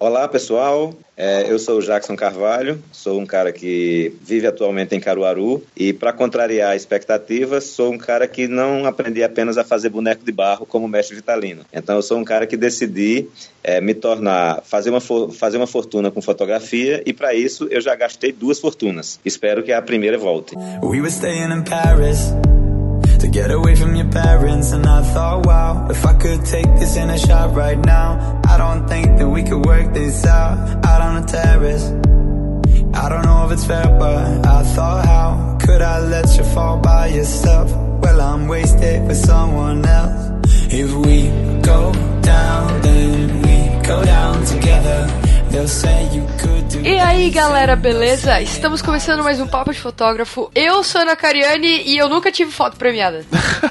Olá 0.00 0.28
pessoal, 0.28 0.94
é, 1.16 1.50
eu 1.50 1.58
sou 1.58 1.78
o 1.78 1.82
Jackson 1.82 2.14
Carvalho, 2.14 2.80
sou 2.92 3.18
um 3.18 3.26
cara 3.26 3.50
que 3.50 4.14
vive 4.22 4.46
atualmente 4.46 4.94
em 4.94 5.00
Caruaru 5.00 5.60
e, 5.76 5.92
para 5.92 6.12
contrariar 6.12 6.76
expectativas, 6.76 7.64
sou 7.64 7.92
um 7.92 7.98
cara 7.98 8.28
que 8.28 8.46
não 8.46 8.86
aprendi 8.86 9.24
apenas 9.24 9.58
a 9.58 9.64
fazer 9.64 9.88
boneco 9.88 10.24
de 10.24 10.30
barro 10.30 10.64
como 10.64 10.86
mestre 10.86 11.16
Vitalino. 11.16 11.62
Então, 11.72 11.96
eu 11.96 12.02
sou 12.02 12.16
um 12.16 12.24
cara 12.24 12.46
que 12.46 12.56
decidi 12.56 13.28
é, 13.60 13.80
me 13.80 13.92
tornar, 13.92 14.62
fazer 14.62 14.90
uma, 14.90 15.00
fazer 15.00 15.56
uma 15.56 15.66
fortuna 15.66 16.12
com 16.12 16.22
fotografia 16.22 17.02
e, 17.04 17.12
para 17.12 17.34
isso, 17.34 17.66
eu 17.68 17.80
já 17.80 17.96
gastei 17.96 18.30
duas 18.30 18.60
fortunas. 18.60 19.18
Espero 19.24 19.64
que 19.64 19.72
a 19.72 19.82
primeira 19.82 20.16
volte. 20.16 20.54
We 20.80 21.00
parents 24.10 24.72
And 24.72 24.86
I 24.86 25.02
thought, 25.02 25.46
wow, 25.46 25.88
if 25.90 26.04
I 26.04 26.14
could 26.14 26.44
take 26.44 26.66
this 26.80 26.96
in 26.96 27.10
a 27.10 27.18
shot 27.18 27.54
right 27.54 27.78
now 27.78 28.40
I 28.48 28.56
don't 28.56 28.88
think 28.88 29.18
that 29.18 29.28
we 29.28 29.42
could 29.42 29.64
work 29.64 29.92
this 29.92 30.24
out. 30.26 30.84
Out 30.84 31.00
on 31.00 31.22
the 31.22 31.26
terrace. 31.28 31.86
I 32.94 33.08
don't 33.08 33.24
know 33.24 33.46
if 33.46 33.52
it's 33.52 33.64
fair, 33.64 33.84
but 33.98 34.46
I 34.46 34.62
thought, 34.74 35.04
how 35.04 35.58
Could 35.60 35.82
I 35.82 36.00
let 36.00 36.36
you 36.36 36.44
fall 36.44 36.78
by 36.78 37.08
yourself? 37.08 37.70
Well, 38.02 38.20
I'm 38.20 38.48
wasted 38.48 39.06
with 39.06 39.18
someone 39.18 39.84
else. 39.84 40.42
If 40.72 40.92
we 40.94 41.28
go 41.60 41.92
down, 42.22 42.80
then 42.80 43.42
we 43.42 43.86
go 43.86 44.04
down 44.04 44.44
together 44.44 45.27
E 46.84 46.98
aí 47.00 47.30
galera, 47.30 47.74
beleza? 47.74 48.40
Estamos 48.40 48.80
começando 48.80 49.22
mais 49.24 49.40
um 49.40 49.46
Papo 49.46 49.72
de 49.72 49.80
Fotógrafo. 49.80 50.50
Eu 50.54 50.84
sou 50.84 51.00
Ana 51.00 51.16
Cariani 51.16 51.82
e 51.84 51.96
eu 51.96 52.08
nunca 52.08 52.30
tive 52.30 52.50
foto 52.50 52.76
premiada. 52.76 53.24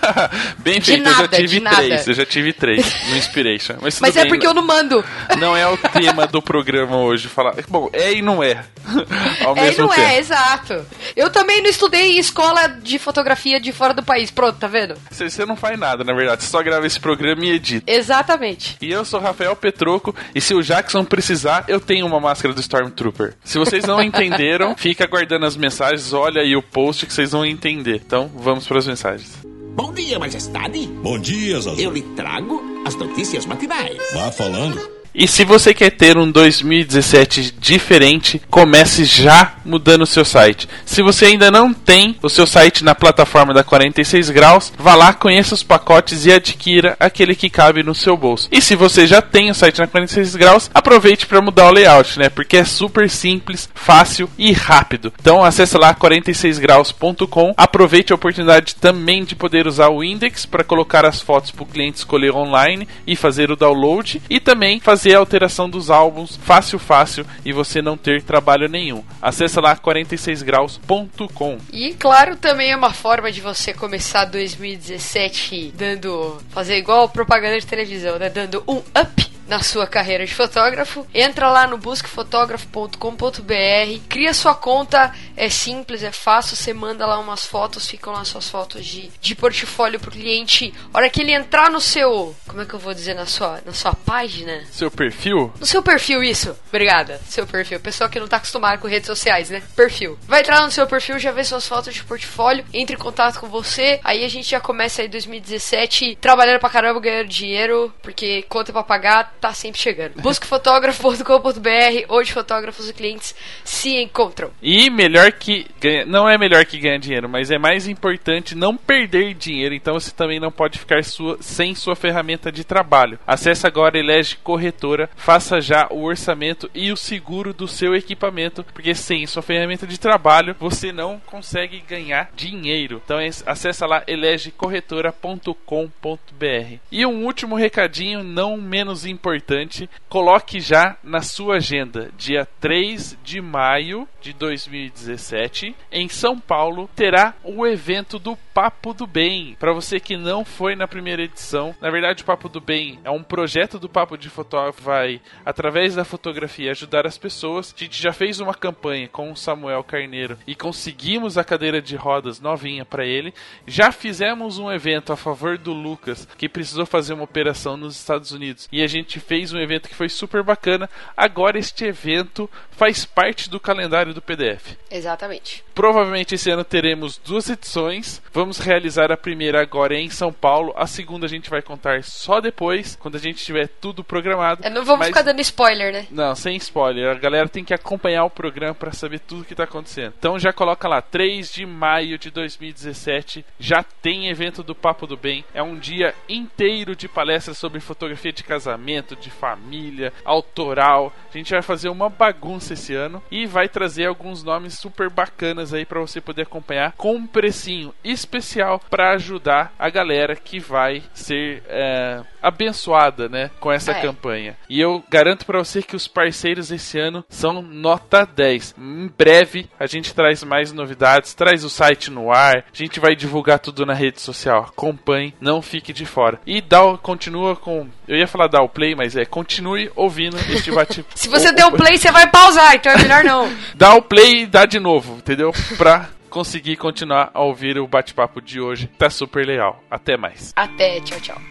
Bem 0.59 0.81
feito, 0.81 1.03
nada, 1.03 1.23
eu 1.23 1.47
já 1.47 1.47
tive 1.47 1.61
três. 1.61 2.07
Eu 2.07 2.13
já 2.13 2.25
tive 2.25 2.53
três 2.53 3.09
no 3.09 3.17
Inspiration. 3.17 3.75
Mas, 3.81 3.99
Mas 3.99 4.17
é 4.17 4.21
bem, 4.23 4.29
porque 4.29 4.45
eu 4.45 4.53
não 4.53 4.65
mando. 4.65 5.03
Não 5.37 5.55
é 5.55 5.67
o 5.67 5.77
tema 5.93 6.27
do 6.27 6.41
programa 6.41 6.97
hoje 6.97 7.27
falar. 7.27 7.55
Bom, 7.67 7.89
é 7.93 8.13
e 8.13 8.21
não 8.21 8.43
é. 8.43 8.63
Ao 9.45 9.55
é 9.57 9.73
e 9.73 9.77
não 9.77 9.91
é, 9.91 9.95
tempo. 9.95 10.07
é, 10.07 10.17
exato. 10.19 10.85
Eu 11.15 11.29
também 11.29 11.61
não 11.61 11.69
estudei 11.69 12.17
em 12.17 12.19
escola 12.19 12.67
de 12.67 12.99
fotografia 12.99 13.59
de 13.59 13.71
fora 13.71 13.93
do 13.93 14.03
país. 14.03 14.29
Pronto, 14.31 14.57
tá 14.57 14.67
vendo? 14.67 14.95
Você, 15.09 15.29
você 15.29 15.45
não 15.45 15.55
faz 15.55 15.77
nada, 15.79 16.03
na 16.03 16.13
verdade. 16.13 16.43
Você 16.43 16.49
só 16.49 16.61
grava 16.61 16.85
esse 16.85 16.99
programa 16.99 17.45
e 17.45 17.51
edita. 17.51 17.89
Exatamente. 17.89 18.77
E 18.81 18.91
eu 18.91 19.05
sou 19.05 19.19
Rafael 19.19 19.55
Petroco. 19.55 20.13
E 20.33 20.41
se 20.41 20.53
o 20.53 20.61
Jackson 20.61 21.05
precisar, 21.05 21.65
eu 21.67 21.79
tenho 21.79 22.05
uma 22.05 22.19
máscara 22.19 22.53
do 22.53 22.61
Stormtrooper. 22.61 23.35
Se 23.43 23.57
vocês 23.57 23.85
não 23.85 24.01
entenderam, 24.01 24.75
fica 24.77 25.03
aguardando 25.03 25.45
as 25.45 25.55
mensagens, 25.55 26.13
olha 26.13 26.41
aí 26.41 26.55
o 26.55 26.61
post 26.61 27.05
que 27.05 27.13
vocês 27.13 27.31
vão 27.31 27.45
entender. 27.45 28.01
Então, 28.05 28.31
vamos 28.35 28.67
para 28.67 28.77
as 28.79 28.87
mensagens. 28.87 29.37
Bom 29.75 29.93
dia, 29.93 30.17
majestade. 30.17 30.87
Bom 30.87 31.19
dia, 31.19 31.59
Zazu. 31.59 31.79
Eu 31.79 31.91
lhe 31.91 32.01
trago 32.01 32.61
as 32.85 32.95
notícias 32.95 33.45
matinais. 33.45 33.97
Vá 34.13 34.31
falando. 34.31 34.96
E 35.19 35.27
se 35.27 35.43
você 35.43 35.73
quer 35.73 35.89
ter 35.89 36.15
um 36.15 36.29
2017 36.29 37.55
diferente, 37.59 38.39
comece 38.51 39.03
já 39.03 39.55
mudando 39.65 40.03
o 40.03 40.05
seu 40.05 40.23
site. 40.23 40.69
Se 40.85 41.01
você 41.01 41.25
ainda 41.25 41.49
não 41.49 41.73
tem 41.73 42.15
o 42.21 42.29
seu 42.29 42.45
site 42.45 42.83
na 42.83 42.93
plataforma 42.93 43.51
da 43.51 43.63
46 43.63 44.29
graus, 44.29 44.71
vá 44.77 44.93
lá, 44.93 45.15
conheça 45.15 45.55
os 45.55 45.63
pacotes 45.63 46.27
e 46.27 46.31
adquira 46.31 46.95
aquele 46.99 47.33
que 47.33 47.49
cabe 47.49 47.81
no 47.81 47.95
seu 47.95 48.15
bolso. 48.15 48.47
E 48.51 48.61
se 48.61 48.75
você 48.75 49.07
já 49.07 49.19
tem 49.19 49.49
o 49.49 49.55
site 49.55 49.79
na 49.79 49.87
46 49.87 50.35
graus, 50.35 50.69
aproveite 50.71 51.25
para 51.25 51.41
mudar 51.41 51.65
o 51.65 51.71
layout, 51.71 52.19
né? 52.19 52.29
Porque 52.29 52.57
é 52.57 52.63
super 52.63 53.09
simples, 53.09 53.67
fácil 53.73 54.29
e 54.37 54.51
rápido. 54.51 55.11
Então 55.19 55.43
acesse 55.43 55.75
lá 55.79 55.95
46graus.com. 55.95 57.55
Aproveite 57.57 58.11
a 58.11 58.15
oportunidade 58.15 58.75
também 58.75 59.25
de 59.25 59.35
poder 59.35 59.65
usar 59.65 59.89
o 59.89 60.03
index 60.03 60.45
para 60.45 60.63
colocar 60.63 61.07
as 61.07 61.19
fotos 61.19 61.49
para 61.49 61.63
o 61.63 61.65
cliente 61.65 61.97
escolher 61.97 62.35
online 62.35 62.87
e 63.07 63.15
fazer 63.15 63.49
o 63.49 63.55
download 63.55 64.21
e 64.29 64.39
também 64.39 64.79
fazer 64.79 65.06
fazer 65.07 65.15
a 65.15 65.19
alteração 65.19 65.69
dos 65.69 65.89
álbuns 65.89 66.37
fácil, 66.43 66.77
fácil 66.77 67.25
e 67.45 67.53
você 67.53 67.81
não 67.81 67.95
ter 67.95 68.21
trabalho 68.21 68.67
nenhum. 68.67 69.03
Acesse 69.21 69.59
lá 69.59 69.75
46graus.com. 69.75 71.57
E 71.71 71.93
claro, 71.93 72.35
também 72.35 72.71
é 72.71 72.75
uma 72.75 72.93
forma 72.93 73.31
de 73.31 73.39
você 73.39 73.73
começar 73.73 74.25
2017 74.25 75.73
dando 75.75 76.37
fazer 76.49 76.77
igual 76.77 77.07
propaganda 77.07 77.59
de 77.59 77.65
televisão, 77.65 78.19
né? 78.19 78.29
Dando 78.29 78.63
um 78.67 78.77
up 78.77 79.36
na 79.47 79.61
sua 79.61 79.87
carreira 79.87 80.25
de 80.25 80.33
fotógrafo, 80.33 81.05
entra 81.13 81.49
lá 81.49 81.67
no 81.67 81.77
busquefotógrafo.com.br, 81.77 84.01
cria 84.09 84.33
sua 84.33 84.55
conta, 84.55 85.13
é 85.35 85.49
simples, 85.49 86.03
é 86.03 86.11
fácil, 86.11 86.55
você 86.55 86.73
manda 86.73 87.05
lá 87.05 87.19
umas 87.19 87.45
fotos, 87.45 87.87
ficam 87.87 88.13
lá 88.13 88.25
suas 88.25 88.49
fotos 88.49 88.85
de, 88.85 89.09
de 89.21 89.35
portfólio 89.35 89.99
pro 89.99 90.11
cliente. 90.11 90.73
A 90.93 90.97
hora 90.97 91.09
que 91.09 91.21
ele 91.21 91.31
entrar 91.31 91.69
no 91.69 91.79
seu, 91.79 92.35
como 92.47 92.61
é 92.61 92.65
que 92.65 92.73
eu 92.73 92.79
vou 92.79 92.93
dizer, 92.93 93.13
na 93.13 93.25
sua, 93.25 93.61
na 93.65 93.73
sua 93.73 93.93
página? 93.93 94.63
Seu 94.71 94.91
perfil? 94.91 95.53
No 95.59 95.65
seu 95.65 95.81
perfil, 95.81 96.23
isso. 96.23 96.55
Obrigada. 96.67 97.21
Seu 97.27 97.45
perfil. 97.45 97.79
Pessoal 97.79 98.09
que 98.09 98.19
não 98.19 98.27
tá 98.27 98.37
acostumado 98.37 98.79
com 98.79 98.87
redes 98.87 99.07
sociais, 99.07 99.49
né? 99.49 99.61
Perfil. 99.75 100.17
Vai 100.27 100.41
entrar 100.41 100.61
no 100.61 100.71
seu 100.71 100.87
perfil, 100.87 101.19
já 101.19 101.31
vê 101.31 101.43
suas 101.43 101.67
fotos 101.67 101.93
de 101.93 102.03
portfólio, 102.03 102.65
entre 102.73 102.95
em 102.95 102.99
contato 102.99 103.39
com 103.39 103.47
você, 103.47 103.99
aí 104.03 104.25
a 104.25 104.29
gente 104.29 104.49
já 104.49 104.59
começa 104.59 105.01
aí 105.01 105.07
2017 105.07 106.17
trabalhando 106.19 106.59
pra 106.59 106.69
caramba, 106.69 106.99
ganhando 106.99 107.27
dinheiro, 107.27 107.93
porque 108.01 108.43
conta 108.43 108.73
pra 108.73 108.83
pagar, 108.83 109.36
tá 109.37 109.53
sempre 109.53 109.79
chegando. 109.79 110.19
Busquefotógrafo.com.br, 110.21 112.05
onde 112.09 112.33
fotógrafos 112.33 112.89
e 112.89 112.93
clientes 112.93 113.35
se 113.63 113.95
encontram. 114.01 114.51
E 114.61 114.89
melhor 114.89 115.31
que 115.31 115.67
não 116.07 116.27
é 116.27 116.37
melhor 116.37 116.65
que 116.65 116.79
ganhar 116.79 116.97
dinheiro, 116.97 117.29
mas 117.29 117.51
é 117.51 117.57
mais 117.57 117.87
importante 117.87 118.55
não 118.55 118.75
perder 118.75 119.35
dinheiro. 119.35 119.75
Então 119.75 119.93
você 119.93 120.11
também 120.11 120.39
não 120.39 120.51
pode 120.51 120.79
ficar 120.79 121.03
sua, 121.03 121.37
sem 121.39 121.75
sua 121.75 121.95
ferramenta 121.95 122.51
de 122.51 122.63
trabalho. 122.63 123.19
Acesse 123.27 123.67
agora 123.67 123.99
Elege 123.99 124.37
Corretora, 124.37 125.09
faça 125.15 125.61
já 125.61 125.87
o 125.91 126.03
orçamento 126.03 126.69
e 126.73 126.91
o 126.91 126.97
seguro 126.97 127.53
do 127.53 127.67
seu 127.67 127.95
equipamento, 127.95 128.63
porque 128.73 128.95
sem 128.95 129.27
sua 129.27 129.43
ferramenta 129.43 129.85
de 129.85 129.99
trabalho 129.99 130.55
você 130.59 130.91
não 130.91 131.21
consegue 131.25 131.83
ganhar 131.87 132.31
dinheiro. 132.35 133.01
Então 133.03 133.19
acessa 133.45 133.85
lá 133.85 134.03
elegecorretora.com.br. 134.07 136.79
E 136.91 137.05
um 137.05 137.23
último 137.23 137.55
recadinho, 137.55 138.23
não 138.23 138.57
menos 138.57 139.05
importante 139.05 139.26
importante, 139.35 139.89
coloque 140.07 140.59
já 140.59 140.97
na 141.03 141.21
sua 141.21 141.57
agenda, 141.57 142.09
dia 142.17 142.47
3 142.59 143.17
de 143.23 143.41
maio 143.41 144.07
de 144.21 144.33
2017, 144.33 145.75
em 145.91 146.07
São 146.07 146.39
Paulo, 146.39 146.89
terá 146.95 147.33
o 147.43 147.65
evento 147.65 148.19
do 148.19 148.35
Papo 148.57 148.91
do 148.91 149.05
Bem. 149.05 149.55
Para 149.59 149.71
você 149.71 149.99
que 149.99 150.17
não 150.17 150.43
foi 150.43 150.75
na 150.75 150.87
primeira 150.87 151.21
edição, 151.21 151.75
na 151.79 151.91
verdade, 151.91 152.23
o 152.23 152.25
Papo 152.25 152.49
do 152.49 152.59
Bem 152.59 152.99
é 153.03 153.11
um 153.11 153.21
projeto 153.21 153.77
do 153.77 153.87
Papo 153.87 154.17
de 154.17 154.31
Fotógrafo, 154.31 154.81
vai, 154.81 155.21
através 155.45 155.93
da 155.93 156.03
fotografia, 156.03 156.71
ajudar 156.71 157.05
as 157.05 157.19
pessoas. 157.19 157.71
A 157.77 157.79
gente 157.79 158.01
já 158.01 158.11
fez 158.11 158.39
uma 158.39 158.55
campanha 158.55 159.07
com 159.07 159.31
o 159.31 159.37
Samuel 159.37 159.83
Carneiro 159.83 160.39
e 160.47 160.55
conseguimos 160.55 161.37
a 161.37 161.43
cadeira 161.43 161.79
de 161.79 161.95
rodas 161.95 162.39
novinha 162.39 162.83
para 162.83 163.05
ele. 163.05 163.31
Já 163.67 163.91
fizemos 163.91 164.57
um 164.57 164.71
evento 164.71 165.13
a 165.13 165.15
favor 165.15 165.55
do 165.59 165.71
Lucas, 165.71 166.27
que 166.35 166.49
precisou 166.49 166.87
fazer 166.87 167.13
uma 167.13 167.25
operação 167.25 167.77
nos 167.77 167.95
Estados 167.95 168.31
Unidos, 168.31 168.67
e 168.71 168.81
a 168.81 168.87
gente 168.87 169.19
fez 169.19 169.53
um 169.53 169.59
evento 169.59 169.87
que 169.87 169.93
foi 169.93 170.09
super 170.09 170.41
bacana. 170.41 170.89
Agora 171.15 171.59
este 171.59 171.85
evento 171.85 172.49
faz 172.71 173.05
parte 173.05 173.51
do 173.51 173.59
calendário 173.59 174.15
do 174.15 174.21
PDF. 174.21 174.75
Exatamente. 174.89 175.63
Provavelmente 175.75 176.33
esse 176.33 176.49
ano 176.49 176.63
teremos 176.63 177.19
duas 177.19 177.47
edições. 177.51 178.19
Vamos 178.33 178.46
realizar 178.55 179.11
a 179.11 179.17
primeira 179.17 179.61
agora 179.61 179.95
em 179.95 180.09
São 180.09 180.31
Paulo. 180.31 180.73
A 180.77 180.87
segunda 180.87 181.25
a 181.25 181.29
gente 181.29 181.49
vai 181.49 181.61
contar 181.61 182.03
só 182.03 182.39
depois, 182.39 182.95
quando 182.95 183.15
a 183.15 183.19
gente 183.19 183.43
tiver 183.43 183.67
tudo 183.67 184.03
programado. 184.03 184.61
É, 184.63 184.69
não 184.69 184.85
vamos 184.85 184.99
mas... 184.99 185.07
ficar 185.09 185.23
dando 185.23 185.41
spoiler, 185.41 185.91
né? 185.91 186.07
Não, 186.09 186.33
sem 186.35 186.55
spoiler. 186.55 187.09
A 187.09 187.19
galera 187.19 187.49
tem 187.49 187.63
que 187.63 187.73
acompanhar 187.73 188.23
o 188.23 188.29
programa 188.29 188.73
para 188.73 188.91
saber 188.93 189.19
tudo 189.19 189.43
que 189.43 189.53
está 189.53 189.65
acontecendo. 189.65 190.13
Então 190.17 190.39
já 190.39 190.53
coloca 190.53 190.87
lá, 190.87 191.01
3 191.01 191.51
de 191.51 191.65
maio 191.65 192.17
de 192.17 192.31
2017, 192.31 193.45
já 193.59 193.83
tem 193.83 194.29
evento 194.29 194.63
do 194.63 194.75
Papo 194.75 195.05
do 195.05 195.17
Bem. 195.17 195.43
É 195.53 195.61
um 195.61 195.75
dia 195.75 196.13
inteiro 196.29 196.95
de 196.95 197.07
palestras 197.07 197.57
sobre 197.57 197.79
fotografia 197.79 198.31
de 198.31 198.43
casamento, 198.43 199.15
de 199.15 199.29
família, 199.29 200.13
autoral. 200.23 201.11
A 201.33 201.37
gente 201.37 201.51
vai 201.51 201.61
fazer 201.61 201.89
uma 201.89 202.09
bagunça 202.09 202.73
esse 202.73 202.93
ano 202.93 203.21
e 203.31 203.45
vai 203.45 203.67
trazer 203.67 204.05
alguns 204.05 204.43
nomes 204.43 204.77
super 204.77 205.09
bacanas 205.09 205.73
aí 205.73 205.85
para 205.85 205.99
você 205.99 206.21
poder 206.21 206.43
acompanhar 206.43 206.93
com 206.93 207.15
um 207.15 207.27
precinho 207.27 207.93
especial 208.37 208.81
para 208.89 209.13
ajudar 209.13 209.73
a 209.77 209.89
galera 209.89 210.35
que 210.35 210.59
vai 210.59 211.03
ser 211.13 211.63
é, 211.67 212.21
abençoada, 212.41 213.27
né, 213.27 213.49
com 213.59 213.71
essa 213.71 213.91
é. 213.91 214.01
campanha. 214.01 214.57
E 214.69 214.79
eu 214.79 215.03
garanto 215.09 215.45
para 215.45 215.59
você 215.59 215.81
que 215.81 215.95
os 215.95 216.07
parceiros 216.07 216.71
esse 216.71 216.99
ano 216.99 217.23
são 217.29 217.61
nota 217.61 218.25
10. 218.25 218.75
Em 218.77 219.07
breve 219.17 219.69
a 219.79 219.85
gente 219.85 220.13
traz 220.13 220.43
mais 220.43 220.71
novidades, 220.71 221.33
traz 221.33 221.63
o 221.63 221.69
site 221.69 222.09
no 222.09 222.31
ar, 222.31 222.57
a 222.57 222.63
gente 222.77 222.99
vai 222.99 223.15
divulgar 223.15 223.59
tudo 223.59 223.85
na 223.85 223.93
rede 223.93 224.21
social. 224.21 224.63
Acompanhe, 224.69 225.33
não 225.41 225.61
fique 225.61 225.91
de 225.91 226.05
fora. 226.05 226.39
E 226.45 226.61
dá, 226.61 226.79
continua 227.01 227.55
com, 227.55 227.87
eu 228.07 228.17
ia 228.17 228.27
falar 228.27 228.47
dar 228.47 228.61
o 228.61 228.69
play, 228.69 228.95
mas 228.95 229.15
é 229.15 229.25
continue 229.25 229.91
ouvindo 229.95 230.37
este 230.51 230.71
bate. 230.71 231.05
Se 231.15 231.27
você 231.27 231.49
o, 231.49 231.55
deu 231.55 231.67
o 231.67 231.71
play, 231.73 231.97
você 231.97 232.11
vai 232.11 232.29
pausar, 232.29 232.75
então 232.75 232.91
é 232.91 232.97
melhor 232.97 233.23
não. 233.23 233.51
dá 233.75 233.95
o 233.95 234.01
play 234.01 234.43
e 234.43 234.45
dá 234.45 234.65
de 234.65 234.79
novo, 234.79 235.17
entendeu? 235.17 235.51
Pra 235.77 236.09
conseguir 236.37 236.75
continuar 236.75 237.31
a 237.33 237.41
ouvir 237.41 237.79
o 237.79 237.87
bate-papo 237.87 238.39
de 238.39 238.61
hoje. 238.61 238.85
Tá 238.95 239.09
super 239.09 239.43
legal. 239.43 239.81
Até 239.89 240.15
mais. 240.15 240.53
Até, 240.55 241.01
tchau, 241.01 241.19
tchau. 241.19 241.41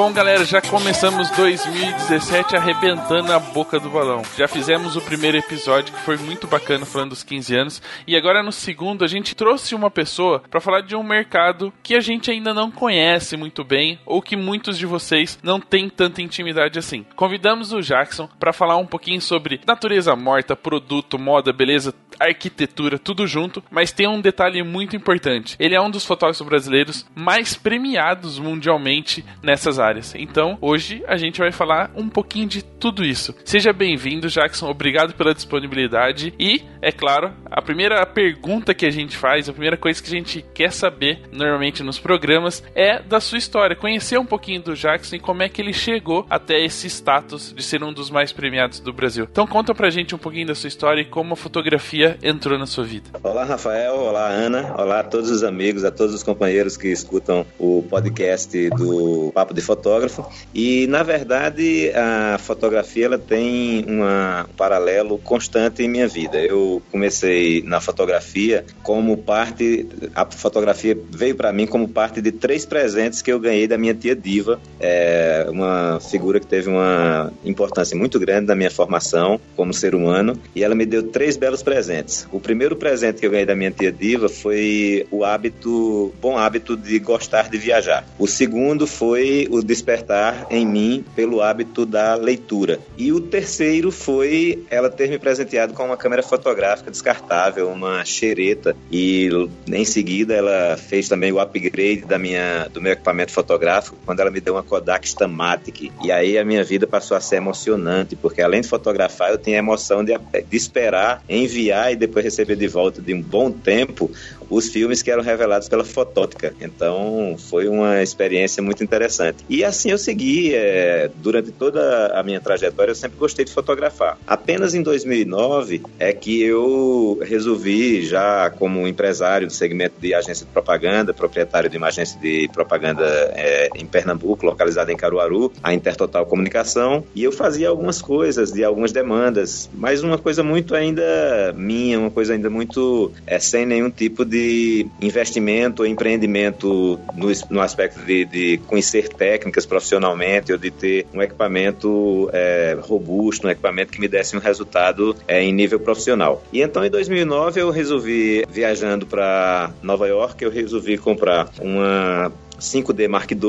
Bom, 0.00 0.14
galera, 0.14 0.46
já 0.46 0.62
começamos 0.62 1.28
2017 1.32 2.56
arrebentando 2.56 3.34
a 3.34 3.38
boca 3.38 3.78
do 3.78 3.90
balão. 3.90 4.22
Já 4.34 4.48
fizemos 4.48 4.96
o 4.96 5.02
primeiro 5.02 5.36
episódio 5.36 5.92
que 5.92 6.00
foi 6.00 6.16
muito 6.16 6.46
bacana 6.46 6.86
falando 6.86 7.10
dos 7.10 7.22
15 7.22 7.54
anos 7.54 7.82
e 8.06 8.16
agora 8.16 8.42
no 8.42 8.50
segundo 8.50 9.04
a 9.04 9.06
gente 9.06 9.34
trouxe 9.34 9.74
uma 9.74 9.90
pessoa 9.90 10.42
para 10.50 10.58
falar 10.58 10.80
de 10.80 10.96
um 10.96 11.02
mercado 11.02 11.70
que 11.82 11.94
a 11.94 12.00
gente 12.00 12.30
ainda 12.30 12.54
não 12.54 12.70
conhece 12.70 13.36
muito 13.36 13.62
bem 13.62 13.98
ou 14.06 14.22
que 14.22 14.36
muitos 14.36 14.78
de 14.78 14.86
vocês 14.86 15.38
não 15.42 15.60
têm 15.60 15.90
tanta 15.90 16.22
intimidade 16.22 16.78
assim. 16.78 17.04
Convidamos 17.14 17.70
o 17.70 17.82
Jackson 17.82 18.26
para 18.38 18.54
falar 18.54 18.78
um 18.78 18.86
pouquinho 18.86 19.20
sobre 19.20 19.60
natureza 19.66 20.16
morta, 20.16 20.56
produto, 20.56 21.18
moda, 21.18 21.52
beleza, 21.52 21.94
arquitetura, 22.30 22.98
tudo 22.98 23.26
junto, 23.26 23.62
mas 23.70 23.92
tem 23.92 24.06
um 24.06 24.20
detalhe 24.20 24.62
muito 24.62 24.94
importante. 24.94 25.56
Ele 25.58 25.74
é 25.74 25.80
um 25.80 25.90
dos 25.90 26.04
fotógrafos 26.04 26.46
brasileiros 26.46 27.06
mais 27.14 27.54
premiados 27.54 28.38
mundialmente 28.38 29.24
nessas 29.42 29.78
áreas. 29.78 30.14
Então, 30.14 30.58
hoje 30.60 31.02
a 31.06 31.16
gente 31.16 31.38
vai 31.38 31.50
falar 31.50 31.90
um 31.96 32.08
pouquinho 32.08 32.46
de 32.46 32.62
tudo 32.62 33.04
isso. 33.04 33.34
Seja 33.44 33.72
bem-vindo, 33.72 34.28
Jackson. 34.28 34.68
Obrigado 34.68 35.14
pela 35.14 35.34
disponibilidade 35.34 36.34
e, 36.38 36.62
é 36.82 36.92
claro, 36.92 37.32
a 37.50 37.62
primeira 37.62 38.04
pergunta 38.06 38.74
que 38.74 38.86
a 38.86 38.90
gente 38.90 39.16
faz, 39.16 39.48
a 39.48 39.52
primeira 39.52 39.76
coisa 39.76 40.02
que 40.02 40.08
a 40.08 40.16
gente 40.18 40.44
quer 40.54 40.72
saber 40.72 41.22
normalmente 41.32 41.82
nos 41.82 41.98
programas 41.98 42.62
é 42.74 43.00
da 43.00 43.20
sua 43.20 43.38
história, 43.38 43.76
conhecer 43.76 44.18
um 44.18 44.26
pouquinho 44.26 44.62
do 44.62 44.74
Jackson 44.74 45.16
e 45.16 45.20
como 45.20 45.42
é 45.42 45.48
que 45.48 45.60
ele 45.60 45.72
chegou 45.72 46.26
até 46.28 46.62
esse 46.62 46.86
status 46.88 47.52
de 47.54 47.62
ser 47.62 47.82
um 47.82 47.92
dos 47.92 48.10
mais 48.10 48.32
premiados 48.32 48.80
do 48.80 48.92
Brasil. 48.92 49.26
Então 49.30 49.46
conta 49.46 49.74
pra 49.74 49.90
gente 49.90 50.14
um 50.14 50.18
pouquinho 50.18 50.46
da 50.46 50.54
sua 50.54 50.68
história 50.68 51.02
e 51.02 51.04
como 51.04 51.34
a 51.34 51.36
fotografia 51.36 52.09
entrou 52.22 52.58
na 52.58 52.66
sua 52.66 52.84
vida. 52.84 53.10
Olá, 53.22 53.44
Rafael. 53.44 53.94
Olá, 53.94 54.28
Ana. 54.28 54.74
Olá 54.76 55.00
a 55.00 55.04
todos 55.04 55.30
os 55.30 55.42
amigos, 55.42 55.84
a 55.84 55.90
todos 55.90 56.14
os 56.14 56.22
companheiros 56.22 56.76
que 56.76 56.88
escutam 56.88 57.46
o 57.58 57.82
podcast 57.88 58.70
do 58.70 59.30
Papo 59.34 59.54
de 59.54 59.60
Fotógrafo. 59.60 60.24
E, 60.54 60.86
na 60.86 61.02
verdade, 61.02 61.92
a 61.94 62.38
fotografia 62.38 63.06
ela 63.06 63.18
tem 63.18 63.84
uma, 63.86 64.46
um 64.48 64.54
paralelo 64.54 65.18
constante 65.18 65.82
em 65.82 65.88
minha 65.88 66.08
vida. 66.08 66.38
Eu 66.38 66.82
comecei 66.90 67.62
na 67.62 67.80
fotografia 67.80 68.64
como 68.82 69.16
parte, 69.16 69.86
a 70.14 70.24
fotografia 70.26 70.96
veio 71.10 71.34
para 71.34 71.52
mim 71.52 71.66
como 71.66 71.88
parte 71.88 72.20
de 72.20 72.32
três 72.32 72.64
presentes 72.64 73.22
que 73.22 73.32
eu 73.32 73.38
ganhei 73.38 73.66
da 73.66 73.78
minha 73.78 73.94
tia 73.94 74.14
Diva, 74.14 74.60
é 74.78 75.46
uma 75.48 75.98
figura 76.00 76.40
que 76.40 76.46
teve 76.46 76.68
uma 76.68 77.32
importância 77.44 77.96
muito 77.96 78.18
grande 78.18 78.46
na 78.46 78.54
minha 78.54 78.70
formação 78.70 79.40
como 79.56 79.72
ser 79.72 79.94
humano, 79.94 80.38
e 80.54 80.62
ela 80.62 80.74
me 80.74 80.86
deu 80.86 81.02
três 81.08 81.36
belos 81.36 81.62
presentes. 81.62 81.99
O 82.32 82.40
primeiro 82.40 82.76
presente 82.76 83.20
que 83.20 83.26
eu 83.26 83.30
ganhei 83.30 83.46
da 83.46 83.54
minha 83.54 83.70
tia 83.70 83.92
Diva 83.92 84.28
foi 84.28 85.06
o 85.10 85.24
hábito, 85.24 86.12
bom 86.20 86.36
hábito 86.36 86.76
de 86.76 86.98
gostar 86.98 87.48
de 87.48 87.58
viajar. 87.58 88.04
O 88.18 88.26
segundo 88.26 88.86
foi 88.86 89.46
o 89.50 89.62
despertar 89.62 90.46
em 90.50 90.66
mim 90.66 91.04
pelo 91.14 91.40
hábito 91.40 91.84
da 91.84 92.14
leitura. 92.14 92.80
E 92.96 93.12
o 93.12 93.20
terceiro 93.20 93.90
foi 93.90 94.64
ela 94.70 94.90
ter 94.90 95.08
me 95.08 95.18
presenteado 95.18 95.74
com 95.74 95.84
uma 95.84 95.96
câmera 95.96 96.22
fotográfica 96.22 96.90
descartável, 96.90 97.68
uma 97.68 98.04
xereta, 98.04 98.76
e 98.90 99.28
em 99.72 99.84
seguida 99.84 100.34
ela 100.34 100.76
fez 100.76 101.08
também 101.08 101.32
o 101.32 101.40
upgrade 101.40 102.04
da 102.06 102.18
minha, 102.18 102.68
do 102.72 102.80
meu 102.80 102.92
equipamento 102.92 103.32
fotográfico 103.32 103.96
quando 104.04 104.20
ela 104.20 104.30
me 104.30 104.40
deu 104.40 104.54
uma 104.54 104.62
Kodak 104.62 105.06
Stamatic. 105.06 105.92
E 106.02 106.12
aí 106.12 106.38
a 106.38 106.44
minha 106.44 106.64
vida 106.64 106.86
passou 106.86 107.16
a 107.16 107.20
ser 107.20 107.36
emocionante, 107.36 108.16
porque 108.16 108.42
além 108.42 108.60
de 108.60 108.68
fotografar, 108.68 109.30
eu 109.30 109.38
tinha 109.38 109.56
a 109.56 109.58
emoção 109.58 110.04
de, 110.04 110.12
de 110.16 110.56
esperar, 110.56 111.22
enviar 111.28 111.79
e 111.88 111.96
depois 111.96 112.24
receber 112.24 112.56
de 112.56 112.66
volta 112.66 113.00
de 113.00 113.14
um 113.14 113.22
bom 113.22 113.50
tempo 113.50 114.10
os 114.50 114.68
filmes 114.68 115.02
que 115.02 115.10
eram 115.10 115.22
revelados 115.22 115.68
pela 115.68 115.84
Fotótica. 115.84 116.52
Então 116.60 117.36
foi 117.38 117.68
uma 117.68 118.02
experiência 118.02 118.62
muito 118.62 118.82
interessante. 118.82 119.44
E 119.48 119.64
assim 119.64 119.90
eu 119.90 119.98
segui 119.98 120.54
é, 120.54 121.10
durante 121.16 121.52
toda 121.52 122.08
a 122.08 122.22
minha 122.22 122.40
trajetória. 122.40 122.90
Eu 122.90 122.96
sempre 122.96 123.16
gostei 123.18 123.44
de 123.44 123.52
fotografar. 123.52 124.18
Apenas 124.26 124.74
em 124.74 124.82
2009 124.82 125.82
é 125.98 126.12
que 126.12 126.42
eu 126.42 127.18
resolvi 127.22 128.02
já 128.02 128.50
como 128.50 128.86
empresário 128.88 129.46
do 129.46 129.52
segmento 129.52 129.94
de 130.00 130.12
agência 130.14 130.44
de 130.44 130.52
propaganda, 130.52 131.14
proprietário 131.14 131.70
de 131.70 131.76
uma 131.76 131.88
agência 131.88 132.18
de 132.20 132.48
propaganda 132.52 133.04
é, 133.34 133.68
em 133.76 133.86
Pernambuco, 133.86 134.44
localizada 134.44 134.92
em 134.92 134.96
Caruaru, 134.96 135.52
a 135.62 135.72
Intertotal 135.72 136.26
Comunicação, 136.26 137.04
e 137.14 137.22
eu 137.22 137.32
fazia 137.32 137.68
algumas 137.68 138.02
coisas, 138.02 138.50
de 138.50 138.64
algumas 138.64 138.92
demandas, 138.92 139.70
mas 139.74 140.02
uma 140.02 140.18
coisa 140.18 140.42
muito 140.42 140.74
ainda 140.74 141.54
minha, 141.56 141.98
uma 141.98 142.10
coisa 142.10 142.32
ainda 142.32 142.50
muito 142.50 143.12
é, 143.26 143.38
sem 143.38 143.64
nenhum 143.64 143.90
tipo 143.90 144.24
de 144.24 144.39
de 144.40 144.86
investimento 145.00 145.84
empreendimento 145.84 146.98
no, 147.14 147.28
no 147.50 147.60
aspecto 147.60 148.00
de, 148.04 148.24
de, 148.24 148.58
conhecer 148.66 149.08
técnicas 149.08 149.66
profissionalmente 149.66 150.52
ou 150.52 150.58
de 150.58 150.70
ter 150.70 151.06
um 151.12 151.20
equipamento 151.20 152.30
é, 152.32 152.76
robusto, 152.80 153.46
um 153.46 153.50
equipamento 153.50 153.92
que 153.92 154.00
me 154.00 154.08
desse 154.08 154.36
um 154.36 154.40
resultado 154.40 155.14
é, 155.28 155.42
em 155.42 155.52
nível 155.52 155.78
profissional. 155.78 156.42
E 156.52 156.62
então 156.62 156.84
em 156.84 156.90
2009 156.90 157.60
eu 157.60 157.70
resolvi, 157.70 158.44
viajando 158.48 159.06
para 159.06 159.72
Nova 159.82 160.06
York, 160.08 160.42
eu 160.42 160.50
resolvi 160.50 160.96
comprar 160.96 161.50
uma 161.60 162.32
5D 162.60 163.08
Mark 163.08 163.30
II 163.30 163.40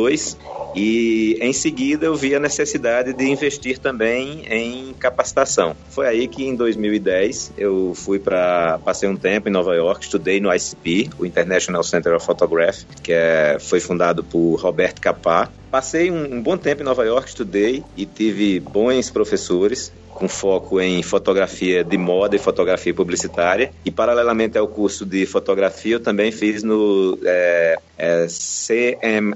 e 0.75 1.38
em 1.42 1.54
seguida 1.54 2.06
eu 2.06 2.16
vi 2.16 2.34
a 2.34 2.40
necessidade 2.40 3.13
de 3.13 3.30
investir 3.30 3.78
também 3.78 4.44
em 4.50 4.94
capacitação. 4.94 5.75
Foi 5.90 6.08
aí 6.08 6.28
que 6.28 6.46
em 6.46 6.56
2010 6.56 7.54
eu 7.58 7.94
fui 7.96 8.19
para 8.19 8.80
passei 8.84 9.08
um 9.10 9.16
tempo 9.16 9.50
em 9.50 9.52
Nova 9.52 9.75
York, 9.75 10.06
estudei 10.06 10.40
no 10.40 10.54
ICP, 10.54 11.10
o 11.19 11.25
International 11.25 11.84
Center 11.84 12.16
of 12.16 12.25
Photography, 12.25 12.86
que 13.04 13.12
é, 13.12 13.58
foi 13.60 13.80
fundado 13.80 14.24
por 14.24 14.56
Robert 14.56 14.96
Capa. 15.00 15.50
Passei 15.71 16.12
um, 16.12 16.35
um 16.35 16.41
bom 16.41 16.57
tempo 16.57 16.81
em 16.81 16.85
Nova 16.85 17.06
York, 17.06 17.29
estudei 17.29 17.81
e 17.95 18.06
tive 18.06 18.59
bons 18.59 19.09
professores 19.09 19.91
com 20.21 20.27
foco 20.27 20.79
em 20.79 21.01
fotografia 21.01 21.83
de 21.83 21.97
moda 21.97 22.35
e 22.35 22.39
fotografia 22.39 22.94
publicitária. 22.94 23.71
E, 23.83 23.89
paralelamente 23.89 24.56
ao 24.57 24.68
curso 24.68 25.03
de 25.06 25.25
fotografia, 25.25 25.95
eu 25.95 26.00
também 26.00 26.31
fiz 26.31 26.62
no 26.62 27.18
é, 27.23 27.80
é, 27.97 28.28
CMYK, 28.28 29.30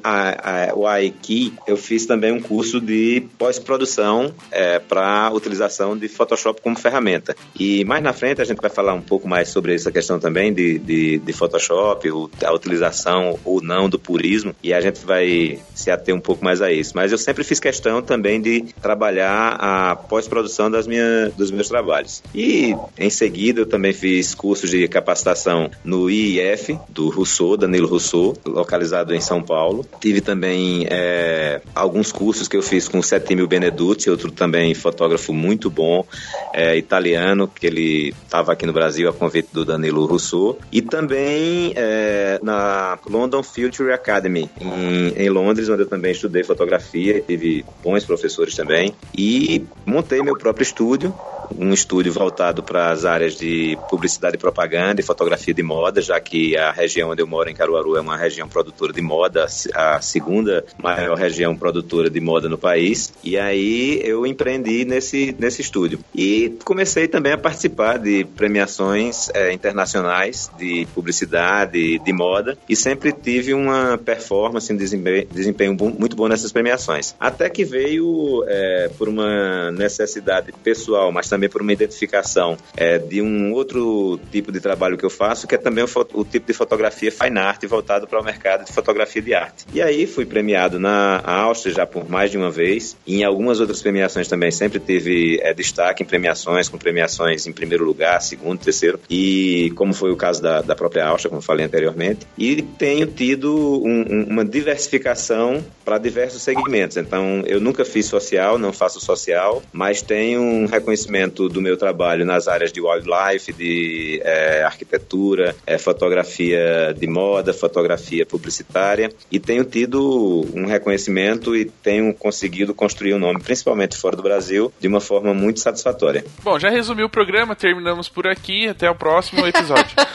eu 1.66 1.78
fiz 1.78 2.06
também 2.06 2.32
um 2.32 2.40
curso 2.40 2.80
de 2.80 3.28
pós-produção 3.38 4.32
é, 4.52 4.78
para 4.78 5.32
utilização 5.34 5.98
de 5.98 6.08
Photoshop 6.08 6.62
como 6.62 6.78
ferramenta. 6.78 7.36
E 7.60 7.84
mais 7.86 8.04
na 8.04 8.14
frente 8.14 8.42
a 8.42 8.46
gente 8.46 8.62
vai 8.62 8.70
falar 8.70 8.94
um 8.94 9.02
pouco 9.02 9.28
mais 9.28 9.50
sobre 9.50 9.74
essa 9.74 9.92
questão 9.92 10.20
também 10.20 10.54
de, 10.54 10.78
de, 10.78 11.18
de 11.18 11.34
Photoshop, 11.34 12.08
a 12.44 12.54
utilização 12.54 13.40
ou 13.44 13.62
não 13.62 13.90
do 13.90 13.98
purismo, 13.98 14.56
e 14.62 14.74
a 14.74 14.82
gente 14.82 15.06
vai 15.06 15.60
se 15.74 15.90
ater 15.90 16.14
um 16.14 16.20
pouco 16.26 16.44
mais 16.44 16.62
a 16.62 16.72
isso. 16.72 16.92
Mas 16.96 17.12
eu 17.12 17.18
sempre 17.18 17.44
fiz 17.44 17.60
questão 17.60 18.02
também 18.02 18.42
de 18.42 18.62
trabalhar 18.82 19.58
a 19.60 19.96
pós-produção 19.96 20.70
das 20.70 20.88
minha, 20.88 21.32
dos 21.38 21.52
meus 21.52 21.68
trabalhos. 21.68 22.24
E 22.34 22.76
em 22.98 23.10
seguida 23.10 23.62
eu 23.62 23.66
também 23.66 23.94
fiz 23.94 24.34
cursos 24.34 24.70
de 24.70 24.88
capacitação 24.88 25.70
no 25.84 26.10
IIF, 26.10 26.78
do 26.90 27.10
Rousseau, 27.10 27.56
Danilo 27.56 27.88
Rousseau, 27.88 28.36
localizado 28.46 29.14
em 29.14 29.22
São 29.22 29.42
Paulo. 29.42 29.86
Tive 30.02 30.22
também 30.22 30.88
é, 30.90 31.62
alguns 31.74 32.12
cursos 32.12 32.48
que 32.48 32.58
eu 32.58 32.64
fiz 32.64 32.88
com 32.88 33.00
o 33.00 33.04
Setimio 33.04 33.48
Benedutti, 33.48 34.10
outro 34.10 34.32
também 34.32 34.74
fotógrafo 34.74 35.34
muito 35.34 35.70
bom, 35.70 36.06
é, 36.54 36.76
italiano, 36.76 37.48
que 37.48 37.68
ele 37.68 38.14
estava 38.24 38.54
aqui 38.54 38.66
no 38.66 38.74
Brasil 38.74 39.08
a 39.10 39.14
convite 39.14 39.50
do 39.54 39.64
Danilo 39.64 40.06
Rousseau. 40.06 40.58
E 40.72 40.82
também 40.82 41.74
é, 41.76 42.40
na 42.42 42.98
London 43.08 43.44
Future 43.44 43.92
Academy, 43.92 44.50
em, 44.60 45.24
em 45.24 45.30
Londres, 45.30 45.70
onde 45.70 45.84
eu 45.84 45.88
também 45.88 46.15
estudei 46.16 46.44
fotografia, 46.44 47.22
tive 47.22 47.66
bons 47.84 48.04
professores 48.04 48.56
também. 48.56 48.94
E 49.18 49.66
montei 49.86 50.22
meu 50.22 50.38
próprio 50.38 50.64
estúdio, 50.64 51.14
um 51.58 51.74
estúdio 51.74 52.12
voltado 52.12 52.64
para 52.64 52.92
as 52.92 53.06
áreas 53.06 53.36
de 53.36 53.78
publicidade 53.90 54.36
e 54.36 54.40
propaganda 54.40 55.02
e 55.02 55.04
fotografia 55.04 55.54
de 55.54 55.64
moda, 55.64 56.02
já 56.02 56.20
que 56.20 56.56
a 56.58 56.72
região 56.72 57.10
onde 57.10 57.22
eu 57.22 57.28
moro, 57.28 57.50
em 57.50 57.56
Caruaru, 57.56 57.98
é 57.98 58.02
uma 58.02 58.18
região 58.18 58.48
produtora 58.48 58.94
de 58.94 59.02
moda, 59.02 59.46
a 59.74 60.02
segunda 60.02 60.66
maior 60.82 61.18
região 61.18 61.56
produtora 61.56 62.10
de 62.10 62.20
moda 62.20 62.50
no 62.50 62.58
país. 62.58 63.14
E 63.24 63.38
aí 63.38 64.02
eu 64.04 64.26
empreendi 64.26 64.86
nesse, 64.86 65.36
nesse 65.38 65.62
estúdio. 65.62 66.00
E 66.14 66.58
comecei 66.64 67.08
também 67.08 67.34
a 67.34 67.38
participar 67.38 67.98
de 67.98 68.26
premiações 68.36 69.30
é, 69.34 69.52
internacionais 69.52 70.50
de 70.58 70.88
publicidade, 70.94 72.00
de 72.00 72.14
moda, 72.14 72.58
e 72.68 72.76
sempre 72.76 73.12
tive 73.12 73.54
uma 73.54 73.98
performance, 73.98 74.72
um 74.72 74.78
desempenho, 74.78 75.28
desempenho 75.32 75.76
muito 75.98 76.16
bom 76.16 76.28
nessas 76.28 76.52
premiações. 76.52 77.16
Até 77.20 77.50
que 77.50 77.64
veio, 77.64 78.44
é, 78.48 78.90
por 78.98 79.08
uma 79.10 79.72
necessidade 79.72 80.52
pessoal, 80.64 81.12
mas 81.12 81.28
também 81.36 81.50
por 81.50 81.62
uma 81.62 81.74
identificação 81.74 82.58
é, 82.78 82.98
de 82.98 83.22
um 83.22 83.52
outro 83.52 84.18
tipo 84.32 84.54
de 84.54 84.62
trabalho 84.62 84.98
que 84.98 85.06
eu 85.06 85.10
faço, 85.10 85.46
que 85.46 85.56
é 85.56 85.58
também 85.58 85.84
o, 85.84 85.88
o 86.14 86.24
tipo 86.24 86.48
de 86.48 86.54
fotografia 86.54 87.12
fine 87.12 87.38
art 87.40 87.64
voltado 87.66 88.08
para 88.08 88.22
o 88.22 88.24
mercado 88.24 88.64
de 88.64 88.72
fotografia 88.72 89.22
de 89.22 89.34
arte. 89.34 89.66
E 89.74 89.82
aí 89.82 90.08
fui 90.08 90.26
premiado 90.26 90.80
na 90.80 91.22
Áustria 91.26 91.76
já 91.76 91.86
por 91.86 92.10
mais 92.10 92.32
de 92.32 92.38
uma 92.38 92.50
vez, 92.50 92.96
em 93.06 93.24
algumas 93.26 93.60
outras 93.60 93.82
premiações 93.82 94.30
também 94.30 94.50
sempre 94.50 94.80
tive 94.80 95.40
é, 95.42 95.54
destaque 95.54 96.04
em 96.04 96.06
premiações, 96.06 96.70
com 96.70 96.78
premiações 96.78 97.46
em 97.46 97.52
primeiro 97.52 97.84
lugar, 97.84 98.22
segundo, 98.22 98.60
terceiro, 98.60 99.00
e 99.10 99.74
como 99.76 99.94
foi 99.94 100.12
o 100.12 100.16
caso 100.16 100.42
da, 100.42 100.62
da 100.62 100.76
própria 100.76 101.06
Áustria, 101.08 101.30
como 101.30 101.42
falei 101.42 101.66
anteriormente, 101.66 102.26
e 102.38 102.62
tenho 102.62 103.08
tido 103.08 103.54
um, 103.84 104.06
um, 104.10 104.24
uma 104.30 104.46
diversificação 104.46 105.64
para 105.84 105.98
diversos 105.98 106.42
segmentos. 106.42 106.98
Então, 106.98 107.44
eu 107.46 107.60
nunca 107.60 107.84
fiz 107.84 108.06
social, 108.06 108.58
não 108.58 108.72
faço 108.72 109.00
social, 109.02 109.62
mas 109.74 110.02
tenho 110.02 110.42
um 110.42 110.66
reconhecimento 110.66 111.25
do 111.28 111.62
meu 111.62 111.78
trabalho 111.78 112.26
nas 112.26 112.48
áreas 112.48 112.72
de 112.72 112.82
wildlife, 112.82 113.54
de 113.54 114.22
é, 114.24 114.64
arquitetura, 114.64 115.56
é, 115.66 115.78
fotografia 115.78 116.94
de 116.98 117.08
moda, 117.08 117.54
fotografia 117.54 118.26
publicitária, 118.26 119.12
e 119.32 119.40
tenho 119.40 119.64
tido 119.64 120.46
um 120.54 120.66
reconhecimento 120.66 121.56
e 121.56 121.66
tenho 121.66 122.14
conseguido 122.14 122.74
construir 122.74 123.14
um 123.14 123.20
nome, 123.20 123.42
principalmente 123.42 123.98
fora 123.98 124.16
do 124.16 124.24
Brasil, 124.24 124.72
de 124.80 124.88
uma 124.88 125.02
forma 125.02 125.34
muito 125.34 125.60
satisfatória. 125.60 126.26
Bom, 126.44 126.60
já 126.60 126.70
resumiu 126.70 127.08
o 127.08 127.10
programa, 127.10 127.56
terminamos 127.56 128.10
por 128.10 128.28
aqui, 128.28 128.68
até 128.68 128.90
o 128.90 128.96
próximo 128.96 129.46
episódio. 129.46 129.96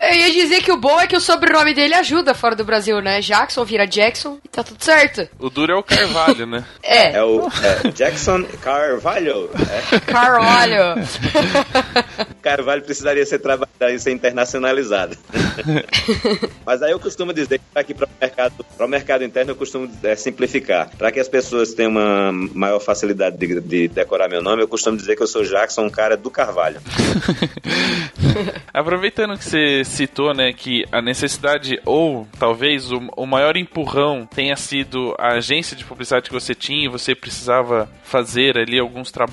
Eu 0.00 0.16
ia 0.16 0.32
dizer 0.32 0.62
que 0.62 0.72
o 0.72 0.76
bom 0.76 1.00
é 1.00 1.06
que 1.06 1.16
o 1.16 1.20
sobrenome 1.20 1.72
dele 1.74 1.94
ajuda 1.94 2.34
fora 2.34 2.56
do 2.56 2.64
Brasil, 2.64 3.00
né? 3.00 3.20
Jackson 3.20 3.64
vira 3.64 3.86
Jackson 3.86 4.38
e 4.44 4.48
tá 4.48 4.64
tudo 4.64 4.82
certo. 4.82 5.28
O 5.38 5.48
duro 5.48 5.72
é 5.72 5.76
o 5.76 5.82
Carvalho, 5.82 6.44
né? 6.44 6.64
É. 6.82 7.12
É 7.12 7.22
o 7.22 7.46
é, 7.46 7.90
Jackson 7.90 8.44
Carvalho. 8.60 9.41
É. 9.52 10.00
Carvalho. 10.00 11.02
Carvalho 12.42 12.82
precisaria 12.82 13.24
ser, 13.24 13.38
precisaria 13.38 13.98
ser 13.98 14.12
internacionalizado. 14.12 15.16
Mas 16.66 16.82
aí 16.82 16.92
eu 16.92 17.00
costumo 17.00 17.32
dizer 17.32 17.58
que 17.58 17.78
aqui 17.78 17.94
para 17.94 18.06
o 18.06 18.10
mercado, 18.20 18.66
para 18.76 18.86
o 18.86 18.88
mercado 18.88 19.24
interno 19.24 19.52
eu 19.52 19.56
costumo 19.56 19.90
é, 20.02 20.16
simplificar. 20.16 20.90
Para 20.96 21.12
que 21.12 21.20
as 21.20 21.28
pessoas 21.28 21.74
tenham 21.74 21.90
uma 21.90 22.32
maior 22.32 22.80
facilidade 22.80 23.36
de, 23.36 23.60
de, 23.60 23.88
decorar 23.88 24.28
meu 24.28 24.42
nome, 24.42 24.62
eu 24.62 24.68
costumo 24.68 24.96
dizer 24.96 25.16
que 25.16 25.22
eu 25.22 25.26
sou 25.26 25.44
Jackson, 25.44 25.82
um 25.82 25.90
cara 25.90 26.16
do 26.16 26.30
Carvalho. 26.30 26.80
Aproveitando 28.72 29.36
que 29.36 29.44
você 29.44 29.84
citou, 29.84 30.34
né, 30.34 30.52
que 30.52 30.84
a 30.90 31.02
necessidade 31.02 31.80
ou 31.84 32.26
talvez 32.38 32.90
o, 32.90 32.98
o 33.16 33.26
maior 33.26 33.56
empurrão 33.56 34.26
tenha 34.26 34.56
sido 34.56 35.14
a 35.18 35.34
agência 35.34 35.76
de 35.76 35.84
publicidade 35.84 36.28
que 36.28 36.34
você 36.34 36.54
tinha, 36.54 36.86
e 36.86 36.88
você 36.88 37.14
precisava 37.14 37.88
fazer 38.02 38.58
ali 38.58 38.78
alguns 38.78 39.10
trabalhos, 39.10 39.31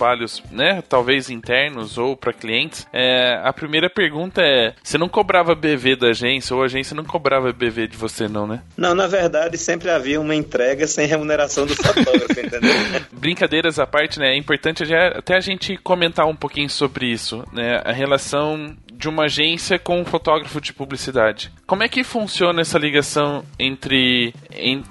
né, 0.51 0.82
talvez 0.88 1.29
internos 1.29 1.98
ou 1.98 2.15
para 2.15 2.34
clientes. 2.34 2.88
É, 2.94 3.39
a 3.44 3.51
primeira 3.53 3.89
pergunta 3.89 4.41
é: 4.41 4.74
você 4.82 4.98
não 4.98 5.10
cobrava 5.10 5.56
BV 5.56 5.96
da 5.96 6.08
agência 6.08 6.56
ou 6.56 6.62
a 6.62 6.65
agência 6.65 6.96
não 6.96 7.03
cobrava 7.03 7.51
BV 7.51 7.88
de 7.88 7.98
você, 7.98 8.27
não, 8.27 8.48
né? 8.48 8.62
Não, 8.77 8.96
na 8.96 9.08
verdade 9.08 9.58
sempre 9.58 9.89
havia 9.89 10.20
uma 10.20 10.36
entrega 10.36 10.88
sem 10.88 11.06
remuneração 11.06 11.65
do 11.65 11.75
fotógrafo, 11.75 12.32
entendeu? 12.39 12.72
Brincadeiras 13.12 13.79
à 13.79 13.86
parte, 13.86 14.20
né? 14.20 14.34
É 14.34 14.38
importante 14.38 14.84
até 14.94 15.36
a 15.36 15.41
gente 15.41 15.77
comentar 15.77 16.25
um 16.25 16.36
pouquinho 16.36 16.70
sobre 16.70 17.08
isso, 17.08 17.44
né? 17.51 17.82
A 17.84 17.91
relação 17.91 18.75
de 19.00 19.08
uma 19.08 19.24
agência 19.24 19.79
com 19.79 20.01
um 20.01 20.06
fotógrafo 20.06 20.60
de 20.60 20.74
publicidade. 20.74 21.50
Como 21.65 21.84
é 21.84 21.88
que 21.88 22.03
funciona 22.03 22.60
essa 22.60 22.77
ligação 22.77 23.46
entre, 23.58 24.34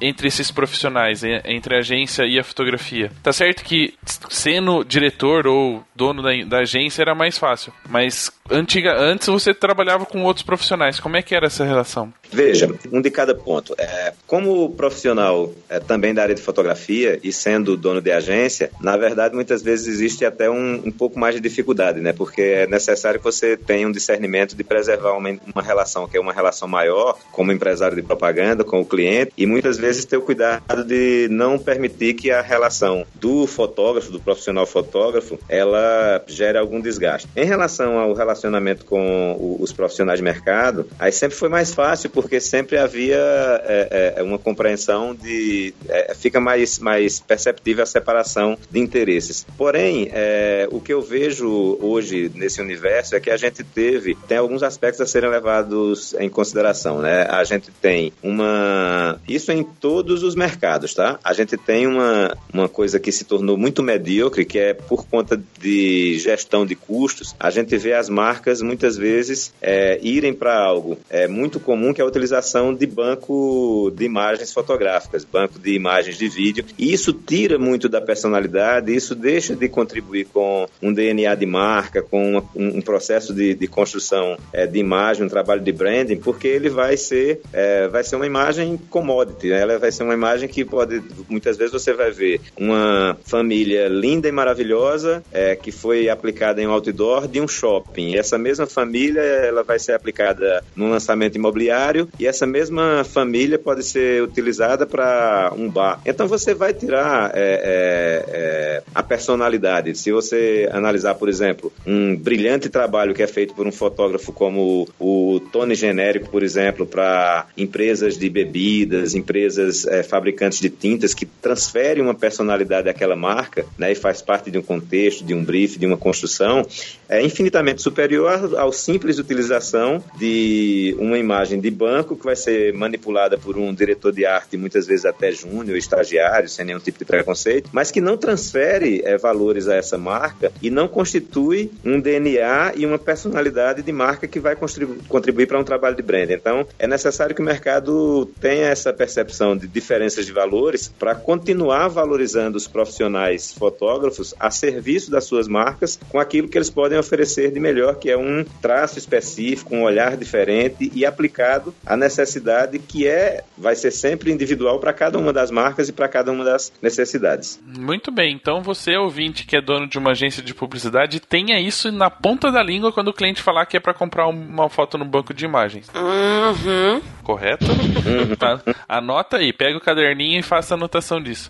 entre 0.00 0.28
esses 0.28 0.50
profissionais, 0.50 1.22
entre 1.22 1.76
a 1.76 1.80
agência 1.80 2.24
e 2.24 2.38
a 2.38 2.44
fotografia? 2.44 3.12
Tá 3.22 3.34
certo 3.34 3.62
que 3.62 3.92
sendo 4.30 4.82
diretor 4.82 5.46
ou 5.46 5.84
dono 5.94 6.22
da, 6.22 6.30
da 6.46 6.58
agência 6.60 7.02
era 7.02 7.14
mais 7.14 7.36
fácil, 7.36 7.70
mas 7.86 8.32
antiga, 8.50 8.96
antes 8.96 9.28
você 9.28 9.52
trabalhava 9.52 10.06
com 10.06 10.22
outros 10.24 10.44
profissionais. 10.44 10.98
Como 10.98 11.16
é 11.16 11.22
que 11.22 11.34
era 11.34 11.46
essa 11.46 11.64
relação? 11.64 12.12
Veja, 12.30 12.72
um 12.90 13.02
de 13.02 13.10
cada 13.10 13.34
ponto. 13.34 13.74
É, 13.76 14.14
como 14.26 14.70
profissional 14.70 15.52
é, 15.68 15.80
também 15.80 16.14
da 16.14 16.22
área 16.22 16.34
de 16.34 16.40
fotografia 16.40 17.18
e 17.22 17.32
sendo 17.32 17.76
dono 17.76 18.00
de 18.00 18.10
agência, 18.10 18.70
na 18.80 18.96
verdade 18.96 19.34
muitas 19.34 19.62
vezes 19.62 19.86
existe 19.86 20.24
até 20.24 20.48
um, 20.48 20.82
um 20.86 20.90
pouco 20.90 21.18
mais 21.18 21.34
de 21.34 21.40
dificuldade, 21.40 22.00
né? 22.00 22.12
Porque 22.12 22.40
é 22.40 22.66
necessário 22.66 23.18
que 23.18 23.24
você 23.24 23.56
tenha 23.56 23.86
um 23.86 23.92
discernimento 23.98 24.56
de 24.56 24.64
preservar 24.64 25.12
uma, 25.12 25.36
uma 25.54 25.62
relação 25.62 26.08
que 26.08 26.16
é 26.16 26.20
uma 26.20 26.32
relação 26.32 26.68
maior, 26.68 27.18
como 27.32 27.52
empresário 27.52 27.96
de 27.96 28.02
propaganda, 28.02 28.64
com 28.64 28.80
o 28.80 28.86
cliente, 28.86 29.32
e 29.36 29.46
muitas 29.46 29.76
vezes 29.76 30.04
ter 30.04 30.16
o 30.16 30.22
cuidado 30.22 30.84
de 30.84 31.28
não 31.30 31.58
permitir 31.58 32.14
que 32.14 32.30
a 32.30 32.40
relação 32.40 33.04
do 33.14 33.46
fotógrafo, 33.46 34.10
do 34.10 34.20
profissional 34.20 34.66
fotógrafo, 34.66 35.38
ela 35.48 36.22
gere 36.26 36.58
algum 36.58 36.80
desgaste. 36.80 37.28
Em 37.36 37.44
relação 37.44 37.98
ao 37.98 38.12
relacionamento 38.14 38.84
com 38.84 39.56
os 39.60 39.72
profissionais 39.72 40.18
de 40.18 40.24
mercado, 40.24 40.88
aí 40.98 41.12
sempre 41.12 41.36
foi 41.36 41.48
mais 41.48 41.74
fácil 41.74 42.10
porque 42.10 42.40
sempre 42.40 42.78
havia 42.78 43.18
é, 43.18 44.14
é, 44.16 44.22
uma 44.22 44.38
compreensão 44.38 45.14
de. 45.14 45.74
É, 45.88 46.14
fica 46.14 46.40
mais, 46.40 46.78
mais 46.78 47.20
perceptível 47.20 47.82
a 47.82 47.86
separação 47.86 48.56
de 48.70 48.78
interesses. 48.78 49.46
Porém, 49.56 50.08
é, 50.12 50.68
o 50.70 50.80
que 50.80 50.92
eu 50.92 51.02
vejo 51.02 51.78
hoje 51.80 52.30
nesse 52.34 52.60
universo 52.60 53.14
é 53.14 53.20
que 53.20 53.30
a 53.30 53.36
gente 53.36 53.62
teve, 53.88 54.14
tem 54.26 54.36
alguns 54.36 54.62
aspectos 54.62 55.00
a 55.00 55.06
serem 55.06 55.30
levados 55.30 56.14
em 56.14 56.28
consideração, 56.28 57.00
né? 57.00 57.22
A 57.22 57.42
gente 57.44 57.70
tem 57.70 58.12
uma. 58.22 59.18
Isso 59.26 59.50
em 59.50 59.64
todos 59.64 60.22
os 60.22 60.34
mercados, 60.34 60.94
tá? 60.94 61.18
A 61.24 61.32
gente 61.32 61.56
tem 61.56 61.86
uma, 61.86 62.36
uma 62.52 62.68
coisa 62.68 63.00
que 63.00 63.10
se 63.10 63.24
tornou 63.24 63.56
muito 63.56 63.82
medíocre, 63.82 64.44
que 64.44 64.58
é 64.58 64.74
por 64.74 65.06
conta 65.06 65.40
de 65.60 66.18
gestão 66.18 66.66
de 66.66 66.74
custos, 66.74 67.34
a 67.40 67.50
gente 67.50 67.76
vê 67.76 67.94
as 67.94 68.08
marcas 68.08 68.60
muitas 68.60 68.96
vezes 68.96 69.52
é, 69.60 69.98
irem 70.02 70.34
para 70.34 70.58
algo 70.58 70.98
é 71.08 71.26
muito 71.26 71.60
comum 71.60 71.92
que 71.92 72.00
é 72.00 72.04
utilização 72.04 72.74
de 72.74 72.86
banco 72.86 73.92
de 73.94 74.04
imagens 74.04 74.52
fotográficas, 74.52 75.24
banco 75.24 75.58
de 75.58 75.72
imagens 75.74 76.16
de 76.16 76.28
vídeo. 76.28 76.64
E 76.78 76.92
isso 76.92 77.12
tira 77.12 77.58
muito 77.58 77.88
da 77.88 78.00
personalidade, 78.00 78.94
isso 78.94 79.14
deixa 79.14 79.54
de 79.54 79.68
contribuir 79.68 80.26
com 80.26 80.66
um 80.82 80.92
DNA 80.92 81.34
de 81.34 81.46
marca, 81.46 82.02
com 82.02 82.32
uma, 82.32 82.44
um 82.54 82.80
processo 82.80 83.32
de, 83.34 83.54
de 83.54 83.66
construção 83.78 84.36
é, 84.52 84.66
de 84.66 84.80
imagem, 84.80 85.24
um 85.24 85.28
trabalho 85.28 85.60
de 85.60 85.70
branding, 85.70 86.16
porque 86.16 86.48
ele 86.48 86.68
vai 86.68 86.96
ser, 86.96 87.40
é, 87.52 87.86
vai 87.86 88.02
ser 88.02 88.16
uma 88.16 88.26
imagem 88.26 88.76
commodity, 88.90 89.50
né? 89.50 89.60
ela 89.60 89.78
vai 89.78 89.92
ser 89.92 90.02
uma 90.02 90.14
imagem 90.14 90.48
que 90.48 90.64
pode, 90.64 91.00
muitas 91.28 91.56
vezes 91.56 91.72
você 91.72 91.92
vai 91.92 92.10
ver 92.10 92.40
uma 92.56 93.16
família 93.24 93.86
linda 93.86 94.26
e 94.26 94.32
maravilhosa 94.32 95.22
é, 95.32 95.54
que 95.54 95.70
foi 95.70 96.08
aplicada 96.08 96.60
em 96.60 96.66
um 96.66 96.72
outdoor 96.72 97.28
de 97.28 97.40
um 97.40 97.46
shopping. 97.46 98.14
E 98.14 98.18
essa 98.18 98.36
mesma 98.36 98.66
família 98.66 99.20
ela 99.20 99.62
vai 99.62 99.78
ser 99.78 99.92
aplicada 99.92 100.64
num 100.74 100.90
lançamento 100.90 101.36
imobiliário 101.36 102.08
e 102.18 102.26
essa 102.26 102.46
mesma 102.48 103.04
família 103.04 103.60
pode 103.60 103.84
ser 103.84 104.24
utilizada 104.24 104.86
para 104.86 105.52
um 105.56 105.70
bar. 105.70 106.00
Então 106.04 106.26
você 106.26 106.52
vai 106.52 106.74
tirar 106.74 107.30
é, 107.32 107.40
é, 107.40 108.24
é, 108.28 108.82
a 108.92 109.04
personalidade. 109.04 109.96
Se 109.96 110.10
você 110.10 110.68
analisar, 110.72 111.14
por 111.14 111.28
exemplo, 111.28 111.72
um 111.86 112.16
brilhante 112.16 112.68
trabalho 112.68 113.14
que 113.14 113.22
é 113.22 113.26
feito 113.28 113.54
por 113.54 113.67
um 113.68 113.72
fotógrafo 113.72 114.32
como 114.32 114.88
o 114.98 115.40
Tony 115.52 115.74
Genérico, 115.74 116.28
por 116.30 116.42
exemplo, 116.42 116.86
para 116.86 117.46
empresas 117.56 118.16
de 118.16 118.28
bebidas, 118.28 119.14
empresas 119.14 119.86
é, 119.86 120.02
fabricantes 120.02 120.60
de 120.60 120.70
tintas 120.70 121.14
que 121.14 121.26
transferem 121.26 122.02
uma 122.02 122.14
personalidade 122.14 122.88
àquela 122.88 123.14
marca 123.14 123.64
né, 123.76 123.92
e 123.92 123.94
faz 123.94 124.22
parte 124.22 124.50
de 124.50 124.58
um 124.58 124.62
contexto, 124.62 125.24
de 125.24 125.34
um 125.34 125.44
brief, 125.44 125.78
de 125.78 125.86
uma 125.86 125.96
construção, 125.96 126.66
é 127.08 127.22
infinitamente 127.22 127.82
superior 127.82 128.56
ao 128.56 128.72
simples 128.72 129.18
utilização 129.18 130.02
de 130.18 130.96
uma 130.98 131.18
imagem 131.18 131.60
de 131.60 131.70
banco 131.70 132.16
que 132.16 132.24
vai 132.24 132.36
ser 132.36 132.72
manipulada 132.74 133.36
por 133.38 133.56
um 133.56 133.74
diretor 133.74 134.12
de 134.12 134.24
arte, 134.24 134.56
muitas 134.56 134.86
vezes 134.86 135.04
até 135.04 135.30
júnior, 135.32 135.76
estagiário, 135.76 136.48
sem 136.48 136.64
nenhum 136.64 136.78
tipo 136.78 136.98
de 136.98 137.04
preconceito, 137.04 137.70
mas 137.72 137.90
que 137.90 138.00
não 138.00 138.16
transfere 138.16 139.02
é, 139.04 139.16
valores 139.16 139.68
a 139.68 139.76
essa 139.76 139.98
marca 139.98 140.52
e 140.62 140.70
não 140.70 140.88
constitui 140.88 141.70
um 141.84 142.00
DNA 142.00 142.72
e 142.76 142.86
uma 142.86 142.98
personalidade 142.98 143.57
de 143.82 143.92
marca 143.92 144.26
que 144.26 144.40
vai 144.40 144.56
contribuir 144.56 145.46
para 145.46 145.58
um 145.58 145.64
trabalho 145.64 145.96
de 145.96 146.02
brand. 146.02 146.30
Então, 146.30 146.66
é 146.78 146.86
necessário 146.86 147.34
que 147.34 147.42
o 147.42 147.44
mercado 147.44 148.26
tenha 148.40 148.68
essa 148.68 148.92
percepção 148.92 149.56
de 149.56 149.66
diferenças 149.66 150.26
de 150.26 150.32
valores 150.32 150.92
para 150.98 151.14
continuar 151.14 151.88
valorizando 151.88 152.56
os 152.56 152.66
profissionais 152.66 153.52
fotógrafos 153.52 154.34
a 154.38 154.50
serviço 154.50 155.10
das 155.10 155.24
suas 155.24 155.48
marcas 155.48 155.98
com 156.08 156.18
aquilo 156.18 156.48
que 156.48 156.56
eles 156.56 156.70
podem 156.70 156.98
oferecer 156.98 157.50
de 157.50 157.60
melhor, 157.60 157.96
que 157.96 158.10
é 158.10 158.16
um 158.16 158.44
traço 158.62 158.98
específico, 158.98 159.74
um 159.74 159.82
olhar 159.82 160.16
diferente 160.16 160.90
e 160.94 161.04
aplicado 161.04 161.74
a 161.84 161.96
necessidade 161.96 162.78
que 162.78 163.06
é 163.06 163.42
vai 163.56 163.74
ser 163.74 163.90
sempre 163.90 164.30
individual 164.32 164.78
para 164.78 164.92
cada 164.92 165.18
uma 165.18 165.32
das 165.32 165.50
marcas 165.50 165.88
e 165.88 165.92
para 165.92 166.08
cada 166.08 166.30
uma 166.30 166.44
das 166.44 166.72
necessidades. 166.80 167.60
Muito 167.66 168.10
bem, 168.10 168.34
então 168.34 168.62
você 168.62 168.96
ouvinte 168.96 169.44
que 169.44 169.56
é 169.56 169.60
dono 169.60 169.88
de 169.88 169.98
uma 169.98 170.12
agência 170.12 170.42
de 170.42 170.54
publicidade 170.54 171.20
tenha 171.20 171.60
isso 171.60 171.90
na 171.90 172.10
ponta 172.10 172.50
da 172.50 172.62
língua 172.62 172.92
quando 172.92 173.08
o 173.08 173.12
cliente 173.12 173.37
falar 173.42 173.66
que 173.66 173.76
é 173.76 173.80
para 173.80 173.94
comprar 173.94 174.26
uma 174.26 174.68
foto 174.68 174.98
no 174.98 175.04
banco 175.04 175.32
de 175.32 175.44
imagens. 175.44 175.90
Uhum. 175.94 177.00
Correto? 177.22 177.66
Uhum. 177.66 178.36
Tá. 178.36 178.60
Anota 178.88 179.38
aí, 179.38 179.52
pega 179.52 179.76
o 179.76 179.80
caderninho 179.80 180.38
e 180.38 180.42
faça 180.42 180.74
a 180.74 180.76
anotação 180.76 181.20
disso. 181.20 181.48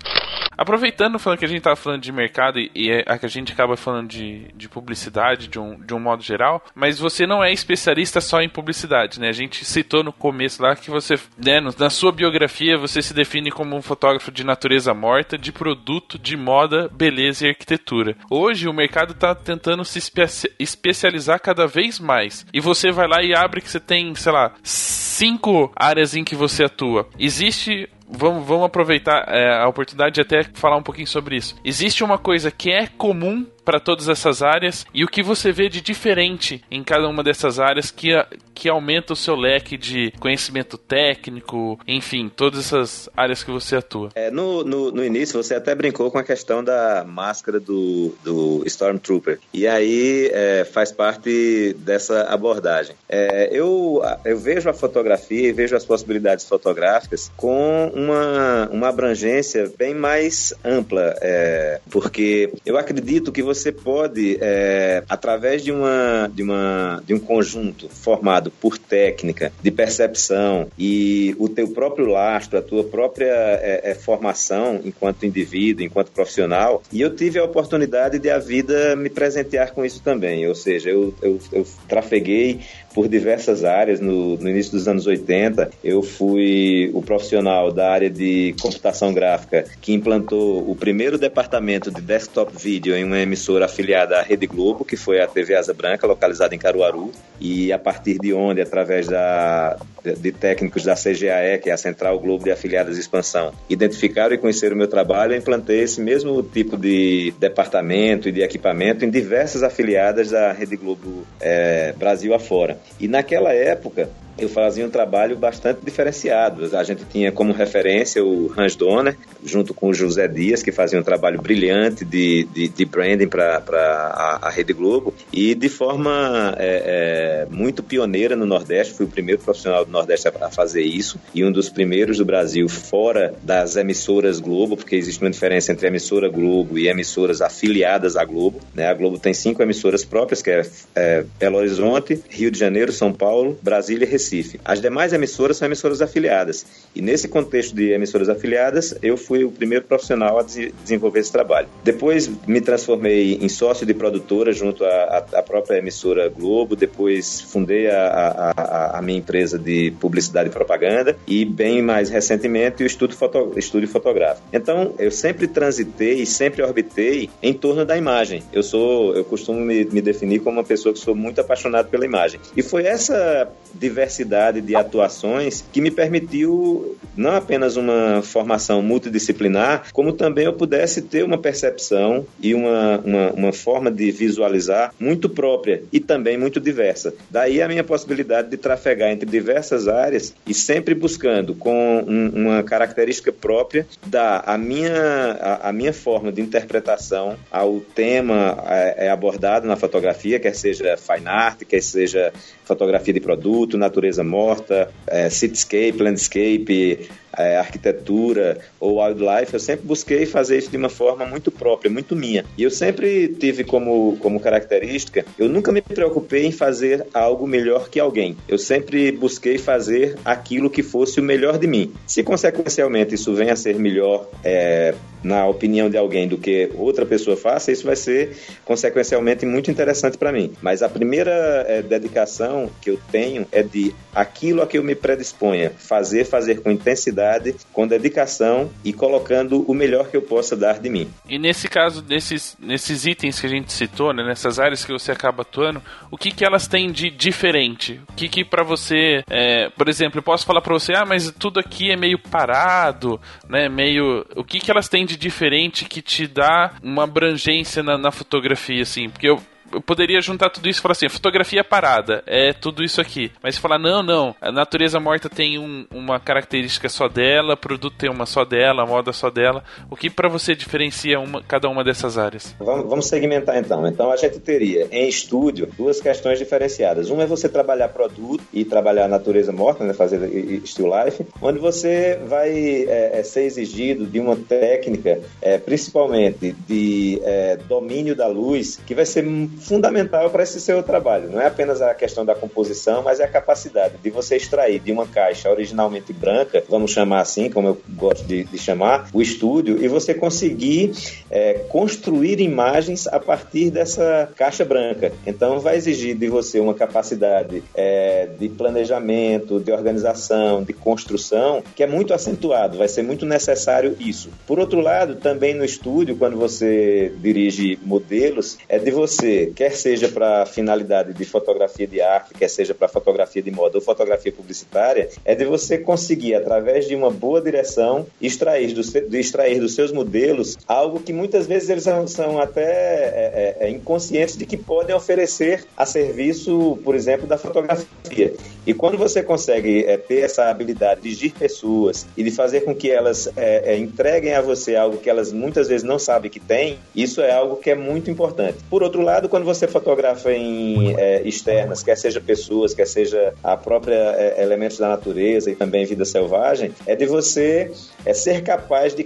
Aproveitando 0.58 1.20
falando 1.20 1.38
que 1.38 1.44
a 1.44 1.48
gente 1.48 1.62
tava 1.62 1.76
falando 1.76 2.02
de 2.02 2.10
mercado 2.10 2.58
e, 2.58 2.68
e 2.74 2.90
é, 2.90 3.04
a 3.06 3.16
que 3.16 3.24
a 3.24 3.28
gente 3.28 3.52
acaba 3.52 3.76
falando 3.76 4.08
de, 4.08 4.48
de 4.56 4.68
publicidade 4.68 5.46
de 5.46 5.56
um, 5.56 5.78
de 5.78 5.94
um 5.94 6.00
modo 6.00 6.20
geral, 6.20 6.64
mas 6.74 6.98
você 6.98 7.28
não 7.28 7.44
é 7.44 7.52
especialista 7.52 8.20
só 8.20 8.40
em 8.40 8.48
publicidade, 8.48 9.20
né? 9.20 9.28
A 9.28 9.32
gente 9.32 9.64
citou 9.64 10.02
no 10.02 10.12
começo 10.12 10.60
lá 10.60 10.74
que 10.74 10.90
você, 10.90 11.14
né, 11.36 11.60
na 11.60 11.88
sua 11.88 12.10
biografia, 12.10 12.76
você 12.76 13.00
se 13.00 13.14
define 13.14 13.52
como 13.52 13.76
um 13.76 13.80
fotógrafo 13.80 14.32
de 14.32 14.42
natureza 14.42 14.92
morta, 14.92 15.38
de 15.38 15.52
produto, 15.52 16.18
de 16.18 16.36
moda, 16.36 16.88
beleza 16.88 17.46
e 17.46 17.50
arquitetura. 17.50 18.16
Hoje 18.28 18.66
o 18.66 18.72
mercado 18.72 19.12
está 19.12 19.36
tentando 19.36 19.84
se 19.84 20.00
espe 20.00 20.22
especializar 20.58 21.40
cada 21.40 21.68
vez 21.68 21.77
mais. 22.02 22.44
E 22.52 22.60
você 22.60 22.90
vai 22.90 23.06
lá 23.06 23.22
e 23.22 23.34
abre 23.34 23.60
que 23.60 23.70
você 23.70 23.80
tem, 23.80 24.14
sei 24.14 24.32
lá, 24.32 24.52
cinco 24.62 25.72
áreas 25.76 26.14
em 26.14 26.24
que 26.24 26.34
você 26.34 26.64
atua. 26.64 27.08
Existe 27.18 27.88
vamos, 28.10 28.46
vamos 28.46 28.66
aproveitar 28.66 29.24
é, 29.28 29.62
a 29.62 29.68
oportunidade 29.68 30.14
de 30.14 30.20
até 30.20 30.44
falar 30.54 30.76
um 30.76 30.82
pouquinho 30.82 31.06
sobre 31.06 31.36
isso. 31.36 31.56
Existe 31.64 32.02
uma 32.02 32.18
coisa 32.18 32.50
que 32.50 32.70
é 32.70 32.86
comum 32.86 33.46
para 33.68 33.78
todas 33.78 34.08
essas 34.08 34.42
áreas 34.42 34.86
e 34.94 35.04
o 35.04 35.06
que 35.06 35.22
você 35.22 35.52
vê 35.52 35.68
de 35.68 35.82
diferente 35.82 36.64
em 36.70 36.82
cada 36.82 37.06
uma 37.06 37.22
dessas 37.22 37.60
áreas 37.60 37.90
que, 37.90 38.08
que 38.54 38.66
aumenta 38.66 39.12
o 39.12 39.16
seu 39.16 39.36
leque 39.36 39.76
de 39.76 40.10
conhecimento 40.18 40.78
técnico, 40.78 41.78
enfim, 41.86 42.30
todas 42.34 42.60
essas 42.60 43.10
áreas 43.14 43.44
que 43.44 43.50
você 43.50 43.76
atua. 43.76 44.08
É, 44.14 44.30
no, 44.30 44.64
no, 44.64 44.90
no, 44.90 45.04
início 45.04 45.42
você 45.42 45.54
até 45.54 45.74
brincou 45.74 46.10
com 46.10 46.16
a 46.16 46.24
questão 46.24 46.64
da 46.64 47.04
máscara 47.06 47.60
do, 47.60 48.14
do 48.24 48.62
Stormtrooper 48.64 49.38
e 49.52 49.66
aí 49.66 50.30
é, 50.32 50.64
faz 50.64 50.90
parte 50.90 51.76
dessa 51.78 52.22
abordagem. 52.22 52.96
É, 53.06 53.50
eu, 53.52 54.00
eu 54.24 54.38
vejo 54.38 54.70
a 54.70 54.72
fotografia 54.72 55.46
e 55.46 55.52
vejo 55.52 55.76
as 55.76 55.84
possibilidades 55.84 56.48
fotográficas 56.48 57.30
com 57.36 57.92
uma, 57.98 58.68
uma 58.70 58.88
abrangência 58.88 59.70
bem 59.76 59.94
mais 59.94 60.54
ampla, 60.64 61.14
é, 61.20 61.80
porque 61.90 62.52
eu 62.64 62.78
acredito 62.78 63.32
que 63.32 63.42
você 63.42 63.72
pode, 63.72 64.38
é, 64.40 65.02
através 65.08 65.62
de, 65.62 65.72
uma, 65.72 66.30
de, 66.32 66.42
uma, 66.42 67.02
de 67.04 67.14
um 67.14 67.18
conjunto 67.18 67.88
formado 67.88 68.50
por 68.50 68.78
técnica, 68.78 69.52
de 69.62 69.70
percepção 69.70 70.68
e 70.78 71.34
o 71.38 71.48
teu 71.48 71.68
próprio 71.68 72.06
lastro, 72.06 72.58
a 72.58 72.62
tua 72.62 72.84
própria 72.84 73.26
é, 73.26 73.90
é, 73.90 73.94
formação 73.94 74.80
enquanto 74.84 75.26
indivíduo, 75.26 75.84
enquanto 75.84 76.12
profissional, 76.12 76.82
e 76.92 77.00
eu 77.00 77.14
tive 77.14 77.38
a 77.38 77.44
oportunidade 77.44 78.18
de 78.18 78.30
a 78.30 78.38
vida 78.38 78.94
me 78.96 79.10
presentear 79.10 79.72
com 79.72 79.84
isso 79.84 80.00
também, 80.02 80.46
ou 80.46 80.54
seja, 80.54 80.90
eu, 80.90 81.14
eu, 81.20 81.38
eu 81.52 81.66
trafeguei 81.88 82.60
por 82.98 83.06
diversas 83.06 83.62
áreas. 83.62 84.00
No, 84.00 84.36
no, 84.36 84.50
início 84.50 84.72
dos 84.72 84.88
anos 84.88 85.06
80, 85.06 85.70
eu 85.84 86.02
fui 86.02 86.90
o 86.92 87.00
profissional 87.00 87.70
da 87.70 87.92
área 87.92 88.10
de 88.10 88.56
computação 88.60 89.14
gráfica 89.14 89.64
que 89.80 89.92
implantou 89.92 90.68
o 90.68 90.74
primeiro 90.74 91.16
departamento 91.16 91.92
de 91.92 92.00
desktop 92.00 92.52
video 92.60 92.96
em 92.96 93.04
uma 93.04 93.20
emissora 93.20 93.66
afiliada 93.66 94.18
à 94.18 94.22
Rede 94.22 94.48
Globo, 94.48 94.84
que 94.84 94.96
foi 94.96 95.20
a 95.20 95.28
TV 95.28 95.54
Asa 95.54 95.72
Branca, 95.72 96.08
localizada 96.08 96.56
em 96.56 96.58
Caruaru. 96.58 97.12
E 97.40 97.72
a 97.72 97.78
partir 97.78 98.18
de 98.18 98.34
onde, 98.34 98.60
através 98.60 99.06
da, 99.06 99.78
de 100.02 100.32
técnicos 100.32 100.82
da 100.82 100.94
CGAE, 100.94 101.60
que 101.62 101.70
é 101.70 101.72
a 101.72 101.76
Central 101.76 102.18
Globo 102.18 102.42
de 102.42 102.50
Afiliadas 102.50 102.96
de 102.96 103.00
Expansão, 103.00 103.52
identificaram 103.70 104.34
e 104.34 104.38
conheceram 104.38 104.74
o 104.74 104.78
meu 104.78 104.88
trabalho, 104.88 105.34
eu 105.34 105.38
implantei 105.38 105.82
esse 105.82 106.00
mesmo 106.00 106.42
tipo 106.42 106.76
de 106.76 107.32
departamento 107.38 108.28
e 108.28 108.32
de 108.32 108.42
equipamento 108.42 109.04
em 109.04 109.10
diversas 109.10 109.62
afiliadas 109.62 110.30
da 110.30 110.50
Rede 110.50 110.74
Globo 110.74 111.24
é, 111.40 111.94
Brasil 111.96 112.34
afora. 112.34 112.76
E 112.98 113.06
naquela 113.08 113.52
época, 113.52 114.10
eu 114.38 114.48
fazia 114.48 114.86
um 114.86 114.90
trabalho 114.90 115.36
bastante 115.36 115.80
diferenciado. 115.84 116.76
A 116.76 116.84
gente 116.84 117.04
tinha 117.04 117.32
como 117.32 117.52
referência 117.52 118.24
o 118.24 118.52
Hans 118.56 118.76
Donner, 118.76 119.16
junto 119.44 119.74
com 119.74 119.88
o 119.88 119.94
José 119.94 120.28
Dias, 120.28 120.62
que 120.62 120.70
fazia 120.70 120.98
um 120.98 121.02
trabalho 121.02 121.40
brilhante 121.40 122.04
de, 122.04 122.44
de, 122.52 122.68
de 122.68 122.84
branding 122.84 123.28
para 123.28 123.62
a, 123.68 124.48
a, 124.48 124.50
Rede 124.50 124.72
Globo, 124.72 125.12
e 125.32 125.54
de 125.54 125.68
forma 125.68 126.54
é, 126.58 127.46
é, 127.46 127.54
muito 127.54 127.82
pioneira 127.82 128.36
no 128.36 128.46
Nordeste, 128.46 128.94
fui 128.94 129.06
o 129.06 129.08
primeiro 129.08 129.40
profissional 129.42 129.84
do 129.84 129.90
Nordeste 129.90 130.28
a, 130.28 130.46
a, 130.46 130.50
fazer 130.50 130.82
isso, 130.82 131.18
e 131.34 131.44
um 131.44 131.50
dos 131.50 131.68
primeiros 131.68 132.18
do 132.18 132.24
Brasil 132.24 132.68
fora 132.68 133.34
das 133.42 133.76
emissoras 133.76 134.40
Globo, 134.40 134.76
porque 134.76 134.96
existe 134.96 135.22
uma 135.22 135.30
diferença 135.30 135.72
entre 135.72 135.88
emissora 135.88 136.28
Globo 136.28 136.78
e 136.78 136.88
emissoras 136.88 137.40
afiliadas 137.40 138.16
à 138.16 138.24
Globo. 138.24 138.60
Né? 138.74 138.86
A 138.86 138.94
Globo 138.94 139.18
tem 139.18 139.34
cinco 139.34 139.62
emissoras 139.62 140.04
próprias, 140.04 140.42
que 140.42 140.50
é, 140.50 140.66
é 140.94 141.24
Belo 141.38 141.58
Horizonte, 141.58 142.22
Rio 142.28 142.50
de 142.50 142.58
Janeiro, 142.58 142.92
São 142.92 143.12
Paulo, 143.12 143.58
Brasília 143.62 144.04
e 144.04 144.08
Recife. 144.08 144.27
Recife. 144.28 144.60
As 144.64 144.80
demais 144.80 145.12
emissoras 145.12 145.56
são 145.56 145.66
emissoras 145.66 146.02
afiliadas. 146.02 146.66
E 146.94 147.00
nesse 147.00 147.28
contexto 147.28 147.74
de 147.74 147.92
emissoras 147.92 148.28
afiliadas, 148.28 148.94
eu 149.02 149.16
fui 149.16 149.44
o 149.44 149.50
primeiro 149.50 149.84
profissional 149.84 150.38
a 150.38 150.42
desenvolver 150.42 151.20
esse 151.20 151.32
trabalho. 151.32 151.68
Depois 151.82 152.30
me 152.46 152.60
transformei 152.60 153.38
em 153.40 153.48
sócio 153.48 153.86
de 153.86 153.94
produtora 153.94 154.52
junto 154.52 154.84
à, 154.84 155.26
à 155.32 155.42
própria 155.42 155.78
emissora 155.78 156.28
Globo. 156.28 156.76
Depois 156.76 157.40
fundei 157.40 157.88
a, 157.88 158.54
a, 158.56 158.98
a, 158.98 159.02
minha 159.02 159.18
empresa 159.18 159.58
de 159.58 159.92
publicidade 159.98 160.48
e 160.48 160.52
propaganda. 160.52 161.16
E 161.26 161.44
bem 161.44 161.80
mais 161.80 162.10
recentemente 162.10 162.82
o 162.82 162.86
estúdio, 162.86 163.16
foto, 163.16 163.52
estúdio 163.56 163.88
fotográfico. 163.88 164.46
Então, 164.52 164.94
eu 164.98 165.10
sempre 165.10 165.46
transitei 165.46 166.20
e 166.20 166.26
sempre 166.26 166.62
orbitei 166.62 167.30
em 167.42 167.54
torno 167.54 167.84
da 167.84 167.96
imagem. 167.96 168.42
Eu 168.52 168.62
sou, 168.62 169.14
eu 169.14 169.24
costumo 169.24 169.60
me, 169.60 169.84
me 169.86 170.02
definir 170.02 170.40
como 170.40 170.58
uma 170.58 170.64
pessoa 170.64 170.92
que 170.92 170.98
sou 170.98 171.14
muito 171.14 171.40
apaixonado 171.40 171.88
pela 171.88 172.04
imagem. 172.04 172.40
E 172.56 172.62
foi 172.62 172.84
essa 172.84 173.48
diversidade 173.74 174.07
diversidade 174.08 174.60
de 174.60 174.74
atuações 174.74 175.62
que 175.70 175.80
me 175.80 175.90
permitiu 175.90 176.96
não 177.16 177.34
apenas 177.34 177.76
uma 177.76 178.22
formação 178.22 178.80
multidisciplinar, 178.80 179.92
como 179.92 180.12
também 180.12 180.46
eu 180.46 180.52
pudesse 180.52 181.02
ter 181.02 181.24
uma 181.24 181.36
percepção 181.36 182.26
e 182.40 182.54
uma, 182.54 182.98
uma, 182.98 183.30
uma 183.32 183.52
forma 183.52 183.90
de 183.90 184.10
visualizar 184.10 184.94
muito 184.98 185.28
própria 185.28 185.82
e 185.92 186.00
também 186.00 186.38
muito 186.38 186.60
diversa. 186.60 187.12
Daí 187.30 187.60
a 187.60 187.68
minha 187.68 187.84
possibilidade 187.84 188.48
de 188.48 188.56
trafegar 188.56 189.10
entre 189.10 189.28
diversas 189.28 189.88
áreas 189.88 190.34
e 190.46 190.54
sempre 190.54 190.94
buscando 190.94 191.54
com 191.54 192.04
um, 192.06 192.28
uma 192.28 192.62
característica 192.62 193.32
própria 193.32 193.86
dar 194.06 194.42
a 194.46 194.56
minha, 194.56 194.92
a, 195.40 195.68
a, 195.68 195.72
minha 195.72 195.92
forma 195.92 196.32
de 196.32 196.40
interpretação 196.40 197.36
ao 197.50 197.80
tema 197.80 198.64
é, 198.68 199.06
é 199.06 199.10
abordado 199.10 199.66
na 199.66 199.76
fotografia, 199.76 200.38
quer 200.38 200.54
seja 200.54 200.96
fine 200.96 201.26
art, 201.26 201.64
quer 201.64 201.82
seja 201.82 202.32
fotografia 202.64 203.12
de 203.12 203.20
produto, 203.20 203.76
natureza 203.76 203.97
morta, 204.24 204.90
é, 205.06 205.28
cityscape, 205.30 206.02
landscape, 206.02 207.08
é, 207.36 207.56
arquitetura 207.56 208.58
ou 208.80 209.02
wildlife, 209.02 209.54
eu 209.54 209.60
sempre 209.60 209.86
busquei 209.86 210.26
fazer 210.26 210.58
isso 210.58 210.70
de 210.70 210.76
uma 210.76 210.88
forma 210.88 211.26
muito 211.26 211.50
própria, 211.50 211.90
muito 211.90 212.16
minha. 212.16 212.44
E 212.56 212.62
eu 212.62 212.70
sempre 212.70 213.28
tive 213.28 213.64
como, 213.64 214.16
como 214.18 214.40
característica, 214.40 215.24
eu 215.38 215.48
nunca 215.48 215.72
me 215.72 215.82
preocupei 215.82 216.46
em 216.46 216.52
fazer 216.52 217.06
algo 217.12 217.46
melhor 217.46 217.88
que 217.88 218.00
alguém. 218.00 218.36
Eu 218.48 218.58
sempre 218.58 219.12
busquei 219.12 219.58
fazer 219.58 220.16
aquilo 220.24 220.70
que 220.70 220.82
fosse 220.82 221.20
o 221.20 221.22
melhor 221.22 221.58
de 221.58 221.66
mim. 221.66 221.92
Se 222.06 222.22
consequencialmente 222.22 223.14
isso 223.14 223.34
venha 223.34 223.52
a 223.52 223.56
ser 223.56 223.78
melhor 223.78 224.28
é, 224.44 224.94
na 225.22 225.46
opinião 225.46 225.90
de 225.90 225.96
alguém 225.96 226.28
do 226.28 226.38
que 226.38 226.70
outra 226.74 227.04
pessoa 227.04 227.36
faça, 227.36 227.72
isso 227.72 227.84
vai 227.84 227.96
ser 227.96 228.36
consequencialmente 228.64 229.44
muito 229.44 229.70
interessante 229.70 230.16
para 230.16 230.32
mim. 230.32 230.52
Mas 230.62 230.82
a 230.82 230.88
primeira 230.88 231.64
é, 231.68 231.82
dedicação 231.82 232.70
que 232.80 232.90
eu 232.90 232.98
tenho 233.10 233.46
é 233.52 233.62
de 233.62 233.94
aquilo 234.14 234.62
a 234.62 234.66
que 234.66 234.78
eu 234.78 234.84
me 234.84 234.94
predisponha, 234.94 235.70
fazer, 235.76 236.24
fazer 236.24 236.60
com 236.60 236.70
intensidade 236.70 237.27
com 237.72 237.86
dedicação 237.86 238.70
e 238.84 238.92
colocando 238.92 239.62
o 239.70 239.74
melhor 239.74 240.08
que 240.08 240.16
eu 240.16 240.22
possa 240.22 240.56
dar 240.56 240.78
de 240.78 240.88
mim. 240.88 241.10
E 241.28 241.38
nesse 241.38 241.68
caso, 241.68 242.04
nesses, 242.08 242.56
nesses 242.60 243.06
itens 243.06 243.40
que 243.40 243.46
a 243.46 243.50
gente 243.50 243.72
citou, 243.72 244.12
né, 244.12 244.24
nessas 244.24 244.58
áreas 244.58 244.84
que 244.84 244.92
você 244.92 245.12
acaba 245.12 245.42
atuando, 245.42 245.82
o 246.10 246.16
que, 246.16 246.30
que 246.30 246.44
elas 246.44 246.66
têm 246.66 246.90
de 246.90 247.10
diferente? 247.10 248.00
O 248.08 248.12
que, 248.14 248.28
que 248.28 248.44
para 248.44 248.62
você, 248.62 249.22
é, 249.28 249.68
por 249.70 249.88
exemplo, 249.88 250.18
eu 250.18 250.22
posso 250.22 250.46
falar 250.46 250.60
para 250.60 250.74
você, 250.74 250.92
ah, 250.94 251.04
mas 251.06 251.32
tudo 251.38 251.60
aqui 251.60 251.90
é 251.90 251.96
meio 251.96 252.18
parado, 252.18 253.20
né, 253.48 253.68
meio. 253.68 254.24
O 254.36 254.44
que, 254.44 254.60
que 254.60 254.70
elas 254.70 254.88
têm 254.88 255.04
de 255.04 255.16
diferente 255.16 255.84
que 255.84 256.02
te 256.02 256.26
dá 256.26 256.74
uma 256.82 257.04
abrangência 257.04 257.82
na, 257.82 257.98
na 257.98 258.10
fotografia, 258.10 258.82
assim? 258.82 259.08
Porque 259.08 259.28
eu 259.28 259.40
eu 259.72 259.80
poderia 259.80 260.20
juntar 260.20 260.50
tudo 260.50 260.68
isso 260.68 260.80
e 260.80 260.82
falar 260.82 260.92
assim: 260.92 261.08
fotografia 261.08 261.64
parada, 261.64 262.22
é 262.26 262.52
tudo 262.52 262.82
isso 262.82 263.00
aqui. 263.00 263.30
Mas 263.42 263.58
falar, 263.58 263.78
não, 263.78 264.02
não, 264.02 264.34
a 264.40 264.50
natureza 264.50 264.98
morta 265.00 265.28
tem 265.28 265.58
um, 265.58 265.86
uma 265.90 266.18
característica 266.18 266.88
só 266.88 267.08
dela, 267.08 267.56
produto 267.56 267.96
tem 267.96 268.10
uma 268.10 268.26
só 268.26 268.44
dela, 268.44 268.86
moda 268.86 269.12
só 269.12 269.30
dela. 269.30 269.62
O 269.90 269.96
que 269.96 270.10
para 270.10 270.28
você 270.28 270.54
diferencia 270.54 271.20
uma, 271.20 271.42
cada 271.42 271.68
uma 271.68 271.84
dessas 271.84 272.18
áreas? 272.18 272.54
Vamos, 272.58 272.88
vamos 272.88 273.06
segmentar 273.06 273.56
então. 273.56 273.86
Então 273.86 274.10
a 274.10 274.16
gente 274.16 274.38
teria 274.40 274.88
em 274.90 275.08
estúdio 275.08 275.68
duas 275.76 276.00
questões 276.00 276.38
diferenciadas. 276.38 277.10
Uma 277.10 277.24
é 277.24 277.26
você 277.26 277.48
trabalhar 277.48 277.88
produto 277.88 278.42
e 278.52 278.64
trabalhar 278.64 279.04
a 279.04 279.08
natureza 279.08 279.52
morta, 279.52 279.84
né, 279.84 279.92
fazer 279.92 280.18
still 280.64 280.90
life, 281.04 281.24
onde 281.40 281.58
você 281.58 282.18
vai 282.26 282.50
é, 282.50 283.20
é, 283.20 283.22
ser 283.22 283.42
exigido 283.42 284.06
de 284.06 284.20
uma 284.20 284.36
técnica, 284.36 285.20
é, 285.40 285.58
principalmente 285.58 286.54
de 286.66 287.20
é, 287.22 287.56
domínio 287.56 288.14
da 288.14 288.26
luz, 288.26 288.80
que 288.86 288.94
vai 288.94 289.06
ser 289.06 289.22
fundamental 289.58 290.30
para 290.30 290.42
esse 290.42 290.60
seu 290.60 290.82
trabalho. 290.82 291.30
Não 291.30 291.40
é 291.40 291.46
apenas 291.46 291.82
a 291.82 291.94
questão 291.94 292.24
da 292.24 292.34
composição, 292.34 293.02
mas 293.02 293.20
é 293.20 293.24
a 293.24 293.28
capacidade 293.28 293.94
de 294.02 294.10
você 294.10 294.36
extrair 294.36 294.80
de 294.80 294.92
uma 294.92 295.06
caixa 295.06 295.50
originalmente 295.50 296.12
branca, 296.12 296.62
vamos 296.68 296.90
chamar 296.90 297.20
assim, 297.20 297.50
como 297.50 297.68
eu 297.68 297.80
gosto 297.90 298.26
de, 298.26 298.44
de 298.44 298.58
chamar, 298.58 299.08
o 299.12 299.20
estúdio, 299.20 299.82
e 299.82 299.88
você 299.88 300.14
conseguir 300.14 300.92
é, 301.30 301.54
construir 301.68 302.40
imagens 302.40 303.06
a 303.06 303.18
partir 303.18 303.70
dessa 303.70 304.28
caixa 304.36 304.64
branca. 304.64 305.12
Então, 305.26 305.60
vai 305.60 305.76
exigir 305.76 306.16
de 306.16 306.28
você 306.28 306.60
uma 306.60 306.74
capacidade 306.74 307.62
é, 307.74 308.28
de 308.38 308.48
planejamento, 308.48 309.60
de 309.60 309.72
organização, 309.72 310.62
de 310.62 310.72
construção, 310.72 311.62
que 311.74 311.82
é 311.82 311.86
muito 311.86 312.14
acentuado, 312.14 312.78
vai 312.78 312.88
ser 312.88 313.02
muito 313.02 313.26
necessário 313.26 313.96
isso. 313.98 314.30
Por 314.46 314.58
outro 314.58 314.80
lado, 314.80 315.16
também 315.16 315.54
no 315.54 315.64
estúdio, 315.64 316.16
quando 316.16 316.36
você 316.36 317.12
dirige 317.18 317.78
modelos, 317.82 318.58
é 318.68 318.78
de 318.78 318.90
você, 318.90 319.47
quer 319.54 319.72
seja 319.72 320.08
para 320.08 320.46
finalidade 320.46 321.12
de 321.12 321.24
fotografia 321.24 321.86
de 321.86 322.00
arte, 322.00 322.34
quer 322.34 322.48
seja 322.48 322.74
para 322.74 322.88
fotografia 322.88 323.42
de 323.42 323.50
moda 323.50 323.76
ou 323.76 323.82
fotografia 323.82 324.32
publicitária, 324.32 325.08
é 325.24 325.34
de 325.34 325.44
você 325.44 325.78
conseguir, 325.78 326.34
através 326.34 326.86
de 326.86 326.94
uma 326.94 327.10
boa 327.10 327.40
direção, 327.40 328.06
extrair, 328.20 328.72
do, 328.72 328.80
extrair 329.16 329.60
dos 329.60 329.74
seus 329.74 329.92
modelos 329.92 330.56
algo 330.66 331.00
que 331.00 331.12
muitas 331.12 331.46
vezes 331.46 331.68
eles 331.68 331.84
são, 331.84 332.06
são 332.06 332.40
até 332.40 332.62
é, 332.62 333.56
é, 333.60 333.66
é 333.66 333.70
inconscientes 333.70 334.36
de 334.36 334.46
que 334.46 334.56
podem 334.56 334.94
oferecer 334.94 335.66
a 335.76 335.84
serviço, 335.84 336.78
por 336.84 336.94
exemplo, 336.94 337.26
da 337.26 337.36
fotografia. 337.36 338.34
E 338.66 338.74
quando 338.74 338.96
você 338.96 339.22
consegue 339.22 339.84
é, 339.84 339.96
ter 339.96 340.20
essa 340.20 340.48
habilidade 340.48 341.00
de 341.02 341.08
dirigir 341.18 341.32
pessoas 341.32 342.06
e 342.16 342.22
de 342.22 342.30
fazer 342.30 342.60
com 342.60 342.74
que 342.74 342.90
elas 342.90 343.28
é, 343.36 343.74
é, 343.74 343.78
entreguem 343.78 344.34
a 344.34 344.40
você 344.40 344.76
algo 344.76 344.98
que 344.98 345.10
elas 345.10 345.32
muitas 345.32 345.68
vezes 345.68 345.82
não 345.82 345.98
sabem 345.98 346.30
que 346.30 346.38
tem, 346.38 346.78
isso 346.94 347.20
é 347.20 347.32
algo 347.32 347.56
que 347.56 347.70
é 347.70 347.74
muito 347.74 348.10
importante. 348.10 348.58
Por 348.70 348.82
outro 348.82 349.02
lado, 349.02 349.28
quando 349.38 349.44
você 349.44 349.68
fotografa 349.68 350.32
em 350.32 350.96
é, 350.98 351.22
externas, 351.22 351.84
quer 351.84 351.96
seja 351.96 352.20
pessoas, 352.20 352.74
quer 352.74 352.88
seja 352.88 353.32
a 353.44 353.56
própria 353.56 353.94
é, 353.94 354.42
elementos 354.42 354.78
da 354.78 354.88
natureza 354.88 355.48
e 355.48 355.54
também 355.54 355.86
vida 355.86 356.04
selvagem, 356.04 356.74
é 356.84 356.96
de 356.96 357.06
você 357.06 357.70
é 358.04 358.12
ser 358.12 358.42
capaz 358.42 358.96
de 358.96 359.04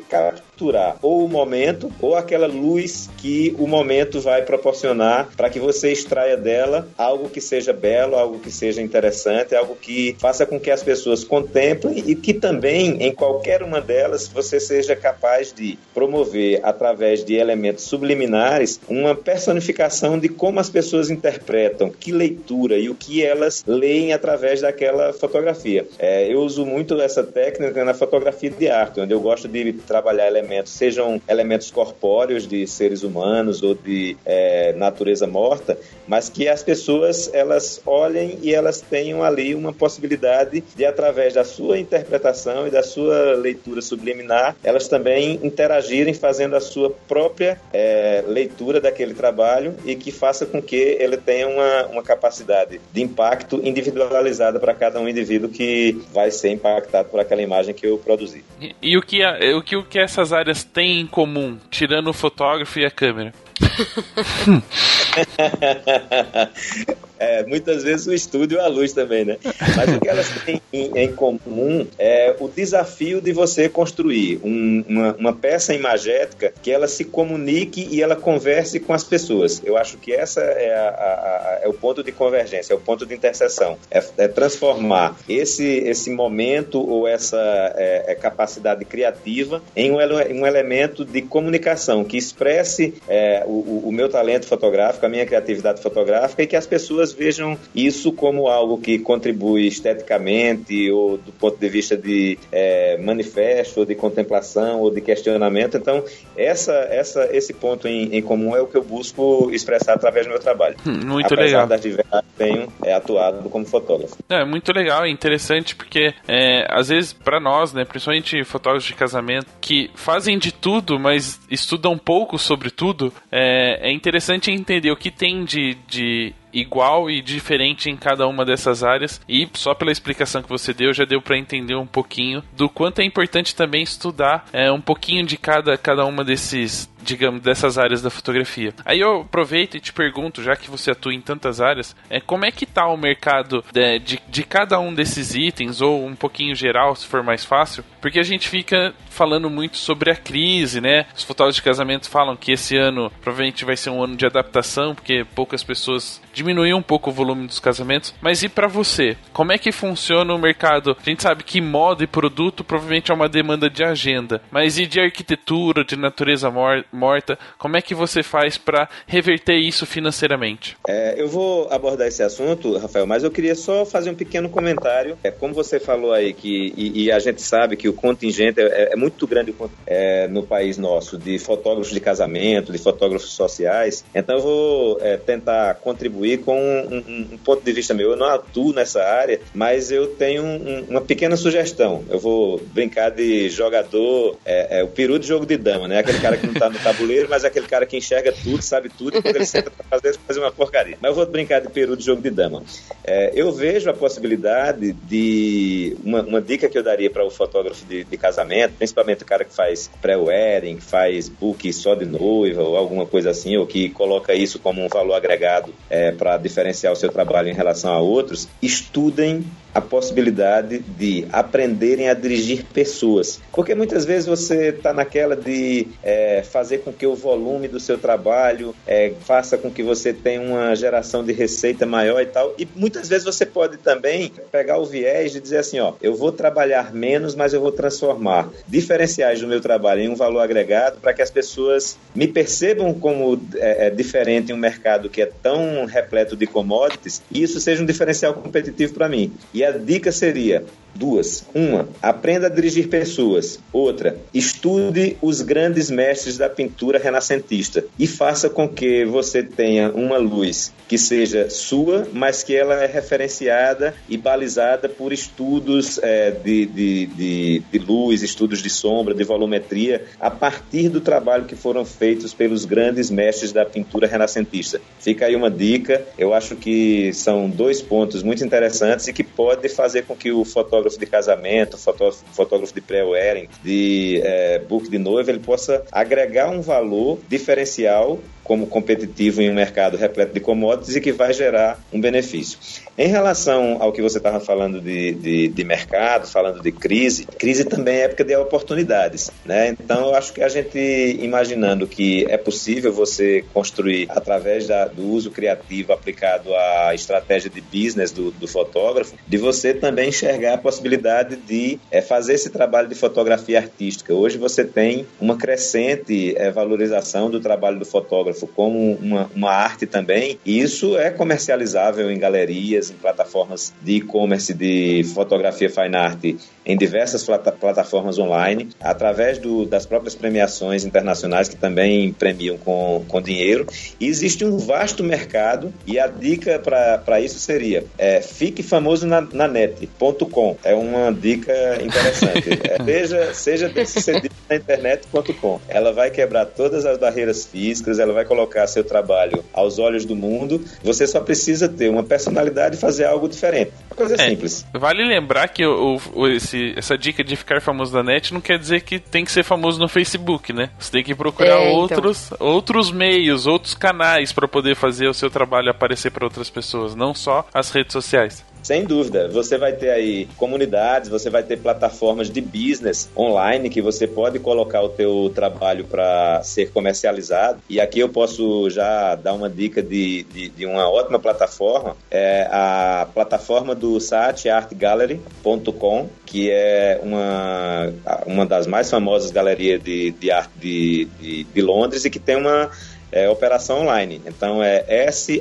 capturar 0.53 0.97
ou 1.03 1.25
o 1.25 1.29
momento 1.29 1.91
ou 2.01 2.15
aquela 2.15 2.47
luz 2.47 3.09
que 3.17 3.55
o 3.59 3.67
momento 3.67 4.21
vai 4.21 4.43
proporcionar 4.43 5.31
para 5.37 5.49
que 5.49 5.59
você 5.59 5.91
extraia 5.91 6.37
dela 6.37 6.89
algo 6.97 7.29
que 7.29 7.41
seja 7.41 7.73
belo, 7.73 8.17
algo 8.17 8.39
que 8.39 8.51
seja 8.51 8.81
interessante 8.81 9.55
algo 9.55 9.75
que 9.75 10.15
faça 10.19 10.45
com 10.45 10.61
que 10.61 10.71
as 10.71 10.83
pessoas 10.83 11.25
contemplem 11.25 12.03
e 12.07 12.15
que 12.15 12.35
também, 12.35 13.03
em 13.03 13.13
qualquer 13.13 13.63
uma 13.63 13.81
delas, 13.81 14.29
você 14.29 14.61
seja 14.61 14.95
capaz 14.95 15.53
de 15.53 15.79
promover, 15.95 16.61
através 16.63 17.25
de 17.25 17.35
elementos 17.35 17.85
subliminares, 17.85 18.81
uma 18.89 19.15
personificação 19.15 20.19
de 20.19 20.29
como 20.29 20.61
as 20.61 20.69
pessoas 20.69 21.11
interpretam, 21.11 21.91
que 21.91 22.13
leitura 22.13 22.77
e 22.79 22.89
o 22.89 22.95
que 22.95 23.25
elas 23.25 23.65
leem 23.67 24.13
através 24.13 24.61
daquela 24.61 25.13
fotografia. 25.13 25.87
É, 25.99 26.33
eu 26.33 26.41
uso 26.41 26.65
muito 26.67 27.01
essa 27.01 27.23
técnica 27.23 27.85
na 27.85 27.95
fotografia 27.95 28.51
de 28.51 28.69
arte, 28.69 29.01
onde 29.01 29.13
eu 29.13 29.21
gosto 29.21 29.49
de 29.49 29.73
trabalhar 29.73 30.27
elementos, 30.27 30.42
sejam 30.65 31.21
elementos 31.29 31.71
corpóreos 31.71 32.47
de 32.47 32.67
seres 32.67 33.03
humanos 33.03 33.63
ou 33.63 33.75
de 33.75 34.17
é, 34.25 34.73
natureza 34.75 35.27
morta, 35.27 35.79
mas 36.13 36.29
que 36.29 36.47
as 36.47 36.63
pessoas 36.63 37.33
elas 37.33 37.81
olhem 37.87 38.39
e 38.43 38.55
elas 38.55 38.83
tenham 38.83 39.25
ali 39.25 39.55
uma 39.55 39.73
possibilidade 39.73 40.63
de, 40.77 40.85
através 40.85 41.33
da 41.33 41.43
sua 41.43 41.79
interpretação 41.79 42.67
e 42.67 42.71
da 42.71 42.83
sua 42.83 43.33
leitura 43.33 43.81
subliminar, 43.81 44.55
elas 44.63 44.89
também 44.89 45.41
interagirem 45.43 46.13
fazendo 46.13 46.55
a 46.55 46.61
sua 46.61 46.91
própria 47.09 47.59
é, 47.73 48.23
leitura 48.27 48.79
daquele 48.79 49.15
trabalho 49.15 49.75
e 49.87 49.97
que 49.97 50.13
faça 50.13 50.45
com 50.45 50.61
que 50.61 50.77
ele 50.77 51.17
tenha 51.17 51.49
uma, 51.49 51.87
uma 51.87 52.03
capacidade 52.03 52.79
de 52.93 53.03
impacto 53.03 53.63
individualizada 53.65 54.61
para 54.61 54.75
cada 54.75 55.01
um 55.01 55.09
indivíduo 55.09 55.49
que 55.49 55.99
vai 56.13 56.31
ser 56.31 56.51
impactado 56.51 57.09
por 57.09 57.21
aquela 57.21 57.41
imagem 57.41 57.73
que 57.75 57.87
eu 57.87 57.97
produzi. 57.97 58.45
E, 58.61 58.77
e 58.83 58.99
o, 58.99 59.01
que 59.01 59.23
a, 59.23 59.39
o 59.57 59.63
que 59.63 59.77
o 59.77 59.83
que 59.83 59.99
essas 59.99 60.31
áreas 60.31 60.63
têm 60.63 61.01
em 61.01 61.07
comum, 61.07 61.57
tirando 61.71 62.09
o 62.09 62.13
fotógrafo 62.13 62.79
e 62.79 62.85
a 62.85 62.91
câmera? 62.91 63.33
É, 67.23 67.45
muitas 67.45 67.85
vezes 67.85 68.05
o 68.09 68.13
estúdio 68.13 68.59
e 68.59 68.61
a 68.61 68.67
luz 68.67 68.93
também, 68.93 69.25
né? 69.25 69.39
Mas 69.77 69.95
o 69.95 70.01
que 70.01 70.09
elas 70.09 70.29
têm 70.45 70.61
em, 70.73 71.13
comum 71.13 71.87
é 71.97 72.35
o 72.41 72.49
desafio 72.49 73.21
de 73.21 73.33
você 73.33 73.69
construir 73.69 74.41
um, 74.43 74.85
uma, 74.89 75.15
uma, 75.15 75.33
peça 75.33 75.73
imagética 75.73 76.53
que 76.61 76.73
ela 76.73 76.89
se 76.89 77.05
comunique 77.05 77.87
e 77.89 78.03
ela 78.03 78.17
converse 78.17 78.81
com 78.81 78.93
as 78.93 79.05
pessoas. 79.05 79.63
Eu 79.65 79.77
acho 79.77 79.99
que 79.99 80.13
essa 80.13 80.41
é, 80.41 80.75
a, 80.75 80.89
a, 80.89 80.89
a, 80.89 81.61
é 81.63 81.69
o 81.69 81.73
ponto 81.73 82.03
de 82.03 82.11
convergência, 82.11 82.73
é 82.73 82.77
o 82.77 82.81
ponto 82.81 83.07
de 83.07 83.15
interseção. 83.15 83.79
É, 83.89 84.03
é 84.19 84.27
transformar 84.27 85.17
esse, 85.29 85.65
esse 85.65 86.11
momento 86.11 86.81
ou 86.81 87.07
essa 87.07 87.39
é, 87.77 88.05
é 88.09 88.15
capacidade 88.17 88.85
criativa 88.85 89.63
em 89.77 89.93
um, 89.93 89.97
um, 89.97 90.45
elemento 90.45 91.05
de 91.05 91.23
comunicação 91.23 92.03
que 92.03 92.17
expresse 92.17 92.95
é, 93.43 93.45
o, 93.47 93.83
o 93.87 93.93
meu 93.93 94.09
talento 94.09 94.47
fotográfico, 94.47 95.05
a 95.05 95.09
minha 95.09 95.27
criatividade 95.27 95.83
fotográfica 95.83 96.43
e 96.43 96.47
que 96.47 96.57
as 96.57 96.67
pessoas 96.67 97.13
vejam 97.13 97.59
isso 97.75 98.13
como 98.13 98.49
algo 98.49 98.79
que 98.79 98.99
contribui 98.99 99.67
esteticamente 99.67 100.91
ou 100.91 101.19
do 101.19 101.33
ponto 101.33 101.59
de 101.59 101.69
vista 101.69 101.97
de 101.97 102.39
é, 102.51 102.97
manifesto, 102.99 103.81
ou 103.81 103.87
de 103.87 103.95
contemplação 103.95 104.81
ou 104.81 104.91
de 104.91 105.01
questionamento. 105.01 105.77
Então, 105.77 106.05
essa, 106.37 106.73
essa, 106.73 107.29
esse 107.33 107.53
ponto 107.53 107.87
em, 107.89 108.17
em, 108.17 108.23
comum 108.23 108.57
é 108.57 108.61
o 108.61 108.67
que 108.67 108.77
eu 108.77 108.83
busco 108.83 109.51
expressar 109.53 109.95
através 109.95 110.27
do 110.27 110.31
meu 110.31 110.41
trabalho. 110.41 110.77
Hum, 110.87 111.01
muito 111.07 111.35
Apesar 111.35 111.45
legal. 111.45 111.67
das 111.67 111.81
diversidades, 111.81 112.29
tenho 112.37 112.69
é, 112.85 112.95
atuado 112.95 113.49
como 113.49 113.65
fotógrafo. 113.67 114.17
É 114.29 114.45
muito 114.45 114.73
legal, 114.73 115.05
é 115.05 115.11
interessante 115.11 115.75
porque 115.75 116.15
é, 116.29 116.67
às 116.71 116.89
vezes 116.89 117.13
para 117.13 117.41
nós, 117.41 117.73
né, 117.73 117.85
principalmente 117.85 118.43
fotógrafos 118.45 118.87
de 118.87 118.95
casamento 118.95 119.47
que 119.61 119.91
fazem 119.95 120.39
de 120.39 120.53
tudo, 120.53 120.99
mas 120.99 121.41
estudam 121.51 121.97
pouco 121.99 122.39
sobre 122.39 122.71
tudo, 122.71 123.13
é, 123.33 123.89
é 123.89 123.91
interessante 123.91 124.51
entender 124.51 124.91
o 124.91 124.97
que 124.97 125.11
tem 125.11 125.45
de, 125.45 125.75
de 125.89 126.35
igual 126.53 127.11
e 127.11 127.21
diferente 127.21 127.91
em 127.91 127.97
cada 127.97 128.27
uma 128.27 128.45
dessas 128.45 128.83
áreas. 128.83 129.21
E 129.29 129.49
só 129.55 129.75
pela 129.75 129.93
explicação 129.93 130.43
que 130.43 130.49
você 130.49 130.73
deu, 130.73 130.93
já 130.93 131.05
deu 131.05 131.21
para 131.21 131.39
entender 131.39 131.75
um 131.75 131.87
pouquinho 131.87 132.43
do 132.53 132.69
quanto 132.69 133.01
é 133.01 133.05
importante 133.05 133.55
também 133.55 133.83
estudar 133.83 134.47
é, 134.53 134.71
um 134.71 134.81
pouquinho 134.81 135.25
de 135.25 135.37
cada, 135.37 135.77
cada 135.77 136.05
uma 136.05 136.25
desses, 136.25 136.91
digamos, 137.03 137.41
dessas 137.43 137.79
áreas 137.79 138.03
da 138.03 138.11
fotografia. 138.11 138.75
Aí 138.85 139.01
eu 139.01 139.23
aproveito 139.23 139.77
e 139.77 139.81
te 139.81 139.93
pergunto, 139.93 140.43
já 140.43 140.57
que 140.57 140.71
você 140.71 140.91
atua 140.91 141.15
em 141.15 141.21
tantas 141.21 141.61
áreas, 141.61 141.97
é, 142.11 142.21
como 142.21 142.45
é 142.45 142.51
que 142.51 142.67
tá 142.67 142.87
o 142.87 142.97
mercado 142.97 143.65
de, 143.73 143.99
de, 143.99 144.23
de 144.29 144.43
cada 144.43 144.79
um 144.79 144.95
desses 144.95 145.35
itens, 145.35 145.81
ou 145.81 146.07
um 146.07 146.15
pouquinho 146.15 146.55
geral, 146.55 146.95
se 146.95 147.07
for 147.07 147.23
mais 147.23 147.45
fácil? 147.45 147.85
Porque 148.01 148.19
a 148.19 148.25
gente 148.25 148.49
fica 148.49 148.95
falando 149.09 149.49
muito 149.49 149.77
sobre 149.77 150.11
a 150.11 150.17
crise, 150.17 150.81
né? 150.81 151.07
Os 151.15 151.23
fotógrafos 151.23 151.57
de 151.57 151.63
casamento 151.63 152.09
falam 152.09 152.37
que 152.37 152.53
esse 152.53 152.77
ano 152.77 153.11
provavelmente 153.21 153.65
vai 153.65 153.77
ser 153.77 153.91
um 153.91 154.03
ano 154.03 154.17
de 154.17 154.27
adaptação, 154.27 154.95
porque 154.95 155.25
poucas 155.35 155.63
pessoas 155.63 156.21
diminuiu 156.43 156.77
um 156.77 156.83
pouco 156.83 157.11
o 157.11 157.13
volume 157.13 157.47
dos 157.47 157.61
casamentos. 157.61 158.13
Mas 158.21 158.43
e 158.43 158.49
para 158.49 158.67
você? 158.67 159.17
Como 159.33 159.53
é 159.53 159.59
que 159.59 159.73
funciona 159.73 160.35
o 160.35 160.39
mercado? 160.39 160.97
A 161.01 161.09
gente 161.09 161.23
sabe 161.23 161.45
que 161.45 161.61
moda 161.61 162.03
e 162.03 162.07
produto 162.07 162.65
provavelmente 162.65 163.11
é 163.11 163.15
uma 163.15 163.29
demanda 163.29 163.71
de 163.71 163.85
agenda, 163.85 164.43
mas 164.51 164.79
e 164.79 164.87
de 164.87 165.01
arquitetura, 165.01 165.85
de 165.85 165.97
natureza 165.97 166.51
mor 166.51 166.85
morta? 166.93 167.39
Como 167.59 167.77
é 167.77 167.83
que 167.83 167.95
você 167.95 168.23
faz 168.23 168.59
para 168.59 168.89
reverter 169.07 169.57
isso 169.57 169.87
financeiramente? 169.87 170.77
É, 170.87 171.21
eu 171.21 171.29
vou 171.29 171.69
abordar 171.71 172.09
esse 172.09 172.23
assunto, 172.23 172.77
Rafael, 172.77 173.07
mas 173.07 173.23
eu 173.23 173.31
queria 173.31 173.55
só 173.55 173.85
fazer 173.85 174.11
um 174.11 174.15
pequeno 174.15 174.49
comentário. 174.49 175.17
É, 175.23 175.31
como 175.31 175.55
você 175.55 175.79
falou 175.79 176.13
aí 176.13 176.33
que 176.33 176.73
e, 176.77 177.05
e 177.05 177.13
a 177.13 177.19
gente 177.19 177.41
sabe 177.41 177.77
que 177.77 177.89
o 177.89 177.93
contingente 177.93 178.61
é, 178.61 178.93
é 178.93 178.97
muito 178.97 179.27
grande 179.27 179.55
é, 179.87 180.27
no 180.29 180.43
país 180.43 180.77
nosso 180.77 181.17
de 181.17 181.39
fotógrafos 181.39 181.93
de 181.93 182.01
casamento, 182.01 182.73
de 182.73 182.79
fotógrafos 182.79 183.33
sociais. 183.33 184.05
Então 184.15 184.37
eu 184.37 184.43
vou 184.43 184.99
é, 185.01 185.17
tentar 185.17 185.75
contribuir 185.77 186.32
com 186.39 186.59
um, 186.59 187.33
um, 187.33 187.39
ponto 187.39 187.63
de 187.63 187.73
vista 187.73 187.95
meu. 187.95 188.11
Eu 188.11 188.17
não 188.17 188.27
atuo 188.27 188.73
nessa 188.73 189.03
área, 189.03 189.41
mas 189.55 189.91
eu 189.91 190.09
tenho 190.09 190.43
um, 190.43 190.87
uma 190.89 191.01
pequena 191.01 191.37
sugestão. 191.37 192.05
Eu 192.09 192.19
vou 192.19 192.59
brincar 192.73 193.11
de 193.11 193.49
jogador, 193.51 194.37
é, 194.45 194.81
é, 194.81 194.85
o 194.85 194.89
peru 194.89 195.19
de 195.19 195.27
jogo 195.27 195.47
de 195.47 195.57
dama, 195.57 195.89
né? 195.89 195.99
Aquele 195.99 196.21
cara 196.21 196.37
que 196.37 196.47
não 196.47 196.55
tá 196.55 196.69
no 196.69 196.79
tabuleiro, 196.79 197.29
mas 197.29 197.45
é 197.45 197.49
aquele 197.49 197.67
cara 197.67 197.87
que 197.87 197.97
enxerga 197.97 198.33
tudo, 198.33 198.63
sabe 198.63 198.89
tudo, 198.89 199.19
e 199.19 199.23
quando 199.23 199.37
ele 199.37 199.47
senta 199.47 199.71
pra 199.71 199.85
fazer, 199.85 200.19
fazer 200.27 200.41
uma 200.41 200.53
porcaria. 200.53 200.97
Mas 201.01 201.11
eu 201.11 201.15
vou 201.15 201.27
brincar 201.27 201.61
de 201.61 201.69
peru 201.69 201.97
de 201.97 202.05
jogo 202.05 202.23
de 202.23 202.31
dama. 202.31 202.63
É, 203.05 203.33
eu 203.35 203.53
vejo 203.53 203.91
a 203.91 203.95
possibilidade 203.95 204.93
de. 204.93 205.97
Uma, 206.05 206.23
uma 206.23 206.41
dica 206.41 206.69
que 206.69 206.79
eu 206.79 206.83
daria 206.83 207.11
para 207.11 207.25
o 207.25 207.31
fotógrafo 207.31 207.85
de, 207.87 208.05
de, 208.05 208.17
casamento, 208.17 208.75
principalmente 208.79 209.23
o 209.23 209.27
cara 209.27 209.45
que 209.45 209.55
faz 209.55 209.91
pré-wedding, 210.01 210.79
faz 210.81 211.29
book 211.29 211.73
só 211.73 211.95
de 211.95 212.05
noiva, 212.05 212.63
ou 212.63 212.77
alguma 212.77 213.07
coisa 213.07 213.31
assim, 213.31 213.57
ou 213.57 213.67
que 213.67 213.91
coloca 213.91 214.35
isso 214.35 214.59
como 214.59 214.85
um 214.85 214.89
valor 214.89 215.15
agregado 215.15 215.73
é, 215.91 216.13
para 216.23 216.37
diferenciar 216.37 216.93
o 216.93 216.97
seu 216.97 217.11
trabalho 217.11 217.49
em 217.49 217.53
relação 217.53 217.93
a 217.93 217.99
outros, 217.99 218.49
estudem 218.63 219.45
a 219.75 219.81
possibilidade 219.81 220.79
de 220.81 221.27
aprenderem 221.33 222.09
a 222.09 222.15
dirigir 222.15 222.65
pessoas. 222.73 223.41
Porque 223.53 223.75
muitas 223.75 224.05
vezes 224.05 224.27
você 224.27 224.69
está 224.69 224.93
naquela 224.93 225.37
de 225.37 225.89
é, 226.03 226.43
fazer 226.43 226.79
com 226.79 226.93
que 226.93 227.07
o 227.07 227.15
volume 227.15 227.69
do 227.69 227.81
seu 227.81 227.97
trabalho 227.99 228.75
é, 228.87 229.13
faça 229.21 229.57
com 229.57 229.71
que 229.71 229.83
você 229.83 230.13
tenha 230.13 230.41
uma 230.41 230.75
geração 230.75 231.25
de 231.25 231.33
receita 231.33 231.87
maior 231.87 232.21
e 232.21 232.27
tal. 232.27 232.55
E 232.59 232.69
muitas 232.75 233.09
vezes 233.09 233.25
você 233.25 233.47
pode 233.47 233.79
também 233.79 234.33
pegar 234.51 234.79
o 234.79 234.85
viés 234.85 235.33
de 235.33 235.41
dizer 235.41 235.59
assim: 235.59 235.81
ó, 235.81 235.95
eu 236.03 236.15
vou 236.15 236.33
trabalhar 236.33 236.93
menos, 236.93 237.35
mas 237.35 237.55
eu 237.55 237.61
vou 237.61 237.73
transformar 237.73 238.49
diferenciais 238.67 239.41
do 239.41 239.47
meu 239.47 239.61
trabalho 239.61 240.03
em 240.03 240.09
um 240.09 240.15
valor 240.15 240.41
agregado 240.41 241.01
para 241.01 241.15
que 241.15 241.23
as 241.23 241.31
pessoas 241.31 241.97
me 242.15 242.27
percebam 242.27 242.93
como 242.95 243.41
é, 243.57 243.87
é, 243.87 243.91
diferente 243.91 244.51
em 244.51 244.55
um 244.55 244.59
mercado 244.59 245.09
que 245.09 245.23
é 245.23 245.27
tão 245.27 245.85
repleto 245.87 246.37
de 246.37 246.47
commodities 246.47 247.23
e 247.31 247.43
isso 247.43 247.61
seja 247.61 247.83
um 247.83 247.87
diferencial 247.87 248.35
competitivo 248.35 248.95
para 248.95 249.09
mim. 249.09 249.33
E 249.55 249.62
a 249.65 249.73
dica 249.73 250.13
seria: 250.13 250.65
Duas. 250.95 251.45
Uma, 251.55 251.89
aprenda 252.01 252.47
a 252.47 252.51
dirigir 252.51 252.89
pessoas. 252.89 253.59
Outra, 253.73 254.17
estude 254.33 255.17
os 255.21 255.41
grandes 255.41 255.91
mestres 255.91 256.37
da 256.37 256.49
pintura 256.49 256.99
renascentista 256.99 257.85
e 257.99 258.07
faça 258.07 258.49
com 258.49 258.69
que 258.69 259.05
você 259.05 259.43
tenha 259.43 259.91
uma 259.91 260.19
luz 260.19 260.73
que 260.89 260.99
seja 260.99 261.49
sua, 261.49 262.07
mas 262.13 262.43
que 262.43 262.55
ela 262.55 262.75
é 262.75 262.87
referenciada 262.87 263.95
e 264.09 264.19
balizada 264.19 264.89
por 264.89 265.13
estudos 265.13 265.99
é, 266.03 266.31
de, 266.31 266.67
de, 266.67 267.07
de, 267.07 267.63
de 267.73 267.79
luz, 267.79 268.23
estudos 268.23 268.63
de 268.63 268.69
sombra, 268.69 269.15
de 269.15 269.25
volumetria, 269.25 270.05
a 270.21 270.31
partir 270.31 270.91
do 270.91 271.01
trabalho 271.01 271.47
que 271.47 271.57
foram 271.57 271.85
feitos 271.85 272.35
pelos 272.35 272.67
grandes 272.67 273.11
mestres 273.11 273.53
da 273.53 273.65
pintura 273.65 274.07
renascentista. 274.07 274.83
Fica 275.01 275.25
aí 275.25 275.35
uma 275.35 275.51
dica. 275.51 276.05
Eu 276.19 276.35
acho 276.35 276.57
que 276.57 277.11
são 277.15 277.49
dois 277.49 277.81
pontos 277.81 278.23
muito 278.23 278.45
interessantes 278.45 279.09
e 279.09 279.13
que 279.13 279.25
pode 279.25 279.69
fazer 279.71 280.03
com 280.03 280.15
que 280.15 280.31
o 280.31 280.45
fotógrafo 280.45 280.82
fotógrafo 280.83 280.99
de 280.99 281.07
casamento, 281.07 281.79
fotógrafo, 281.79 282.25
fotógrafo 282.33 282.75
de 282.75 282.81
pré-wedding, 282.81 283.49
de 283.63 284.21
é, 284.25 284.59
book 284.59 284.89
de 284.91 284.99
noiva, 284.99 285.31
ele 285.31 285.39
possa 285.39 285.85
agregar 285.93 286.51
um 286.51 286.61
valor 286.61 287.19
diferencial 287.29 288.19
como 288.43 288.67
competitivo 288.67 289.41
em 289.41 289.51
um 289.51 289.55
mercado 289.55 289.97
repleto 289.97 290.35
de 290.35 290.41
commodities 290.41 290.97
e 290.97 291.01
que 291.01 291.13
vai 291.13 291.33
gerar 291.33 291.81
um 291.93 292.01
benefício. 292.01 292.59
Em 292.97 293.09
relação 293.09 293.79
ao 293.81 293.91
que 293.91 294.03
você 294.03 294.19
estava 294.19 294.39
falando 294.39 294.81
de, 294.81 295.13
de, 295.15 295.49
de, 295.49 295.65
mercado, 295.65 296.27
falando 296.27 296.61
de 296.61 296.71
crise, 296.71 297.25
crise 297.25 297.65
também 297.65 297.97
é 297.97 298.01
época 298.03 298.23
de 298.23 298.37
oportunidades. 298.37 299.31
Né? 299.47 299.69
Então, 299.69 300.09
eu 300.09 300.15
acho 300.15 300.33
que 300.33 300.43
a 300.43 300.49
gente, 300.49 300.79
imaginando 301.21 301.87
que 301.87 302.27
é 302.29 302.37
possível 302.37 302.93
você 302.93 303.45
construir, 303.55 304.09
através 304.11 304.67
da, 304.67 304.87
do 304.87 305.05
uso 305.09 305.31
criativo 305.31 305.93
aplicado 305.93 306.55
à 306.55 306.95
estratégia 306.95 307.49
de 307.49 307.63
business 307.63 308.11
do, 308.11 308.31
do 308.31 308.47
fotógrafo, 308.47 309.15
de 309.27 309.39
você 309.39 309.73
também 309.73 310.11
enxergar 310.11 310.55
a 310.55 310.59
possibilidade 310.59 311.37
de 311.37 311.79
é, 311.91 312.03
fazer 312.03 312.35
esse 312.35 312.51
trabalho 312.51 312.89
de 312.89 312.95
fotografia 312.95 313.59
artística. 313.59 314.13
Hoje 314.13 314.37
você 314.37 314.65
tem 314.65 315.07
uma 315.19 315.37
crescente 315.39 316.35
é, 316.37 316.51
valorização 316.51 317.31
do 317.31 317.41
trabalho 317.41 317.79
do 317.79 317.87
fotógrafo 317.87 318.47
como 318.47 318.93
uma, 318.97 319.31
uma 319.35 319.51
arte 319.51 319.87
também, 319.87 320.39
e 320.45 320.61
isso 320.61 320.99
é 320.99 321.11
comercializável 321.11 322.11
em 322.11 322.19
galerias, 322.19 322.82
em 322.91 322.95
plataformas 322.95 323.73
de 323.83 323.97
e-commerce 323.97 324.55
de 324.55 325.05
fotografia 325.15 325.69
fine 325.71 325.97
art 325.97 326.23
em 326.65 326.77
diversas 326.77 327.27
plataformas 327.59 328.19
online, 328.19 328.69
através 328.81 329.39
do, 329.39 329.67
das 329.67 329.85
próprias 329.85 330.15
premiações 330.15 330.85
internacionais 330.85 331.49
que 331.49 331.57
também 331.57 332.13
premiam 332.13 332.57
com, 332.57 333.05
com 333.09 333.21
dinheiro. 333.21 333.67
E 333.99 334.07
existe 334.07 334.45
um 334.45 334.59
vasto 334.59 335.03
mercado 335.03 335.73
e 335.87 335.99
a 335.99 336.07
dica 336.07 336.59
para 336.59 337.21
isso 337.21 337.39
seria 337.39 337.85
é, 337.99 338.21
fique 338.21 338.63
famoso 338.63 339.07
na, 339.07 339.21
na 339.21 339.49
net.com. 339.49 340.57
É 340.65 340.75
uma 340.75 341.13
dica 341.13 341.53
interessante. 341.83 342.43
É, 342.73 342.83
seja, 342.85 343.35
seja 343.35 343.69
bem-sucedido 343.69 344.35
na 344.49 344.57
internet.com. 344.57 345.61
Ela 345.69 345.93
vai 345.93 346.11
quebrar 346.11 346.47
todas 346.47 346.87
as 346.87 346.97
barreiras 346.97 347.45
físicas, 347.45 347.99
ela 347.99 348.13
vai 348.13 348.25
colocar 348.25 348.67
seu 348.67 348.85
trabalho 348.85 349.45
aos 349.53 349.79
olhos 349.79 350.05
do 350.05 350.15
mundo. 350.15 350.63
Você 350.83 351.07
só 351.07 351.21
precisa 351.21 351.69
ter 351.69 351.89
uma 351.89 352.03
personalidade 352.03 352.72
e 352.75 352.77
fazer 352.79 353.05
algo 353.05 353.29
diferente. 353.29 353.73
Uma 353.91 353.97
coisa 353.97 354.15
é, 354.15 354.29
simples. 354.29 354.67
Vale 354.73 355.05
lembrar 355.05 355.49
que 355.49 355.65
o, 355.65 356.01
o, 356.15 356.29
esse, 356.29 356.75
essa 356.77 356.97
dica 356.97 357.23
de 357.23 357.37
ficar 357.37 357.61
famoso 357.61 357.95
na 357.95 358.03
net 358.03 358.33
não 358.33 358.41
quer 358.41 358.59
dizer 358.59 358.83
que 358.83 358.99
tem 358.99 359.25
que 359.25 359.33
ser 359.33 359.43
famoso 359.43 359.79
no 359.79 359.89
Facebook, 359.89 360.53
né? 360.53 360.71
Você 360.79 360.91
tem 360.91 361.05
que 361.05 361.15
procurar 361.15 361.59
é, 361.59 361.69
então. 361.69 361.81
outros, 361.81 362.31
outros 362.39 362.91
meios, 362.91 363.47
outros 363.47 363.75
canais 363.75 364.33
para 364.33 364.49
poder 364.49 364.75
fazer 364.75 365.09
o 365.09 365.15
seu 365.15 365.31
trabalho 365.31 365.71
aparecer 365.71 366.11
para 366.11 366.25
outras 366.25 366.51
pessoas, 366.51 366.95
não 366.95 367.15
só 367.15 367.47
as 367.53 367.71
redes 367.71 367.93
sociais. 367.93 368.45
Sem 368.63 368.85
dúvida. 368.85 369.29
Você 369.29 369.59
vai 369.59 369.73
ter 369.73 369.91
aí 369.91 370.29
comunidades, 370.37 371.09
você 371.09 371.29
vai 371.29 371.43
ter 371.43 371.59
plataformas 371.59 372.31
de 372.31 372.41
business 372.41 373.11
online 373.17 373.69
que 373.69 373.83
você 373.83 374.07
pode 374.07 374.39
colocar 374.39 374.83
o 374.83 374.89
teu 374.89 375.31
trabalho 375.35 375.85
para 375.85 376.43
ser 376.45 376.71
comercializado. 376.71 377.59
E 377.69 377.81
aqui 377.81 377.99
eu 377.99 378.09
posso 378.09 378.71
já 378.71 379.17
dar 379.17 379.33
uma 379.33 379.51
dica 379.51 379.83
de, 379.83 380.23
de, 380.25 380.49
de 380.49 380.67
uma 380.67 380.89
ótima 380.89 381.19
plataforma. 381.19 381.97
É 382.11 382.49
a 382.51 383.09
plataforma 383.13 383.75
do 383.75 383.99
site 383.99 384.49
artgallery.com, 384.49 386.09
que 386.25 386.51
é 386.51 387.01
uma, 387.03 387.93
uma 388.27 388.47
das 388.47 388.67
mais 388.67 388.89
famosas 388.89 389.31
galerias 389.31 389.83
de, 389.83 390.13
de 390.13 390.31
arte 390.31 390.53
de, 390.61 391.09
de, 391.21 391.45
de 391.45 391.63
Londres 391.63 392.05
e 392.05 392.11
que 392.11 392.19
tem 392.19 392.37
uma 392.37 392.71
é, 393.13 393.29
operação 393.29 393.83
online. 393.83 394.21
Então 394.27 394.63
é 394.63 394.85
S-A-A-T-C-H-I 395.07 395.37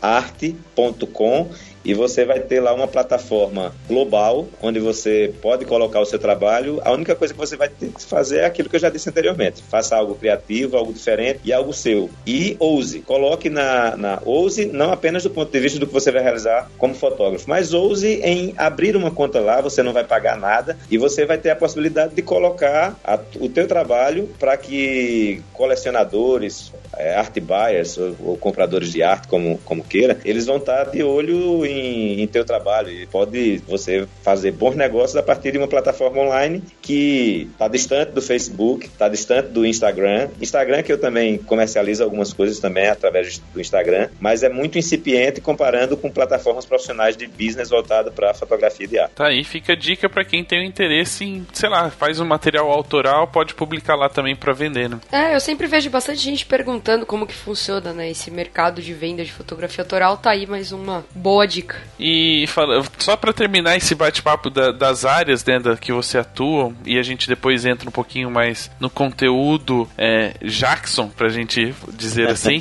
arte.com 0.00 1.50
e 1.86 1.94
você 1.94 2.24
vai 2.24 2.40
ter 2.40 2.58
lá 2.58 2.74
uma 2.74 2.88
plataforma 2.88 3.72
global 3.86 4.48
onde 4.60 4.80
você 4.80 5.32
pode 5.40 5.64
colocar 5.64 6.00
o 6.00 6.04
seu 6.04 6.18
trabalho. 6.18 6.80
A 6.84 6.90
única 6.90 7.14
coisa 7.14 7.32
que 7.32 7.38
você 7.38 7.56
vai 7.56 7.68
ter 7.68 7.90
que 7.92 8.02
fazer 8.02 8.38
é 8.38 8.44
aquilo 8.44 8.68
que 8.68 8.74
eu 8.74 8.80
já 8.80 8.90
disse 8.90 9.08
anteriormente: 9.08 9.62
faça 9.62 9.96
algo 9.96 10.16
criativo, 10.16 10.76
algo 10.76 10.92
diferente 10.92 11.40
e 11.44 11.52
algo 11.52 11.72
seu. 11.72 12.10
E 12.26 12.56
ouse, 12.58 13.00
coloque 13.00 13.48
na, 13.48 13.96
na 13.96 14.20
ouse 14.24 14.66
não 14.66 14.90
apenas 14.92 15.22
do 15.22 15.30
ponto 15.30 15.52
de 15.52 15.60
vista 15.60 15.78
do 15.78 15.86
que 15.86 15.92
você 15.92 16.10
vai 16.10 16.22
realizar 16.22 16.68
como 16.76 16.92
fotógrafo, 16.92 17.48
mas 17.48 17.72
ouse 17.72 18.20
em 18.22 18.52
abrir 18.56 18.96
uma 18.96 19.12
conta 19.12 19.38
lá. 19.38 19.60
Você 19.60 19.80
não 19.80 19.92
vai 19.92 20.02
pagar 20.02 20.36
nada 20.36 20.76
e 20.90 20.98
você 20.98 21.24
vai 21.24 21.38
ter 21.38 21.50
a 21.50 21.56
possibilidade 21.56 22.16
de 22.16 22.22
colocar 22.22 22.98
a, 23.04 23.16
o 23.38 23.48
teu 23.48 23.68
trabalho 23.68 24.28
para 24.40 24.56
que 24.56 25.40
colecionadores, 25.52 26.72
art 26.98 27.38
buyers 27.40 27.98
ou, 27.98 28.16
ou, 28.24 28.36
compradores 28.36 28.92
de 28.92 29.02
arte, 29.02 29.28
como, 29.28 29.58
como 29.58 29.84
queira, 29.84 30.18
eles 30.24 30.46
vão 30.46 30.56
estar 30.56 30.90
de 30.90 31.02
olho 31.02 31.64
em, 31.66 32.20
em 32.22 32.26
teu 32.26 32.44
trabalho 32.44 32.90
e 32.90 33.06
pode 33.06 33.58
você 33.58 34.06
fazer 34.22 34.52
bons 34.52 34.74
negócios 34.74 35.16
a 35.16 35.22
partir 35.22 35.52
de 35.52 35.58
uma 35.58 35.68
plataforma 35.68 36.20
online 36.22 36.62
que 36.80 37.48
está 37.52 37.68
distante 37.68 38.12
do 38.12 38.22
Facebook, 38.22 38.86
está 38.86 39.08
distante 39.08 39.48
do 39.48 39.66
Instagram. 39.66 40.28
Instagram 40.40 40.82
que 40.82 40.92
eu 40.92 40.98
também 40.98 41.38
comercializo 41.38 42.02
algumas 42.02 42.32
coisas 42.32 42.58
também 42.58 42.88
através 42.88 43.38
do 43.52 43.60
Instagram, 43.60 44.08
mas 44.18 44.42
é 44.42 44.48
muito 44.48 44.78
incipiente 44.78 45.40
comparando 45.40 45.96
com 45.96 46.10
plataformas 46.10 46.64
profissionais 46.64 47.16
de 47.16 47.26
business 47.26 47.70
voltado 47.70 48.10
para 48.10 48.32
fotografia 48.34 48.86
de 48.86 48.98
arte. 48.98 49.14
Tá 49.14 49.26
aí, 49.26 49.44
fica 49.44 49.72
a 49.72 49.76
dica 49.76 50.08
para 50.08 50.24
quem 50.24 50.44
tem 50.44 50.66
interesse 50.66 51.24
em, 51.24 51.46
sei 51.52 51.68
lá, 51.68 51.90
faz 51.90 52.20
um 52.20 52.24
material 52.24 52.70
autoral, 52.70 53.28
pode 53.28 53.54
publicar 53.54 53.96
lá 53.96 54.08
também 54.08 54.34
para 54.34 54.52
vender, 54.52 54.88
né? 54.88 54.98
É, 55.10 55.34
eu 55.34 55.40
sempre 55.40 55.66
vejo 55.66 55.90
bastante 55.90 56.20
gente 56.20 56.46
perguntando 56.46 56.85
como 57.06 57.26
que 57.26 57.34
funciona, 57.34 57.92
né, 57.92 58.10
esse 58.10 58.30
mercado 58.30 58.80
de 58.80 58.94
venda 58.94 59.24
de 59.24 59.32
fotografia 59.32 59.82
autoral, 59.82 60.16
tá 60.16 60.30
aí 60.30 60.46
mais 60.46 60.72
uma 60.72 61.04
boa 61.14 61.46
dica 61.46 61.56
dica. 61.56 61.76
E 61.98 62.44
fala, 62.48 62.82
só 62.98 63.16
para 63.16 63.32
terminar 63.32 63.76
esse 63.76 63.94
bate-papo 63.94 64.50
da, 64.50 64.70
das 64.70 65.04
áreas 65.04 65.44
né, 65.44 65.58
da, 65.58 65.76
que 65.76 65.92
você 65.92 66.18
atua, 66.18 66.72
e 66.84 66.98
a 66.98 67.02
gente 67.02 67.28
depois 67.28 67.64
entra 67.64 67.88
um 67.88 67.92
pouquinho 67.92 68.30
mais 68.30 68.70
no 68.78 68.90
conteúdo 68.90 69.88
é, 69.96 70.34
Jackson, 70.42 71.08
pra 71.08 71.28
gente 71.28 71.74
dizer 71.92 72.28
assim. 72.28 72.58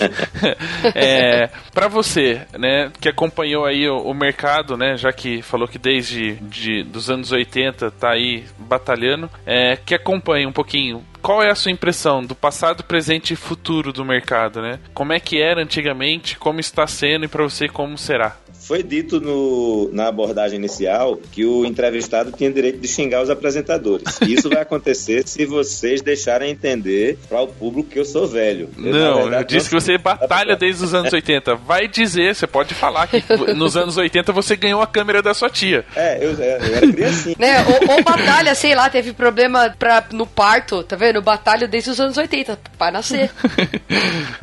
é, 0.95 1.49
para 1.73 1.87
você, 1.87 2.41
né, 2.57 2.91
que 2.99 3.09
acompanhou 3.09 3.65
aí 3.65 3.87
o, 3.87 3.97
o, 3.97 4.13
mercado, 4.13 4.77
né, 4.77 4.95
já 4.97 5.11
que 5.11 5.41
falou 5.41 5.67
que 5.67 5.77
desde 5.77 6.35
de, 6.35 6.83
dos 6.83 7.09
anos 7.09 7.31
80 7.31 7.91
tá 7.91 8.11
aí 8.11 8.45
batalhando, 8.57 9.29
é, 9.45 9.75
que 9.75 9.93
acompanha 9.93 10.47
um 10.47 10.53
pouquinho 10.53 11.03
qual 11.25 11.41
é 11.41 11.49
a 11.49 11.55
sua 11.55 11.71
impressão 11.71 12.23
do 12.23 12.35
passado, 12.35 12.83
presente 12.83 13.33
e 13.33 13.35
futuro 13.35 13.91
do 13.91 14.05
mercado, 14.05 14.61
né? 14.61 14.79
Como 14.93 15.11
é 15.11 15.19
que 15.19 15.41
era 15.41 15.59
antigamente, 15.59 16.37
como 16.37 16.59
está 16.59 16.85
sendo 16.85 17.25
e 17.25 17.27
para 17.27 17.41
você 17.41 17.67
como 17.67 17.97
será? 17.97 18.37
Foi 18.65 18.81
dito 18.81 19.21
no, 19.21 19.91
na 19.93 20.07
abordagem 20.07 20.57
inicial 20.57 21.19
que 21.31 21.45
o 21.45 21.65
entrevistado 21.65 22.31
tinha 22.31 22.51
direito 22.51 22.79
de 22.79 22.87
xingar 22.87 23.21
os 23.21 23.29
apresentadores. 23.29 24.19
Isso 24.27 24.49
vai 24.49 24.63
acontecer 24.63 25.27
se 25.27 25.45
vocês 25.45 26.01
deixarem 26.01 26.49
entender 26.49 27.19
para 27.29 27.41
o 27.41 27.47
público 27.47 27.91
que 27.91 27.99
eu 27.99 28.05
sou 28.05 28.27
velho. 28.27 28.67
Eu, 28.75 28.91
não, 28.91 29.15
verdade, 29.21 29.43
eu 29.43 29.59
disse 29.59 29.69
que 29.69 29.75
você 29.75 29.99
batalha 29.99 30.55
desde 30.55 30.83
os 30.83 30.95
anos 30.95 31.13
80. 31.13 31.53
Vai 31.57 31.87
dizer, 31.87 32.33
você 32.33 32.47
pode 32.47 32.73
falar 32.73 33.05
que 33.05 33.23
nos 33.53 33.77
anos 33.77 33.97
80 33.97 34.31
você 34.31 34.55
ganhou 34.55 34.81
a 34.81 34.87
câmera 34.87 35.21
da 35.21 35.35
sua 35.35 35.49
tia. 35.49 35.85
É, 35.95 36.17
eu, 36.25 36.31
eu 36.31 36.43
era 36.43 36.91
criancinha. 36.91 37.35
né? 37.37 37.63
ou, 37.67 37.97
ou, 37.97 38.03
batalha, 38.03 38.55
sei 38.55 38.73
lá, 38.73 38.89
teve 38.89 39.13
problema 39.13 39.75
pra, 39.77 40.03
no 40.11 40.25
parto, 40.25 40.81
tá 40.81 40.95
vendo? 40.95 41.21
Batalha 41.21 41.67
desde 41.67 41.91
os 41.91 41.99
anos 41.99 42.17
80, 42.17 42.57
para 42.79 42.93
nascer. 42.93 43.29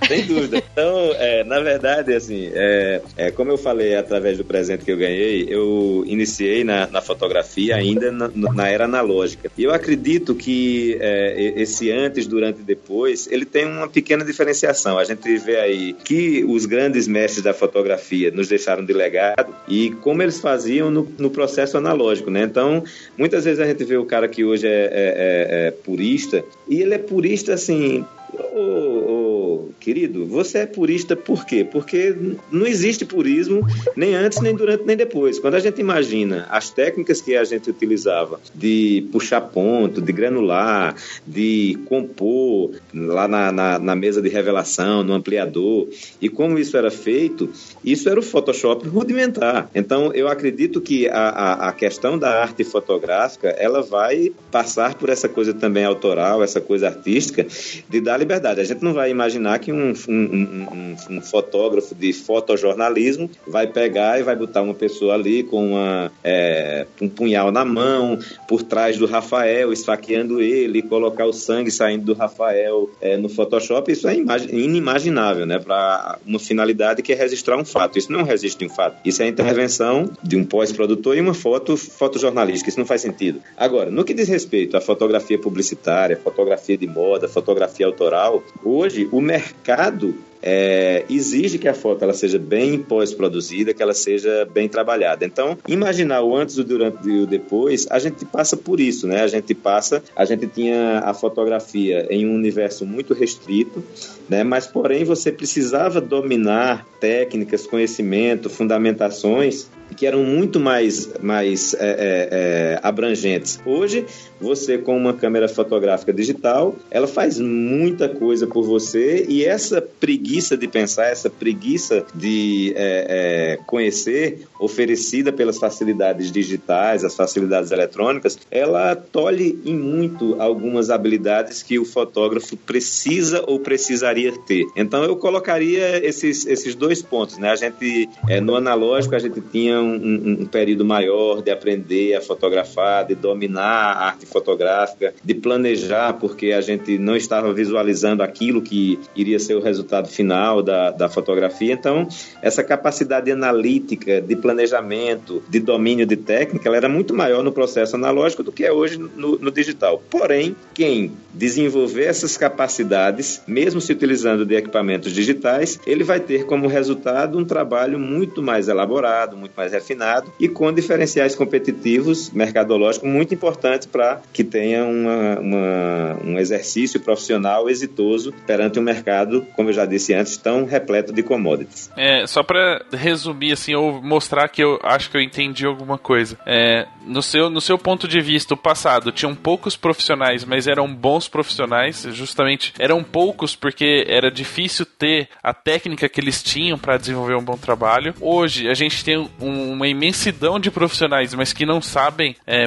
Sem 0.06 0.26
dúvida. 0.26 0.62
Então, 0.72 1.11
é, 1.14 1.42
na 1.42 1.58
verdade, 1.58 2.14
assim, 2.14 2.52
é, 2.54 3.02
é, 3.16 3.30
como 3.32 3.50
eu 3.50 3.58
falei 3.58 3.96
até 3.96 4.12
através 4.12 4.37
do 4.37 4.44
presente 4.44 4.85
que 4.85 4.92
eu 4.92 4.96
ganhei, 4.96 5.46
eu 5.48 6.05
iniciei 6.07 6.62
na, 6.62 6.87
na 6.87 7.01
fotografia 7.01 7.77
ainda 7.77 8.12
na, 8.12 8.31
na, 8.35 8.68
era 8.68 8.85
analógica. 8.85 9.51
E 9.57 9.64
eu 9.64 9.72
acredito 9.72 10.35
que 10.35 10.98
é, 11.01 11.55
esse 11.57 11.90
antes, 11.90 12.27
durante 12.27 12.61
e 12.61 12.62
depois, 12.62 13.27
ele 13.31 13.46
tem 13.46 13.64
uma 13.64 13.88
pequena 13.88 14.22
diferenciação. 14.22 14.98
A 14.98 15.05
gente 15.05 15.38
vê 15.38 15.57
aí 15.57 15.94
que 15.94 16.44
os 16.44 16.66
grandes 16.66 17.09
mestres 17.09 17.42
da 17.42 17.55
fotografia 17.55 18.31
nos 18.31 18.48
deixaram 18.48 18.85
de 18.85 18.92
legado 18.92 19.55
e 19.66 19.90
como 20.03 20.22
eles 20.22 20.38
faziam 20.38 20.90
no, 20.90 21.11
no 21.18 21.31
processo 21.31 21.79
analógico, 21.79 22.31
né? 22.31 22.42
Então, 22.42 22.85
muitas 23.16 23.44
vezes 23.44 23.61
a 23.61 23.66
gente 23.66 23.83
vê 23.85 23.96
o 23.96 24.05
cara 24.05 24.29
que 24.29 24.44
hoje 24.44 24.66
é, 24.66 24.70
é, 24.70 24.87
é, 24.92 25.66
é 25.68 25.70
purista 25.70 26.44
e 26.68 26.83
ele 26.83 26.94
é 26.94 26.98
purista 26.98 27.55
assim 27.55 28.05
Ô, 28.35 28.59
ô, 28.59 29.68
querido, 29.79 30.25
você 30.27 30.59
é 30.59 30.66
purista 30.66 31.14
por 31.14 31.45
quê? 31.45 31.66
Porque 31.71 32.16
não 32.51 32.66
existe 32.66 33.05
purismo 33.05 33.66
nem 33.95 34.14
antes, 34.14 34.40
nem 34.40 34.55
durante, 34.55 34.85
nem 34.85 34.97
depois. 34.97 35.38
Quando 35.38 35.55
a 35.55 35.61
gente 35.61 35.81
imagina 35.81 36.47
as 36.51 36.71
técnicas 36.71 37.21
que 37.21 37.37
a 37.37 37.45
gente 37.45 37.68
utilizava 37.68 38.40
de 38.55 39.07
puxar 39.12 39.40
ponto, 39.42 40.01
de 40.01 40.12
granular, 40.12 40.97
de 41.27 41.79
compor 41.85 42.71
lá 42.95 43.29
na, 43.29 43.53
na, 43.53 43.79
na 43.79 43.95
mesa 43.95 44.23
de 44.23 44.29
revelação, 44.29 45.03
no 45.03 45.12
ampliador, 45.12 45.88
e 46.21 46.29
como 46.29 46.59
isso 46.59 46.77
era 46.77 46.90
feito, 46.90 47.51
isso 47.85 48.09
era 48.09 48.18
o 48.18 48.23
Photoshop 48.23 48.88
rudimentar. 48.88 49.68
Então, 49.75 50.12
eu 50.14 50.29
acredito 50.29 50.81
que 50.81 51.07
a, 51.09 51.29
a, 51.29 51.68
a 51.68 51.73
questão 51.73 52.18
da 52.18 52.40
arte 52.40 52.64
fotográfica, 52.64 53.49
ela 53.49 53.83
vai 53.83 54.33
passar 54.51 54.95
por 54.95 55.11
essa 55.11 55.29
coisa 55.29 55.53
também 55.53 55.85
autoral, 55.85 56.42
essa 56.42 56.61
coisa 56.61 56.87
artística, 56.88 57.47
de 57.88 58.01
dar 58.01 58.21
liberdade. 58.22 58.61
A 58.61 58.64
gente 58.64 58.82
não 58.82 58.94
vai 58.94 59.11
imaginar 59.11 59.58
que 59.58 59.72
um, 59.72 59.92
um, 60.08 60.12
um, 60.12 60.96
um, 61.11 61.20
fotógrafo 61.20 61.94
de 61.94 62.12
fotojornalismo 62.12 63.30
vai 63.46 63.66
pegar 63.66 64.18
e 64.18 64.22
vai 64.22 64.37
botar 64.37 64.62
uma 64.62 64.74
pessoa 64.74 65.14
ali 65.14 65.42
com 65.42 65.72
uma, 65.72 66.11
é, 66.22 66.87
um 67.00 67.08
punhal 67.08 67.50
na 67.50 67.64
mão, 67.64 68.18
por 68.48 68.62
trás 68.62 68.96
do 68.96 69.06
Rafael, 69.06 69.72
esfaqueando 69.72 70.40
ele, 70.40 70.82
colocar 70.82 71.26
o 71.26 71.32
sangue 71.32 71.70
saindo 71.70 72.04
do 72.04 72.14
Rafael 72.14 72.90
é, 73.00 73.16
no 73.16 73.28
Photoshop. 73.28 73.90
Isso 73.90 74.08
é 74.08 74.16
inimaginável, 74.16 75.46
né? 75.46 75.58
Para 75.58 76.18
uma 76.26 76.38
finalidade 76.38 77.02
que 77.02 77.12
é 77.12 77.16
registrar 77.16 77.58
um 77.58 77.64
fato. 77.64 77.98
Isso 77.98 78.12
não 78.12 78.22
registro 78.22 78.66
de 78.66 78.72
um 78.72 78.74
fato. 78.74 78.96
Isso 79.04 79.22
é 79.22 79.26
a 79.26 79.28
intervenção 79.28 80.11
de 80.22 80.37
um 80.37 80.44
pós-produtor 80.44 81.16
e 81.16 81.20
uma 81.20 81.35
foto 81.35 81.76
fotojornalística. 81.76 82.68
Isso 82.68 82.78
não 82.78 82.87
faz 82.87 83.00
sentido. 83.00 83.40
Agora, 83.56 83.90
no 83.90 84.04
que 84.04 84.14
diz 84.14 84.28
respeito 84.28 84.76
à 84.76 84.80
fotografia 84.80 85.38
publicitária, 85.38 86.16
fotografia 86.16 86.76
de 86.76 86.87
moda, 86.87 87.28
fotografia 87.28 87.87
autoral, 87.87 88.12
autoral, 88.12 88.42
hoje 88.62 89.09
o 89.11 89.20
mercado 89.20 90.14
é, 90.42 91.05
exige 91.09 91.57
que 91.57 91.68
a 91.68 91.75
foto 91.75 92.03
ela 92.03 92.12
seja 92.12 92.38
bem 92.38 92.79
pós-produzida, 92.79 93.72
que 93.72 93.83
ela 93.83 93.94
seja 93.94 94.46
bem 94.53 94.68
trabalhada. 94.68 95.25
Então, 95.25 95.57
imaginar 95.68 96.22
o 96.22 96.37
antes, 96.37 96.59
o 96.59 96.64
durante 96.64 97.09
e 97.09 97.20
o 97.20 97.27
depois, 97.27 97.87
a 97.88 97.98
gente 97.98 98.25
passa 98.25 98.57
por 98.57 98.81
isso, 98.81 99.07
né? 99.07 99.22
A 99.22 99.29
gente 99.29 99.55
passa, 99.55 100.03
a 100.16 100.25
gente 100.25 100.46
tinha 100.48 100.98
a 101.01 101.14
fotografia 101.14 102.07
em 102.11 102.27
um 102.27 102.35
universo 102.35 102.85
muito 102.85 103.14
restrito, 103.14 103.83
né? 104.29 104.42
Mas, 104.42 104.66
porém, 104.66 105.05
você 105.05 105.31
precisava 105.31 106.01
dominar 106.01 106.87
técnicas, 106.98 107.66
conhecimento, 107.66 108.51
fundamentações 108.51 109.68
que 109.94 110.07
eram 110.07 110.22
muito 110.24 110.59
mais, 110.59 111.09
mais 111.20 111.74
é, 111.74 111.78
é, 111.78 112.28
é, 112.31 112.81
abrangentes. 112.83 113.61
Hoje, 113.64 114.07
você 114.40 114.76
com 114.78 114.96
uma 114.96 115.12
câmera 115.12 115.48
fotográfica 115.48 116.12
digital, 116.12 116.74
ela 116.90 117.07
faz 117.07 117.38
muita 117.38 118.09
coisa 118.09 118.46
por 118.46 118.64
você 118.64 119.24
e 119.28 119.44
essa 119.44 119.81
preguiça 119.81 120.57
de 120.57 120.66
pensar, 120.66 121.07
essa 121.07 121.31
preguiça 121.31 122.05
de 122.14 122.72
é, 122.76 123.57
é, 123.57 123.64
conhecer, 123.66 124.46
oferecida 124.59 125.33
pelas 125.33 125.59
facilidades 125.59 126.31
digitais, 126.31 127.05
as 127.05 127.14
facilidades 127.14 127.70
eletrônicas, 127.70 128.38
ela 128.50 128.96
tolhe 128.96 129.61
em 129.64 129.76
muito 129.76 130.37
algumas 130.40 130.90
habilidades 130.90 131.62
que 131.62 131.78
o 131.78 131.85
fotógrafo 131.85 132.57
precisa 132.57 133.44
ou 133.46 133.61
precisaria 133.61 134.33
ter. 134.46 134.66
Então, 134.76 135.05
eu 135.05 135.16
colocaria 135.16 136.05
esses, 136.05 136.46
esses 136.46 136.74
dois 136.74 137.02
pontos. 137.02 137.38
Né? 137.38 137.50
A 137.50 137.57
gente, 137.57 138.09
é, 138.28 138.40
no 138.40 138.57
analógico, 138.57 139.14
a 139.14 139.18
gente 139.18 139.40
tinha 139.40 139.81
um, 139.83 140.42
um, 140.42 140.47
período 140.47 140.85
maior 140.85 141.42
de 141.42 141.51
aprender 141.51 142.14
a 142.14 142.21
fotografar, 142.21 143.07
de 143.07 143.14
dominar 143.14 143.62
a 143.62 144.07
arte 144.07 144.27
fotográfica, 144.27 145.14
de 145.23 145.35
planejar, 145.35 146.14
porque 146.14 146.53
a 146.53 146.61
gente 146.61 146.99
não 146.99 147.16
estava 147.16 147.53
visualizando 147.53 148.23
aquilo 148.23 148.62
que 148.62 148.99
iria 149.14 149.38
ser 149.38 149.55
o 149.55 149.61
resultado 149.61 150.09
final 150.09 150.62
da, 150.62 150.90
da 150.90 151.09
fotografia. 151.09 151.73
Então, 151.73 152.09
essa 152.40 152.62
capacidade 152.62 153.31
analítica, 153.31 154.21
de 154.21 154.37
planejamento, 154.37 155.42
de 155.49 155.61
domínio 155.61 156.07
de 156.07 156.16
técnica, 156.16 156.68
ela 156.68 156.77
era 156.77 156.88
muito 156.88 157.14
maior 157.14 157.42
no 157.42 157.53
processo 157.53 157.97
analógico 157.97 158.42
do 158.42 158.53
que 158.53 158.64
é 158.64 158.73
hoje 158.73 158.99
no, 158.99 159.38
no 159.38 159.51
digital. 159.51 160.03
Porém, 160.11 160.55
quem 160.75 161.12
desenvolver 161.33 162.05
essas 162.05 162.37
capacidades, 162.37 163.42
mesmo 163.47 163.81
se 163.81 163.92
utilizando 163.92 164.45
de 164.45 164.55
equipamentos 164.55 165.12
digitais, 165.12 165.81
ele 165.87 166.05
vai 166.05 166.21
ter 166.21 166.45
como 166.45 166.68
resultado 166.68 167.38
um 167.38 167.45
trabalho 167.45 167.99
muito 167.99 168.42
mais 168.42 168.68
elaborado, 168.68 169.37
muito 169.37 169.53
mais 169.57 169.71
refinado 169.72 170.32
e 170.38 170.48
com 170.48 170.72
diferenciais 170.72 171.35
competitivos 171.35 172.30
mercadológicos 172.30 173.08
muito 173.08 173.35
importantes 173.35 173.87
para 173.87 174.20
que 174.32 174.44
tenha 174.44 174.85
uma, 174.85 175.38
uma, 175.38 176.18
um 176.24 176.38
exercício 176.38 177.00
profissional 177.00 177.68
exitoso 177.68 178.32
perante 178.46 178.78
um 178.78 178.82
mercado, 178.82 179.46
como 179.56 179.70
eu 179.70 179.72
já 179.72 179.85
disse 179.87 180.14
antes, 180.14 180.37
tão 180.37 180.64
repleto 180.64 181.12
de 181.12 181.22
commodities. 181.22 181.90
É, 181.96 182.26
só 182.26 182.42
para 182.42 182.85
resumir 182.92 183.52
assim, 183.52 183.74
ou 183.74 184.02
mostrar 184.02 184.48
que 184.48 184.62
eu 184.62 184.78
acho 184.82 185.11
que 185.11 185.16
eu 185.16 185.20
entendi 185.20 185.66
alguma 185.66 185.98
coisa. 185.98 186.38
É, 186.46 186.87
no 187.04 187.22
seu, 187.22 187.50
no 187.50 187.61
seu 187.61 187.78
ponto 187.78 188.06
de 188.06 188.20
vista, 188.20 188.54
o 188.54 188.56
passado 188.56 189.11
tinham 189.12 189.35
poucos 189.35 189.76
profissionais, 189.76 190.44
mas 190.44 190.66
eram 190.66 190.92
bons 190.92 191.28
profissionais, 191.28 192.06
justamente 192.11 192.72
eram 192.78 193.02
poucos 193.02 193.56
porque 193.56 194.04
era 194.08 194.30
difícil 194.30 194.87
ter 194.87 195.28
a 195.42 195.52
técnica 195.54 196.08
que 196.08 196.20
eles 196.20 196.42
tinham 196.42 196.78
para 196.78 196.96
desenvolver 196.96 197.37
um 197.37 197.44
bom 197.44 197.56
trabalho. 197.56 198.14
Hoje 198.20 198.68
a 198.68 198.74
gente 198.74 199.04
tem 199.04 199.16
um, 199.40 199.62
uma 199.70 199.87
imensidão 199.87 200.59
de 200.59 200.70
profissionais, 200.70 201.35
mas 201.35 201.53
que 201.53 201.66
não 201.66 201.81
sabem 201.81 202.37
é, 202.46 202.64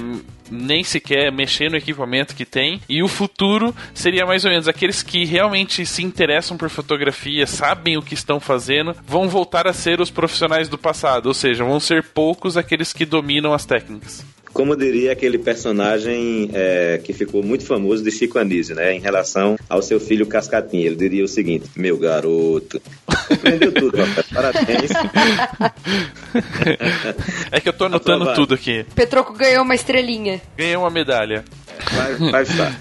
nem 0.49 0.84
sequer 0.84 1.31
mexer 1.31 1.69
no 1.69 1.77
equipamento 1.77 2.36
que 2.36 2.45
tem. 2.45 2.81
E 2.88 3.01
o 3.01 3.08
futuro 3.08 3.75
seria 3.93 4.25
mais 4.25 4.45
ou 4.45 4.51
menos 4.51 4.67
aqueles 4.67 5.01
que 5.01 5.25
realmente 5.25 5.86
se 5.86 6.03
interessam 6.03 6.58
por 6.58 6.69
fotografia, 6.69 7.47
sabem 7.47 7.97
o 7.97 8.01
que 8.01 8.13
estão 8.13 8.39
fazendo, 8.39 8.95
vão 9.05 9.27
voltar 9.27 9.67
a 9.67 9.73
ser 9.73 9.99
os 9.99 10.12
profissionais 10.12 10.69
do 10.69 10.77
passado, 10.77 11.27
ou 11.27 11.34
seja, 11.34 11.63
vão 11.63 11.79
ser 11.79 12.03
poucos 12.03 12.58
aqueles 12.58 12.93
que 12.93 13.05
dominam 13.05 13.53
as 13.53 13.65
técnicas 13.65 14.25
como 14.55 14.73
diria 14.73 15.11
aquele 15.11 15.37
personagem 15.37 16.49
é, 16.53 17.01
que 17.03 17.11
ficou 17.11 17.43
muito 17.43 17.65
famoso 17.65 18.01
de 18.01 18.09
Chico 18.09 18.39
Anísio, 18.39 18.73
né, 18.73 18.93
em 18.93 19.01
relação 19.01 19.57
ao 19.69 19.81
seu 19.81 19.99
filho 19.99 20.25
Cascatinha. 20.25 20.85
Ele 20.85 20.95
diria 20.95 21.25
o 21.25 21.27
seguinte: 21.27 21.69
Meu 21.75 21.97
garoto, 21.97 22.81
aprendeu 23.05 23.73
tudo, 23.73 23.97
rapaz. 23.97 24.25
Parabéns. 24.33 24.91
é 27.51 27.59
que 27.59 27.67
eu 27.67 27.73
tô 27.73 27.83
anotando 27.83 28.33
tudo 28.33 28.53
aqui. 28.55 28.85
Petroco 28.95 29.33
ganhou 29.33 29.61
uma 29.65 29.75
estrelinha. 29.75 30.41
Ganhei 30.57 30.77
uma 30.77 30.89
medalha. 30.89 31.43
Vai, 31.91 32.31
vai 32.31 32.43
estar. 32.43 32.79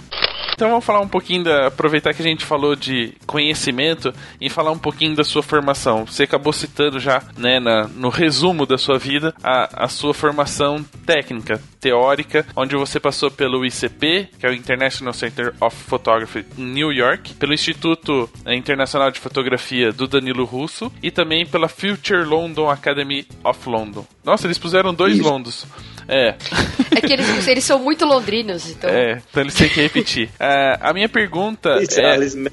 Então 0.55 0.71
vamos 0.71 0.85
falar 0.85 1.01
um 1.01 1.09
pouquinho 1.09 1.45
da. 1.45 1.67
Aproveitar 1.67 2.15
que 2.15 2.23
a 2.23 2.25
gente 2.25 2.45
falou 2.45 2.77
de 2.77 3.13
conhecimento 3.27 4.15
e 4.41 4.49
falar 4.49 4.71
um 4.71 4.79
pouquinho 4.79 5.17
da 5.17 5.25
sua 5.25 5.43
formação. 5.43 6.07
Você 6.07 6.23
acabou 6.23 6.53
citando 6.53 7.01
já, 7.01 7.23
né, 7.37 7.59
na, 7.59 7.89
no 7.89 8.09
resumo 8.09 8.65
da 8.65 8.79
sua 8.79 8.97
vida, 8.97 9.35
a, 9.43 9.85
a 9.85 9.89
sua 9.89 10.15
formação 10.15 10.85
técnica, 11.05 11.61
teórica, 11.81 12.47
onde 12.55 12.77
você 12.77 13.01
passou 13.01 13.31
pelo 13.31 13.67
ICP, 13.67 14.29
que 14.39 14.47
é 14.47 14.49
o 14.49 14.55
International 14.55 15.13
Center 15.13 15.55
of 15.61 15.77
Photography 15.77 16.45
em 16.57 16.65
New 16.65 16.93
York, 16.93 17.35
pelo 17.35 17.53
Instituto 17.53 18.31
Internacional 18.47 19.11
de 19.11 19.19
Fotografia 19.19 19.93
do 19.93 20.07
Danilo 20.07 20.45
Russo 20.45 20.91
e 21.03 21.11
também 21.11 21.45
pela 21.45 21.69
Future 21.69 22.25
London 22.25 22.71
Academy 22.71 23.27
of 23.43 23.69
London. 23.69 24.07
Nossa, 24.25 24.47
eles 24.47 24.59
puseram 24.59 24.95
dois 24.95 25.17
Isso. 25.17 25.29
Londos. 25.29 25.67
É. 26.09 26.35
É 26.97 27.01
que 27.01 27.13
eles, 27.13 27.49
eles 27.49 27.65
são 27.65 27.79
muito 27.79 28.05
londrinos, 28.05 28.71
então. 28.71 28.91
É, 28.91 29.23
então 29.31 29.43
eles 29.43 29.55
têm 29.55 29.69
que 29.69 29.81
repetir. 29.81 30.29
Uh, 30.41 30.79
a 30.81 30.93
minha 30.93 31.09
pergunta 31.09 31.79
It's 31.83 31.99
é. 31.99 32.13
Alice, 32.13 32.37
my, 32.37 32.51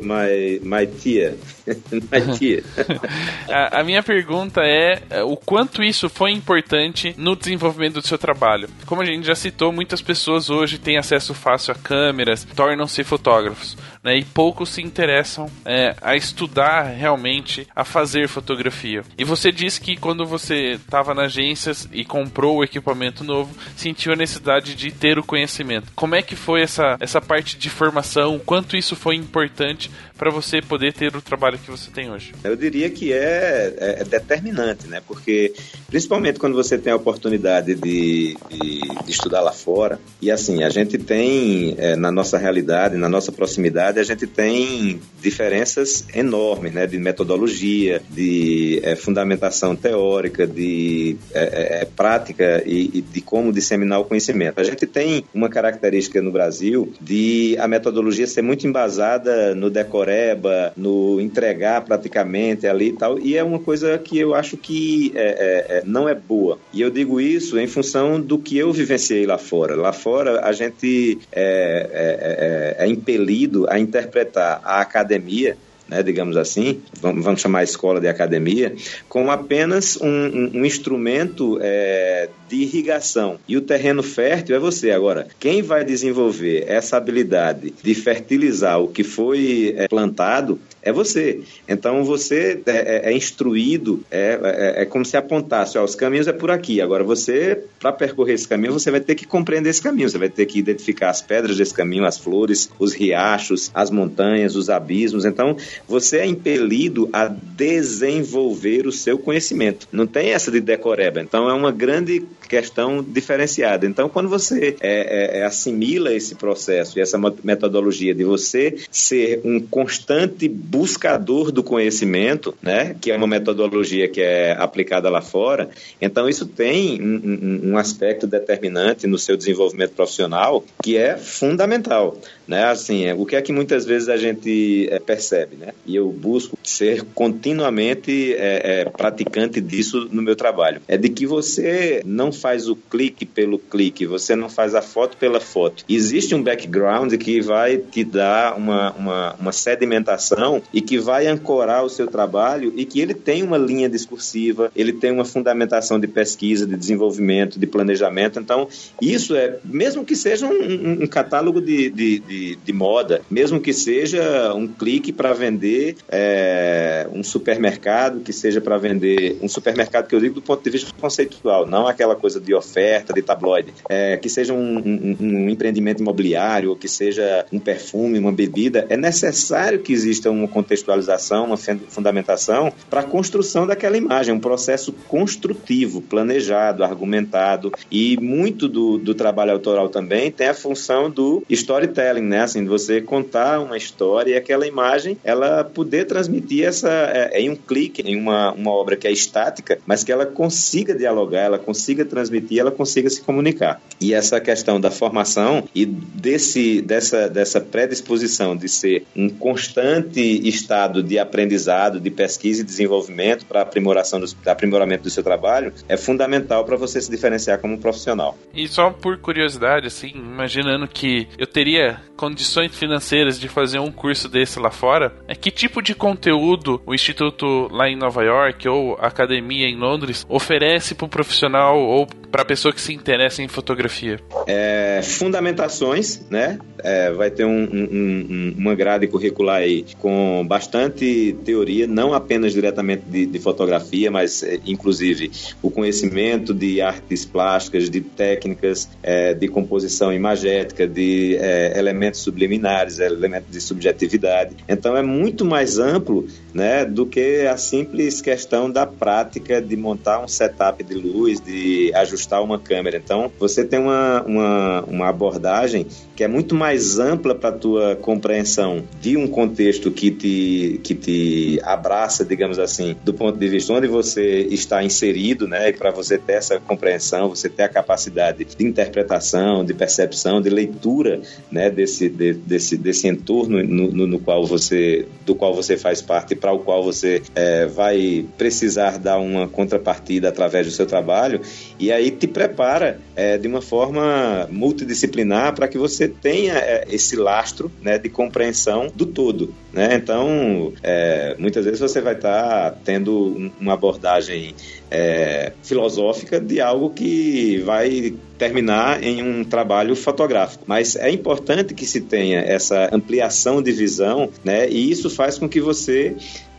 my, 0.00 0.60
my 0.62 0.86
tia. 0.86 1.36
my 1.92 2.38
tia. 2.38 2.62
a, 3.48 3.80
a, 3.80 3.84
minha 3.84 4.02
pergunta 4.02 4.60
é: 4.62 5.02
é 5.10 5.22
o 5.22 5.36
quanto 5.36 5.82
isso 5.82 6.08
foi 6.08 6.32
importante 6.32 7.14
no 7.16 7.36
desenvolvimento 7.36 7.94
do 7.94 8.06
seu 8.06 8.18
trabalho? 8.18 8.68
Como 8.86 9.02
a 9.02 9.04
gente 9.04 9.26
já 9.26 9.34
citou, 9.34 9.72
muitas 9.72 10.02
pessoas 10.02 10.50
hoje 10.50 10.78
têm 10.78 10.98
acesso 10.98 11.34
fácil 11.34 11.72
a 11.72 11.74
câmeras, 11.74 12.44
tornam-se 12.56 13.04
fotógrafos. 13.04 13.76
né, 14.02 14.16
e 14.16 14.24
poucos 14.24 14.70
se 14.70 14.82
interessam 14.82 15.50
é, 15.64 15.94
a 16.00 16.16
estudar 16.16 16.82
realmente, 16.82 17.66
a 17.74 17.84
fazer 17.84 18.28
fotografia. 18.28 19.02
E 19.16 19.24
você 19.24 19.50
disse 19.50 19.80
que 19.80 19.96
quando 19.96 20.26
você 20.26 20.72
estava 20.72 21.14
na 21.14 21.22
agência 21.22 21.72
e 21.92 22.04
comprou 22.04 22.58
o 22.58 22.64
equipamento 22.64 23.17
novo, 23.24 23.54
sentiu 23.76 24.12
a 24.12 24.16
necessidade 24.16 24.74
de 24.74 24.90
ter 24.90 25.18
o 25.18 25.24
conhecimento. 25.24 25.92
Como 25.94 26.14
é 26.14 26.22
que 26.22 26.36
foi 26.36 26.62
essa, 26.62 26.96
essa 27.00 27.20
parte 27.20 27.56
de 27.56 27.70
formação? 27.70 28.38
Quanto 28.38 28.76
isso 28.76 28.96
foi 28.96 29.16
importante 29.16 29.90
para 30.18 30.30
você 30.30 30.60
poder 30.60 30.92
ter 30.92 31.14
o 31.14 31.22
trabalho 31.22 31.58
que 31.58 31.70
você 31.70 31.90
tem 31.90 32.10
hoje? 32.10 32.32
Eu 32.42 32.56
diria 32.56 32.90
que 32.90 33.12
é, 33.12 33.74
é, 33.78 34.00
é, 34.00 34.04
determinante, 34.04 34.88
né? 34.88 35.00
Porque 35.06 35.54
principalmente 35.86 36.40
quando 36.40 36.54
você 36.54 36.76
tem 36.76 36.92
a 36.92 36.96
oportunidade 36.96 37.74
de, 37.76 38.36
de, 38.50 38.80
de 39.04 39.10
estudar 39.10 39.40
lá 39.40 39.52
fora, 39.52 40.00
e 40.20 40.30
assim, 40.30 40.64
a 40.64 40.68
gente 40.68 40.98
tem 40.98 41.76
é, 41.78 41.94
na 41.94 42.10
nossa 42.10 42.36
realidade, 42.36 42.96
na 42.96 43.08
nossa 43.08 43.30
proximidade, 43.30 44.00
a 44.00 44.02
gente 44.02 44.26
tem 44.26 45.00
diferenças 45.22 46.04
enormes, 46.12 46.72
né? 46.72 46.86
De 46.86 46.98
metodologia, 46.98 48.02
de 48.10 48.80
é, 48.82 48.96
fundamentação 48.96 49.76
teórica, 49.76 50.46
de 50.46 51.16
é, 51.32 51.82
é, 51.82 51.84
prática 51.84 52.62
e, 52.66 52.97
de 53.00 53.20
como 53.20 53.52
disseminar 53.52 54.00
o 54.00 54.04
conhecimento. 54.04 54.60
A 54.60 54.64
gente 54.64 54.86
tem 54.86 55.24
uma 55.34 55.48
característica 55.48 56.20
no 56.20 56.30
Brasil 56.30 56.92
de 57.00 57.56
a 57.58 57.68
metodologia 57.68 58.26
ser 58.26 58.42
muito 58.42 58.66
embasada 58.66 59.54
no 59.54 59.70
decoreba, 59.70 60.72
no 60.76 61.20
entregar 61.20 61.82
praticamente 61.82 62.66
ali 62.66 62.88
e 62.88 62.92
tal. 62.92 63.18
E 63.18 63.36
é 63.36 63.44
uma 63.44 63.58
coisa 63.58 63.98
que 63.98 64.18
eu 64.18 64.34
acho 64.34 64.56
que 64.56 65.12
é, 65.14 65.20
é, 65.20 65.78
é, 65.78 65.82
não 65.84 66.08
é 66.08 66.14
boa. 66.14 66.58
E 66.72 66.80
eu 66.80 66.90
digo 66.90 67.20
isso 67.20 67.58
em 67.58 67.66
função 67.66 68.20
do 68.20 68.38
que 68.38 68.56
eu 68.56 68.72
vivenciei 68.72 69.26
lá 69.26 69.38
fora. 69.38 69.76
Lá 69.76 69.92
fora 69.92 70.44
a 70.44 70.52
gente 70.52 71.18
é, 71.32 72.76
é, 72.78 72.78
é, 72.80 72.84
é 72.84 72.88
impelido 72.88 73.66
a 73.68 73.78
interpretar 73.78 74.60
a 74.64 74.80
academia 74.80 75.56
né, 75.88 76.02
digamos 76.02 76.36
assim, 76.36 76.80
vamos 77.00 77.40
chamar 77.40 77.60
a 77.60 77.64
escola 77.64 78.00
de 78.00 78.08
academia, 78.08 78.74
como 79.08 79.30
apenas 79.30 79.96
um, 80.00 80.06
um, 80.08 80.50
um 80.56 80.64
instrumento 80.64 81.58
é, 81.60 82.28
de 82.48 82.56
irrigação. 82.56 83.38
E 83.48 83.56
o 83.56 83.60
terreno 83.60 84.02
fértil 84.02 84.56
é 84.56 84.58
você. 84.58 84.90
Agora, 84.90 85.26
quem 85.38 85.62
vai 85.62 85.84
desenvolver 85.84 86.64
essa 86.68 86.96
habilidade 86.96 87.72
de 87.82 87.94
fertilizar 87.94 88.80
o 88.80 88.88
que 88.88 89.02
foi 89.02 89.74
é, 89.76 89.88
plantado 89.88 90.58
é 90.88 90.92
você. 90.92 91.40
Então 91.68 92.04
você 92.04 92.60
é, 92.66 92.70
é, 92.70 93.12
é 93.12 93.16
instruído, 93.16 94.02
é, 94.10 94.38
é, 94.42 94.82
é, 94.82 94.84
como 94.84 95.04
se 95.04 95.16
apontasse, 95.16 95.78
ó, 95.78 95.84
os 95.84 95.94
caminhos 95.94 96.26
é 96.26 96.32
por 96.32 96.50
aqui. 96.50 96.80
Agora 96.80 97.04
você, 97.04 97.62
para 97.78 97.92
percorrer 97.92 98.34
esse 98.34 98.48
caminho, 98.48 98.72
você 98.72 98.90
vai 98.90 99.00
ter 99.00 99.14
que 99.14 99.26
compreender 99.26 99.70
esse 99.70 99.82
caminho, 99.82 100.08
você 100.08 100.18
vai 100.18 100.28
ter 100.28 100.46
que 100.46 100.58
identificar 100.58 101.10
as 101.10 101.22
pedras 101.22 101.56
desse 101.56 101.74
caminho, 101.74 102.04
as 102.04 102.18
flores, 102.18 102.70
os 102.78 102.92
riachos, 102.94 103.70
as 103.74 103.90
montanhas, 103.90 104.56
os 104.56 104.70
abismos. 104.70 105.24
Então 105.24 105.56
você 105.86 106.18
é 106.18 106.26
impelido 106.26 107.08
a 107.12 107.26
desenvolver 107.28 108.86
o 108.86 108.92
seu 108.92 109.18
conhecimento. 109.18 109.86
Não 109.92 110.06
tem 110.06 110.30
essa 110.30 110.50
de 110.50 110.60
decoreba. 110.60 111.20
Então 111.20 111.48
é 111.48 111.52
uma 111.52 111.70
grande 111.70 112.24
questão 112.48 113.04
diferenciada. 113.06 113.86
Então, 113.86 114.08
quando 114.08 114.28
você 114.28 114.74
é, 114.80 115.40
é, 115.40 115.44
assimila 115.44 116.12
esse 116.12 116.34
processo 116.34 116.98
e 116.98 117.02
essa 117.02 117.18
metodologia 117.44 118.14
de 118.14 118.24
você 118.24 118.76
ser 118.90 119.40
um 119.44 119.60
constante 119.60 120.48
buscador 120.78 121.50
do 121.50 121.64
conhecimento, 121.64 122.54
né, 122.62 122.94
que 123.00 123.10
é 123.10 123.16
uma 123.16 123.26
metodologia 123.26 124.08
que 124.08 124.20
é 124.20 124.52
aplicada 124.52 125.10
lá 125.10 125.20
fora, 125.20 125.68
então 126.00 126.28
isso 126.28 126.46
tem 126.46 127.02
um, 127.02 127.70
um, 127.72 127.76
aspecto 127.76 128.28
determinante 128.28 129.04
no 129.08 129.18
seu 129.18 129.36
desenvolvimento 129.36 129.94
profissional 129.94 130.64
que 130.80 130.96
é 130.96 131.16
fundamental. 131.16 132.16
Né? 132.48 132.64
Assim, 132.64 133.04
é, 133.04 133.14
o 133.14 133.26
que 133.26 133.36
é 133.36 133.42
que 133.42 133.52
muitas 133.52 133.84
vezes 133.84 134.08
a 134.08 134.16
gente 134.16 134.88
é, 134.90 134.98
percebe, 134.98 135.56
né? 135.56 135.74
E 135.86 135.94
eu 135.94 136.10
busco 136.10 136.58
ser 136.62 137.04
continuamente 137.14 138.32
é, 138.32 138.80
é, 138.80 138.84
praticante 138.86 139.60
disso 139.60 140.08
no 140.10 140.22
meu 140.22 140.34
trabalho. 140.34 140.80
É 140.88 140.96
de 140.96 141.10
que 141.10 141.26
você 141.26 142.00
não 142.06 142.32
faz 142.32 142.66
o 142.66 142.74
clique 142.74 143.26
pelo 143.26 143.58
clique, 143.58 144.06
você 144.06 144.34
não 144.34 144.48
faz 144.48 144.74
a 144.74 144.80
foto 144.80 145.18
pela 145.18 145.40
foto. 145.40 145.84
Existe 145.86 146.34
um 146.34 146.42
background 146.42 147.12
que 147.16 147.40
vai 147.42 147.76
te 147.76 148.02
dar 148.02 148.56
uma, 148.56 148.92
uma, 148.92 149.34
uma 149.34 149.52
sedimentação 149.52 150.62
e 150.72 150.80
que 150.80 150.98
vai 150.98 151.26
ancorar 151.26 151.84
o 151.84 151.90
seu 151.90 152.06
trabalho 152.06 152.72
e 152.76 152.86
que 152.86 153.00
ele 153.00 153.12
tem 153.12 153.42
uma 153.42 153.58
linha 153.58 153.90
discursiva, 153.90 154.72
ele 154.74 154.94
tem 154.94 155.10
uma 155.10 155.24
fundamentação 155.24 156.00
de 156.00 156.06
pesquisa, 156.06 156.66
de 156.66 156.76
desenvolvimento, 156.76 157.58
de 157.58 157.66
planejamento. 157.66 158.40
Então, 158.40 158.68
isso 159.02 159.36
é, 159.36 159.58
mesmo 159.64 160.04
que 160.04 160.16
seja 160.16 160.46
um, 160.46 161.02
um, 161.02 161.06
catálogo 161.06 161.60
de, 161.60 161.90
de, 161.90 162.18
de 162.20 162.37
de, 162.64 162.72
moda, 162.72 163.22
mesmo 163.30 163.60
que 163.60 163.72
seja 163.72 164.54
um 164.54 164.66
clique 164.66 165.12
para 165.12 165.32
vender 165.32 165.96
é, 166.08 167.06
um 167.12 167.22
supermercado, 167.22 168.20
que 168.20 168.32
seja 168.32 168.60
para 168.60 168.76
vender 168.78 169.38
um 169.42 169.48
supermercado 169.48 170.06
que 170.06 170.14
eu 170.14 170.20
digo 170.20 170.34
do 170.34 170.42
ponto 170.42 170.62
de 170.62 170.70
vista 170.70 170.92
conceitual, 171.00 171.66
não 171.66 171.86
aquela 171.86 172.14
coisa 172.14 172.40
de 172.40 172.54
oferta, 172.54 173.12
de 173.12 173.22
tabloide, 173.22 173.72
é, 173.88 174.16
que 174.16 174.28
seja 174.28 174.52
um, 174.52 174.78
um, 174.78 175.16
um 175.20 175.48
empreendimento 175.48 176.00
imobiliário, 176.00 176.70
ou 176.70 176.76
que 176.76 176.88
seja 176.88 177.44
um 177.52 177.58
perfume, 177.58 178.18
uma 178.18 178.32
bebida, 178.32 178.86
é 178.88 178.96
necessário 178.96 179.80
que 179.80 179.92
exista 179.92 180.30
uma 180.30 180.48
contextualização, 180.48 181.46
uma 181.46 181.56
fundamentação 181.56 182.72
para 182.88 183.00
a 183.00 183.04
construção 183.04 183.66
daquela 183.66 183.96
imagem, 183.96 184.34
um 184.34 184.40
processo 184.40 184.92
construtivo, 184.92 186.00
planejado, 186.00 186.84
argumentado, 186.84 187.72
e 187.90 188.16
muito 188.20 188.68
do, 188.68 188.98
do 188.98 189.14
trabalho 189.14 189.52
autoral 189.52 189.88
também 189.88 190.30
tem 190.30 190.48
a 190.48 190.54
função 190.54 191.10
do 191.10 191.42
storytelling, 191.48 192.22
né? 192.28 192.42
Assim, 192.42 192.64
você 192.64 193.00
contar 193.00 193.60
uma 193.60 193.76
história 193.76 194.32
e 194.32 194.36
aquela 194.36 194.66
imagem, 194.66 195.16
ela 195.24 195.64
poder 195.64 196.06
transmitir 196.06 196.64
essa 196.64 196.88
é, 196.90 197.40
em 197.40 197.50
um 197.50 197.56
clique, 197.56 198.02
em 198.02 198.16
uma, 198.16 198.52
uma 198.52 198.70
obra 198.70 198.96
que 198.96 199.06
é 199.06 199.12
estática, 199.12 199.78
mas 199.86 200.04
que 200.04 200.12
ela 200.12 200.26
consiga 200.26 200.94
dialogar, 200.94 201.40
ela 201.40 201.58
consiga 201.58 202.04
transmitir, 202.04 202.60
ela 202.60 202.70
consiga 202.70 203.08
se 203.10 203.20
comunicar. 203.20 203.80
E 204.00 204.14
essa 204.14 204.40
questão 204.40 204.80
da 204.80 204.90
formação 204.90 205.64
e 205.74 205.84
desse 205.86 206.80
dessa 206.82 207.28
dessa 207.28 207.60
predisposição 207.60 208.56
de 208.56 208.68
ser 208.68 209.04
um 209.16 209.28
constante 209.28 210.20
estado 210.48 211.02
de 211.02 211.18
aprendizado, 211.18 212.00
de 212.00 212.10
pesquisa 212.10 212.62
e 212.62 212.64
desenvolvimento 212.64 213.46
para 213.46 213.62
aprimoração 213.62 214.20
do, 214.20 214.26
aprimoramento 214.46 215.04
do 215.04 215.10
seu 215.10 215.22
trabalho 215.22 215.72
é 215.88 215.96
fundamental 215.96 216.64
para 216.64 216.76
você 216.76 217.00
se 217.00 217.10
diferenciar 217.10 217.58
como 217.58 217.78
profissional. 217.78 218.36
E 218.54 218.66
só 218.68 218.90
por 218.90 219.18
curiosidade, 219.18 219.86
assim, 219.86 220.08
imaginando 220.14 220.86
que 220.86 221.28
eu 221.38 221.46
teria 221.46 222.00
condições 222.18 222.76
financeiras 222.76 223.38
de 223.38 223.48
fazer 223.48 223.78
um 223.78 223.92
curso 223.92 224.28
desse 224.28 224.58
lá 224.58 224.72
fora, 224.72 225.14
é 225.28 225.36
que 225.36 225.52
tipo 225.52 225.80
de 225.80 225.94
conteúdo 225.94 226.82
o 226.84 226.92
instituto 226.92 227.68
lá 227.70 227.88
em 227.88 227.96
Nova 227.96 228.24
York 228.24 228.68
ou 228.68 228.98
a 229.00 229.06
academia 229.06 229.68
em 229.68 229.76
Londres 229.76 230.26
oferece 230.28 230.96
para 230.96 231.06
o 231.06 231.08
profissional 231.08 231.78
ou 231.78 232.08
para 232.30 232.44
pessoa 232.44 232.72
que 232.72 232.80
se 232.80 232.92
interessa 232.92 233.42
em 233.42 233.48
fotografia? 233.48 234.20
É, 234.46 235.00
fundamentações, 235.02 236.20
né? 236.30 236.58
É, 236.82 237.10
vai 237.10 237.30
ter 237.30 237.44
um, 237.44 237.64
um, 237.64 237.88
um, 237.90 238.54
uma 238.56 238.74
grade 238.74 239.06
curricular 239.08 239.56
aí 239.56 239.84
com 239.98 240.44
bastante 240.46 241.36
teoria, 241.44 241.86
não 241.86 242.14
apenas 242.14 242.52
diretamente 242.52 243.02
de, 243.06 243.26
de 243.26 243.38
fotografia, 243.38 244.10
mas 244.10 244.42
é, 244.42 244.60
inclusive 244.66 245.30
o 245.60 245.70
conhecimento 245.70 246.54
de 246.54 246.80
artes 246.80 247.24
plásticas, 247.24 247.90
de 247.90 248.00
técnicas, 248.00 248.88
é, 249.02 249.34
de 249.34 249.48
composição 249.48 250.12
imagética, 250.12 250.86
de 250.86 251.36
é, 251.36 251.78
elementos 251.78 252.20
subliminares, 252.20 252.98
elementos 252.98 253.50
de 253.50 253.60
subjetividade. 253.60 254.56
Então 254.68 254.96
é 254.96 255.02
muito 255.02 255.44
mais 255.44 255.78
amplo 255.78 256.26
né, 256.58 256.84
do 256.84 257.06
que 257.06 257.46
a 257.46 257.56
simples 257.56 258.20
questão 258.20 258.68
da 258.68 258.84
prática 258.84 259.62
de 259.62 259.76
montar 259.76 260.20
um 260.20 260.26
setup 260.26 260.82
de 260.82 260.94
luz, 260.94 261.40
de 261.40 261.92
ajustar 261.94 262.42
uma 262.42 262.58
câmera. 262.58 262.96
Então 262.96 263.30
você 263.38 263.64
tem 263.64 263.78
uma, 263.78 264.22
uma, 264.22 264.82
uma 264.82 265.08
abordagem 265.08 265.86
que 266.16 266.24
é 266.24 266.28
muito 266.28 266.52
mais 266.52 266.98
ampla 266.98 267.32
para 267.32 267.50
a 267.50 267.52
tua 267.52 267.94
compreensão 267.94 268.82
de 269.00 269.16
um 269.16 269.28
contexto 269.28 269.88
que 269.92 270.10
te, 270.10 270.80
que 270.82 270.92
te 270.92 271.60
abraça, 271.62 272.24
digamos 272.24 272.58
assim, 272.58 272.96
do 273.04 273.14
ponto 273.14 273.38
de 273.38 273.48
vista 273.48 273.72
onde 273.72 273.86
você 273.86 274.40
está 274.50 274.82
inserido, 274.82 275.46
né, 275.46 275.70
para 275.70 275.92
você 275.92 276.18
ter 276.18 276.32
essa 276.32 276.58
compreensão, 276.58 277.28
você 277.28 277.48
ter 277.48 277.62
a 277.62 277.68
capacidade 277.68 278.44
de 278.44 278.66
interpretação, 278.66 279.64
de 279.64 279.72
percepção, 279.72 280.42
de 280.42 280.50
leitura, 280.50 281.20
né, 281.52 281.70
desse, 281.70 282.08
de, 282.08 282.32
desse, 282.32 282.76
desse 282.76 283.06
entorno 283.06 283.62
no, 283.62 283.92
no, 283.92 284.06
no, 284.08 284.18
qual 284.18 284.44
você, 284.44 285.06
do 285.24 285.36
qual 285.36 285.54
você 285.54 285.76
faz 285.76 286.02
parte 286.02 286.32
e 286.32 286.36
para 286.48 286.52
o 286.52 286.58
qual 286.60 286.82
você 286.82 287.22
é, 287.34 287.66
vai 287.66 288.24
precisar 288.38 288.98
dar 288.98 289.18
uma 289.18 289.46
contrapartida 289.46 290.28
através 290.28 290.66
do 290.66 290.72
seu 290.72 290.86
trabalho. 290.86 291.40
E 291.78 291.92
aí 291.92 292.10
te 292.10 292.26
prepara 292.26 292.98
é, 293.14 293.36
de 293.36 293.46
uma 293.46 293.60
forma 293.60 294.48
multidisciplinar 294.50 295.54
para 295.54 295.68
que 295.68 295.76
você 295.76 296.08
tenha 296.08 296.54
é, 296.54 296.86
esse 296.90 297.16
lastro 297.16 297.70
né, 297.82 297.98
de 297.98 298.08
compreensão 298.08 298.90
do 298.94 299.04
todo. 299.04 299.54
Né? 299.72 299.94
Então, 299.94 300.72
é, 300.82 301.36
muitas 301.38 301.64
vezes 301.64 301.80
você 301.80 302.00
vai 302.00 302.14
estar 302.14 302.70
tá 302.70 302.78
tendo 302.82 303.52
uma 303.60 303.74
abordagem 303.74 304.54
é, 304.90 305.52
filosófica 305.62 306.40
de 306.40 306.60
algo 306.60 306.90
que 306.90 307.58
vai 307.58 308.14
terminar 308.38 309.02
em 309.02 309.22
um 309.22 309.44
trabalho 309.44 309.94
fotográfico. 309.96 310.64
Mas 310.66 310.96
é 310.96 311.10
importante 311.10 311.74
que 311.74 311.84
se 311.84 312.02
tenha 312.02 312.40
essa 312.40 312.88
ampliação 312.92 313.60
de 313.60 313.72
visão, 313.72 314.30
né? 314.44 314.68
E 314.68 314.90
isso 314.90 315.10
faz 315.10 315.36
com 315.38 315.48
que 315.48 315.60
você 315.60 316.16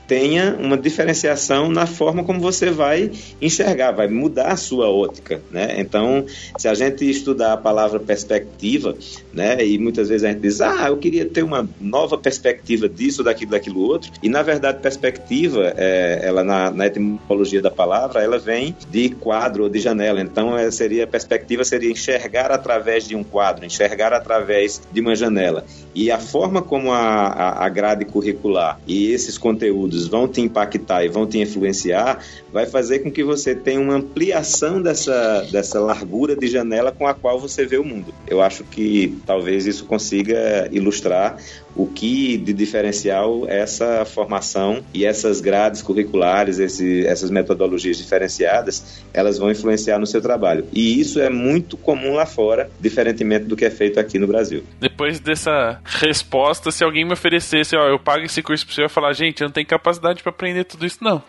tenha 0.10 0.58
uma 0.60 0.76
diferenciação 0.76 1.70
na 1.70 1.86
forma 1.86 2.24
como 2.24 2.40
você 2.40 2.72
vai 2.72 3.12
enxergar, 3.40 3.92
vai 3.92 4.08
mudar 4.08 4.48
a 4.48 4.58
sua 4.58 4.90
ótica, 4.90 5.40
né? 5.52 5.76
Então, 5.78 6.26
se 6.58 6.68
a 6.68 6.74
gente 6.74 7.08
estudar 7.08 7.54
a 7.54 7.58
palavra 7.58 8.00
perspectiva, 8.00 8.98
né, 9.32 9.64
e 9.64 9.78
muitas 9.78 10.10
vezes 10.10 10.26
a 10.26 10.32
gente 10.32 10.42
diz, 10.42 10.62
ah, 10.62 10.88
eu 10.88 10.98
queria 10.98 11.26
ter 11.28 11.44
uma 11.44 11.70
nova 11.80 12.18
perspectiva 12.18 12.90
disso, 12.90 13.24
daquilo, 13.24 13.52
daquilo 13.52 13.82
outro, 13.82 14.12
e 14.24 14.28
na 14.28 14.42
verdade 14.42 14.80
perspectiva, 14.82 15.76
é, 15.78 16.22
ela 16.24 16.44
na, 16.44 16.72
na, 16.72 16.88
etimologia 16.88 17.62
da 17.62 17.70
palavra, 17.70 18.24
ela 18.24 18.40
vem 18.40 18.76
de 18.90 19.10
quadro 19.10 19.66
ou 19.66 19.70
de 19.70 19.80
janela, 19.80 20.20
então 20.22 20.58
é, 20.58 20.72
seria 20.72 21.06
perspectiva 21.06 21.64
seria 21.64 21.92
enxergar 21.92 22.52
através 22.52 23.08
de 23.08 23.16
um 23.16 23.24
quadro, 23.24 23.64
enxergar 23.64 24.12
através 24.12 24.82
de 24.92 25.02
uma 25.02 25.16
janela, 25.16 25.64
e 25.94 26.10
a 26.10 26.18
forma 26.18 26.64
como 26.64 26.92
a, 26.92 26.98
a, 26.98 27.66
a 27.66 27.70
grade 27.70 28.06
curricular 28.06 28.80
e 28.88 29.12
esses 29.12 29.38
conteúdos 29.38 29.99
vão 30.08 30.28
te 30.28 30.42
impactar 30.42 31.04
e 31.04 31.10
vão 31.10 31.26
te 31.26 31.40
influenciar, 31.40 32.24
vai 32.52 32.66
fazer 32.66 33.00
com 33.00 33.12
que 33.12 33.24
você 33.24 33.56
tenha 33.56 33.80
uma 33.80 33.96
ampliação 33.96 34.82
dessa, 34.82 35.42
dessa 35.52 35.80
largura 35.80 36.36
de 36.36 36.48
janela 36.48 36.92
com 36.92 37.08
a 37.08 37.14
qual 37.14 37.40
você 37.40 37.66
vê 37.66 37.78
o 37.78 37.84
mundo. 37.84 38.14
Eu 38.28 38.42
acho 38.42 38.64
que 38.64 39.18
talvez 39.26 39.66
isso 39.66 39.86
consiga 39.86 40.68
ilustrar 40.72 41.38
o 41.76 41.88
que 41.88 42.38
de 42.38 42.54
diferencial 42.54 43.48
essa 43.48 44.06
formação 44.06 44.84
e 44.94 45.06
essas 45.06 45.42
grades 45.42 45.82
curriculares, 45.82 46.60
esse, 46.60 47.06
essas 47.06 47.30
metodologias 47.30 47.98
diferenciadas, 47.98 49.04
elas 49.14 49.38
vão 49.38 49.52
influenciar 49.52 50.00
no 50.00 50.06
seu 50.06 50.22
trabalho. 50.22 50.66
E 50.74 51.00
isso 51.00 51.20
é 51.20 51.30
muito 51.30 51.78
comum 51.78 52.14
lá 52.14 52.26
fora, 52.26 52.70
diferentemente 52.80 53.46
do 53.46 53.56
que 53.56 53.66
é 53.66 53.70
feito 53.70 54.00
aqui 54.00 54.20
no 54.20 54.28
Brasil. 54.28 54.64
Depois 54.80 55.20
dessa 55.20 55.80
resposta, 55.84 56.72
se 56.72 56.84
alguém 56.84 57.06
me 57.06 57.14
oferecesse, 57.14 57.76
ó, 57.76 57.88
eu 57.88 58.00
pago 58.00 58.26
esse 58.26 58.42
curso 58.42 58.66
para 58.66 58.76
você, 58.76 58.82
eu 58.82 58.86
ia 58.86 58.90
falar, 58.90 59.14
gente, 59.14 59.42
eu 59.42 59.48
não 59.48 59.54
tenho 59.54 59.68
capacidade 59.68 60.22
para 60.22 60.32
aprender 60.32 60.64
tudo 60.64 60.86
isso, 60.86 60.98
não. 61.02 61.24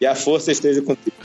E 0.00 0.06
a 0.06 0.14
força 0.14 0.52
esteja 0.52 0.82
contigo. 0.82 1.16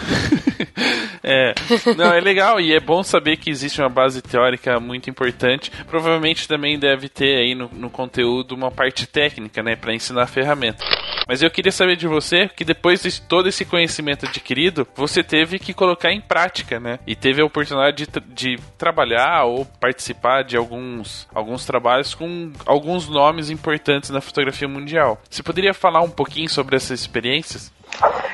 é, 1.23 1.53
não, 1.95 2.13
é 2.13 2.19
legal 2.19 2.59
e 2.59 2.73
é 2.73 2.79
bom 2.79 3.03
saber 3.03 3.37
que 3.37 3.49
existe 3.49 3.81
uma 3.81 3.89
base 3.89 4.21
teórica 4.21 4.79
muito 4.79 5.09
importante. 5.09 5.71
Provavelmente 5.87 6.47
também 6.47 6.79
deve 6.79 7.09
ter 7.09 7.37
aí 7.37 7.55
no, 7.55 7.69
no 7.73 7.89
conteúdo 7.89 8.53
uma 8.55 8.71
parte 8.71 9.05
técnica, 9.05 9.61
né, 9.61 9.75
para 9.75 9.93
ensinar 9.93 10.23
a 10.23 10.27
ferramenta. 10.27 10.83
Mas 11.27 11.43
eu 11.43 11.51
queria 11.51 11.71
saber 11.71 11.97
de 11.97 12.07
você 12.07 12.47
que 12.47 12.63
depois 12.63 13.03
de 13.03 13.21
todo 13.21 13.49
esse 13.49 13.65
conhecimento 13.65 14.25
adquirido, 14.25 14.87
você 14.95 15.21
teve 15.21 15.59
que 15.59 15.73
colocar 15.73 16.11
em 16.11 16.21
prática, 16.21 16.79
né? 16.79 16.99
E 17.05 17.15
teve 17.15 17.41
a 17.41 17.45
oportunidade 17.45 18.05
de, 18.05 18.19
de 18.33 18.59
trabalhar 18.77 19.43
ou 19.43 19.65
participar 19.65 20.43
de 20.43 20.55
alguns, 20.55 21.27
alguns 21.33 21.65
trabalhos 21.65 22.15
com 22.15 22.53
alguns 22.65 23.09
nomes 23.09 23.49
importantes 23.49 24.09
na 24.09 24.21
fotografia 24.21 24.67
mundial. 24.67 25.21
Você 25.29 25.43
poderia 25.43 25.73
falar 25.73 25.96
um 26.01 26.09
pouquinho 26.09 26.49
sobre 26.49 26.75
essas 26.75 26.99
experiências? 26.99 27.71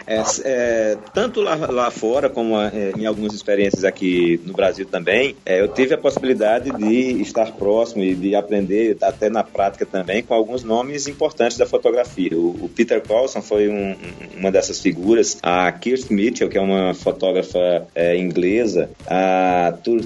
É, 0.06 0.22
é, 0.44 0.98
tanto 1.14 1.42
lá, 1.42 1.56
lá, 1.56 1.92
fora 1.92 2.30
como 2.30 2.60
é, 2.60 2.92
em 2.98 3.06
algumas 3.06 3.34
experiências 3.34 3.86
aqui 3.86 4.42
no 4.46 4.54
Brasil 4.54 4.86
também, 4.86 5.36
é, 5.46 5.62
eu 5.62 5.68
tive 5.70 5.94
a 5.94 5.98
possibilidade 5.98 6.72
de 6.72 7.22
estar 7.22 7.52
próximo 7.54 8.04
e 8.04 8.14
de 8.14 8.36
aprender 8.36 8.98
até 9.02 9.30
na 9.30 9.44
prática 9.44 9.86
também 9.86 10.22
com 10.22 10.34
alguns 10.34 10.64
nomes 10.64 11.08
importantes 11.08 11.58
da 11.58 11.66
fotografia. 11.66 12.32
O, 12.34 12.66
o 12.66 12.70
Peter 12.70 13.02
Paulson 13.02 13.42
foi 13.42 13.70
um, 13.70 13.96
uma 14.38 14.52
dessas 14.52 14.82
figuras, 14.82 15.38
a 15.42 15.72
Kirsten 15.72 16.18
Mitchell, 16.18 16.50
que 16.50 16.58
é 16.58 16.62
uma 16.62 16.94
fotógrafa 16.94 17.88
é, 17.96 18.18
inglesa, 18.18 18.90
a 19.08 19.74
Tur 19.84 20.02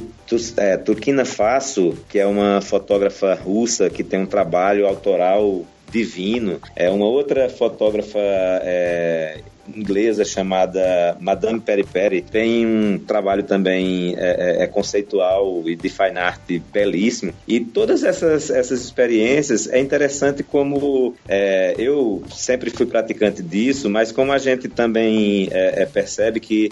é, 0.57 0.75
Turkina 0.75 1.23
Faso, 1.23 1.97
que 2.09 2.19
é 2.19 2.25
uma 2.25 2.61
fotógrafa 2.61 3.33
russa 3.33 3.89
que 3.89 4.03
tem 4.03 4.19
um 4.19 4.25
trabalho 4.25 4.85
autoral 4.85 5.65
divino. 5.91 6.59
É 6.75 6.89
uma 6.89 7.05
outra 7.05 7.49
fotógrafa 7.49 8.19
é, 8.19 9.41
inglesa 9.75 10.23
chamada 10.25 11.17
Madame 11.19 11.59
Peri 11.59 11.83
Peri 11.83 12.21
tem 12.21 12.65
um 12.65 12.99
trabalho 12.99 13.43
também 13.43 14.15
é, 14.17 14.61
é, 14.61 14.63
é, 14.63 14.67
conceitual 14.67 15.63
e 15.65 15.75
de 15.75 15.89
fine 15.89 16.17
art 16.17 16.41
belíssimo. 16.71 17.33
E 17.47 17.59
todas 17.59 18.03
essas, 18.03 18.49
essas 18.49 18.81
experiências 18.81 19.67
é 19.67 19.79
interessante 19.79 20.43
como 20.43 21.15
é, 21.27 21.75
eu 21.77 22.23
sempre 22.29 22.69
fui 22.69 22.85
praticante 22.85 23.41
disso, 23.41 23.89
mas 23.89 24.11
como 24.11 24.31
a 24.31 24.37
gente 24.37 24.67
também 24.67 25.49
é, 25.51 25.83
é 25.83 25.85
percebe 25.85 26.39
que 26.39 26.71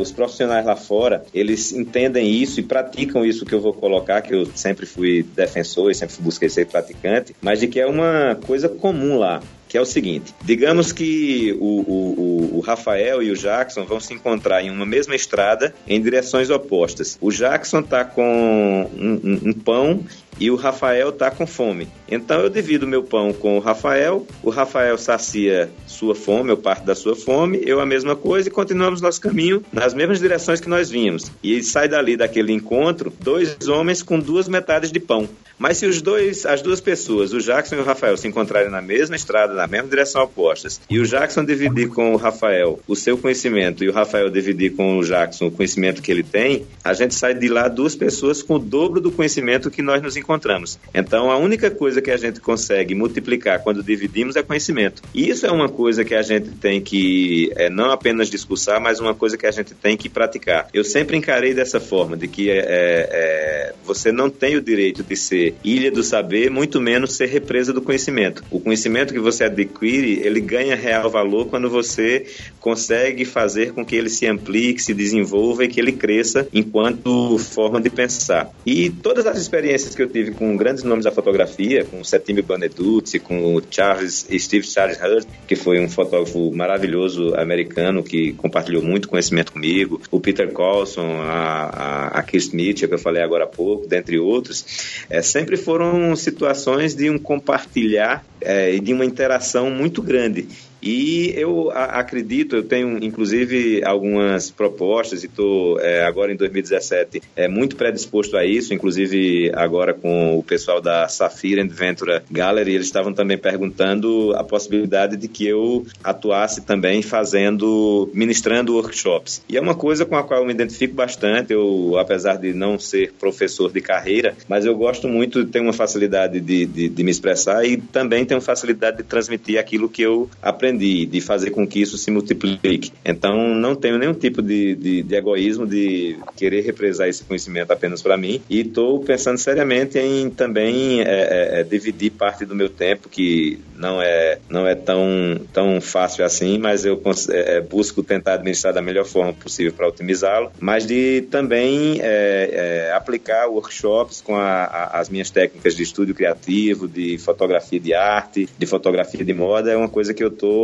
os 0.00 0.10
profissionais 0.10 0.64
lá 0.64 0.76
fora 0.76 1.24
eles 1.32 1.72
entendem 1.72 2.30
isso 2.30 2.60
e 2.60 2.62
praticam 2.62 3.24
isso 3.24 3.44
que 3.44 3.54
eu 3.54 3.60
vou 3.60 3.72
colocar, 3.72 4.20
que 4.22 4.34
eu 4.34 4.46
sempre 4.54 4.86
fui 4.86 5.22
defensor 5.22 5.90
e 5.90 5.94
sempre 5.94 6.16
busquei 6.20 6.48
ser 6.48 6.66
praticante, 6.66 7.34
mas 7.40 7.60
de 7.60 7.68
que 7.68 7.80
é 7.80 7.86
uma 7.86 8.36
coisa 8.46 8.68
comum 8.68 9.18
lá 9.18 9.42
que 9.68 9.76
é 9.76 9.80
o 9.80 9.86
seguinte: 9.86 10.34
digamos 10.42 10.92
que 10.92 11.56
o, 11.60 11.80
o, 11.80 12.56
o, 12.58 12.60
Rafael 12.60 13.22
e 13.22 13.30
o 13.30 13.36
Jackson 13.36 13.84
vão 13.84 14.00
se 14.00 14.14
encontrar 14.14 14.62
em 14.62 14.70
uma 14.70 14.86
mesma 14.86 15.14
estrada 15.14 15.74
em 15.86 16.00
direções 16.00 16.50
opostas. 16.50 17.18
O 17.20 17.30
Jackson 17.30 17.80
está 17.80 18.04
com 18.04 18.90
um, 18.96 19.20
um, 19.24 19.50
um 19.50 19.52
pão 19.52 20.04
e 20.38 20.50
o 20.50 20.56
Rafael 20.56 21.12
tá 21.12 21.30
com 21.30 21.46
fome. 21.46 21.88
Então 22.08 22.40
eu 22.40 22.48
divido 22.48 22.86
meu 22.86 23.02
pão 23.02 23.32
com 23.32 23.56
o 23.56 23.60
Rafael, 23.60 24.26
o 24.42 24.50
Rafael 24.50 24.96
sacia 24.96 25.70
sua 25.86 26.14
fome, 26.14 26.50
eu 26.50 26.56
parto 26.56 26.84
da 26.84 26.94
sua 26.94 27.16
fome, 27.16 27.60
eu 27.64 27.80
a 27.80 27.86
mesma 27.86 28.14
coisa 28.14 28.48
e 28.48 28.52
continuamos 28.52 29.00
nosso 29.00 29.20
caminho 29.20 29.62
nas 29.72 29.94
mesmas 29.94 30.20
direções 30.20 30.60
que 30.60 30.68
nós 30.68 30.90
vínhamos. 30.90 31.30
E 31.42 31.62
sai 31.62 31.88
dali 31.88 32.16
daquele 32.16 32.52
encontro 32.52 33.12
dois 33.20 33.56
homens 33.68 34.02
com 34.02 34.18
duas 34.18 34.48
metades 34.48 34.92
de 34.92 35.00
pão. 35.00 35.28
Mas 35.58 35.78
se 35.78 35.86
os 35.86 36.02
dois, 36.02 36.44
as 36.44 36.60
duas 36.60 36.82
pessoas, 36.82 37.32
o 37.32 37.40
Jackson 37.40 37.76
e 37.76 37.78
o 37.78 37.84
Rafael, 37.84 38.16
se 38.16 38.28
encontrarem 38.28 38.70
na 38.70 38.82
mesma 38.82 39.16
estrada, 39.16 39.54
na 39.54 39.66
mesma 39.66 39.88
direção 39.88 40.22
opostas, 40.22 40.80
e 40.88 40.98
o 40.98 41.06
Jackson 41.06 41.44
dividir 41.44 41.88
com 41.88 42.12
o 42.12 42.16
Rafael 42.16 42.78
o 42.86 42.94
seu 42.94 43.16
conhecimento 43.16 43.82
e 43.82 43.88
o 43.88 43.92
Rafael 43.92 44.28
dividir 44.28 44.74
com 44.76 44.98
o 44.98 45.02
Jackson 45.02 45.46
o 45.46 45.50
conhecimento 45.50 46.02
que 46.02 46.12
ele 46.12 46.22
tem, 46.22 46.66
a 46.84 46.92
gente 46.92 47.14
sai 47.14 47.32
de 47.32 47.48
lá 47.48 47.68
duas 47.68 47.96
pessoas 47.96 48.42
com 48.42 48.56
o 48.56 48.58
dobro 48.58 49.00
do 49.00 49.10
conhecimento 49.10 49.70
que 49.70 49.80
nós 49.80 50.02
nos 50.02 50.16
encontramos 50.16 50.25
encontramos. 50.26 50.78
Então, 50.92 51.30
a 51.30 51.38
única 51.38 51.70
coisa 51.70 52.02
que 52.02 52.10
a 52.10 52.16
gente 52.16 52.40
consegue 52.40 52.94
multiplicar 52.94 53.62
quando 53.62 53.82
dividimos 53.82 54.34
é 54.34 54.42
conhecimento. 54.42 55.02
E 55.14 55.30
isso 55.30 55.46
é 55.46 55.50
uma 55.50 55.68
coisa 55.68 56.04
que 56.04 56.14
a 56.14 56.22
gente 56.22 56.50
tem 56.50 56.80
que 56.80 57.52
é, 57.56 57.70
não 57.70 57.92
apenas 57.92 58.28
discursar, 58.28 58.80
mas 58.80 58.98
uma 58.98 59.14
coisa 59.14 59.38
que 59.38 59.46
a 59.46 59.50
gente 59.50 59.74
tem 59.74 59.96
que 59.96 60.08
praticar. 60.08 60.68
Eu 60.74 60.84
sempre 60.84 61.16
encarei 61.16 61.54
dessa 61.54 61.78
forma, 61.78 62.16
de 62.16 62.26
que 62.26 62.50
é, 62.50 62.58
é, 62.58 62.64
é, 62.68 63.74
você 63.84 64.10
não 64.10 64.28
tem 64.28 64.56
o 64.56 64.60
direito 64.60 65.02
de 65.02 65.16
ser 65.16 65.54
ilha 65.62 65.90
do 65.90 66.02
saber, 66.02 66.50
muito 66.50 66.80
menos 66.80 67.14
ser 67.14 67.26
represa 67.26 67.72
do 67.72 67.80
conhecimento. 67.80 68.42
O 68.50 68.58
conhecimento 68.58 69.14
que 69.14 69.20
você 69.20 69.44
adquire, 69.44 70.20
ele 70.24 70.40
ganha 70.40 70.74
real 70.74 71.08
valor 71.08 71.46
quando 71.46 71.70
você 71.70 72.26
consegue 72.60 73.24
fazer 73.24 73.72
com 73.72 73.84
que 73.84 73.94
ele 73.94 74.08
se 74.08 74.26
amplie, 74.26 74.74
que 74.74 74.82
se 74.82 74.92
desenvolva 74.92 75.64
e 75.64 75.68
que 75.68 75.78
ele 75.78 75.92
cresça 75.92 76.48
enquanto 76.52 77.38
forma 77.38 77.80
de 77.80 77.90
pensar. 77.90 78.50
E 78.64 78.90
todas 78.90 79.26
as 79.26 79.38
experiências 79.38 79.94
que 79.94 80.02
eu 80.02 80.08
tive 80.16 80.30
com 80.30 80.56
grandes 80.56 80.82
nomes 80.82 81.04
da 81.04 81.12
fotografia, 81.12 81.84
com 81.84 82.02
Settimio 82.02 82.42
Baneduzzi, 82.42 83.18
com 83.18 83.60
Charles, 83.70 84.26
Steve 84.38 84.66
Charles 84.66 84.98
Hurst, 84.98 85.28
que 85.46 85.54
foi 85.54 85.78
um 85.78 85.90
fotógrafo 85.90 86.50
maravilhoso 86.52 87.34
americano 87.34 88.02
que 88.02 88.32
compartilhou 88.32 88.82
muito 88.82 89.08
conhecimento 89.08 89.52
comigo, 89.52 90.00
o 90.10 90.18
Peter 90.18 90.50
Colson, 90.52 91.20
a, 91.20 92.12
a, 92.14 92.20
a 92.20 92.24
Mitchell, 92.54 92.88
que 92.88 92.94
eu 92.94 92.98
falei 92.98 93.22
agora 93.22 93.44
há 93.44 93.46
pouco, 93.46 93.86
dentre 93.86 94.18
outros, 94.18 95.04
é, 95.10 95.20
sempre 95.20 95.58
foram 95.58 96.16
situações 96.16 96.94
de 96.94 97.10
um 97.10 97.18
compartilhar 97.18 98.24
é, 98.40 98.74
e 98.74 98.80
de 98.80 98.94
uma 98.94 99.04
interação 99.04 99.70
muito 99.70 100.00
grande. 100.00 100.48
E 100.82 101.32
eu 101.36 101.70
acredito, 101.70 102.56
eu 102.56 102.62
tenho 102.62 103.02
inclusive 103.02 103.82
algumas 103.84 104.50
propostas 104.50 105.22
e 105.22 105.26
estou 105.26 105.80
é, 105.80 106.04
agora 106.04 106.32
em 106.32 106.36
2017 106.36 107.22
é, 107.34 107.48
muito 107.48 107.76
predisposto 107.76 108.36
a 108.36 108.44
isso, 108.44 108.72
inclusive 108.72 109.50
agora 109.54 109.94
com 109.94 110.38
o 110.38 110.42
pessoal 110.42 110.80
da 110.80 111.08
Safira 111.08 111.62
Adventure 111.62 112.22
Gallery, 112.30 112.74
eles 112.74 112.86
estavam 112.86 113.12
também 113.12 113.38
perguntando 113.38 114.34
a 114.36 114.44
possibilidade 114.44 115.16
de 115.16 115.28
que 115.28 115.46
eu 115.46 115.84
atuasse 116.04 116.62
também 116.62 117.02
fazendo, 117.02 118.10
ministrando 118.12 118.74
workshops. 118.74 119.42
E 119.48 119.56
é 119.56 119.60
uma 119.60 119.74
coisa 119.74 120.04
com 120.04 120.16
a 120.16 120.22
qual 120.22 120.40
eu 120.40 120.46
me 120.46 120.52
identifico 120.52 120.94
bastante, 120.94 121.52
eu, 121.52 121.96
apesar 121.98 122.36
de 122.36 122.52
não 122.52 122.78
ser 122.78 123.12
professor 123.18 123.72
de 123.72 123.80
carreira, 123.80 124.36
mas 124.48 124.64
eu 124.64 124.76
gosto 124.76 125.08
muito 125.08 125.44
ter 125.46 125.60
uma 125.60 125.72
facilidade 125.72 126.40
de, 126.40 126.66
de, 126.66 126.88
de 126.88 127.04
me 127.04 127.10
expressar 127.10 127.64
e 127.64 127.76
também 127.76 128.24
tenho 128.24 128.40
facilidade 128.40 128.98
de 128.98 129.02
transmitir 129.02 129.58
aquilo 129.58 129.88
que 129.88 130.02
eu 130.02 130.30
aprendi 130.40 130.65
aprendi, 130.66 131.06
de 131.06 131.20
fazer 131.20 131.50
com 131.50 131.66
que 131.66 131.80
isso 131.80 131.96
se 131.96 132.10
multiplique. 132.10 132.92
Então, 133.04 133.54
não 133.54 133.74
tenho 133.74 133.98
nenhum 133.98 134.14
tipo 134.14 134.42
de, 134.42 134.74
de, 134.74 135.02
de 135.02 135.14
egoísmo 135.14 135.66
de 135.66 136.18
querer 136.36 136.62
represar 136.62 137.08
esse 137.08 137.24
conhecimento 137.24 137.70
apenas 137.72 138.02
para 138.02 138.16
mim 138.16 138.40
e 138.50 138.60
estou 138.60 139.00
pensando 139.00 139.38
seriamente 139.38 139.98
em 139.98 140.28
também 140.30 141.00
é, 141.00 141.04
é, 141.04 141.60
é, 141.60 141.62
dividir 141.62 142.10
parte 142.10 142.44
do 142.44 142.54
meu 142.54 142.68
tempo, 142.68 143.08
que 143.08 143.60
não 143.76 144.02
é, 144.02 144.38
não 144.48 144.66
é 144.66 144.74
tão, 144.74 145.06
tão 145.52 145.80
fácil 145.80 146.24
assim, 146.24 146.58
mas 146.58 146.84
eu 146.84 147.00
é, 147.30 147.56
é, 147.56 147.60
busco 147.60 148.02
tentar 148.02 148.34
administrar 148.34 148.72
da 148.72 148.82
melhor 148.82 149.04
forma 149.04 149.32
possível 149.32 149.72
para 149.72 149.88
otimizá-lo, 149.88 150.50
mas 150.58 150.86
de 150.86 151.22
também 151.30 151.98
é, 152.00 152.92
aplicar 152.94 153.46
workshops 153.46 154.20
com 154.20 154.34
a, 154.34 154.64
a, 154.64 155.00
as 155.00 155.08
minhas 155.08 155.30
técnicas 155.30 155.76
de 155.76 155.82
estúdio 155.82 156.14
criativo, 156.14 156.88
de 156.88 157.18
fotografia 157.18 157.78
de 157.78 157.94
arte, 157.94 158.48
de 158.58 158.66
fotografia 158.66 159.24
de 159.24 159.34
moda, 159.34 159.70
é 159.70 159.76
uma 159.76 159.88
coisa 159.88 160.14
que 160.14 160.22
eu 160.22 160.28
estou 160.28 160.55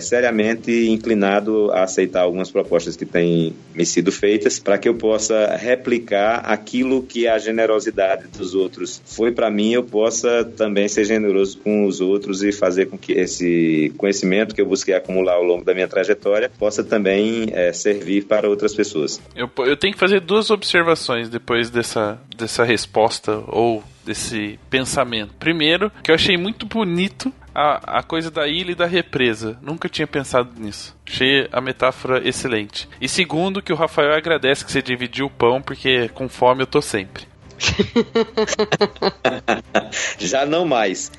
seriamente 0.00 0.88
inclinado 0.88 1.70
a 1.72 1.82
aceitar 1.82 2.22
algumas 2.22 2.50
propostas 2.50 2.96
que 2.96 3.04
têm 3.04 3.54
me 3.74 3.84
sido 3.84 4.10
feitas 4.12 4.58
para 4.58 4.78
que 4.78 4.88
eu 4.88 4.94
possa 4.94 5.56
replicar 5.56 6.40
aquilo 6.44 7.02
que 7.02 7.26
a 7.26 7.38
generosidade 7.38 8.28
dos 8.28 8.54
outros 8.54 9.02
foi 9.04 9.32
para 9.32 9.50
mim, 9.50 9.72
eu 9.72 9.82
possa 9.82 10.44
também 10.44 10.88
ser 10.88 11.04
generoso 11.04 11.58
com 11.58 11.86
os 11.86 12.00
outros 12.00 12.42
e 12.42 12.52
fazer 12.52 12.86
com 12.86 12.96
que 12.98 13.12
esse 13.12 13.92
conhecimento 13.96 14.54
que 14.54 14.60
eu 14.60 14.66
busquei 14.66 14.94
acumular 14.94 15.34
ao 15.34 15.42
longo 15.42 15.64
da 15.64 15.74
minha 15.74 15.88
trajetória 15.88 16.50
possa 16.58 16.82
também 16.82 17.46
é, 17.52 17.72
servir 17.72 18.24
para 18.24 18.48
outras 18.48 18.74
pessoas. 18.74 19.20
Eu, 19.34 19.50
eu 19.64 19.76
tenho 19.76 19.92
que 19.92 19.98
fazer 19.98 20.20
duas 20.20 20.50
observações 20.50 21.28
depois 21.28 21.70
dessa, 21.70 22.18
dessa 22.36 22.64
resposta 22.64 23.42
ou 23.48 23.82
desse 24.04 24.58
pensamento. 24.68 25.34
Primeiro, 25.38 25.90
que 26.02 26.10
eu 26.10 26.14
achei 26.14 26.36
muito 26.36 26.66
bonito 26.66 27.32
a, 27.54 27.98
a 27.98 28.02
coisa 28.02 28.30
da 28.30 28.48
ilha 28.48 28.72
e 28.72 28.74
da 28.74 28.86
represa. 28.86 29.58
Nunca 29.62 29.88
tinha 29.88 30.06
pensado 30.06 30.50
nisso. 30.58 30.96
Achei 31.06 31.48
a 31.52 31.60
metáfora 31.60 32.26
excelente. 32.26 32.88
E 33.00 33.08
segundo, 33.08 33.62
que 33.62 33.72
o 33.72 33.76
Rafael 33.76 34.14
agradece 34.14 34.64
que 34.64 34.72
você 34.72 34.82
dividiu 34.82 35.26
o 35.26 35.30
pão, 35.30 35.62
porque 35.62 36.08
com 36.08 36.28
fome 36.28 36.62
eu 36.62 36.66
tô 36.66 36.82
sempre. 36.82 37.26
já 40.18 40.46
não 40.46 40.64
mais. 40.64 41.10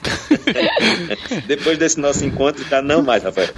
Depois 1.48 1.78
desse 1.78 2.00
nosso 2.00 2.26
encontro, 2.26 2.64
já 2.68 2.82
não 2.82 3.02
mais, 3.02 3.24
Rafael. 3.24 3.50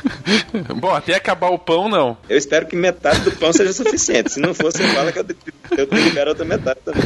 Bom, 0.76 0.94
até 0.94 1.16
acabar 1.16 1.50
o 1.50 1.60
pão, 1.60 1.90
não. 1.90 2.18
Eu 2.30 2.38
espero 2.38 2.68
que 2.68 2.76
metade 2.76 3.22
do 3.22 3.32
pão 3.32 3.54
seja 3.54 3.74
suficiente. 3.74 4.34
Se 4.34 4.40
não 4.40 4.54
for, 4.54 4.72
você 4.72 4.88
fala 4.88 5.12
que 5.12 5.20
eu, 5.20 5.26
eu 5.78 5.88
libero 5.92 6.30
outra 6.30 6.46
metade 6.46 6.80
também. 6.84 7.04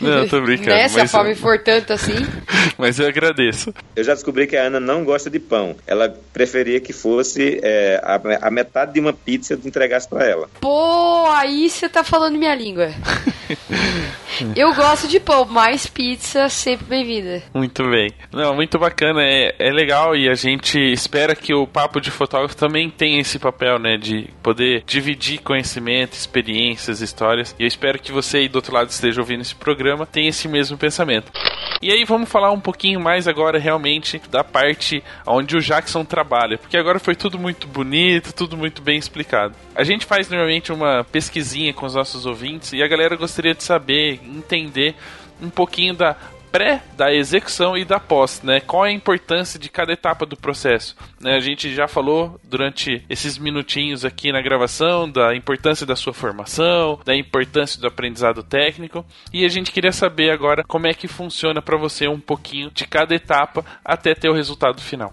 Não, 0.00 0.26
tô 0.26 0.40
brincando. 0.40 0.70
Nessa 0.70 1.00
mas... 1.00 1.10
fome 1.10 1.34
for 1.34 1.58
tanto 1.58 1.92
assim. 1.92 2.14
Mas 2.78 2.98
eu 2.98 3.06
agradeço. 3.06 3.74
Eu 3.94 4.02
já 4.02 4.14
descobri 4.14 4.46
que 4.46 4.56
a 4.56 4.64
Ana 4.64 4.80
não 4.80 5.04
gosta 5.04 5.28
de 5.28 5.38
pão. 5.38 5.76
Ela 5.86 6.14
preferia 6.32 6.80
que 6.80 6.92
fosse 6.92 7.60
é, 7.62 8.00
a, 8.02 8.46
a, 8.46 8.50
metade 8.50 8.94
de 8.94 9.00
uma 9.00 9.12
pizza 9.12 9.56
que 9.56 9.68
entregasse 9.68 10.08
para 10.08 10.26
ela. 10.26 10.48
Pô, 10.60 11.26
aí 11.30 11.68
você 11.68 11.88
tá 11.88 12.02
falando 12.02 12.38
minha 12.38 12.54
língua. 12.54 12.90
Eu 14.56 14.74
gosto 14.74 15.08
de 15.08 15.20
pão, 15.20 15.44
mas 15.44 15.86
pizza 15.86 16.48
sempre 16.48 16.86
bem-vinda. 16.86 17.42
Muito 17.54 17.88
bem. 17.88 18.10
Não, 18.32 18.54
muito 18.54 18.78
bacana. 18.78 19.22
É, 19.22 19.54
é 19.58 19.70
legal 19.70 20.16
e 20.16 20.28
a 20.28 20.34
gente 20.34 20.78
espera 20.78 21.34
que 21.34 21.54
o 21.54 21.66
Papo 21.66 22.00
de 22.00 22.10
Fotógrafo 22.10 22.56
também 22.56 22.90
tenha 22.90 23.20
esse 23.20 23.38
papel, 23.38 23.78
né? 23.78 23.96
De 23.96 24.28
poder 24.42 24.82
dividir 24.86 25.40
conhecimento, 25.40 26.14
experiências, 26.14 27.00
histórias. 27.00 27.54
E 27.58 27.62
eu 27.62 27.68
espero 27.68 27.98
que 27.98 28.12
você 28.12 28.38
aí 28.38 28.48
do 28.48 28.56
outro 28.56 28.74
lado 28.74 28.90
esteja 28.90 29.20
ouvindo 29.20 29.42
esse 29.42 29.54
programa 29.54 30.06
tenha 30.06 30.28
esse 30.28 30.48
mesmo 30.48 30.76
pensamento. 30.76 31.32
E 31.82 31.90
aí 31.90 32.04
vamos 32.04 32.28
falar 32.28 32.50
um 32.50 32.60
pouquinho 32.60 33.00
mais 33.00 33.26
agora 33.26 33.58
realmente 33.58 34.20
da 34.30 34.44
parte 34.44 35.02
onde 35.26 35.56
o 35.56 35.60
Jackson 35.60 36.04
trabalha, 36.04 36.58
porque 36.58 36.76
agora 36.76 36.98
foi 36.98 37.14
tudo 37.14 37.38
muito 37.38 37.66
bonito, 37.66 38.34
tudo 38.34 38.56
muito 38.56 38.82
bem 38.82 38.98
explicado. 38.98 39.54
A 39.74 39.82
gente 39.82 40.04
faz 40.04 40.28
normalmente 40.28 40.72
uma 40.72 41.04
pesquisinha 41.04 41.72
com 41.72 41.86
os 41.86 41.94
nossos 41.94 42.26
ouvintes 42.26 42.72
e 42.74 42.82
a 42.82 42.88
galera 42.88 43.16
gostaria 43.16 43.54
de 43.54 43.62
saber, 43.62 44.19
entender 44.22 44.94
um 45.40 45.50
pouquinho 45.50 45.94
da 45.94 46.16
pré 46.50 46.82
da 46.96 47.12
execução 47.12 47.76
e 47.76 47.84
da 47.84 48.00
pós, 48.00 48.42
né? 48.42 48.60
Qual 48.60 48.84
é 48.84 48.90
a 48.90 48.92
importância 48.92 49.58
de 49.58 49.68
cada 49.68 49.92
etapa 49.92 50.26
do 50.26 50.36
processo? 50.36 50.96
Né? 51.20 51.34
A 51.36 51.40
gente 51.40 51.72
já 51.74 51.86
falou 51.86 52.38
durante 52.42 53.04
esses 53.08 53.38
minutinhos 53.38 54.04
aqui 54.04 54.32
na 54.32 54.42
gravação 54.42 55.08
da 55.08 55.34
importância 55.34 55.86
da 55.86 55.96
sua 55.96 56.12
formação, 56.12 57.00
da 57.04 57.14
importância 57.14 57.80
do 57.80 57.86
aprendizado 57.86 58.42
técnico 58.42 59.04
e 59.32 59.44
a 59.44 59.48
gente 59.48 59.70
queria 59.70 59.92
saber 59.92 60.30
agora 60.30 60.64
como 60.64 60.86
é 60.86 60.94
que 60.94 61.08
funciona 61.08 61.62
para 61.62 61.76
você 61.76 62.08
um 62.08 62.20
pouquinho 62.20 62.70
de 62.70 62.86
cada 62.86 63.14
etapa 63.14 63.64
até 63.84 64.14
ter 64.14 64.28
o 64.28 64.34
resultado 64.34 64.80
final. 64.80 65.12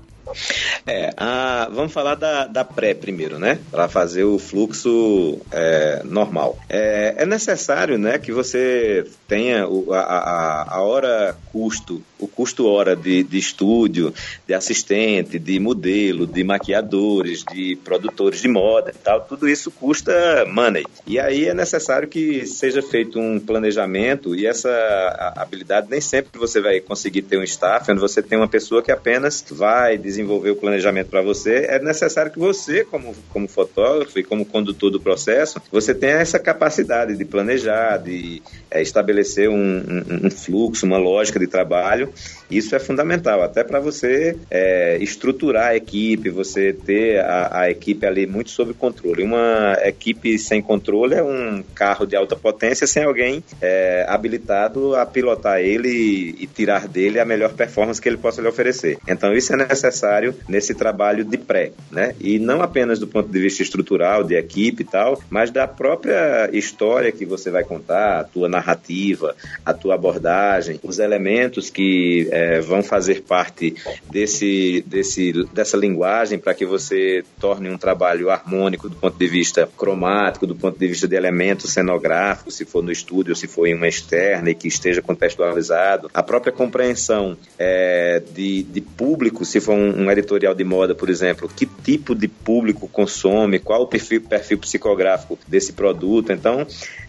É, 0.86 1.14
a, 1.18 1.70
vamos 1.72 1.92
falar 1.92 2.16
da, 2.16 2.46
da 2.46 2.64
pré 2.64 2.94
primeiro, 2.94 3.40
né? 3.40 3.60
Para 3.72 3.88
fazer 3.88 4.24
o 4.24 4.40
fluxo 4.40 5.40
é, 5.52 6.02
normal. 6.04 6.58
É, 6.70 7.16
é, 7.18 7.26
necessário, 7.26 7.98
né, 7.98 8.18
que 8.18 8.32
você 8.32 9.06
tenha 9.28 9.68
o, 9.68 9.94
a, 9.94 10.66
a, 10.70 10.82
hora 10.82 11.36
custo, 11.52 12.02
o 12.20 12.28
custo 12.28 12.68
hora 12.68 12.96
de, 12.96 13.24
de 13.24 13.38
estúdio, 13.38 14.14
de 14.48 14.54
assistente, 14.54 15.38
de 15.38 15.60
modelo, 15.60 16.26
de 16.26 16.44
maquiadores, 16.44 17.44
de 17.52 17.76
produtores 17.84 18.42
de 18.42 18.48
moda 18.48 18.92
e 18.92 18.98
tal. 18.98 19.22
Tudo 19.22 19.48
isso 19.48 19.70
custa 19.72 20.46
money. 20.48 20.86
E 21.06 21.20
aí 21.20 21.46
é 21.46 21.54
necessário 21.54 22.08
que 22.08 22.46
seja 22.46 22.82
feito 22.82 23.20
um 23.20 23.40
planejamento 23.40 24.36
e 24.36 24.46
essa 24.46 25.34
habilidade 25.36 25.88
nem 25.90 26.02
sempre 26.02 26.40
você 26.40 26.62
vai 26.62 26.80
conseguir 26.80 27.24
ter 27.24 27.38
um 27.38 27.44
staff 27.44 27.92
onde 27.92 28.00
você 28.00 28.22
tem 28.22 28.38
uma 28.38 28.48
pessoa 28.48 28.82
que 28.82 28.92
apenas 28.92 29.44
vai 29.50 29.98
o 30.24 30.56
planejamento 30.56 31.10
para 31.10 31.22
você, 31.22 31.66
é 31.70 31.80
necessário 31.80 32.32
que 32.32 32.40
você, 32.40 32.84
como, 32.84 33.16
como 33.30 33.48
fotógrafo 33.48 34.18
e 34.20 34.24
como 34.24 34.46
condutor 34.46 34.92
do 34.92 35.00
processo, 35.00 35.62
você 35.72 35.94
tenha 35.94 36.18
essa 36.18 36.40
capacidade 36.40 37.16
de 37.16 37.26
planejar, 37.26 37.98
de 37.98 38.42
é, 38.70 38.82
estabelecer 38.82 39.50
um, 39.50 39.56
um, 39.56 40.28
um, 40.28 40.32
fluxo, 40.32 40.86
uma 40.86 40.98
lógica 40.98 41.40
de 41.40 41.48
trabalho. 41.48 42.12
Isso 42.50 42.76
é 42.76 42.80
fundamental, 42.80 43.42
até 43.42 43.64
para 43.64 43.80
você 43.80 44.38
é, 44.50 44.98
estruturar 45.02 45.68
a 45.68 45.76
equipe, 45.76 46.30
você 46.30 46.72
ter 46.74 47.20
a, 47.20 47.62
a, 47.62 47.70
equipe 47.70 48.06
ali 48.06 48.26
muito 48.26 48.50
sob 48.50 48.74
controle. 48.74 49.24
Uma 49.24 49.78
equipe 49.84 50.38
sem 50.40 50.62
controle 50.62 51.16
é 51.16 51.24
um 51.24 51.64
carro 51.76 52.06
de 52.06 52.16
alta 52.16 52.36
potência 52.36 52.88
sem 52.88 53.04
alguém 53.04 53.44
é, 53.62 54.06
habilitado 54.08 54.96
a 54.96 55.06
pilotar 55.06 55.60
ele 55.60 55.90
e, 55.90 56.44
e 56.44 56.48
tirar 56.48 56.88
dele 56.88 57.20
a 57.20 57.26
melhor 57.26 57.54
performance 57.54 58.02
que 58.02 58.08
ele 58.08 58.18
possa 58.18 58.42
lhe 58.42 58.48
oferecer. 58.48 58.98
Então, 59.08 59.34
isso 59.34 59.54
é 59.54 59.58
necessário 59.58 60.34
nesse 60.48 60.74
trabalho 60.74 61.26
de 61.26 61.38
pré, 61.38 61.72
né? 61.92 62.16
E 62.20 62.40
não 62.40 62.62
apenas 62.62 63.00
do 63.00 63.08
ponto 63.08 63.30
de 63.30 63.40
vista 63.40 63.62
estrutural, 63.62 64.24
de 64.24 64.36
equipe 64.36 64.84
e 64.84 64.86
tal, 64.86 65.22
mas 65.30 65.52
da 65.52 65.68
própria 65.68 66.50
história 66.54 67.12
que 67.12 67.26
você 67.26 67.50
vai 67.52 67.64
contar, 67.64 68.20
a 68.20 68.24
tua 68.24 68.48
narrativa, 68.48 69.36
a 69.66 69.74
tua 69.74 69.96
abordagem, 69.96 70.80
os 70.84 71.00
elementos 71.00 71.70
que 71.70 72.30
é, 72.38 72.62
vão 72.62 72.84
fazer 72.84 73.24
parte 73.24 73.76
desse, 74.10 74.84
desse, 74.86 75.34
dessa 75.54 75.76
linguagem 75.76 76.38
para 76.38 76.54
que 76.54 76.66
você 76.66 77.24
torne 77.40 77.70
um 77.70 77.78
trabalho 77.78 78.30
harmônico 78.30 78.88
do 78.88 78.96
ponto 78.96 79.18
de 79.18 79.28
vista 79.28 79.68
cromático, 79.78 80.46
do 80.46 80.56
ponto 80.56 80.78
de 80.78 80.88
vista 80.88 81.08
de 81.08 81.16
elementos 81.16 81.72
cenográficos, 81.72 82.56
se 82.56 82.66
for 82.66 82.84
no 82.84 82.92
estúdio, 82.92 83.36
se 83.36 83.48
for 83.48 83.66
em 83.66 83.74
uma 83.74 83.88
externa 83.88 84.52
e 84.52 84.56
que 84.56 84.68
esteja 84.68 85.02
contextualizado, 85.02 86.10
a 86.14 86.22
própria 86.22 86.54
compreensão 86.54 87.36
é, 87.58 88.22
de, 88.34 88.64
de 88.64 88.82
público, 88.82 89.44
se 89.44 89.60
for 89.60 89.74
um, 89.74 90.04
um 90.04 90.12
editorial 90.12 90.54
de 90.54 90.64
moda, 90.64 90.94
por 90.94 91.10
exemplo, 91.10 91.50
que 91.50 91.66
tipo 91.66 92.14
de 92.14 92.28
público 92.28 92.88
consome, 92.88 93.60
qual 93.60 93.82
o 93.82 93.88
perfil, 93.88 94.22
perfil 94.22 94.60
psicográfico 94.60 95.40
desse 95.48 95.74
produto. 95.74 96.32
Então, 96.32 96.68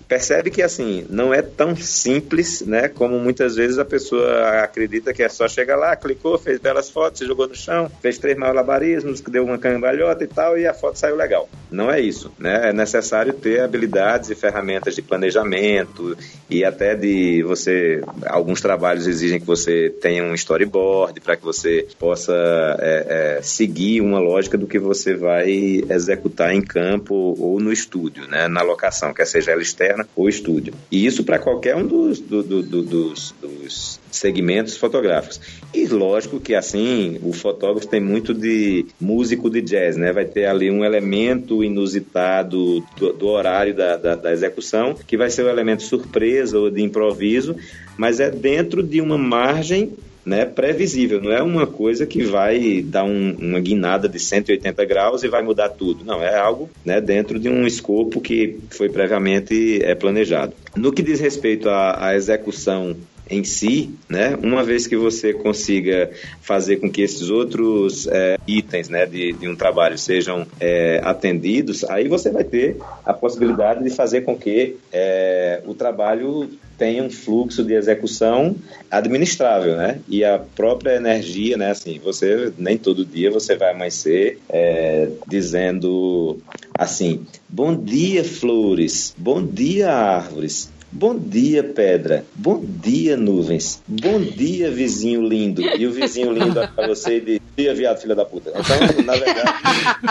percebe 0.08 0.50
que 0.50 0.62
assim 0.62 1.06
não 1.10 1.32
é 1.34 1.42
tão 1.42 1.76
simples, 1.76 2.62
né? 2.62 2.88
Como 2.88 3.18
muitas 3.18 3.56
vezes 3.56 3.78
a 3.78 3.84
pessoa 3.84 4.62
acredita 4.62 5.12
que 5.12 5.22
é 5.22 5.28
só 5.28 5.46
chegar 5.46 5.76
lá, 5.76 5.94
clicou, 5.94 6.38
fez 6.38 6.58
belas 6.58 6.88
fotos, 6.88 7.18
se 7.18 7.26
jogou 7.26 7.46
no 7.46 7.54
chão, 7.54 7.90
fez 8.00 8.18
três 8.18 8.36
malabarismos, 8.36 9.20
deu 9.20 9.44
uma 9.44 9.58
cambalhota 9.58 10.24
e 10.24 10.26
tal 10.26 10.58
e 10.58 10.66
a 10.66 10.72
foto 10.72 10.98
saiu 10.98 11.16
legal. 11.16 11.48
Não 11.70 11.90
é 11.90 12.00
isso, 12.00 12.32
né? 12.38 12.70
É 12.70 12.72
necessário 12.72 13.32
ter 13.32 13.60
habilidades 13.60 14.30
e 14.30 14.34
ferramentas 14.34 14.94
de 14.94 15.02
planejamento 15.02 16.16
e 16.48 16.64
até 16.64 16.94
de 16.94 17.42
você 17.42 18.02
alguns 18.26 18.60
trabalhos 18.60 19.06
exigem 19.06 19.38
que 19.38 19.46
você 19.46 19.90
tenha 20.00 20.24
um 20.24 20.34
storyboard 20.34 21.20
para 21.20 21.36
que 21.36 21.44
você 21.44 21.86
possa 21.98 22.34
é, 22.78 23.36
é, 23.38 23.42
seguir 23.42 24.00
uma 24.00 24.18
lógica 24.18 24.56
do 24.56 24.66
que 24.66 24.78
você 24.78 25.14
vai 25.14 25.82
executar 25.88 26.54
em 26.54 26.62
campo 26.62 27.14
ou 27.38 27.60
no 27.60 27.72
estúdio, 27.72 28.26
né? 28.28 28.48
Na 28.48 28.62
locação, 28.62 29.12
quer 29.12 29.26
seja 29.26 29.52
ela 29.52 29.62
externa 29.62 30.08
ou 30.16 30.28
estúdio. 30.28 30.72
E 30.90 31.04
isso 31.06 31.24
para 31.24 31.38
qualquer 31.38 31.76
um 31.76 31.86
dos, 31.86 32.20
do, 32.20 32.42
do, 32.42 32.62
do, 32.62 32.82
dos, 32.82 33.34
dos 33.40 34.00
segmentos 34.18 34.76
fotográficos. 34.76 35.40
E 35.72 35.86
lógico 35.86 36.40
que 36.40 36.54
assim, 36.54 37.18
o 37.22 37.32
fotógrafo 37.32 37.86
tem 37.86 38.00
muito 38.00 38.34
de 38.34 38.86
músico 39.00 39.48
de 39.50 39.60
jazz, 39.60 39.96
né? 39.96 40.12
Vai 40.12 40.24
ter 40.24 40.46
ali 40.46 40.70
um 40.70 40.84
elemento 40.84 41.62
inusitado 41.62 42.84
do, 42.96 43.12
do 43.12 43.28
horário 43.28 43.74
da, 43.74 43.96
da, 43.96 44.14
da, 44.14 44.32
execução, 44.32 44.94
que 44.94 45.16
vai 45.16 45.30
ser 45.30 45.42
o 45.42 45.46
um 45.46 45.50
elemento 45.50 45.82
surpresa 45.82 46.58
ou 46.58 46.70
de 46.70 46.82
improviso, 46.82 47.56
mas 47.96 48.20
é 48.20 48.30
dentro 48.30 48.82
de 48.82 49.00
uma 49.00 49.18
margem 49.18 49.92
né, 50.28 50.44
previsível, 50.44 51.22
não 51.22 51.32
é 51.32 51.42
uma 51.42 51.66
coisa 51.66 52.06
que 52.06 52.22
vai 52.22 52.82
dar 52.82 53.02
um, 53.02 53.34
uma 53.40 53.58
guinada 53.58 54.06
de 54.06 54.18
180 54.18 54.84
graus 54.84 55.22
e 55.22 55.28
vai 55.28 55.42
mudar 55.42 55.70
tudo. 55.70 56.04
Não, 56.04 56.22
é 56.22 56.36
algo 56.36 56.68
né, 56.84 57.00
dentro 57.00 57.38
de 57.38 57.48
um 57.48 57.66
escopo 57.66 58.20
que 58.20 58.58
foi 58.68 58.90
previamente 58.90 59.82
é, 59.82 59.94
planejado. 59.94 60.52
No 60.76 60.92
que 60.92 61.02
diz 61.02 61.18
respeito 61.18 61.70
à, 61.70 62.08
à 62.08 62.14
execução 62.14 62.94
em 63.30 63.44
si, 63.44 63.94
né? 64.08 64.38
Uma 64.42 64.62
vez 64.62 64.86
que 64.86 64.96
você 64.96 65.32
consiga 65.32 66.10
fazer 66.40 66.76
com 66.76 66.90
que 66.90 67.02
esses 67.02 67.30
outros 67.30 68.06
é, 68.08 68.38
itens, 68.46 68.88
né, 68.88 69.06
de, 69.06 69.32
de, 69.32 69.48
um 69.48 69.56
trabalho 69.56 69.98
sejam 69.98 70.46
é, 70.60 71.00
atendidos, 71.04 71.84
aí 71.84 72.08
você 72.08 72.30
vai 72.30 72.44
ter 72.44 72.76
a 73.04 73.12
possibilidade 73.12 73.82
de 73.82 73.90
fazer 73.90 74.22
com 74.22 74.36
que 74.36 74.76
é, 74.92 75.62
o 75.66 75.74
trabalho 75.74 76.48
tenha 76.78 77.02
um 77.02 77.10
fluxo 77.10 77.64
de 77.64 77.74
execução 77.74 78.54
administrável, 78.88 79.76
né? 79.76 80.00
E 80.08 80.24
a 80.24 80.38
própria 80.38 80.94
energia, 80.94 81.56
né? 81.56 81.72
Assim, 81.72 81.98
você 81.98 82.52
nem 82.56 82.78
todo 82.78 83.04
dia 83.04 83.30
você 83.30 83.56
vai 83.56 83.72
amanhecer 83.72 84.38
é, 84.48 85.08
dizendo 85.26 86.38
assim: 86.72 87.26
bom 87.48 87.74
dia 87.76 88.22
flores, 88.22 89.12
bom 89.18 89.44
dia 89.44 89.92
árvores, 89.92 90.70
Bom 90.90 91.18
dia, 91.18 91.62
pedra. 91.62 92.24
Bom 92.34 92.64
dia, 92.64 93.16
nuvens. 93.16 93.82
Bom 93.86 94.20
dia, 94.20 94.70
vizinho 94.70 95.22
lindo. 95.22 95.60
E 95.60 95.86
o 95.86 95.92
vizinho 95.92 96.32
lindo 96.32 96.66
para 96.74 96.86
você 96.86 97.20
de 97.20 97.40
dia, 97.56 97.74
viado, 97.74 98.00
filha 98.00 98.14
da 98.14 98.24
puta. 98.24 98.50
Então, 98.50 99.04
na 99.04 99.12
verdade, 99.12 99.52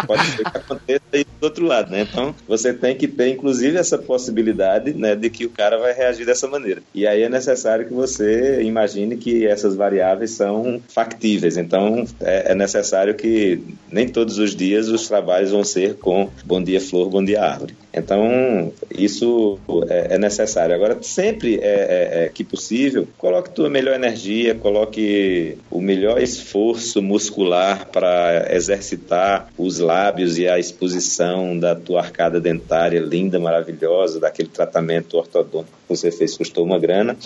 pode 0.06 0.26
ser 0.28 0.44
que 0.44 0.58
aconteça 0.58 1.02
aí 1.12 1.24
do 1.24 1.44
outro 1.44 1.66
lado, 1.66 1.92
né? 1.92 2.08
Então, 2.10 2.34
você 2.48 2.74
tem 2.74 2.96
que 2.96 3.08
ter, 3.08 3.30
inclusive, 3.30 3.76
essa 3.76 3.98
possibilidade, 3.98 4.94
né, 4.94 5.16
de 5.16 5.30
que 5.32 5.46
o 5.46 5.50
cara 5.50 5.80
vai 5.80 5.94
reagir 5.94 6.26
dessa 6.26 6.48
maneira. 6.48 6.82
E 6.94 7.08
aí 7.08 7.24
é 7.24 7.30
necessário 7.30 7.88
que 7.88 7.94
você 7.94 8.62
imagine 8.62 9.18
que 9.18 9.48
essas 9.48 9.76
variáveis 9.76 10.32
são 10.32 10.80
factíveis. 10.88 11.58
Então, 11.58 12.06
é, 12.20 12.52
é 12.52 12.56
necessário 12.56 13.16
que 13.16 13.62
nem 13.92 14.08
todos 14.08 14.38
os 14.38 14.56
dias 14.56 14.90
os 14.90 15.08
trabalhos 15.08 15.52
vão 15.52 15.64
ser 15.64 15.96
com 15.96 16.30
bom 16.46 16.62
dia, 16.62 16.80
flor, 16.80 17.10
bom 17.10 17.24
dia, 17.24 17.42
árvore. 17.42 17.76
Então, 17.98 18.72
isso 18.92 19.60
é, 19.90 20.16
é 20.16 20.18
necessário. 20.18 20.76
Agora, 20.76 20.98
sempre 21.02 21.56
é, 21.56 21.60
é, 21.62 22.26
é, 22.26 22.30
que 22.30 22.44
possível, 22.44 23.08
coloque 23.18 23.50
tua 23.50 23.70
melhor 23.70 23.96
energia, 23.96 24.56
coloque 24.56 25.58
o 25.70 25.82
melhor 25.82 26.22
esforço 26.22 27.02
muscular 27.02 27.88
para 27.88 28.48
exercitar 28.54 29.50
os 29.58 29.80
lábios 29.80 30.38
e 30.38 30.48
a 30.48 30.60
exposição 30.60 31.58
da 31.58 31.76
tua 31.76 32.02
arcada 32.02 32.40
dentária 32.40 33.00
linda, 33.00 33.40
maravilhosa, 33.40 34.20
daquele 34.20 34.50
tratamento 34.50 35.18
ortodôntico 35.18 35.77
que 35.88 35.96
você 35.96 36.12
fez, 36.12 36.36
custou 36.36 36.66
uma 36.66 36.78
grana, 36.78 37.18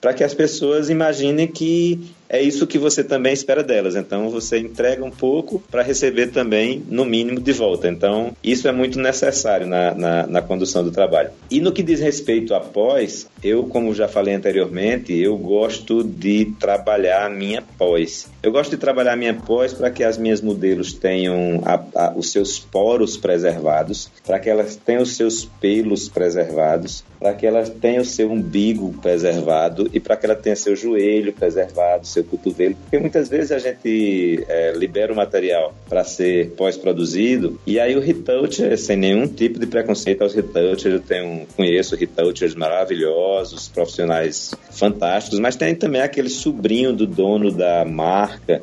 para 0.00 0.12
que 0.12 0.22
as 0.22 0.34
pessoas 0.34 0.90
imaginem 0.90 1.46
que 1.46 2.12
é 2.32 2.40
isso 2.40 2.64
que 2.64 2.78
você 2.78 3.02
também 3.02 3.32
espera 3.32 3.62
delas. 3.64 3.96
Então 3.96 4.30
você 4.30 4.58
entrega 4.58 5.04
um 5.04 5.10
pouco 5.10 5.60
para 5.68 5.82
receber 5.82 6.28
também, 6.28 6.80
no 6.88 7.04
mínimo, 7.04 7.40
de 7.40 7.52
volta. 7.52 7.88
Então 7.88 8.36
isso 8.42 8.68
é 8.68 8.72
muito 8.72 9.00
necessário 9.00 9.66
na, 9.66 9.92
na, 9.94 10.26
na, 10.28 10.42
condução 10.42 10.84
do 10.84 10.92
trabalho. 10.92 11.30
E 11.50 11.60
no 11.60 11.72
que 11.72 11.82
diz 11.82 11.98
respeito 11.98 12.54
a 12.54 12.60
pós, 12.60 13.26
eu, 13.42 13.64
como 13.64 13.92
já 13.92 14.06
falei 14.06 14.34
anteriormente, 14.34 15.12
eu 15.12 15.36
gosto 15.36 16.04
de 16.04 16.52
trabalhar 16.60 17.26
a 17.26 17.30
minha 17.30 17.62
pós. 17.76 18.28
Eu 18.42 18.50
gosto 18.50 18.70
de 18.70 18.78
trabalhar 18.78 19.16
minha 19.16 19.34
pós 19.34 19.74
para 19.74 19.90
que 19.90 20.02
as 20.02 20.16
minhas 20.16 20.40
modelos 20.40 20.94
tenham 20.94 21.60
a, 21.62 21.74
a, 21.94 22.12
os 22.16 22.32
seus 22.32 22.58
poros 22.58 23.18
preservados, 23.18 24.10
para 24.26 24.38
que 24.38 24.48
elas 24.48 24.76
tenham 24.76 25.02
os 25.02 25.14
seus 25.14 25.44
pelos 25.44 26.08
preservados, 26.08 27.04
para 27.18 27.34
que 27.34 27.46
ela 27.46 27.62
tenha 27.64 28.00
o 28.00 28.04
seu 28.04 28.32
umbigo 28.32 28.94
preservado 29.02 29.90
e 29.92 30.00
para 30.00 30.16
que 30.16 30.24
ela 30.24 30.34
tenha 30.34 30.56
seu 30.56 30.74
joelho 30.74 31.34
preservado, 31.34 32.06
seu 32.06 32.24
cotovelo, 32.24 32.76
porque 32.76 32.98
muitas 32.98 33.28
vezes 33.28 33.52
a 33.52 33.58
gente 33.58 34.42
é, 34.48 34.72
libera 34.72 35.12
o 35.12 35.16
material 35.16 35.74
para 35.86 36.02
ser 36.02 36.52
pós-produzido 36.52 37.60
e 37.66 37.78
aí 37.78 37.94
o 37.94 38.00
retoucher, 38.00 38.78
sem 38.78 38.96
nenhum 38.96 39.26
tipo 39.26 39.58
de 39.58 39.66
preconceito 39.66 40.22
aos 40.22 40.34
retouchers, 40.34 40.94
eu 40.94 41.00
tenho, 41.00 41.46
conheço 41.54 41.94
retouchers 41.94 42.54
maravilhosos, 42.54 43.68
profissionais 43.68 44.54
fantásticos, 44.70 45.38
mas 45.38 45.56
tem 45.56 45.74
também 45.74 46.00
aquele 46.00 46.30
sobrinho 46.30 46.94
do 46.94 47.06
dono 47.06 47.52
da 47.52 47.84
marca 47.84 48.29
marca 48.30 48.60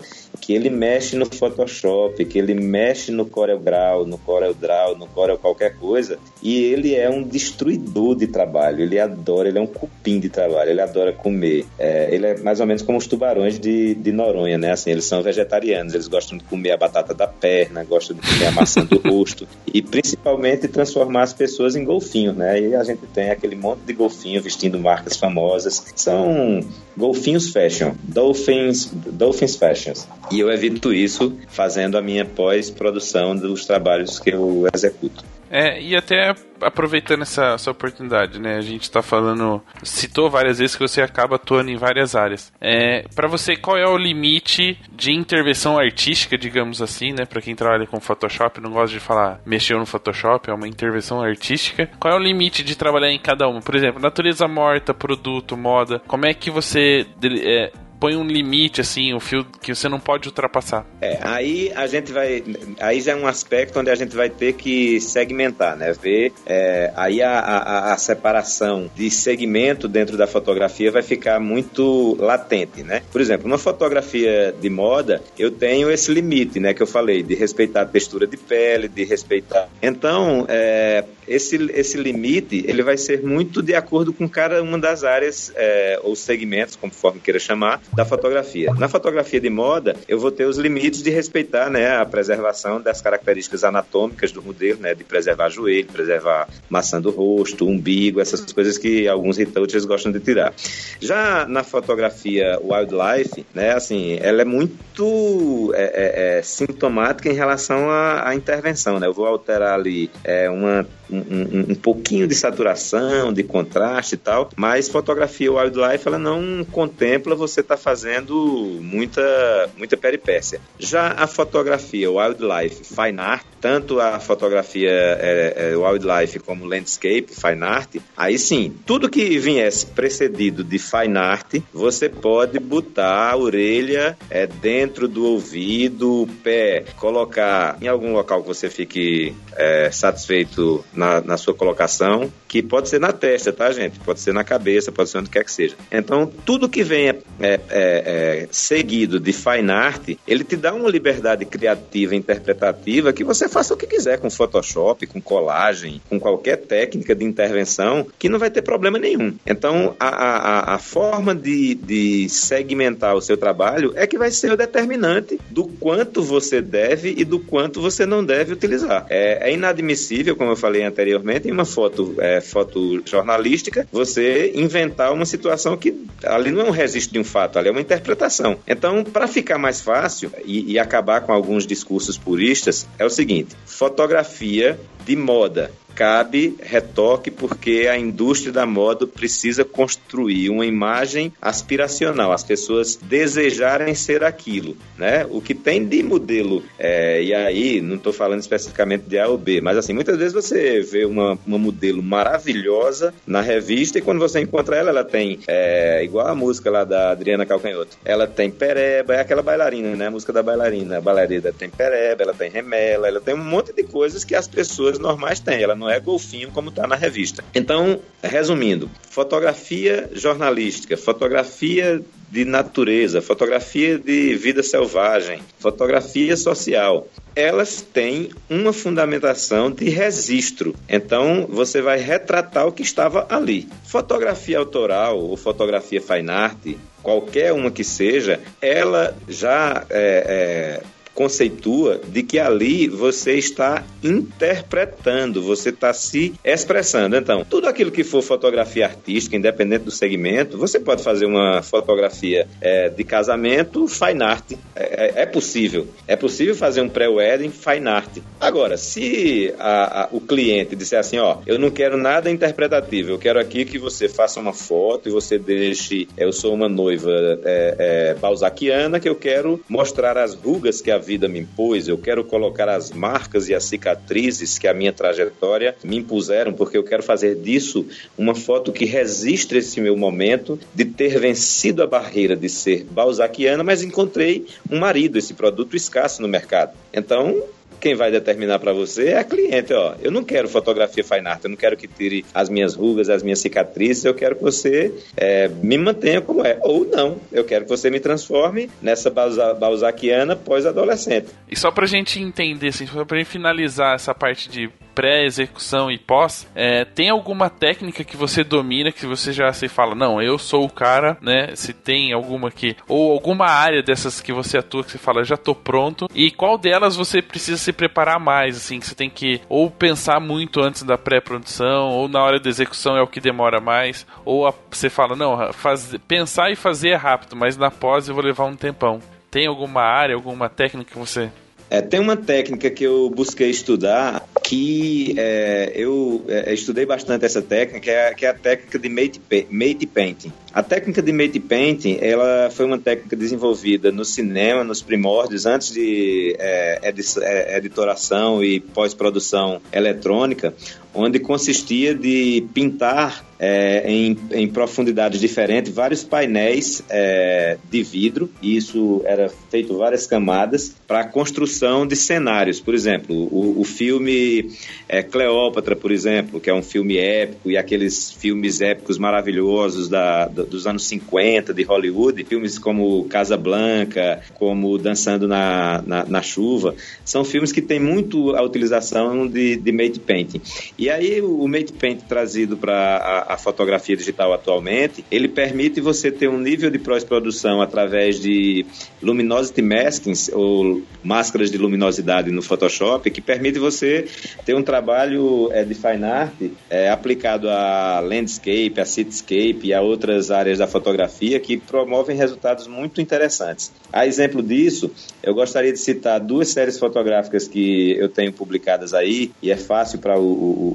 que 0.48 0.54
ele 0.54 0.70
mexe 0.70 1.18
no 1.18 1.26
Photoshop, 1.26 2.24
que 2.24 2.40
ele 2.40 2.54
mexe 2.54 3.12
no 3.12 3.26
CorelDRAW, 3.26 4.08
no 4.08 4.18
CorelDRAW, 4.18 4.98
no 4.98 5.06
Corel 5.06 5.38
qualquer 5.38 5.76
coisa, 5.76 6.18
e 6.42 6.64
ele 6.64 6.96
é 6.96 7.10
um 7.10 7.22
destruidor 7.22 8.16
de 8.16 8.28
trabalho, 8.28 8.82
ele 8.82 8.98
adora, 8.98 9.50
ele 9.50 9.58
é 9.58 9.62
um 9.62 9.68
cupim 9.68 10.22
de 10.22 10.30
trabalho, 10.30 10.70
ele 10.70 10.80
adora 10.80 11.12
comer. 11.12 11.66
É, 11.78 12.08
ele 12.16 12.28
é 12.28 12.38
mais 12.38 12.62
ou 12.62 12.66
menos 12.66 12.82
como 12.82 12.98
os 12.98 13.06
tubarões 13.06 13.60
de, 13.60 13.94
de 13.96 14.14
Noronha, 14.14 14.58
né? 14.58 14.72
Assim, 14.72 14.92
eles 14.92 15.04
são 15.04 15.22
vegetarianos, 15.22 15.94
eles 15.94 16.08
gostam 16.08 16.38
de 16.38 16.46
comer 16.46 16.72
a 16.72 16.78
batata 16.78 17.14
da 17.14 17.28
perna, 17.28 17.84
gostam 17.84 18.16
de 18.16 18.22
comer 18.26 18.46
a 18.46 18.52
maçã 18.52 18.86
do 18.86 19.00
rosto, 19.00 19.46
e 19.74 19.82
principalmente 19.82 20.70
transformar 20.70 21.24
as 21.24 21.34
pessoas 21.34 21.76
em 21.76 21.84
golfinhos, 21.84 22.38
né? 22.38 22.58
E 22.58 22.74
a 22.74 22.86
gente 22.86 23.02
tem 23.14 23.32
aquele 23.32 23.58
monte 23.58 23.82
de 23.82 23.92
golfinho 23.92 24.42
vestindo 24.42 24.80
marcas 24.80 25.18
famosas, 25.18 25.84
são 25.94 26.62
golfinhos 26.96 27.50
fashion, 27.50 27.92
dolphins, 28.02 28.90
dolphins 28.94 29.58
fashions. 29.58 30.08
E 30.32 30.37
eu 30.40 30.52
evito 30.52 30.94
isso 30.94 31.38
fazendo 31.48 31.98
a 31.98 32.02
minha 32.02 32.26
pós-produção 32.26 33.36
dos 33.36 33.66
trabalhos 33.66 34.20
que 34.20 34.30
eu 34.30 34.68
executo. 34.74 35.24
É, 35.50 35.82
e 35.82 35.96
até 35.96 36.36
aproveitando 36.62 37.22
essa, 37.22 37.54
essa 37.54 37.72
oportunidade, 37.72 38.40
né? 38.40 38.56
A 38.56 38.62
gente 38.62 38.84
está 38.84 39.02
falando, 39.02 39.62
citou 39.84 40.30
várias 40.30 40.60
vezes 40.60 40.76
que 40.76 40.82
você 40.82 41.02
acaba 41.02 41.36
atuando 41.36 41.72
em 41.72 41.78
várias 41.78 42.16
áreas. 42.16 42.52
É, 42.60 43.04
para 43.16 43.28
você, 43.28 43.56
qual 43.56 43.78
é 43.78 43.88
o 43.88 43.98
limite 43.98 44.80
de 44.92 45.12
intervenção 45.12 45.78
artística, 45.78 46.38
digamos 46.38 46.82
assim, 46.82 47.14
né? 47.14 47.26
Para 47.26 47.42
quem 47.42 47.56
trabalha 47.56 47.86
com 47.86 48.00
Photoshop, 48.00 48.60
não 48.62 48.72
gosta 48.72 48.94
de 48.94 49.00
falar 49.00 49.40
mexeu 49.46 49.78
no 49.78 49.86
Photoshop, 49.86 50.50
é 50.50 50.54
uma 50.54 50.68
intervenção 50.68 51.22
artística. 51.22 51.90
Qual 52.00 52.14
é 52.14 52.18
o 52.18 52.22
limite 52.22 52.64
de 52.64 52.76
trabalhar 52.76 53.12
em 53.12 53.20
cada 53.20 53.48
uma? 53.48 53.62
Por 53.62 53.76
exemplo, 53.76 54.02
natureza 54.02 54.48
morta, 54.48 54.94
produto, 54.94 55.56
moda. 55.56 56.02
Como 56.08 56.26
é 56.26 56.34
que 56.34 56.52
você 56.52 57.06
é, 57.24 57.72
põe 58.00 58.16
um 58.16 58.26
limite, 58.26 58.82
assim, 58.82 59.14
o 59.14 59.18
um 59.18 59.20
fio 59.20 59.46
que 59.62 59.74
você 59.74 59.90
não 59.90 60.00
pode 60.00 60.28
ultrapassar. 60.28 60.86
É, 61.02 61.20
aí 61.22 61.72
a 61.76 61.88
gente 61.88 62.12
vai. 62.12 62.44
Aí 62.80 63.02
já 63.02 63.14
é 63.14 63.16
um 63.16 63.28
aspecto 63.28 63.80
onde 63.80 63.90
a 63.90 63.96
gente 63.96 64.16
vai 64.16 64.30
ter 64.30 64.54
que 64.54 65.00
segmentar, 65.02 65.76
né? 65.76 65.94
Ver. 65.94 66.32
É, 66.46 66.92
aí 66.96 67.22
a, 67.22 67.40
a, 67.40 67.94
a, 67.94 67.98
separação 67.98 68.90
de 68.96 69.10
segmento 69.10 69.88
dentro 69.88 70.18
da 70.18 70.28
fotografia 70.28 70.92
vai 70.92 71.02
ficar 71.02 71.40
muito 71.40 72.16
latente, 72.20 72.84
né? 72.84 73.02
Por 73.12 73.22
exemplo, 73.22 73.48
uma 73.48 73.58
fotografia 73.58 74.54
de 74.60 74.70
moda, 74.70 75.22
eu 75.38 75.52
tenho 75.52 75.90
esse 75.92 76.12
limite, 76.12 76.60
né? 76.60 76.74
Que 76.74 76.84
eu 76.84 76.88
falei, 76.88 77.24
de 77.24 77.36
respeitar 77.36 77.82
a 77.82 77.86
textura 77.86 78.28
de 78.28 78.38
pele, 78.38 78.88
de 78.88 79.04
respeitar. 79.04 79.70
Então, 79.82 80.46
é, 80.48 81.04
esse, 81.28 81.56
esse 81.74 81.98
limite, 81.98 82.64
ele 82.68 82.82
vai 82.82 82.98
ser 82.98 83.22
muito 83.24 83.62
de 83.62 83.76
acordo 83.76 84.14
com 84.14 84.28
cada 84.28 84.62
uma 84.62 84.78
das 84.78 85.04
áreas 85.04 85.52
é, 85.56 86.00
ou 86.04 86.16
segmentos, 86.16 86.76
conforme 86.76 87.20
queira 87.20 87.40
chamar, 87.40 87.82
da 87.94 88.06
fotografia. 88.06 88.74
Na 88.74 88.88
fotografia 88.88 89.40
de 89.40 89.50
moda, 89.50 89.96
eu 90.08 90.20
vou 90.20 90.32
ter 90.32 90.46
os 90.46 90.58
limites 90.58 91.02
de 91.02 91.10
respeitar 91.10 91.70
né, 91.70 91.98
a 91.98 92.06
preservação 92.06 92.82
das 92.82 93.02
características 93.02 93.64
anatômicas 93.64 94.32
do 94.32 94.42
modelo, 94.42 94.80
né, 94.80 94.96
de 94.96 95.04
preservar 95.04 95.50
joelho, 95.50 95.88
preservar 95.88 96.48
maçã 96.70 97.02
do 97.02 97.10
rosto, 97.10 97.68
umbigo, 97.68 98.22
essas 98.22 98.42
coisas 98.54 98.78
que 98.78 99.08
alguns 99.08 99.38
retouchers 99.38 99.86
gostam 99.86 100.12
de 100.12 100.20
tirar. 100.20 100.54
Já 101.00 101.46
na 101.48 101.64
fotografia 101.64 102.60
wildlife, 102.62 103.46
né, 103.54 103.74
assim, 103.74 104.18
ela 104.22 104.42
é 104.42 104.46
muito 104.46 105.74
é, 105.76 105.84
é, 105.84 106.38
é 106.38 106.42
sintomática 106.42 107.30
em 107.30 107.34
relação 107.34 107.90
à, 107.90 108.30
à 108.30 108.36
intervenção. 108.36 109.00
Né? 109.00 109.08
Eu 109.08 109.14
vou 109.14 109.26
alterar 109.26 109.74
ali 109.74 110.10
é, 110.24 110.50
uma 110.50 110.88
um, 111.10 111.72
um, 111.72 111.76
pouquinho 111.76 112.28
de 112.28 112.36
saturação, 112.36 113.32
de 113.34 113.44
contraste 113.44 114.16
e 114.16 114.18
tal, 114.18 114.50
mas 114.56 114.90
fotografia 114.90 115.52
wildlife 115.52 116.08
ela 116.08 116.20
não 116.20 116.66
contempla 116.66 117.36
você 117.36 117.62
estar 117.62 117.76
tá 117.76 117.82
fazendo 117.82 118.80
muita, 118.82 119.70
muita 119.78 119.98
peripécia. 119.98 120.60
Já 120.80 121.14
a 121.14 121.28
fotografia 121.28 122.12
wildlife 122.12 122.84
fine 122.84 123.20
art, 123.20 123.46
tanto 123.62 124.00
a 124.00 124.20
fotografia 124.20 124.90
é, 124.90 125.72
é, 125.72 125.76
wildlife 125.76 126.40
como 126.40 126.66
landscape 126.66 127.28
fine 127.30 127.64
art, 127.64 127.96
aí 128.16 128.38
sim, 128.38 128.74
tudo 128.86 129.10
que 129.10 129.38
viesse 129.38 129.86
precedido 129.86 130.64
de 130.64 130.78
fine 130.80 131.18
art, 131.18 131.56
você 131.74 132.10
pode 132.10 132.60
botar 132.60 133.32
a 133.32 133.38
orelha 133.38 134.18
é, 134.30 134.48
dentro 134.48 135.08
do 135.08 135.26
ouvido, 135.26 136.24
o 136.24 136.28
pé, 136.28 136.86
colocar 136.98 137.78
em 137.82 137.88
algum 137.88 138.14
local 138.14 138.42
que 138.42 138.48
você 138.48 138.70
fique 138.70 139.36
é, 139.56 139.90
satisfeito 139.92 140.84
na 140.98 141.18
na, 141.22 141.38
sua 141.38 141.54
colocação, 141.54 142.32
que 142.48 142.62
pode 142.62 142.90
ser 142.90 143.00
na 143.00 143.12
testa, 143.12 143.52
tá, 143.52 143.72
gente? 143.72 144.00
Pode 144.00 144.20
ser 144.20 144.34
na 144.34 144.44
cabeça, 144.44 144.92
pode 144.92 145.10
ser 145.10 145.20
onde 145.20 145.30
quer 145.30 145.44
que 145.44 145.52
seja. 145.52 145.76
Então, 145.92 146.32
tudo 146.46 146.70
que 146.70 146.84
venha 146.84 147.18
é, 147.40 147.54
é, 147.54 147.60
é, 147.70 148.48
seguido 148.52 149.20
de 149.20 149.34
fine 149.34 149.72
art, 149.72 150.10
ele 150.28 150.44
te 150.44 150.56
dá 150.56 150.74
uma 150.74 150.90
liberdade 150.90 151.46
criativa, 151.46 152.16
interpretativa, 152.16 153.14
que 153.14 153.24
você 153.24 153.48
faça 153.48 153.74
o 153.74 153.78
que 153.78 153.88
quiser 153.88 154.20
com 154.20 154.30
Photoshop, 154.30 155.06
com 155.08 155.22
colagem, 155.22 156.02
com 156.10 156.20
qualquer 156.20 156.58
técnica 156.58 157.16
de 157.16 157.26
intervenção, 157.26 158.08
que 158.18 158.30
não 158.30 158.40
vai 158.40 158.50
ter 158.50 158.62
problema 158.62 158.98
nenhum. 158.98 159.36
Então, 159.46 159.96
a, 160.00 160.08
a, 160.08 160.76
a 160.76 160.80
forma 160.80 161.36
de, 161.36 161.76
de 161.76 162.30
segmentar 162.30 163.16
o 163.16 163.22
seu 163.22 163.38
trabalho 163.38 163.94
é 163.96 164.08
que 164.08 164.18
vai 164.18 164.32
ser 164.32 164.52
o 164.52 164.58
determinante 164.58 165.40
do 165.50 165.68
quanto 165.68 166.24
você 166.24 166.62
deve 166.62 167.14
e 167.18 167.24
do 167.24 167.40
quanto 167.40 167.82
você 167.82 168.06
não 168.06 168.24
deve 168.24 168.54
utilizar. 168.54 169.06
É, 169.10 169.50
é 169.50 169.54
inadmissível, 169.54 170.36
como 170.36 170.52
eu 170.52 170.56
falei 170.56 170.87
anteriormente, 170.88 171.48
em 171.48 171.52
uma 171.52 171.66
foto, 171.66 172.16
é, 172.20 172.42
foto 172.42 173.02
jornalística, 173.06 173.88
você 173.92 174.52
inventar 174.56 175.14
uma 175.14 175.26
situação 175.26 175.78
que 175.78 175.94
ali 176.24 176.52
não 176.52 176.62
é 176.62 176.64
um 176.66 176.72
registro 176.72 177.14
de 177.14 177.20
um 177.20 177.24
fato, 177.24 177.60
ali 177.60 177.70
é 177.70 177.72
uma 177.72 177.82
interpretação. 177.82 178.58
Então, 178.68 179.04
para 179.04 179.28
ficar 179.28 179.58
mais 179.58 179.82
fácil 179.82 180.32
e, 180.46 180.74
e 180.74 180.80
acabar 180.80 181.22
com 181.22 181.32
alguns 181.32 181.66
discursos 181.66 182.18
puristas, 182.18 182.88
é 182.98 183.06
o 183.06 183.10
seguinte: 183.10 183.56
fotografia 183.66 184.80
de 185.06 185.16
moda 185.16 185.72
cabe 185.98 186.56
retoque 186.62 187.32
porque 187.32 187.88
a 187.92 187.98
indústria 187.98 188.54
da 188.54 188.68
moda 188.68 189.08
precisa 189.08 189.66
construir 189.66 190.52
uma 190.52 190.64
imagem 190.64 191.34
aspiracional, 191.42 192.32
as 192.32 192.44
pessoas 192.44 192.96
desejarem 192.96 193.96
ser 193.96 194.24
aquilo, 194.24 194.78
né? 194.96 195.26
O 195.28 195.42
que 195.42 195.56
tem 195.56 195.84
de 195.84 196.04
modelo, 196.04 196.64
é, 196.78 197.24
e 197.24 197.34
aí 197.34 197.82
não 197.82 197.96
estou 197.96 198.14
falando 198.14 198.42
especificamente 198.42 199.06
de 199.08 199.18
A 199.18 199.28
ou 199.28 199.40
B, 199.40 199.60
mas 199.60 199.76
assim, 199.76 199.92
muitas 199.92 200.16
vezes 200.18 200.34
você 200.34 200.82
vê 200.82 201.04
uma, 201.04 201.36
uma 201.48 201.58
modelo 201.58 202.04
maravilhosa 202.04 203.12
na 203.26 203.42
revista 203.42 203.98
e 203.98 204.02
quando 204.02 204.20
você 204.20 204.40
encontra 204.40 204.76
ela, 204.76 204.92
ela 204.92 205.04
tem, 205.04 205.40
é, 205.48 206.04
igual 206.04 206.28
a 206.28 206.36
música 206.36 206.70
lá 206.70 206.84
da 206.84 207.10
Adriana 207.10 207.44
Calcanhoto, 207.44 207.98
ela 208.06 208.28
tem 208.28 208.52
pereba, 208.52 209.16
é 209.16 209.22
aquela 209.22 209.42
bailarina, 209.42 209.96
né? 209.96 210.08
A 210.08 210.12
música 210.12 210.32
da 210.32 210.44
bailarina, 210.44 211.00
a 211.00 211.02
bailarina 211.02 211.52
tem 211.52 211.72
pereba, 211.72 212.22
ela 212.22 212.36
tem 212.36 212.52
remela, 212.52 213.08
ela 213.08 213.20
tem 213.20 213.34
um 213.34 213.44
monte 213.44 213.74
de 213.74 213.82
coisas 213.82 214.24
que 214.24 214.36
as 214.36 214.48
pessoas 214.48 215.00
normais 215.00 215.40
têm, 215.40 215.64
ela 215.64 215.76
não 215.76 215.87
não 215.88 215.94
é 215.94 216.00
golfinho 216.02 216.52
como 216.52 216.68
está 216.68 216.86
na 216.86 216.98
revista. 216.98 217.42
Então, 217.56 218.02
resumindo, 218.22 218.92
fotografia 219.10 220.10
jornalística, 220.14 220.98
fotografia 220.98 222.02
de 222.30 222.44
natureza, 222.44 223.22
fotografia 223.22 223.98
de 223.98 224.36
vida 224.36 224.62
selvagem, 224.62 225.40
fotografia 225.58 226.36
social. 226.36 227.08
Elas 227.34 227.82
têm 227.82 228.30
uma 228.50 228.74
fundamentação 228.74 229.72
de 229.72 229.90
registro. 229.90 230.76
Então, 230.90 231.48
você 231.50 231.82
vai 231.82 232.00
retratar 232.00 232.68
o 232.68 232.72
que 232.74 232.82
estava 232.82 233.26
ali. 233.30 233.70
Fotografia 233.86 234.58
autoral 234.58 235.18
ou 235.18 235.38
fotografia 235.38 236.02
fine 236.02 236.30
art, 236.30 236.76
qualquer 237.02 237.54
uma 237.54 237.72
que 237.72 237.86
seja, 237.86 238.42
ela 238.62 239.16
já 239.30 239.86
é, 239.90 240.82
é, 240.82 240.97
conceitua 241.18 242.00
de 242.08 242.22
que 242.22 242.38
ali 242.38 242.88
você 242.88 243.34
está 243.34 243.84
interpretando, 244.04 245.42
você 245.42 245.70
está 245.70 245.92
se 245.92 246.36
expressando. 246.46 247.16
Então, 247.16 247.44
tudo 247.44 247.68
aquilo 247.68 247.90
que 247.90 248.04
for 248.04 248.22
fotografia 248.22 248.86
artística, 248.86 249.36
independente 249.36 249.86
do 249.86 249.90
segmento, 249.90 250.60
você 250.60 250.80
pode 250.80 251.02
fazer 251.02 251.26
uma 251.26 251.64
fotografia 251.64 252.48
é, 252.62 252.90
de 252.90 253.04
casamento 253.04 253.88
fine 253.88 254.22
art. 254.22 254.52
É, 254.76 255.22
é, 255.22 255.22
é 255.24 255.26
possível. 255.26 255.88
É 256.08 256.16
possível 256.16 256.54
fazer 256.54 256.82
um 256.82 256.90
pré-wedding 256.90 257.50
fine 257.50 257.88
art. 257.88 258.20
Agora, 258.40 258.78
se 258.78 259.52
a, 259.58 260.04
a, 260.04 260.10
o 260.12 260.22
cliente 260.22 260.76
disser 260.76 261.00
assim, 261.00 261.18
ó, 261.18 261.38
eu 261.48 261.58
não 261.58 261.72
quero 261.72 261.98
nada 261.98 262.30
interpretativo, 262.30 263.10
eu 263.10 263.18
quero 263.18 263.40
aqui 263.40 263.66
que 263.66 263.80
você 263.80 264.08
faça 264.08 264.40
uma 264.40 264.54
foto 264.54 265.10
e 265.10 265.12
você 265.12 265.40
deixe, 265.40 266.08
eu 266.16 266.32
sou 266.32 266.54
uma 266.54 266.70
noiva 266.70 267.10
é, 267.44 267.76
é, 267.80 268.14
balzaquiana 268.14 269.00
que 269.00 269.10
eu 269.10 269.16
quero 269.16 269.60
mostrar 269.68 270.16
as 270.16 270.36
rugas 270.36 270.80
que 270.80 270.92
a 270.92 271.07
vida 271.08 271.30
me 271.30 271.40
impôs, 271.40 271.88
eu 271.88 271.98
quero 271.98 272.22
colocar 272.26 272.68
as 272.68 272.92
marcas 272.92 273.48
e 273.48 273.56
as 273.56 273.64
cicatrizes 273.64 274.60
que 274.60 274.68
a 274.68 274.74
minha 274.74 274.92
trajetória 274.92 275.74
me 275.82 275.96
impuseram, 275.96 276.52
porque 276.52 276.78
eu 276.78 276.84
quero 276.84 277.02
fazer 277.02 277.36
disso 277.36 277.86
uma 278.18 278.36
foto 278.36 278.74
que 278.74 278.84
registre 278.84 279.60
esse 279.60 279.80
meu 279.80 279.96
momento 279.96 280.60
de 280.76 280.84
ter 280.84 281.18
vencido 281.18 281.82
a 281.82 281.88
barreira 281.88 282.36
de 282.36 282.50
ser 282.50 282.84
balzaquiana, 282.84 283.64
mas 283.64 283.82
encontrei 283.82 284.46
um 284.70 284.80
marido, 284.80 285.18
esse 285.18 285.34
produto 285.34 285.78
escasso 285.78 286.22
no 286.22 286.28
mercado. 286.28 286.78
Então, 286.94 287.42
quem 287.80 287.96
vai 287.96 288.12
determinar 288.12 288.60
para 288.60 288.74
você 288.74 289.10
é 289.10 289.20
a 289.20 289.24
cliente, 289.24 289.74
ó. 289.74 289.96
Eu 290.02 290.12
não 290.12 290.24
quero 290.24 290.48
fotografia 290.48 291.04
fine 291.04 291.28
art, 291.28 291.44
eu 291.44 291.50
não 291.50 291.58
quero 291.58 291.78
que 291.78 291.88
tire 291.88 292.26
as 292.34 292.50
minhas 292.50 292.76
rugas, 292.76 293.10
as 293.10 293.24
minhas 293.24 293.40
cicatrizes, 293.40 294.06
eu 294.06 294.14
quero 294.14 294.36
que 294.36 294.44
você 294.44 294.94
é, 295.16 295.48
me 295.48 295.78
mantenha 295.78 296.22
como 296.22 296.46
é. 296.46 296.58
Ou 296.62 296.86
não, 296.86 297.18
eu 297.32 297.44
quero 297.44 297.66
que 297.66 297.70
você 297.70 297.90
me 297.90 298.00
transforme 298.00 298.70
nessa 298.82 299.10
balzaquiana 299.10 300.36
pós-adolescente. 300.36 301.28
E 301.50 301.56
só 301.56 301.72
pra 301.72 301.86
gente 301.86 302.20
entender, 302.20 302.70
assim, 302.70 302.86
pra 302.86 303.18
gente 303.18 303.30
finalizar 303.30 303.96
essa 303.96 304.14
parte 304.14 304.50
de 304.50 304.70
pré-execução 304.98 305.92
e 305.92 306.00
pós, 306.00 306.48
é, 306.56 306.84
tem 306.84 307.12
alguma 307.12 307.52
técnica 307.52 308.04
que 308.04 308.18
você 308.18 308.44
domina 308.44 308.92
que 308.92 309.06
você 309.06 309.32
já 309.32 309.54
se 309.54 309.68
fala, 309.68 309.94
não, 309.94 310.20
eu 310.20 310.40
sou 310.40 310.66
o 310.66 310.70
cara, 310.72 311.16
né? 311.22 311.56
Se 311.56 311.72
tem 311.72 312.12
alguma 312.14 312.50
que 312.50 312.76
ou 312.88 313.12
alguma 313.12 313.46
área 313.46 313.84
dessas 313.84 314.20
que 314.20 314.34
você 314.34 314.58
atua 314.58 314.84
que 314.84 314.90
você 314.90 314.98
fala, 314.98 315.24
já 315.24 315.38
tô 315.38 315.54
pronto. 315.54 316.08
E 316.16 316.32
qual 316.32 316.58
delas 316.58 316.96
você 316.96 317.22
precisa 317.22 317.58
se 317.68 317.74
preparar 317.74 318.20
mais, 318.20 318.56
assim, 318.56 318.80
que 318.80 318.88
você 318.88 318.96
tem 318.96 319.10
que 319.10 319.42
ou 319.50 319.70
pensar 319.70 320.22
muito 320.22 320.62
antes 320.62 320.84
da 320.84 320.98
pré-produção, 320.98 321.90
ou 321.90 322.08
na 322.08 322.24
hora 322.24 322.40
da 322.40 322.50
execução 322.50 322.96
é 322.96 323.02
o 323.02 323.08
que 323.08 323.20
demora 323.20 323.60
mais, 323.60 324.08
ou 324.24 324.48
a, 324.48 324.54
você 324.72 324.90
fala, 324.90 325.16
não, 325.16 325.52
faz, 325.52 325.94
pensar 326.08 326.50
e 326.50 326.56
fazer 326.56 326.90
é 326.90 326.96
rápido, 326.96 327.36
mas 327.36 327.58
na 327.58 327.70
pós 327.70 328.08
eu 328.08 328.16
vou 328.16 328.24
levar 328.24 328.46
um 328.46 328.56
tempão. 328.56 329.02
Tem 329.30 329.48
alguma 329.48 329.82
área, 329.82 330.16
alguma 330.16 330.48
técnica 330.48 330.92
que 330.92 330.98
você 330.98 331.30
é, 331.70 331.82
tem 331.82 332.00
uma 332.00 332.16
técnica 332.16 332.70
que 332.70 332.84
eu 332.84 333.10
busquei 333.10 333.50
estudar 333.50 334.28
que 334.44 335.14
é, 335.18 335.74
eu 335.76 336.24
é, 336.30 336.54
estudei 336.54 336.86
bastante 336.86 337.26
essa 337.26 337.42
técnica, 337.42 337.82
que 337.82 337.90
é, 337.90 338.14
que 338.14 338.26
é 338.26 338.30
a 338.30 338.34
técnica 338.34 338.80
de 338.80 338.88
mate, 338.88 339.22
mate 339.50 339.86
painting. 339.86 340.32
A 340.54 340.64
técnica 340.64 341.02
de 341.02 341.12
mate 341.12 341.40
painting, 341.40 341.98
ela 342.00 342.50
foi 342.50 342.66
uma 342.66 342.80
técnica 342.80 343.14
desenvolvida 343.18 343.92
no 343.92 344.06
cinema, 344.06 344.64
nos 344.64 344.82
primórdios, 344.82 345.46
antes 345.46 345.74
de 345.74 346.34
é, 346.40 346.80
é 346.82 347.58
editoração 347.58 348.42
e 348.42 348.62
pós-produção 348.62 349.62
eletrônica, 349.74 350.54
onde 350.98 351.20
consistia 351.20 351.94
de 351.94 352.46
pintar 352.54 353.24
é, 353.40 353.84
em, 353.86 354.18
em, 354.32 354.48
profundidades 354.48 355.20
diferentes 355.20 355.72
vários 355.72 356.04
painéis 356.04 356.82
é, 356.90 357.58
de 357.70 357.84
vidro, 357.84 358.30
e 358.42 358.58
isso 358.58 359.02
era 359.06 359.30
feito 359.52 359.78
várias 359.78 360.08
camadas 360.08 360.76
para 360.88 361.02
a 361.02 361.04
construção 361.04 361.86
de 361.86 361.96
cenários. 361.96 362.60
Por 362.60 362.74
exemplo, 362.74 363.16
o, 363.16 363.62
o 363.62 363.64
filme 363.64 364.50
é, 364.90 365.04
Cleópatra, 365.04 365.76
por 365.76 365.92
exemplo, 365.92 366.40
que 366.40 366.50
é 366.50 366.54
um 366.54 366.64
filme 366.64 366.98
épico, 366.98 367.52
e 367.52 367.58
aqueles 367.58 368.12
filmes 368.12 368.60
épicos 368.60 368.98
maravilhosos 368.98 369.88
da, 369.88 370.26
dos 370.28 370.66
anos 370.66 370.86
50 370.88 371.54
de 371.54 371.64
Hollywood, 371.64 372.24
filmes 372.24 372.58
como 372.58 373.06
Casa 373.06 373.38
Blanca, 373.38 374.22
como 374.34 374.78
Dançando 374.78 375.28
na, 375.28 375.84
na, 375.86 376.06
na 376.06 376.22
Chuva, 376.22 376.76
são 377.06 377.24
filmes 377.24 377.52
que 377.52 377.62
têm 377.62 377.80
muito 377.80 378.36
a 378.36 378.42
utilização 378.42 379.28
de, 379.28 379.58
de 379.58 379.72
mate 379.72 380.00
painting. 380.00 380.42
E 380.78 380.87
aí 380.90 381.22
o, 381.22 381.42
o 381.42 381.48
mate 381.48 381.74
painting 381.74 382.06
trazido 382.06 382.58
para 382.58 382.98
a, 382.98 383.34
a, 383.34 383.38
fotografia 383.38 383.96
digital 383.96 384.34
atualmente, 384.34 385.04
ele 385.10 385.28
permite 385.28 385.82
você 385.82 386.12
ter 386.12 386.28
um 386.28 386.40
nível 386.40 386.70
de 386.70 386.80
pós-produção 386.80 387.62
através 387.62 388.20
de 388.20 388.66
luminosity 389.02 389.62
maskings 389.62 390.30
ou 390.34 390.82
máscaras 391.04 391.52
de 391.52 391.58
luminosidade 391.58 392.32
no 392.32 392.42
Photoshop, 392.42 393.10
que 393.10 393.22
permite 393.22 393.60
você 393.60 394.08
ter 394.46 394.56
um 394.56 394.64
trabalho 394.64 395.50
é, 395.52 395.64
de 395.64 395.74
fine 395.74 396.04
art 396.04 396.34
é, 396.70 396.90
aplicado 396.90 397.50
a 397.50 398.00
landscape, 398.00 398.74
a 398.80 398.86
cityscape 398.86 399.60
e 399.64 399.74
a 399.74 399.82
outras 399.82 400.32
áreas 400.32 400.60
da 400.60 400.68
fotografia 400.68 401.40
que 401.40 401.58
promovem 401.58 402.16
resultados 402.16 402.68
muito 402.68 403.02
interessantes. 403.02 403.72
A 403.92 404.06
exemplo 404.06 404.44
disso, 404.44 404.92
eu 405.24 405.34
gostaria 405.34 405.72
de 405.72 405.80
citar 405.80 406.20
duas 406.20 406.50
séries 406.50 406.78
fotográficas 406.78 407.48
que 407.48 407.92
eu 407.98 408.10
tenho 408.10 408.34
publicadas 408.34 408.94
aí 408.94 409.32
e 409.42 409.52
é 409.52 409.58
fácil 409.58 410.00
para 410.00 410.20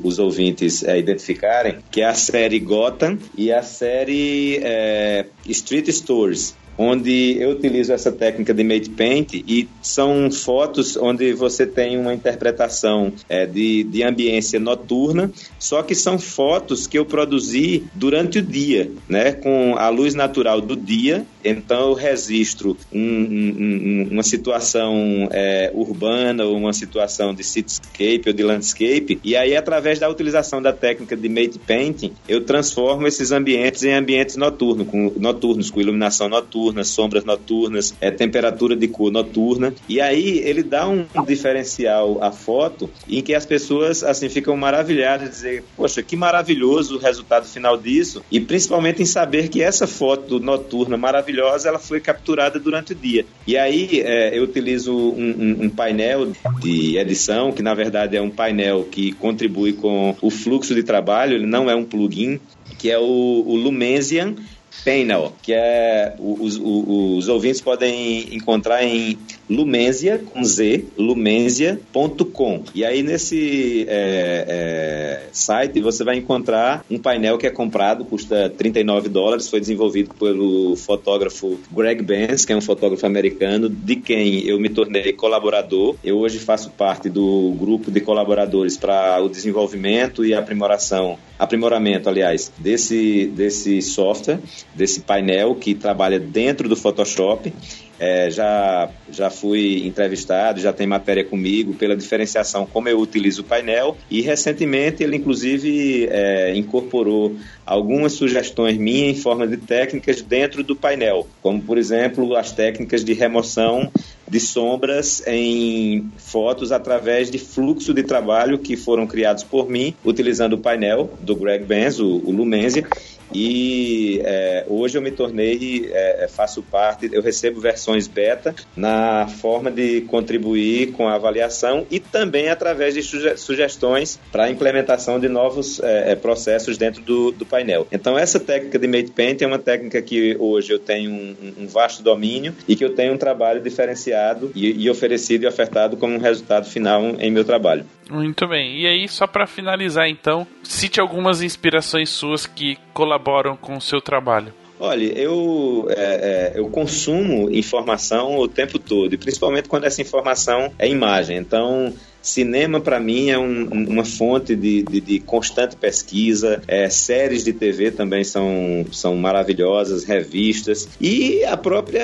os 0.02 0.18
ouvintes 0.18 0.82
é, 0.82 0.98
identificarem, 0.98 1.78
que 1.90 2.00
é 2.00 2.06
a 2.06 2.14
série 2.14 2.58
Gotham 2.58 3.18
e 3.36 3.52
a 3.52 3.62
série 3.62 4.60
é, 4.62 5.26
Street 5.46 5.88
Stories 5.88 6.54
onde 6.76 7.36
eu 7.38 7.50
utilizo 7.50 7.92
essa 7.92 8.10
técnica 8.10 8.54
de 8.54 8.64
mate 8.64 8.90
paint 8.90 9.34
e 9.34 9.68
são 9.80 10.30
fotos 10.30 10.96
onde 10.96 11.32
você 11.32 11.66
tem 11.66 11.98
uma 11.98 12.14
interpretação 12.14 13.12
é, 13.28 13.46
de, 13.46 13.84
de 13.84 14.02
ambiência 14.02 14.58
noturna, 14.58 15.30
só 15.58 15.82
que 15.82 15.94
são 15.94 16.18
fotos 16.18 16.86
que 16.86 16.98
eu 16.98 17.04
produzi 17.04 17.84
durante 17.94 18.38
o 18.38 18.42
dia, 18.42 18.90
né, 19.08 19.32
com 19.32 19.76
a 19.76 19.88
luz 19.88 20.14
natural 20.14 20.60
do 20.60 20.76
dia 20.76 21.26
então 21.44 21.90
eu 21.90 21.94
registro 21.94 22.76
um, 22.92 23.00
um, 23.00 24.08
uma 24.12 24.22
situação 24.22 25.28
é, 25.30 25.70
urbana 25.74 26.44
ou 26.44 26.56
uma 26.56 26.72
situação 26.72 27.34
de 27.34 27.42
cityscape 27.42 28.22
ou 28.26 28.32
de 28.32 28.42
landscape, 28.42 29.20
e 29.24 29.36
aí 29.36 29.56
através 29.56 29.98
da 29.98 30.08
utilização 30.08 30.62
da 30.62 30.72
técnica 30.72 31.16
de 31.16 31.28
mate 31.28 31.58
painting, 31.58 32.12
eu 32.28 32.44
transformo 32.44 33.06
esses 33.06 33.32
ambientes 33.32 33.82
em 33.82 33.92
ambientes 33.92 34.36
noturnos, 34.36 34.86
com, 34.88 35.12
noturnos, 35.16 35.70
com 35.70 35.80
iluminação 35.80 36.28
noturna, 36.28 36.84
sombras 36.84 37.24
noturnas, 37.24 37.94
é, 38.00 38.10
temperatura 38.10 38.76
de 38.76 38.88
cor 38.88 39.10
noturna, 39.10 39.74
e 39.88 40.00
aí 40.00 40.38
ele 40.38 40.62
dá 40.62 40.88
um 40.88 41.06
diferencial 41.26 42.22
à 42.22 42.30
foto 42.30 42.88
em 43.08 43.22
que 43.22 43.34
as 43.34 43.44
pessoas 43.44 44.02
assim 44.02 44.28
ficam 44.28 44.56
maravilhadas 44.56 45.30
dizer, 45.30 45.64
poxa, 45.76 46.02
que 46.02 46.16
maravilhoso 46.16 46.96
o 46.96 46.98
resultado 46.98 47.46
final 47.46 47.76
disso, 47.76 48.22
e 48.30 48.40
principalmente 48.40 49.02
em 49.02 49.06
saber 49.06 49.48
que 49.48 49.62
essa 49.62 49.86
foto 49.86 50.38
noturna 50.38 50.96
maravilhosa 50.96 51.31
ela 51.64 51.78
foi 51.78 52.00
capturada 52.00 52.58
durante 52.58 52.92
o 52.92 52.94
dia. 52.94 53.24
E 53.46 53.56
aí 53.56 54.00
é, 54.00 54.36
eu 54.36 54.44
utilizo 54.44 54.92
um, 54.92 55.30
um, 55.30 55.64
um, 55.64 55.70
painel 55.70 56.32
de 56.60 56.96
edição, 56.98 57.52
que 57.52 57.62
na 57.62 57.74
verdade 57.74 58.16
é 58.16 58.22
um 58.22 58.30
painel 58.30 58.84
que 58.84 59.12
contribui 59.12 59.72
com 59.72 60.16
o 60.20 60.30
fluxo 60.30 60.74
de 60.74 60.82
trabalho, 60.82 61.34
ele 61.34 61.46
não 61.46 61.70
é 61.70 61.74
um 61.74 61.84
plugin, 61.84 62.40
que 62.78 62.90
é 62.90 62.98
o, 62.98 63.02
o 63.02 63.56
Lumensian 63.56 64.34
Panel, 64.84 65.32
que 65.42 65.52
é 65.52 66.14
os, 66.18 66.56
os, 66.56 66.84
os 67.22 67.28
ouvintes 67.28 67.60
podem 67.60 68.34
encontrar 68.34 68.82
em 68.84 69.18
Lumensia, 69.48 70.18
com 70.32 70.42
Z, 70.42 70.84
lumensia.com. 70.96 72.64
E 72.74 72.84
aí 72.84 73.02
nesse 73.02 73.84
é, 73.88 74.46
é, 74.48 75.28
site 75.32 75.80
você 75.80 76.02
vai 76.02 76.16
encontrar 76.16 76.84
um 76.90 76.98
painel 76.98 77.36
que 77.36 77.46
é 77.46 77.50
comprado, 77.50 78.04
custa 78.04 78.48
39 78.48 79.08
dólares, 79.08 79.48
foi 79.48 79.60
desenvolvido 79.60 80.14
pelo 80.14 80.74
fotógrafo 80.76 81.58
Greg 81.70 82.02
Benz, 82.02 82.44
que 82.44 82.52
é 82.52 82.56
um 82.56 82.60
fotógrafo 82.60 83.04
americano, 83.04 83.68
de 83.68 83.96
quem 83.96 84.46
eu 84.46 84.58
me 84.58 84.68
tornei 84.68 85.12
colaborador. 85.12 85.96
Eu 86.02 86.18
hoje 86.18 86.38
faço 86.38 86.70
parte 86.70 87.10
do 87.10 87.54
grupo 87.58 87.90
de 87.90 88.00
colaboradores 88.00 88.76
para 88.76 89.22
o 89.22 89.28
desenvolvimento 89.28 90.24
e 90.24 90.34
aprimoração, 90.34 91.18
aprimoramento, 91.38 92.08
aliás, 92.08 92.50
desse, 92.58 93.26
desse 93.26 93.82
software, 93.82 94.40
desse 94.74 95.00
painel 95.00 95.54
que 95.54 95.74
trabalha 95.74 96.18
dentro 96.18 96.68
do 96.68 96.76
Photoshop. 96.76 97.52
É, 97.98 98.30
já, 98.30 98.88
já 99.12 99.30
fui 99.30 99.86
entrevistado, 99.86 100.58
já 100.60 100.72
tem 100.72 100.88
matéria 100.88 101.22
comigo 101.24 101.72
pela 101.74 101.96
diferenciação 101.96 102.66
como 102.66 102.88
eu 102.88 102.98
utilizo 102.98 103.42
o 103.42 103.44
painel 103.44 103.96
e 104.10 104.20
recentemente 104.20 105.04
ele 105.04 105.18
inclusive 105.18 106.08
é, 106.10 106.52
incorporou 106.56 107.36
algumas 107.64 108.14
sugestões 108.14 108.76
minhas 108.76 109.16
em 109.16 109.20
forma 109.20 109.46
de 109.46 109.56
técnicas 109.56 110.20
dentro 110.20 110.64
do 110.64 110.74
painel, 110.74 111.28
como 111.40 111.62
por 111.62 111.78
exemplo 111.78 112.34
as 112.34 112.50
técnicas 112.50 113.04
de 113.04 113.12
remoção 113.12 113.88
de 114.32 114.40
sombras 114.40 115.22
em 115.26 116.10
fotos 116.16 116.72
através 116.72 117.30
de 117.30 117.38
fluxo 117.38 117.92
de 117.92 118.02
trabalho 118.02 118.58
que 118.58 118.76
foram 118.76 119.06
criados 119.06 119.44
por 119.44 119.68
mim, 119.68 119.94
utilizando 120.02 120.54
o 120.54 120.58
painel 120.58 121.10
do 121.20 121.36
Greg 121.36 121.64
Benz, 121.64 122.00
o, 122.00 122.16
o 122.24 122.30
Lumensia, 122.30 122.86
e 123.34 124.20
é, 124.24 124.64
hoje 124.68 124.98
eu 124.98 125.02
me 125.02 125.10
tornei, 125.10 125.90
é, 125.92 126.24
é, 126.24 126.28
faço 126.28 126.62
parte, 126.62 127.08
eu 127.12 127.22
recebo 127.22 127.60
versões 127.60 128.06
beta 128.06 128.54
na 128.76 129.26
forma 129.26 129.70
de 129.70 130.02
contribuir 130.02 130.92
com 130.92 131.08
a 131.08 131.14
avaliação 131.14 131.86
e 131.90 131.98
também 131.98 132.48
através 132.48 132.94
de 132.94 133.02
suge 133.02 133.36
sugestões 133.36 134.18
para 134.30 134.44
a 134.44 134.50
implementação 134.50 135.18
de 135.18 135.28
novos 135.28 135.80
é, 135.80 136.12
é, 136.12 136.14
processos 136.14 136.76
dentro 136.76 137.02
do, 137.02 137.32
do, 137.32 137.46
painel. 137.46 137.86
Então 137.90 138.18
essa 138.18 138.38
técnica 138.38 138.78
de 138.78 138.86
Made 138.86 139.12
Paint 139.12 139.42
é 139.42 139.46
uma 139.46 139.58
técnica 139.58 140.00
que 140.02 140.36
hoje 140.38 140.72
eu 140.72 140.78
tenho 140.78 141.10
um, 141.10 141.36
um 141.60 141.66
vasto 141.66 142.02
domínio 142.02 142.54
e 142.66 142.76
que 142.76 142.84
eu 142.84 142.94
tenho 142.94 143.12
um 143.12 143.18
trabalho 143.18 143.60
diferenciado 143.60 144.50
e, 144.54 144.84
e 144.84 144.90
oferecido 144.90 145.44
e 145.44 145.46
ofertado 145.46 145.96
como 145.96 146.14
um 146.14 146.18
resultado 146.18 146.66
final 146.66 147.02
em 147.18 147.30
meu 147.30 147.44
trabalho. 147.44 147.84
Muito 148.10 148.46
bem. 148.46 148.78
E 148.78 148.86
aí, 148.86 149.08
só 149.08 149.26
para 149.26 149.46
finalizar, 149.46 150.06
então, 150.06 150.46
cite 150.62 151.00
algumas 151.00 151.40
inspirações 151.40 152.10
suas 152.10 152.46
que 152.46 152.76
colaboram 152.92 153.21
com 153.56 153.76
o 153.76 153.80
seu 153.80 154.00
trabalho. 154.00 154.52
Olha, 154.78 155.04
eu, 155.16 155.86
é, 155.90 155.94
é, 155.94 156.52
eu 156.58 156.68
consumo 156.68 157.48
informação 157.50 158.36
o 158.36 158.48
tempo 158.48 158.80
todo, 158.80 159.14
e 159.14 159.16
principalmente 159.16 159.68
quando 159.68 159.84
essa 159.84 160.02
informação 160.02 160.72
é 160.76 160.88
imagem. 160.88 161.36
Então, 161.38 161.94
Cinema, 162.22 162.80
para 162.80 163.00
mim, 163.00 163.30
é 163.30 163.38
um, 163.38 163.64
uma 163.64 164.04
fonte 164.04 164.54
de, 164.54 164.82
de, 164.84 165.00
de 165.00 165.20
constante 165.20 165.76
pesquisa. 165.76 166.62
É, 166.68 166.88
séries 166.88 167.44
de 167.44 167.52
TV 167.52 167.90
também 167.90 168.22
são, 168.22 168.86
são 168.92 169.16
maravilhosas, 169.16 170.04
revistas. 170.04 170.88
E 171.00 171.44
a 171.44 171.56
própria 171.56 172.00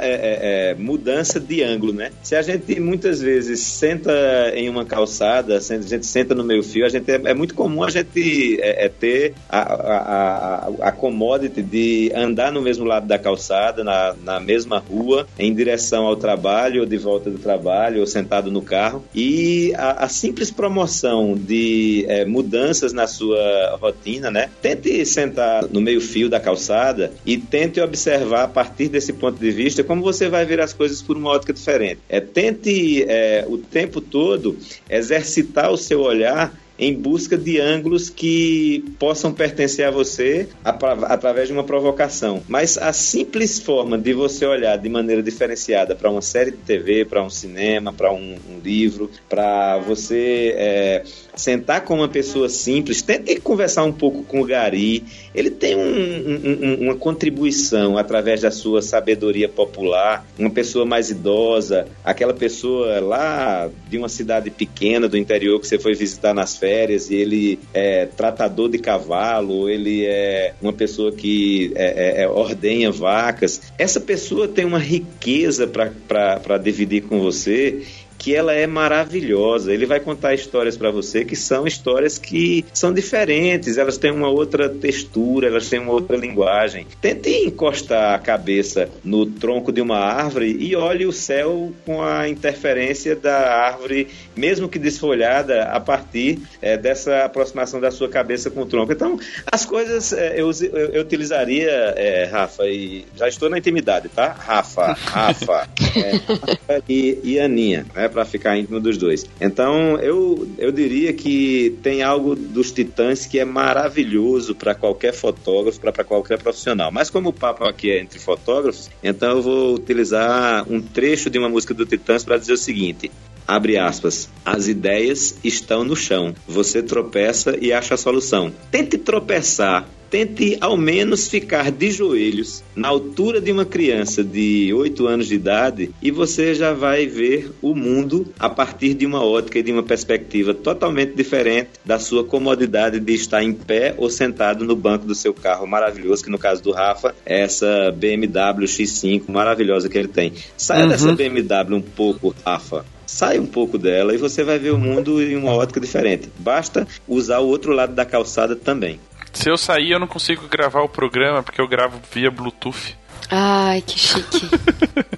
é, 0.00 0.10
é, 0.10 0.70
é, 0.70 0.74
mudança 0.74 1.40
de 1.40 1.62
ângulo, 1.62 1.92
né? 1.92 2.10
Se 2.22 2.36
a 2.36 2.42
gente 2.42 2.78
muitas 2.78 3.20
vezes 3.20 3.60
senta 3.60 4.12
em 4.54 4.68
uma 4.68 4.84
calçada, 4.84 5.56
a 5.56 5.60
gente 5.60 6.06
senta 6.06 6.34
no 6.34 6.44
meio 6.44 6.62
fio, 6.62 6.84
a 6.84 6.88
gente, 6.88 7.10
é, 7.10 7.20
é 7.24 7.34
muito 7.34 7.54
comum 7.54 7.82
a 7.82 7.90
gente 7.90 8.60
é, 8.60 8.88
ter 8.88 9.34
a, 9.48 9.58
a, 9.58 9.96
a, 9.96 10.88
a 10.88 10.92
commodity 10.92 11.62
de 11.62 12.12
andar 12.14 12.52
no 12.52 12.60
mesmo 12.60 12.84
lado 12.84 13.06
da 13.06 13.18
calçada, 13.18 13.82
na, 13.82 14.14
na 14.22 14.38
mesma 14.38 14.78
rua, 14.78 15.26
em 15.38 15.54
direção 15.54 16.06
ao 16.06 16.16
trabalho, 16.16 16.80
ou 16.82 16.86
de 16.86 16.98
volta 16.98 17.30
do 17.30 17.38
trabalho, 17.38 18.00
ou 18.00 18.06
sentado 18.06 18.50
no 18.50 18.60
carro. 18.60 19.04
E 19.14 19.61
a, 19.76 20.04
a 20.04 20.08
simples 20.08 20.50
promoção 20.50 21.34
de 21.34 22.04
é, 22.08 22.24
mudanças 22.24 22.92
na 22.92 23.06
sua 23.06 23.78
rotina, 23.80 24.30
né? 24.30 24.50
Tente 24.60 25.04
sentar 25.06 25.68
no 25.68 25.80
meio 25.80 26.00
fio 26.00 26.28
da 26.28 26.40
calçada 26.40 27.12
e 27.24 27.36
tente 27.36 27.80
observar 27.80 28.44
a 28.44 28.48
partir 28.48 28.88
desse 28.88 29.12
ponto 29.12 29.38
de 29.38 29.50
vista 29.50 29.84
como 29.84 30.02
você 30.02 30.28
vai 30.28 30.44
ver 30.44 30.60
as 30.60 30.72
coisas 30.72 31.00
por 31.00 31.16
uma 31.16 31.30
ótica 31.30 31.52
diferente. 31.52 32.00
É, 32.08 32.20
tente 32.20 33.04
é, 33.08 33.44
o 33.48 33.58
tempo 33.58 34.00
todo 34.00 34.56
exercitar 34.88 35.70
o 35.70 35.76
seu 35.76 36.00
olhar 36.00 36.52
em 36.78 36.94
busca 36.94 37.36
de 37.36 37.60
ângulos 37.60 38.08
que 38.08 38.84
possam 38.98 39.32
pertencer 39.32 39.86
a 39.86 39.90
você 39.90 40.48
através 40.64 41.48
de 41.48 41.54
uma 41.54 41.64
provocação. 41.64 42.42
Mas 42.48 42.78
a 42.78 42.92
simples 42.92 43.60
forma 43.60 43.98
de 43.98 44.12
você 44.12 44.46
olhar 44.46 44.76
de 44.76 44.88
maneira 44.88 45.22
diferenciada 45.22 45.94
para 45.94 46.10
uma 46.10 46.22
série 46.22 46.50
de 46.50 46.58
TV, 46.58 47.04
para 47.04 47.22
um 47.22 47.30
cinema, 47.30 47.92
para 47.92 48.12
um, 48.12 48.36
um, 48.48 48.60
livro, 48.62 49.10
para 49.28 49.78
você 49.78 50.54
é, 50.56 51.04
sentar 51.34 51.82
com 51.82 51.94
uma 51.94 52.08
pessoa 52.08 52.48
simples, 52.48 53.02
tente 53.02 53.36
conversar 53.40 53.84
um 53.84 53.92
pouco 53.92 54.22
com 54.22 54.40
o 54.40 54.44
Gari. 54.44 55.04
Ele 55.34 55.50
tem 55.50 55.76
um, 55.76 55.80
um, 55.80 56.84
uma 56.84 56.94
contribuição 56.94 57.96
através 57.96 58.42
da 58.42 58.50
sua 58.50 58.82
sabedoria 58.82 59.48
popular, 59.48 60.26
uma 60.38 60.50
pessoa 60.50 60.84
mais 60.84 61.10
idosa, 61.10 61.86
aquela 62.04 62.34
pessoa 62.34 63.00
lá 63.00 63.70
de 63.88 63.96
uma 63.98 64.08
cidade 64.08 64.50
pequena 64.50 65.08
do 65.08 65.16
interior 65.16 65.58
que 65.60 65.66
você 65.66 65.78
foi 65.78 65.94
visitar 65.94 66.34
nas 66.34 66.56
férias 66.56 67.10
e 67.10 67.14
ele 67.14 67.58
é 67.72 68.06
tratador 68.06 68.68
de 68.68 68.78
cavalo, 68.78 69.68
ele 69.68 70.04
é 70.04 70.54
uma 70.60 70.72
pessoa 70.72 71.12
que 71.12 71.72
é, 71.74 72.20
é, 72.20 72.22
é 72.24 72.28
ordenha 72.28 72.90
vacas. 72.90 73.60
Essa 73.78 74.00
pessoa 74.00 74.46
tem 74.46 74.64
uma 74.64 74.78
riqueza 74.78 75.66
para 75.66 76.58
dividir 76.58 77.02
com 77.02 77.20
você 77.20 77.82
que 78.22 78.32
ela 78.32 78.52
é 78.52 78.68
maravilhosa. 78.68 79.74
Ele 79.74 79.84
vai 79.84 79.98
contar 79.98 80.32
histórias 80.32 80.76
para 80.76 80.92
você 80.92 81.24
que 81.24 81.34
são 81.34 81.66
histórias 81.66 82.18
que 82.18 82.64
são 82.72 82.94
diferentes, 82.94 83.76
elas 83.76 83.98
têm 83.98 84.12
uma 84.12 84.28
outra 84.28 84.68
textura, 84.68 85.48
elas 85.48 85.68
têm 85.68 85.80
uma 85.80 85.92
outra 85.92 86.16
linguagem. 86.16 86.86
Tente 87.00 87.30
encostar 87.30 88.14
a 88.14 88.18
cabeça 88.20 88.88
no 89.02 89.26
tronco 89.26 89.72
de 89.72 89.80
uma 89.80 89.98
árvore 89.98 90.56
e 90.60 90.76
olhe 90.76 91.04
o 91.04 91.12
céu 91.12 91.72
com 91.84 92.00
a 92.00 92.28
interferência 92.28 93.16
da 93.16 93.36
árvore, 93.66 94.06
mesmo 94.36 94.68
que 94.68 94.78
desfolhada, 94.78 95.64
a 95.64 95.80
partir 95.80 96.38
é, 96.60 96.76
dessa 96.76 97.24
aproximação 97.24 97.80
da 97.80 97.90
sua 97.90 98.08
cabeça 98.08 98.50
com 98.50 98.62
o 98.62 98.66
tronco. 98.66 98.92
Então, 98.92 99.18
as 99.50 99.64
coisas 99.64 100.12
é, 100.12 100.40
eu, 100.40 100.48
eu, 100.62 100.78
eu, 100.92 101.02
utilizaria, 101.02 101.70
é, 101.96 102.28
Rafa, 102.30 102.68
e 102.68 103.04
já 103.16 103.26
estou 103.26 103.50
na 103.50 103.58
intimidade, 103.58 104.08
tá? 104.08 104.28
Rafa, 104.28 104.92
Rafa, 104.92 105.68
é, 105.96 106.10
Rafa 106.12 106.84
e, 106.88 107.18
e 107.24 107.40
Aninha, 107.40 107.84
né? 107.92 108.11
Para 108.12 108.24
ficar 108.24 108.56
íntimo 108.56 108.78
dos 108.78 108.96
dois. 108.96 109.26
Então, 109.40 109.98
eu, 109.98 110.48
eu 110.58 110.70
diria 110.70 111.12
que 111.12 111.76
tem 111.82 112.02
algo 112.02 112.36
dos 112.36 112.70
Titãs 112.70 113.26
que 113.26 113.38
é 113.38 113.44
maravilhoso 113.44 114.54
para 114.54 114.74
qualquer 114.74 115.12
fotógrafo, 115.12 115.80
para 115.80 116.04
qualquer 116.04 116.38
profissional. 116.38 116.92
Mas 116.92 117.10
como 117.10 117.30
o 117.30 117.32
papo 117.32 117.64
aqui 117.64 117.90
é 117.90 118.00
entre 118.00 118.18
fotógrafos, 118.18 118.90
então 119.02 119.30
eu 119.36 119.42
vou 119.42 119.74
utilizar 119.74 120.64
um 120.70 120.80
trecho 120.80 121.30
de 121.30 121.38
uma 121.38 121.48
música 121.48 121.74
do 121.74 121.86
Titãs 121.86 122.24
para 122.24 122.38
dizer 122.38 122.52
o 122.52 122.58
seguinte: 122.58 123.10
Abre 123.46 123.76
aspas. 123.76 124.28
As 124.44 124.68
ideias 124.68 125.38
estão 125.42 125.84
no 125.84 125.96
chão. 125.96 126.34
Você 126.46 126.82
tropeça 126.82 127.56
e 127.60 127.72
acha 127.72 127.94
a 127.94 127.98
solução. 127.98 128.52
Tente 128.70 128.96
tropeçar 128.98 129.88
tente 130.12 130.58
ao 130.60 130.76
menos 130.76 131.26
ficar 131.26 131.70
de 131.70 131.90
joelhos 131.90 132.62
na 132.76 132.88
altura 132.88 133.40
de 133.40 133.50
uma 133.50 133.64
criança 133.64 134.22
de 134.22 134.70
8 134.74 135.06
anos 135.06 135.26
de 135.26 135.36
idade 135.36 135.90
e 136.02 136.10
você 136.10 136.54
já 136.54 136.74
vai 136.74 137.06
ver 137.06 137.50
o 137.62 137.74
mundo 137.74 138.30
a 138.38 138.50
partir 138.50 138.92
de 138.92 139.06
uma 139.06 139.24
ótica 139.24 139.58
e 139.58 139.62
de 139.62 139.72
uma 139.72 139.82
perspectiva 139.82 140.52
totalmente 140.52 141.14
diferente 141.14 141.70
da 141.82 141.98
sua 141.98 142.22
comodidade 142.22 143.00
de 143.00 143.14
estar 143.14 143.42
em 143.42 143.54
pé 143.54 143.94
ou 143.96 144.10
sentado 144.10 144.66
no 144.66 144.76
banco 144.76 145.06
do 145.06 145.14
seu 145.14 145.32
carro 145.32 145.66
maravilhoso, 145.66 146.22
que 146.22 146.30
no 146.30 146.38
caso 146.38 146.62
do 146.62 146.72
Rafa 146.72 147.14
é 147.24 147.40
essa 147.40 147.90
BMW 147.96 148.66
X5 148.66 149.22
maravilhosa 149.28 149.88
que 149.88 149.96
ele 149.96 150.08
tem. 150.08 150.34
Saia 150.58 150.82
uhum. 150.82 150.88
dessa 150.90 151.12
BMW 151.14 151.74
um 151.74 151.80
pouco, 151.80 152.34
Rafa 152.44 152.84
sai 153.06 153.38
um 153.38 153.46
pouco 153.46 153.76
dela 153.76 154.14
e 154.14 154.16
você 154.16 154.42
vai 154.42 154.58
ver 154.58 154.70
o 154.70 154.78
mundo 154.78 155.22
em 155.22 155.36
uma 155.36 155.52
ótica 155.52 155.78
diferente. 155.78 156.30
Basta 156.38 156.86
usar 157.06 157.40
o 157.40 157.46
outro 157.46 157.72
lado 157.72 157.94
da 157.94 158.06
calçada 158.06 158.56
também. 158.56 158.98
Se 159.32 159.48
eu 159.48 159.56
sair, 159.56 159.92
eu 159.92 159.98
não 159.98 160.06
consigo 160.06 160.46
gravar 160.48 160.82
o 160.82 160.88
programa 160.88 161.42
porque 161.42 161.60
eu 161.60 161.68
gravo 161.68 162.00
via 162.12 162.30
Bluetooth. 162.30 162.96
Ai, 163.30 163.80
que 163.80 163.98
chique. 163.98 164.50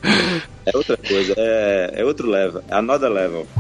é 0.65 0.77
outra 0.77 0.97
coisa, 0.97 1.35
é, 1.37 1.95
é 1.97 2.05
outro 2.05 2.31
level, 2.31 2.63
é 2.69 2.75
another 2.77 3.11
level. 3.11 3.45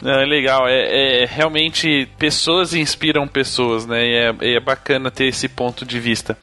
Não, 0.00 0.20
é 0.20 0.24
legal, 0.24 0.66
é, 0.66 1.22
é, 1.22 1.26
realmente 1.26 2.08
pessoas 2.18 2.72
inspiram 2.72 3.28
pessoas, 3.28 3.86
né? 3.86 4.06
E 4.06 4.14
é, 4.14 4.56
é 4.56 4.60
bacana 4.60 5.10
ter 5.10 5.26
esse 5.26 5.46
ponto 5.46 5.84
de 5.84 6.00
vista. 6.00 6.38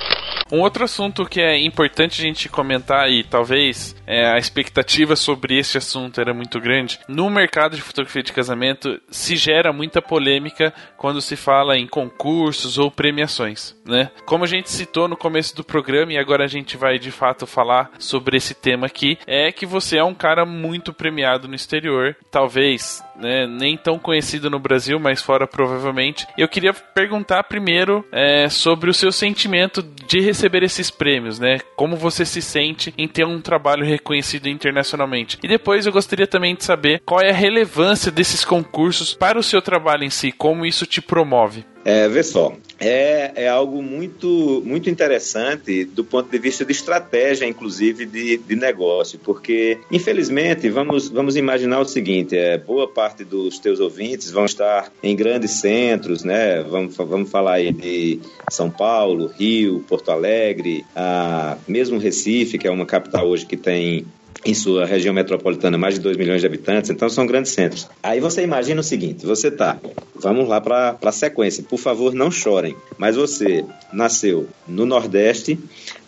Um 0.51 0.59
outro 0.59 0.83
assunto 0.83 1.25
que 1.25 1.39
é 1.39 1.57
importante 1.57 2.21
a 2.21 2.25
gente 2.25 2.49
comentar 2.49 3.09
e 3.09 3.23
talvez 3.23 3.95
é, 4.05 4.25
a 4.25 4.37
expectativa 4.37 5.15
sobre 5.15 5.57
este 5.57 5.77
assunto 5.77 6.19
era 6.19 6.33
muito 6.33 6.59
grande. 6.59 6.99
No 7.07 7.29
mercado 7.29 7.75
de 7.75 7.81
fotografia 7.81 8.21
de 8.21 8.33
casamento 8.33 8.99
se 9.09 9.37
gera 9.37 9.71
muita 9.71 10.01
polêmica 10.01 10.73
quando 10.97 11.21
se 11.21 11.37
fala 11.37 11.77
em 11.77 11.87
concursos 11.87 12.77
ou 12.77 12.91
premiações, 12.91 13.75
né? 13.85 14.11
Como 14.25 14.43
a 14.43 14.47
gente 14.47 14.69
citou 14.69 15.07
no 15.07 15.15
começo 15.15 15.55
do 15.55 15.63
programa 15.63 16.11
e 16.11 16.17
agora 16.17 16.43
a 16.43 16.49
gente 16.49 16.75
vai 16.75 16.99
de 16.99 17.11
fato 17.11 17.47
falar 17.47 17.89
sobre 17.97 18.35
esse 18.35 18.53
tema 18.53 18.87
aqui, 18.87 19.17
é 19.25 19.51
que 19.51 19.65
você 19.65 19.97
é 19.97 20.03
um 20.03 20.13
cara 20.13 20.45
muito 20.45 20.91
premiado 20.91 21.47
no 21.47 21.55
exterior, 21.55 22.15
talvez 22.29 23.01
né, 23.21 23.47
nem 23.47 23.77
tão 23.77 23.99
conhecido 23.99 24.49
no 24.49 24.59
Brasil, 24.59 24.99
mas 24.99 25.21
fora 25.21 25.47
provavelmente. 25.47 26.27
Eu 26.37 26.47
queria 26.47 26.73
perguntar 26.73 27.43
primeiro 27.43 28.05
é, 28.11 28.49
sobre 28.49 28.89
o 28.89 28.93
seu 28.93 29.11
sentimento 29.11 29.81
de 29.81 30.19
receber 30.19 30.63
esses 30.63 30.89
prêmios, 30.89 31.39
né? 31.39 31.59
Como 31.75 31.95
você 31.95 32.25
se 32.25 32.41
sente 32.41 32.93
em 32.97 33.07
ter 33.07 33.25
um 33.25 33.39
trabalho 33.39 33.85
reconhecido 33.85 34.47
internacionalmente? 34.47 35.37
E 35.43 35.47
depois 35.47 35.85
eu 35.85 35.91
gostaria 35.91 36.27
também 36.27 36.55
de 36.55 36.63
saber 36.63 37.01
qual 37.05 37.21
é 37.21 37.29
a 37.29 37.33
relevância 37.33 38.11
desses 38.11 38.43
concursos 38.43 39.13
para 39.13 39.39
o 39.39 39.43
seu 39.43 39.61
trabalho 39.61 40.03
em 40.03 40.09
si, 40.09 40.31
como 40.31 40.65
isso 40.65 40.85
te 40.85 41.01
promove. 41.01 41.63
É, 41.83 42.07
vê 42.07 42.23
só, 42.23 42.53
é, 42.81 43.31
é 43.35 43.47
algo 43.47 43.83
muito, 43.83 44.63
muito 44.65 44.89
interessante 44.89 45.85
do 45.85 46.03
ponto 46.03 46.29
de 46.31 46.39
vista 46.39 46.65
de 46.65 46.71
estratégia, 46.71 47.45
inclusive 47.45 48.07
de, 48.07 48.37
de 48.39 48.55
negócio, 48.55 49.19
porque, 49.19 49.77
infelizmente, 49.91 50.67
vamos, 50.67 51.07
vamos 51.07 51.35
imaginar 51.35 51.79
o 51.79 51.85
seguinte: 51.85 52.35
é, 52.35 52.57
boa 52.57 52.87
parte 52.87 53.23
dos 53.23 53.59
teus 53.59 53.79
ouvintes 53.79 54.31
vão 54.31 54.45
estar 54.45 54.91
em 55.03 55.15
grandes 55.15 55.51
centros, 55.51 56.23
né? 56.23 56.63
Vamos, 56.63 56.97
vamos 56.97 57.29
falar 57.29 57.53
aí 57.53 57.71
de 57.71 58.19
São 58.49 58.71
Paulo, 58.71 59.27
Rio, 59.27 59.85
Porto 59.87 60.09
Alegre, 60.09 60.83
a, 60.95 61.57
mesmo 61.67 61.99
Recife, 61.99 62.57
que 62.57 62.67
é 62.67 62.71
uma 62.71 62.85
capital 62.85 63.27
hoje 63.27 63.45
que 63.45 63.57
tem 63.57 64.05
em 64.45 64.53
sua 64.53 64.85
região 64.85 65.13
metropolitana 65.13 65.77
mais 65.77 65.95
de 65.95 66.01
2 66.01 66.17
milhões 66.17 66.41
de 66.41 66.47
habitantes, 66.47 66.89
então 66.89 67.09
são 67.09 67.25
grandes 67.25 67.51
centros. 67.51 67.87
Aí 68.01 68.19
você 68.19 68.41
imagina 68.41 68.81
o 68.81 68.83
seguinte: 68.83 69.25
você 69.25 69.51
tá, 69.51 69.79
vamos 70.15 70.47
lá 70.47 70.59
para 70.59 70.97
a 71.01 71.11
sequência, 71.11 71.63
por 71.63 71.77
favor, 71.77 72.13
não 72.13 72.31
chorem, 72.31 72.75
mas 72.97 73.15
você 73.15 73.63
nasceu 73.93 74.47
no 74.67 74.85
Nordeste, 74.85 75.59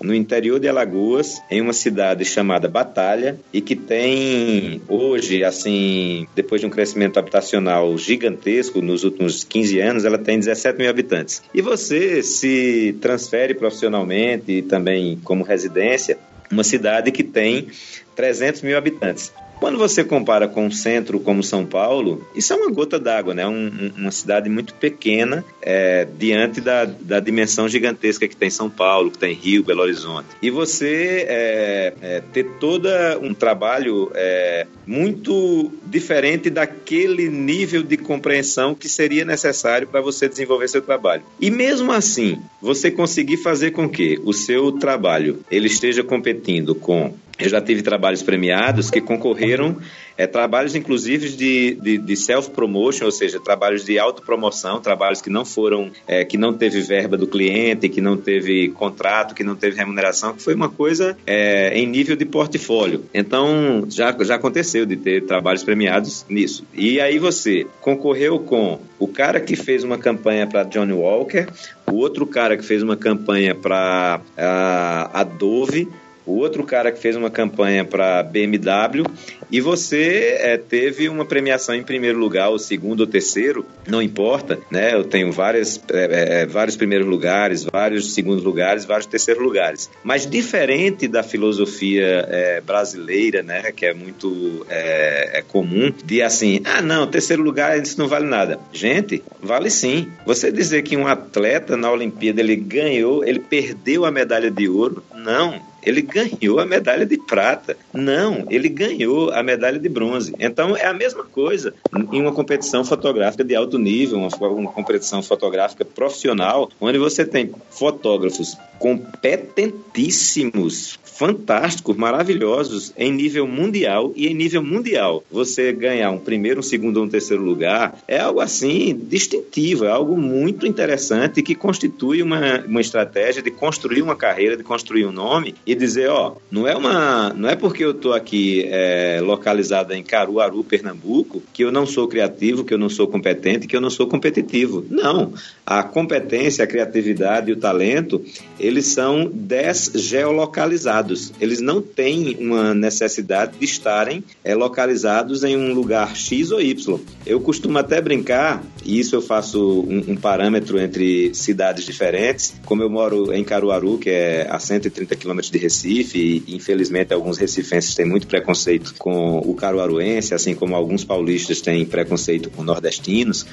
no 0.02 0.14
interior 0.14 0.60
de 0.60 0.68
Alagoas, 0.68 1.42
em 1.50 1.62
uma 1.62 1.74
cidade 1.74 2.26
chamada 2.26 2.68
Batalha, 2.68 3.40
e 3.52 3.62
que 3.62 3.76
tem 3.76 4.82
hoje, 4.88 5.44
assim, 5.44 6.28
depois 6.36 6.62
de 6.62 6.68
um 6.68 6.70
crescimento 6.70 7.18
habitacional 7.20 7.98
gigantesco 7.98 8.82
nos 8.82 9.04
últimos 9.04 9.44
15 9.44 9.80
anos, 9.80 10.06
ela 10.06 10.18
tem 10.18 10.40
17 10.40 10.78
mil 10.78 10.90
habitantes. 10.90 11.42
E 11.54 11.62
você 11.62 12.24
se 12.24 12.96
transfere 13.02 13.54
profissionalmente 13.54 14.52
e 14.52 14.62
também 14.62 15.20
como 15.24 15.44
residência 15.44 16.18
uma 16.54 16.64
cidade 16.64 17.12
que 17.12 17.24
tem 17.24 17.68
300 18.16 18.62
mil 18.62 18.78
habitantes. 18.78 19.34
Quando 19.60 19.78
você 19.78 20.04
compara 20.04 20.48
com 20.48 20.66
um 20.66 20.72
centro 20.72 21.20
como 21.20 21.42
São 21.42 21.66
Paulo, 21.66 22.26
isso 22.36 22.52
é 22.52 22.56
uma 22.56 22.70
gota 22.70 23.00
d'água, 23.00 23.34
né? 23.34 23.48
Um, 23.48 23.92
uma 23.98 24.12
cidade 24.12 24.50
muito 24.50 24.74
pequena 24.74 25.44
é, 25.62 26.08
diante 26.18 26.60
da, 26.60 26.86
da 26.86 27.20
dimensão 27.20 27.68
gigantesca 27.70 28.28
que 28.28 28.36
tem 28.36 28.50
São 28.50 28.70
Paulo, 28.70 29.12
que 29.12 29.18
tem 29.18 29.34
Rio, 29.34 29.64
Belo 29.64 29.82
Horizonte. 29.82 30.28
E 30.42 30.50
você 30.50 31.26
é, 31.30 31.94
é, 32.02 32.24
ter 32.34 32.46
todo 32.60 32.90
um 33.22 33.34
trabalho 33.34 34.12
é, 34.14 34.68
muito 34.86 35.72
diferente 35.86 36.50
daquele 36.50 37.30
nível 37.30 37.84
de 37.84 37.98
compreensão 37.98 38.76
que 38.76 38.90
seria 38.90 39.24
necessário 39.24 39.88
para 39.88 40.02
você 40.02 40.28
desenvolver 40.28 40.68
seu 40.68 40.82
trabalho. 40.82 41.24
E 41.40 41.50
mesmo 41.50 41.92
assim, 41.92 42.40
você 42.62 42.92
conseguir 42.92 43.38
fazer 43.38 43.72
com 43.72 43.88
que 43.88 44.20
o 44.24 44.34
seu 44.34 44.72
trabalho 44.74 45.40
ele 45.50 45.68
esteja 45.68 46.04
competindo 46.04 46.76
com 46.76 47.14
eu 47.46 47.50
já 47.50 47.62
tive 47.62 47.82
trabalhos 47.82 48.24
premiados 48.24 48.90
que 48.90 49.02
concorreram, 49.02 49.78
é, 50.18 50.28
trabalhos 50.28 50.76
inclusive 50.76 51.30
de, 51.30 51.76
de, 51.76 51.98
de 51.98 52.16
self-promotion, 52.16 53.06
ou 53.06 53.12
seja, 53.12 53.40
trabalhos 53.40 53.84
de 53.84 53.98
autopromoção, 53.98 54.80
trabalhos 54.80 55.22
que 55.22 55.30
não 55.30 55.44
foram, 55.44 55.92
é, 56.08 56.24
que 56.24 56.38
não 56.38 56.54
teve 56.54 56.82
verba 56.82 57.18
do 57.18 57.28
cliente, 57.28 57.90
que 57.90 58.02
não 58.02 58.16
teve 58.18 58.70
contrato, 58.70 59.34
que 59.34 59.44
não 59.44 59.56
teve 59.56 59.78
remuneração, 59.78 60.34
que 60.34 60.42
foi 60.42 60.54
uma 60.54 60.70
coisa 60.70 61.18
é, 61.26 61.78
em 61.78 61.88
nível 61.88 62.16
de 62.16 62.26
portfólio. 62.26 63.06
Então, 63.14 63.86
já, 63.90 64.16
já 64.22 64.36
aconteceu 64.36 64.86
de 64.86 64.96
ter 64.96 65.26
trabalhos 65.26 65.64
premiados 65.64 66.26
nisso. 66.30 66.64
E 66.74 67.00
aí 67.00 67.18
você 67.18 67.66
concorreu 67.82 68.40
com 68.40 68.80
o 69.00 69.08
cara 69.08 69.40
que 69.40 69.56
fez 69.56 69.84
uma 69.84 69.98
campanha 69.98 70.48
para 70.48 70.64
Johnny 70.64 70.94
Walker, 70.94 71.48
o 71.92 71.96
outro 71.96 72.26
cara 72.26 72.56
que 72.56 72.64
fez 72.64 72.82
uma 72.82 72.96
campanha 72.96 73.54
para 73.54 74.22
a 74.38 75.24
Dove, 75.24 75.88
o 76.26 76.38
outro 76.38 76.64
cara 76.64 76.92
que 76.92 77.00
fez 77.00 77.16
uma 77.16 77.30
campanha 77.30 77.84
para 77.84 78.24
BMW 78.24 79.04
e 79.52 79.62
você 79.62 80.38
é, 80.40 80.58
teve 80.58 81.08
uma 81.10 81.26
premiação 81.26 81.76
em 81.76 81.84
primeiro 81.84 82.18
lugar, 82.18 82.50
ou 82.50 82.58
segundo 82.58 83.02
ou 83.02 83.08
terceiro, 83.08 83.66
não 83.88 84.02
importa, 84.02 84.58
né? 84.72 84.94
Eu 84.96 85.04
tenho 85.04 85.32
várias, 85.32 85.80
é, 85.92 86.42
é, 86.42 86.46
vários 86.46 86.76
primeiros 86.76 87.06
lugares, 87.06 87.64
vários 87.64 88.14
segundos 88.14 88.44
lugares, 88.44 88.86
vários 88.86 89.06
terceiros 89.06 89.44
lugares. 89.44 89.90
Mas 90.04 90.26
diferente 90.26 91.08
da 91.08 91.22
filosofia 91.22 92.28
é, 92.30 92.62
brasileira, 92.62 93.44
né? 93.44 93.72
Que 93.72 93.86
é 93.86 93.94
muito 93.94 94.66
é, 94.70 95.40
é, 95.40 95.42
comum, 95.42 95.94
de 96.04 96.22
assim, 96.22 96.62
ah, 96.66 96.82
não, 96.82 97.06
terceiro 97.06 97.44
lugar 97.44 97.80
isso 97.80 98.00
não 98.00 98.08
vale 98.08 98.26
nada. 98.26 98.60
Gente, 98.72 99.24
vale 99.42 99.70
sim. 99.70 100.08
Você 100.26 100.52
dizer 100.52 100.82
que 100.82 100.98
um 100.98 101.06
atleta 101.06 101.78
na 101.78 101.92
Olimpíada 101.92 102.42
ele 102.42 102.56
ganhou, 102.56 103.24
ele 103.24 103.40
perdeu 103.40 104.06
a 104.06 104.12
medalha 104.12 104.50
de 104.50 104.68
ouro, 104.68 105.04
não 105.14 105.73
ele 105.86 106.02
ganhou 106.02 106.60
a 106.60 106.66
medalha 106.66 107.06
de 107.06 107.18
prata. 107.18 107.78
Não, 107.94 108.46
ele 108.50 108.70
ganhou 108.70 109.32
a 109.32 109.44
medalha 109.44 109.80
de 109.80 109.90
bronze. 109.90 110.34
Então 110.40 110.76
é 110.76 110.86
a 110.86 110.94
mesma 110.94 111.24
coisa 111.24 111.74
em 112.12 112.22
uma 112.22 112.32
competição 112.32 112.84
fotográfica 112.84 113.44
de 113.44 113.56
alto 113.56 113.78
nível, 113.78 114.18
uma, 114.18 114.48
uma 114.48 114.72
competição 114.72 115.22
fotográfica 115.22 115.86
profissional, 115.86 116.70
onde 116.80 116.98
você 116.98 117.26
tem 117.26 117.52
fotógrafos 117.70 118.58
competentíssimos, 118.84 121.00
fantásticos, 121.04 121.96
maravilhosos 121.96 122.92
em 122.98 123.14
nível 123.14 123.48
mundial 123.48 124.12
e 124.14 124.28
em 124.28 124.34
nível 124.34 124.62
mundial. 124.62 125.24
Você 125.32 125.72
ganhar 125.72 126.12
um 126.12 126.18
primeiro, 126.18 126.60
um 126.60 126.64
segundo 126.64 126.98
ou 126.98 127.06
um 127.06 127.10
terceiro 127.10 127.42
lugar 127.42 127.98
é 128.08 128.20
algo 128.20 128.42
assim 128.42 129.00
distintivo, 129.10 129.86
é 129.86 129.90
algo 129.90 130.18
muito 130.18 130.68
interessante 130.68 131.42
que 131.42 131.56
constitui 131.56 132.22
uma, 132.22 132.60
uma 132.66 132.82
estratégia 132.82 133.42
de 133.42 133.52
construir 133.52 134.02
uma 134.02 134.18
carreira, 134.18 134.58
de 134.58 134.64
construir 134.64 135.06
um 135.06 135.14
nome 135.14 135.56
e 135.66 135.73
dizer, 135.76 136.10
ó, 136.10 136.36
não 136.52 136.68
é 136.68 136.76
uma, 136.76 137.34
não 137.34 137.50
é 137.50 137.56
porque 137.56 137.84
eu 137.84 137.92
estou 137.92 138.14
aqui 138.14 138.66
é, 138.68 139.20
localizado 139.22 139.94
em 139.94 140.04
Caruaru, 140.04 140.64
Pernambuco, 140.64 141.42
que 141.54 141.64
eu 141.64 141.72
não 141.72 141.86
sou 141.86 142.08
criativo, 142.08 142.64
que 142.64 142.74
eu 142.74 142.78
não 142.78 142.90
sou 142.90 143.08
competente, 143.08 143.68
que 143.68 143.76
eu 143.76 143.82
não 143.82 143.90
sou 143.90 144.08
competitivo. 144.08 144.86
Não, 144.90 145.34
a 145.66 145.84
competência, 145.84 146.64
a 146.64 146.68
criatividade 146.68 147.50
e 147.50 147.54
o 147.54 147.58
talento, 147.58 148.24
eles 148.60 148.88
são 148.88 149.30
desgeolocalizados 149.34 151.14
eles 151.40 151.62
não 151.62 151.82
têm 151.82 152.38
uma 152.40 152.74
necessidade 152.74 153.58
de 153.58 153.66
estarem 153.66 154.24
é, 154.44 154.56
localizados 154.56 155.44
em 155.44 155.56
um 155.56 155.74
lugar 155.74 156.16
X 156.16 156.52
ou 156.52 156.62
Y. 156.62 157.00
Eu 157.26 157.40
costumo 157.40 157.78
até 157.78 158.02
brincar 158.02 158.64
e 158.86 159.00
isso 159.00 159.16
eu 159.16 159.22
faço 159.22 159.82
um, 159.82 160.12
um, 160.12 160.16
parâmetro 160.16 160.80
entre 160.80 161.34
cidades 161.34 161.86
diferentes. 161.86 162.54
Como 162.66 162.82
eu 162.82 162.90
moro 162.90 163.34
em 163.34 163.44
Caruaru, 163.44 163.98
que 163.98 164.10
é 164.10 164.48
a 164.50 164.60
130 164.60 165.16
quilômetros 165.16 165.52
de 165.52 165.58
Recife, 165.64 166.44
e 166.46 166.56
infelizmente 166.56 167.14
alguns 167.14 167.38
recifenses 167.38 167.96
têm 167.96 168.06
muito 168.06 168.28
preconceito 168.28 168.94
com 168.98 169.40
o 169.40 169.54
caruaruense, 169.54 170.34
assim 170.34 170.54
como 170.54 170.76
alguns 170.76 171.04
paulistas 171.04 171.62
têm 171.62 171.86
preconceito 171.86 172.50
com 172.50 172.64
nordestinos. 172.64 173.46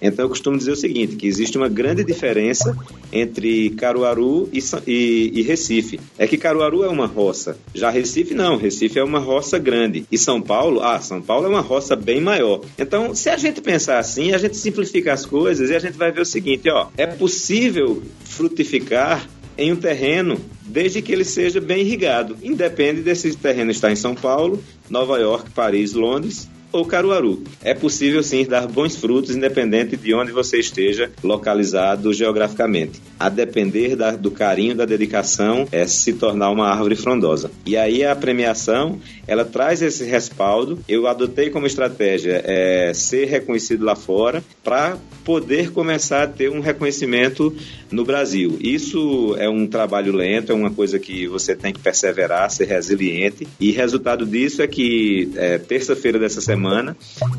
Então 0.00 0.24
eu 0.24 0.28
costumo 0.28 0.56
dizer 0.56 0.72
o 0.72 0.76
seguinte, 0.76 1.16
que 1.16 1.26
existe 1.26 1.58
uma 1.58 1.68
grande 1.68 2.04
diferença 2.04 2.76
entre 3.12 3.70
Caruaru 3.70 4.48
e, 4.52 4.60
e, 4.86 5.32
e 5.34 5.42
Recife. 5.42 5.98
É 6.16 6.26
que 6.26 6.36
Caruaru 6.36 6.84
é 6.84 6.88
uma 6.88 7.06
roça, 7.06 7.58
já 7.74 7.90
Recife 7.90 8.34
não, 8.34 8.56
Recife 8.56 8.98
é 8.98 9.04
uma 9.04 9.18
roça 9.18 9.58
grande. 9.58 10.06
E 10.10 10.16
São 10.16 10.40
Paulo, 10.40 10.80
ah, 10.82 11.00
São 11.00 11.20
Paulo 11.20 11.46
é 11.46 11.48
uma 11.48 11.60
roça 11.60 11.96
bem 11.96 12.20
maior. 12.20 12.60
Então, 12.78 13.14
se 13.14 13.28
a 13.28 13.36
gente 13.36 13.60
pensar 13.60 13.98
assim, 13.98 14.32
a 14.32 14.38
gente 14.38 14.56
simplifica 14.56 15.12
as 15.12 15.26
coisas 15.26 15.70
e 15.70 15.74
a 15.74 15.78
gente 15.78 15.96
vai 15.96 16.12
ver 16.12 16.20
o 16.20 16.26
seguinte, 16.26 16.68
ó, 16.70 16.88
é 16.96 17.06
possível 17.06 18.02
frutificar 18.24 19.28
em 19.58 19.72
um 19.72 19.76
terreno 19.76 20.38
desde 20.66 21.00
que 21.00 21.12
ele 21.12 21.24
seja 21.24 21.60
bem 21.60 21.80
irrigado. 21.80 22.36
Independe 22.42 23.00
desse 23.00 23.34
terreno 23.36 23.70
estar 23.70 23.90
em 23.90 23.96
São 23.96 24.14
Paulo, 24.14 24.62
Nova 24.90 25.18
York, 25.18 25.50
Paris, 25.50 25.92
Londres 25.92 26.48
ou 26.76 26.84
Caruaru. 26.84 27.42
É 27.62 27.74
possível 27.74 28.22
sim 28.22 28.44
dar 28.44 28.66
bons 28.66 28.96
frutos 28.96 29.34
independente 29.34 29.96
de 29.96 30.14
onde 30.14 30.32
você 30.32 30.58
esteja 30.58 31.10
localizado 31.22 32.12
geograficamente. 32.12 33.00
A 33.18 33.28
depender 33.28 33.96
da, 33.96 34.12
do 34.12 34.30
carinho, 34.30 34.74
da 34.74 34.84
dedicação, 34.84 35.66
é 35.72 35.86
se 35.86 36.12
tornar 36.12 36.50
uma 36.50 36.68
árvore 36.68 36.96
frondosa. 36.96 37.50
E 37.64 37.76
aí 37.76 38.04
a 38.04 38.14
premiação, 38.14 39.00
ela 39.26 39.44
traz 39.44 39.82
esse 39.82 40.04
respaldo. 40.04 40.78
Eu 40.88 41.06
adotei 41.06 41.50
como 41.50 41.66
estratégia 41.66 42.42
é, 42.44 42.92
ser 42.94 43.26
reconhecido 43.26 43.84
lá 43.84 43.96
fora 43.96 44.42
para 44.62 44.98
poder 45.24 45.72
começar 45.72 46.22
a 46.22 46.26
ter 46.26 46.50
um 46.50 46.60
reconhecimento 46.60 47.54
no 47.90 48.04
Brasil. 48.04 48.58
Isso 48.60 49.34
é 49.38 49.48
um 49.48 49.66
trabalho 49.66 50.12
lento, 50.12 50.52
é 50.52 50.54
uma 50.54 50.70
coisa 50.70 50.98
que 50.98 51.26
você 51.26 51.54
tem 51.54 51.72
que 51.72 51.80
perseverar, 51.80 52.50
ser 52.50 52.66
resiliente. 52.66 53.46
E 53.58 53.72
resultado 53.72 54.24
disso 54.24 54.62
é 54.62 54.66
que 54.66 55.30
é, 55.36 55.58
terça-feira 55.58 56.18
dessa 56.18 56.40
semana 56.40 56.65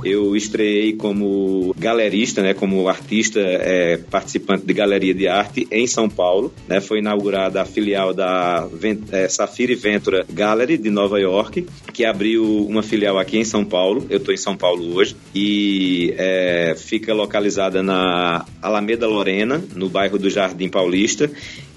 eu 0.04 0.36
estreiei 0.36 0.94
como 0.94 1.74
galerista, 1.78 2.41
né, 2.41 2.54
como 2.54 2.88
artista 2.88 3.40
é, 3.40 3.98
participante 3.98 4.66
de 4.66 4.74
galeria 4.74 5.14
de 5.14 5.28
arte 5.28 5.68
em 5.72 5.88
São 5.88 6.10
Paulo. 6.10 6.54
Né, 6.68 6.82
foi 6.82 6.99
inaugurada 6.99 7.62
a 7.62 7.66
filial 7.66 8.14
da 8.14 8.68
é, 9.12 9.28
Safiri 9.28 9.76
Ventura 9.76 10.26
Gallery 10.30 10.78
de 10.78 10.90
Nova 10.90 11.20
York, 11.20 11.66
que 11.94 12.06
abriu 12.06 12.66
uma 12.68 12.84
filial 12.84 13.18
aqui 13.18 13.38
em 13.38 13.45
São 13.45 13.64
Paulo. 13.64 14.06
Eu 14.10 14.18
estou 14.18 14.34
em 14.34 14.38
São 14.38 14.56
Paulo 14.56 14.95
hoje 14.95 15.16
e 15.34 16.14
é, 16.18 16.76
fica 16.78 17.14
localizada 17.14 17.82
na 17.84 18.45
Alameda 18.62 19.08
Lorena, 19.08 19.64
no 19.76 19.90
bairro 19.90 20.18
do 20.18 20.30
Jardim 20.30 20.70
Paulista, 20.70 21.30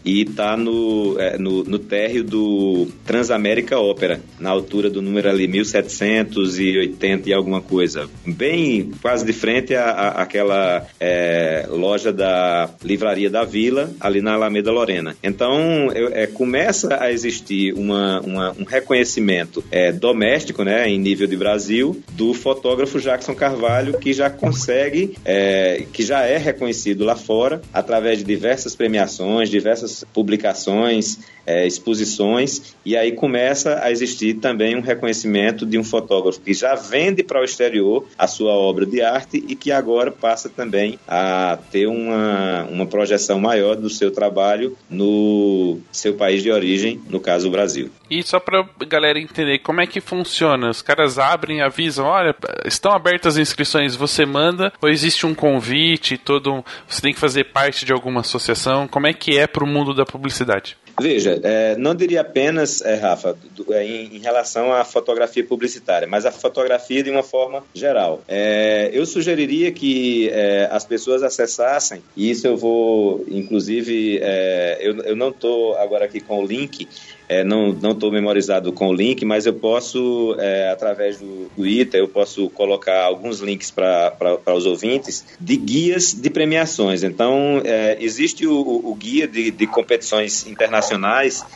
e 0.05 0.23
está 0.23 0.57
no, 0.57 1.17
é, 1.19 1.39
no, 1.39 1.65
no 1.65 1.79
térreo 1.79 2.25
do 2.25 2.89
Transamérica 3.05 3.79
Ópera, 3.79 4.21
na 4.39 4.51
altura 4.51 4.89
do 4.89 5.03
número 5.03 5.29
ali 5.29 5.47
1780 5.47 7.29
e 7.29 7.33
alguma 7.33 7.61
coisa. 7.61 8.09
Bem 8.27 8.91
quase 9.03 9.25
de 9.25 9.33
frente 9.33 9.75
à, 9.75 10.09
àquela 10.11 10.87
é, 10.99 11.67
loja 11.69 12.13
da 12.13 12.71
Livraria 12.83 13.31
da 13.31 13.45
Vila, 13.45 13.91
ali 14.01 14.21
na 14.21 14.35
Alameda 14.35 14.71
Lorena. 14.71 15.17
Então, 15.23 15.91
é, 16.13 16.27
começa 16.27 16.99
a 17.01 17.13
existir 17.13 17.73
uma, 17.75 18.21
uma, 18.21 18.53
um 18.59 18.65
reconhecimento 18.65 19.63
é, 19.71 19.93
doméstico, 19.93 20.63
né, 20.65 20.89
em 20.89 20.99
nível 20.99 21.27
de 21.27 21.37
Brasil, 21.37 22.01
do 22.13 22.33
fotógrafo 22.35 22.99
Jackson 23.01 23.35
Carvalho, 23.35 23.99
que 23.99 24.13
já 24.13 24.31
consegue, 24.31 25.15
é, 25.25 25.85
que 25.93 26.03
já 26.03 26.23
é 26.23 26.37
reconhecido 26.37 27.05
lá 27.05 27.17
fora, 27.17 27.61
através 27.73 28.19
de 28.19 28.25
diversas 28.25 28.75
premiações, 28.75 29.51
diversas 29.51 29.90
publicações, 30.13 31.19
é, 31.47 31.67
exposições, 31.67 32.77
e 32.85 32.97
aí 32.97 33.13
começa 33.13 33.81
a 33.83 33.91
existir 33.91 34.35
também 34.35 34.77
um 34.77 34.81
reconhecimento 34.81 35.67
de 35.67 35.79
um 35.79 35.85
fotógrafo 35.85 36.41
que 36.41 36.55
já 36.55 36.75
vende 36.75 37.23
para 37.23 37.41
o 37.41 37.45
exterior 37.45 38.07
a 38.17 38.27
sua 38.27 38.53
obra 38.53 38.87
de 38.87 39.03
arte 39.03 39.45
e 39.49 39.57
que 39.57 39.73
agora 39.73 40.11
passa 40.11 40.49
também 40.49 40.99
a 41.09 41.59
ter 41.71 41.87
uma, 41.87 42.65
uma 42.71 42.87
projeção 42.87 43.41
maior 43.41 43.75
do 43.75 43.91
seu 43.91 44.11
trabalho 44.11 44.77
no 44.89 45.79
seu 45.91 46.15
país 46.15 46.43
de 46.43 46.51
origem, 46.51 47.01
no 47.09 47.19
caso 47.19 47.49
o 47.49 47.51
Brasil. 47.51 47.91
E 48.11 48.23
só 48.23 48.41
para 48.41 48.69
galera 48.89 49.19
entender 49.19 49.61
como 49.61 49.81
é 49.81 49.87
que 49.87 50.01
funciona, 50.01 50.71
os 50.71 50.83
caras 50.83 51.19
abrem, 51.19 51.63
avisam, 51.63 52.07
olha, 52.07 52.35
estão 52.65 52.93
abertas 52.93 53.35
as 53.35 53.39
inscrições, 53.39 53.95
você 53.95 54.27
manda 54.27 54.73
ou 54.83 54.89
existe 54.89 55.27
um 55.27 55.35
convite, 55.35 56.19
todo, 56.19 56.65
você 56.89 57.01
tem 57.01 57.15
que 57.15 57.21
fazer 57.21 57.45
parte 57.45 57.85
de 57.85 57.93
alguma 57.93 58.21
associação? 58.21 58.89
Como 58.89 59.07
é 59.07 59.13
que 59.13 59.39
é 59.39 59.47
para 59.47 59.65
o 59.65 59.67
mundo 59.67 59.80
da 59.85 60.05
publicidade? 60.05 60.77
Veja, 61.01 61.41
é, 61.43 61.77
não 61.77 61.95
diria 61.95 62.21
apenas, 62.21 62.83
é, 62.83 62.95
Rafa, 62.95 63.37
do, 63.55 63.73
é, 63.73 63.85
em, 63.85 64.17
em, 64.17 64.19
relação 64.19 64.73
à 64.73 64.85
fotografia 64.85 65.43
publicitária, 65.43 66.07
mas 66.07 66.27
a 66.27 66.31
fotografia 66.31 67.03
de 67.03 67.11
uma 67.11 67.23
forma 67.23 67.65
geral. 67.75 68.23
É, 68.29 68.91
eu 68.93 69.07
sugeriria 69.07 69.73
que 69.73 70.29
é, 70.29 70.69
as 70.71 70.85
pessoas 70.85 71.23
acessassem, 71.23 72.03
e 72.15 72.31
isso 72.31 72.47
eu 72.47 72.57
vou, 72.57 73.25
inclusive, 73.29 74.19
é, 74.23 74.79
eu, 74.81 74.97
eu 75.03 75.17
não 75.17 75.31
estou 75.31 75.75
agora 75.77 76.05
aqui 76.05 76.21
com 76.21 76.43
o 76.43 76.47
link, 76.47 76.87
é, 77.31 77.45
não 77.45 77.93
estou 77.93 78.11
memorizado 78.11 78.73
com 78.73 78.89
o 78.89 78.93
link, 78.93 79.25
mas 79.25 79.47
eu 79.47 79.55
posso, 79.55 80.35
é, 80.41 80.69
através 80.69 81.19
do 81.19 81.49
Twitter, 81.55 82.01
eu 82.01 82.09
posso 82.09 82.51
colocar 82.51 83.05
alguns 83.05 83.39
links 83.39 83.71
para 83.71 84.37
os 84.53 84.67
ouvintes 84.67 85.25
de 85.41 85.57
guias 85.57 86.13
de 86.13 86.29
premiações. 86.29 87.05
Então, 87.05 87.63
é, 87.65 87.97
existe 88.01 88.45
o, 88.49 88.83
o, 88.85 88.93
guia 88.97 89.29
de, 89.29 89.53
de 89.53 89.67
competições 89.69 90.45
internacionais 90.45 90.90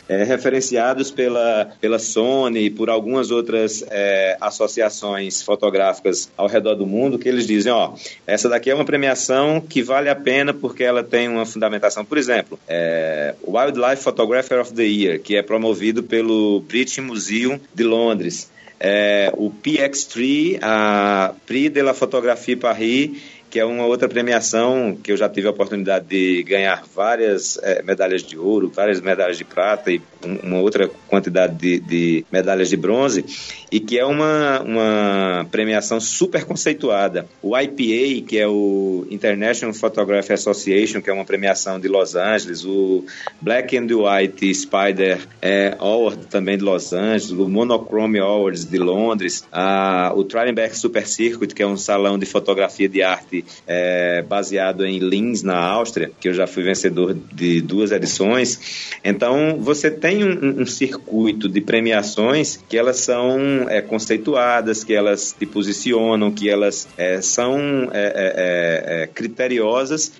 é, 0.07 0.23
referenciados 0.23 1.11
pela, 1.11 1.71
pela 1.79 1.99
Sony 1.99 2.65
e 2.65 2.69
por 2.69 2.89
algumas 2.89 3.31
outras 3.31 3.83
é, 3.89 4.37
associações 4.39 5.41
fotográficas 5.41 6.29
ao 6.37 6.47
redor 6.47 6.75
do 6.75 6.85
mundo, 6.85 7.19
que 7.19 7.27
eles 7.27 7.47
dizem, 7.47 7.71
ó, 7.71 7.93
essa 8.27 8.47
daqui 8.47 8.69
é 8.69 8.75
uma 8.75 8.85
premiação 8.85 9.59
que 9.61 9.81
vale 9.81 10.09
a 10.09 10.15
pena 10.15 10.53
porque 10.53 10.83
ela 10.83 11.03
tem 11.03 11.27
uma 11.27 11.45
fundamentação. 11.45 12.05
Por 12.05 12.17
exemplo, 12.17 12.59
é, 12.67 13.35
Wildlife 13.45 14.03
Photographer 14.03 14.59
of 14.59 14.73
the 14.73 14.83
Year, 14.83 15.19
que 15.19 15.35
é 15.35 15.41
promovido 15.41 16.03
pelo 16.03 16.61
British 16.61 16.99
Museum 16.99 17.59
de 17.73 17.83
Londres. 17.83 18.49
É, 18.77 19.31
o 19.37 19.49
PX3, 19.49 20.59
a 20.61 21.33
Prix 21.45 21.73
de 21.73 21.81
la 21.81 21.93
Photographie 21.93 22.57
Paris, 22.57 23.11
que 23.55 23.59
é 23.61 23.63
uma 23.63 23.85
outra 23.85 24.09
premiação 24.09 24.97
que 25.01 25.13
eu 25.13 25.15
já 25.15 25.29
tive 25.29 25.47
a 25.47 25.49
oportunidade 25.49 26.07
de 26.07 26.43
ganhar 26.43 26.83
várias 26.93 27.57
é, 27.63 27.81
medalhas 27.81 28.21
de 28.21 28.37
ouro, 28.37 28.69
várias 28.69 28.99
medalhas 28.99 29.37
de 29.37 29.45
prata 29.45 29.89
e 29.93 30.01
uma 30.43 30.59
outra 30.59 30.89
quantidade 31.07 31.55
de, 31.55 31.79
de, 31.79 32.25
medalhas 32.29 32.67
de 32.67 32.75
bronze, 32.75 33.23
e 33.71 33.79
que 33.79 33.97
é 33.97 34.05
uma, 34.05 34.59
uma 34.61 35.47
premiação 35.49 36.01
super 36.01 36.43
conceituada. 36.43 37.29
O 37.41 37.57
IPA, 37.57 38.27
que 38.27 38.37
é 38.37 38.45
o 38.45 39.07
International 39.09 39.73
Photography 39.73 40.33
Association, 40.33 41.01
que 41.01 41.09
é 41.09 41.13
uma 41.13 41.23
premiação 41.23 41.79
de 41.79 41.87
Los 41.87 42.13
Angeles, 42.13 42.65
o 42.65 43.05
Black 43.39 43.77
and 43.77 43.87
White 43.87 44.53
Spider 44.53 45.19
é, 45.41 45.77
Award 45.79 46.25
também 46.27 46.57
de 46.57 46.63
Los 46.65 46.91
Angeles, 46.91 47.31
o 47.31 47.47
Monochrome 47.47 48.19
Awards 48.19 48.65
de 48.65 48.79
Londres, 48.79 49.47
a, 49.49 50.11
o 50.13 50.25
Trilenberg 50.25 50.77
Super 50.77 51.07
Circuit, 51.07 51.55
que 51.55 51.63
é 51.63 51.67
um 51.67 51.77
salão 51.77 52.19
de 52.19 52.25
fotografia 52.25 52.89
de 52.89 53.01
arte 53.01 53.44
é, 53.67 54.21
baseado 54.21 54.85
em 54.85 54.99
Linz, 54.99 55.43
na 55.43 55.57
Áustria, 55.57 56.11
que 56.19 56.29
eu 56.29 56.33
já 56.33 56.47
fui 56.47 56.63
vencedor 56.63 57.15
de 57.33 57.61
duas 57.61 57.91
edições. 57.91 58.95
Então, 59.03 59.57
você 59.59 59.89
tem 59.89 60.23
um, 60.23 60.61
um 60.61 60.65
circuito 60.65 61.47
de 61.49 61.61
premiações 61.61 62.59
que 62.69 62.77
elas 62.77 62.97
são 62.97 63.69
é, 63.69 63.81
conceituadas, 63.81 64.83
que 64.83 64.93
elas 64.93 65.35
te 65.37 65.45
posicionam, 65.45 66.31
que 66.31 66.49
elas 66.49 66.87
é, 66.97 67.21
são 67.21 67.89
é, 67.91 68.05
é, 68.15 69.03
é, 69.03 69.07
criteriosas 69.07 70.11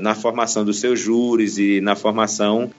na 0.00 0.14
formação 0.14 0.64
dos 0.64 0.80
seus 0.80 1.00
júris 1.00 1.58
e 1.58 1.80
na 1.80 1.94
formação, 1.94 2.70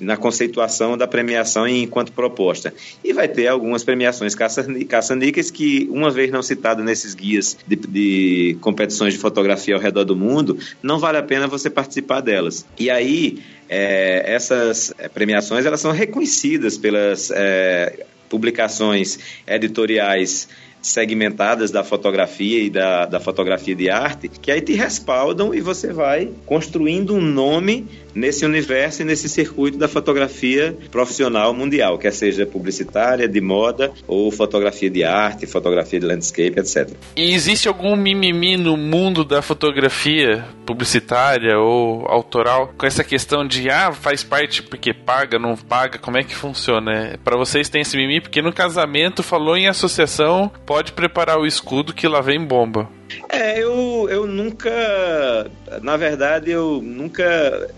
na 0.00 0.16
conceituação 0.16 0.96
da 0.96 1.06
premiação 1.06 1.66
enquanto 1.66 2.12
proposta. 2.12 2.72
E 3.02 3.12
vai 3.12 3.28
ter 3.28 3.48
algumas 3.48 3.82
premiações 3.84 4.34
caça-níqueis 4.34 5.50
que, 5.50 5.88
uma 5.90 6.10
vez 6.10 6.30
não 6.30 6.42
citadas 6.42 6.84
nesses 6.84 7.14
guias 7.14 7.56
de, 7.66 7.76
de 7.76 8.56
competições 8.60 9.03
de 9.12 9.18
fotografia 9.18 9.74
ao 9.74 9.80
redor 9.80 10.04
do 10.04 10.16
mundo, 10.16 10.58
não 10.82 10.98
vale 10.98 11.18
a 11.18 11.22
pena 11.22 11.46
você 11.46 11.68
participar 11.68 12.20
delas. 12.20 12.64
E 12.78 12.88
aí, 12.88 13.42
é, 13.68 14.22
essas 14.32 14.94
é, 14.98 15.08
premiações 15.08 15.66
elas 15.66 15.80
são 15.80 15.92
reconhecidas 15.92 16.78
pelas 16.78 17.30
é, 17.30 18.06
publicações 18.28 19.18
editoriais 19.46 20.48
segmentadas 20.84 21.70
da 21.70 21.82
fotografia 21.82 22.62
e 22.62 22.68
da, 22.68 23.06
da 23.06 23.18
fotografia 23.18 23.74
de 23.74 23.88
arte, 23.88 24.28
que 24.28 24.50
aí 24.50 24.60
te 24.60 24.74
respaldam 24.74 25.54
e 25.54 25.60
você 25.60 25.92
vai 25.92 26.30
construindo 26.44 27.14
um 27.14 27.22
nome 27.22 27.86
nesse 28.14 28.44
universo 28.44 29.02
e 29.02 29.04
nesse 29.04 29.28
circuito 29.28 29.76
da 29.76 29.88
fotografia 29.88 30.76
profissional 30.90 31.52
mundial, 31.52 31.98
quer 31.98 32.12
seja 32.12 32.46
publicitária, 32.46 33.28
de 33.28 33.40
moda 33.40 33.92
ou 34.06 34.30
fotografia 34.30 34.90
de 34.90 35.04
arte, 35.04 35.46
fotografia 35.46 35.98
de 35.98 36.06
landscape, 36.06 36.58
etc. 36.58 36.90
E 37.16 37.34
existe 37.34 37.68
algum 37.68 37.96
mimimi 37.96 38.56
no 38.56 38.76
mundo 38.76 39.24
da 39.24 39.42
fotografia 39.42 40.44
publicitária 40.64 41.58
ou 41.58 42.06
autoral 42.08 42.72
com 42.76 42.86
essa 42.86 43.04
questão 43.04 43.46
de 43.46 43.68
ah, 43.68 43.92
faz 43.92 44.22
parte 44.22 44.62
porque 44.62 44.94
paga, 44.94 45.38
não 45.38 45.56
paga, 45.56 45.98
como 45.98 46.16
é 46.16 46.22
que 46.22 46.34
funciona? 46.34 47.18
Para 47.22 47.36
vocês 47.36 47.68
tem 47.68 47.82
esse 47.82 47.96
mimimi 47.96 48.20
porque 48.20 48.40
no 48.40 48.52
casamento 48.52 49.22
falou 49.22 49.56
em 49.56 49.68
associação, 49.68 50.50
pode 50.64 50.92
preparar 50.92 51.38
o 51.38 51.46
escudo 51.46 51.92
que 51.92 52.08
lá 52.08 52.20
vem 52.20 52.44
bomba. 52.44 52.88
É, 53.28 53.62
eu, 53.62 53.93
eu 54.08 54.26
nunca, 54.26 55.50
na 55.82 55.96
verdade, 55.96 56.50
eu 56.50 56.80
nunca 56.82 57.24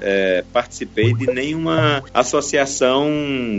é, 0.01 0.45
participei 0.53 1.15
de 1.15 1.27
nenhuma 1.27 2.03
associação 2.13 3.09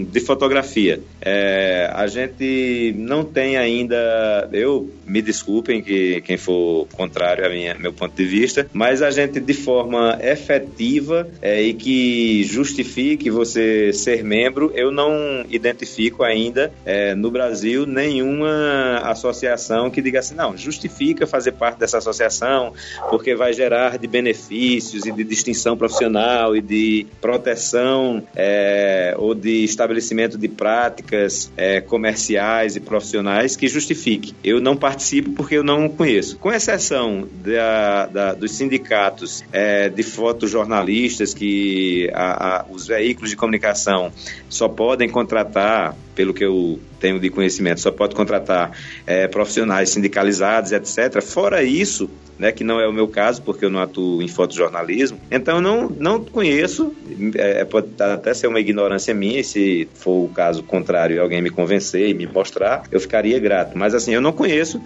de 0.10 0.20
fotografia. 0.20 1.00
É, 1.22 1.90
a 1.94 2.08
gente 2.08 2.94
não 2.98 3.24
tem 3.24 3.58
ainda, 3.58 4.50
eu 4.52 4.90
me 5.08 5.22
desculpem 5.22 5.82
que 5.82 6.22
quem 6.22 6.38
for 6.38 6.86
contrário 6.94 7.46
a 7.46 7.50
minha, 7.50 7.76
meu 7.76 7.94
ponto 7.94 8.16
de 8.16 8.26
vista, 8.26 8.70
mas 8.74 9.02
a 9.02 9.10
gente 9.10 9.40
de 9.40 9.54
forma 9.54 10.20
efetiva 10.22 11.28
é, 11.42 11.62
e 11.62 11.74
que 11.74 12.44
justifique 12.44 13.30
você 13.30 13.94
ser 13.94 14.24
membro, 14.24 14.72
eu 14.76 14.92
não 14.92 15.46
identifico 15.50 16.24
ainda 16.24 16.72
é, 16.86 17.16
no 17.16 17.32
Brasil 17.32 17.86
nenhuma 17.86 19.00
associação 19.06 19.90
que 19.90 20.02
diga 20.02 20.20
assim, 20.20 20.36
não, 20.36 20.58
justifica 20.58 21.26
fazer 21.26 21.54
parte 21.54 21.80
dessa 21.80 21.98
associação 21.98 22.74
porque 23.10 23.34
vai 23.36 23.54
gerar 23.54 23.98
de 23.98 24.08
benefícios 24.08 25.06
e 25.06 25.12
de 25.12 25.24
distinção 25.24 25.78
profissional 25.78 26.56
e 26.56 26.62
de 26.62 27.08
proteção 27.22 28.22
é, 28.36 29.16
ou 29.18 29.34
de 29.34 29.64
estabelecimento 29.64 30.38
de 30.38 30.48
práticas 30.48 31.52
é, 31.56 31.80
comerciais 31.80 32.76
e 32.76 32.80
profissionais 32.80 33.56
que 33.56 33.68
justifique. 33.68 34.36
Eu 34.44 34.60
não 34.60 34.76
participo 34.76 34.97
participo 34.98 35.32
porque 35.32 35.56
eu 35.56 35.64
não 35.64 35.88
conheço. 35.88 36.38
Com 36.38 36.52
exceção 36.52 37.28
da, 37.44 38.08
da, 38.08 38.34
dos 38.34 38.52
sindicatos 38.54 39.44
é, 39.52 39.90
de 39.90 40.02
fotojornalistas 40.02 41.36
que 41.36 42.10
a, 42.14 42.62
a, 42.62 42.66
os 42.66 42.88
veículos 42.88 43.30
de 43.30 43.36
comunicação 43.36 44.12
só 44.50 44.68
podem 44.68 45.08
contratar, 45.08 45.96
pelo 46.18 46.34
que 46.34 46.44
eu 46.44 46.80
tenho 47.00 47.20
de 47.20 47.30
conhecimento, 47.30 47.80
só 47.80 47.92
pode 47.92 48.16
contratar 48.16 48.72
é, 49.06 49.28
profissionais 49.28 49.92
sindicalizados, 49.92 50.72
etc. 50.72 51.22
Fora 51.22 51.62
isso, 51.62 52.10
né, 52.40 52.52
que 52.52 52.64
não 52.64 52.80
é 52.80 52.88
o 52.88 52.92
meu 52.92 53.08
caso, 53.08 53.44
porque 53.44 53.64
eu 53.64 53.70
não 53.70 53.80
atuo 53.80 54.20
em 54.24 54.28
fotojornalismo. 54.28 55.20
Então, 55.30 55.58
eu 55.58 55.62
não, 55.62 55.88
não 55.88 56.24
conheço, 56.24 56.92
é, 57.36 57.64
pode 57.66 57.90
até 58.00 58.34
ser 58.34 58.48
uma 58.48 58.60
ignorância 58.60 59.14
minha, 59.14 59.42
e 59.42 59.44
se 59.44 59.88
for 59.94 60.26
o 60.26 60.30
caso 60.30 60.64
contrário 60.64 61.16
e 61.16 61.20
alguém 61.20 61.40
me 61.40 61.52
convencer 61.52 62.10
e 62.10 62.16
me 62.16 62.26
mostrar, 62.26 62.86
eu 62.92 63.00
ficaria 63.00 63.38
grato. 63.40 63.78
Mas, 63.78 63.94
assim, 63.94 64.12
eu 64.12 64.22
não 64.22 64.34
conheço 64.34 64.82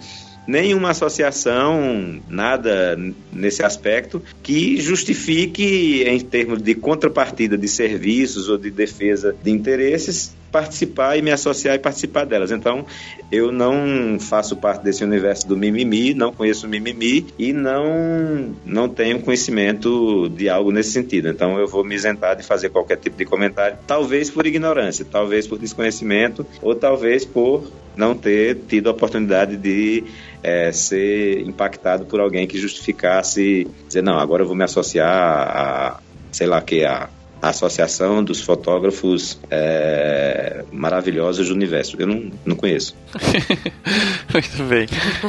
nenhuma 0.46 0.90
associação, 0.90 2.20
nada 2.28 2.98
nesse 3.32 3.62
aspecto, 3.62 4.22
que 4.42 4.78
justifique, 4.82 6.04
em 6.06 6.20
termos 6.20 6.60
de 6.60 6.74
contrapartida 6.74 7.56
de 7.56 7.68
serviços 7.68 8.50
ou 8.50 8.58
de 8.58 8.70
defesa 8.70 9.34
de 9.42 9.50
interesses, 9.50 10.34
participar 10.52 11.16
e 11.16 11.22
me 11.22 11.32
associar 11.32 11.74
e 11.74 11.78
participar 11.78 12.26
delas. 12.26 12.52
Então, 12.52 12.84
eu 13.32 13.50
não 13.50 14.20
faço 14.20 14.54
parte 14.56 14.84
desse 14.84 15.02
universo 15.02 15.48
do 15.48 15.56
mimimi, 15.56 16.12
não 16.12 16.30
conheço 16.30 16.68
mimimi 16.68 17.26
e 17.38 17.52
não, 17.52 18.54
não 18.64 18.88
tenho 18.88 19.20
conhecimento 19.20 20.28
de 20.28 20.50
algo 20.50 20.70
nesse 20.70 20.92
sentido. 20.92 21.28
Então, 21.28 21.58
eu 21.58 21.66
vou 21.66 21.82
me 21.82 21.94
isentar 21.94 22.36
de 22.36 22.42
fazer 22.42 22.68
qualquer 22.68 22.98
tipo 22.98 23.16
de 23.16 23.24
comentário, 23.24 23.78
talvez 23.86 24.30
por 24.30 24.46
ignorância, 24.46 25.06
talvez 25.10 25.46
por 25.46 25.58
desconhecimento 25.58 26.46
ou 26.60 26.74
talvez 26.74 27.24
por 27.24 27.72
não 27.96 28.14
ter 28.14 28.58
tido 28.68 28.88
a 28.88 28.92
oportunidade 28.92 29.56
de 29.56 30.04
é, 30.42 30.70
ser 30.72 31.40
impactado 31.40 32.04
por 32.04 32.20
alguém 32.20 32.46
que 32.46 32.58
justificasse 32.58 33.66
dizer, 33.86 34.02
não, 34.02 34.18
agora 34.18 34.42
eu 34.42 34.46
vou 34.46 34.56
me 34.56 34.64
associar 34.64 35.08
a, 35.08 36.00
sei 36.30 36.46
lá, 36.46 36.60
que 36.60 36.84
a 36.84 37.08
a 37.42 37.48
Associação 37.48 38.22
dos 38.22 38.40
Fotógrafos 38.40 39.36
é, 39.50 40.64
Maravilhosos 40.70 41.48
do 41.48 41.54
Universo. 41.54 41.96
Eu 41.98 42.06
não, 42.06 42.30
não 42.46 42.54
conheço. 42.54 42.94
Muito 44.32 44.62
bem. 44.68 44.86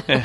É. 0.07 0.21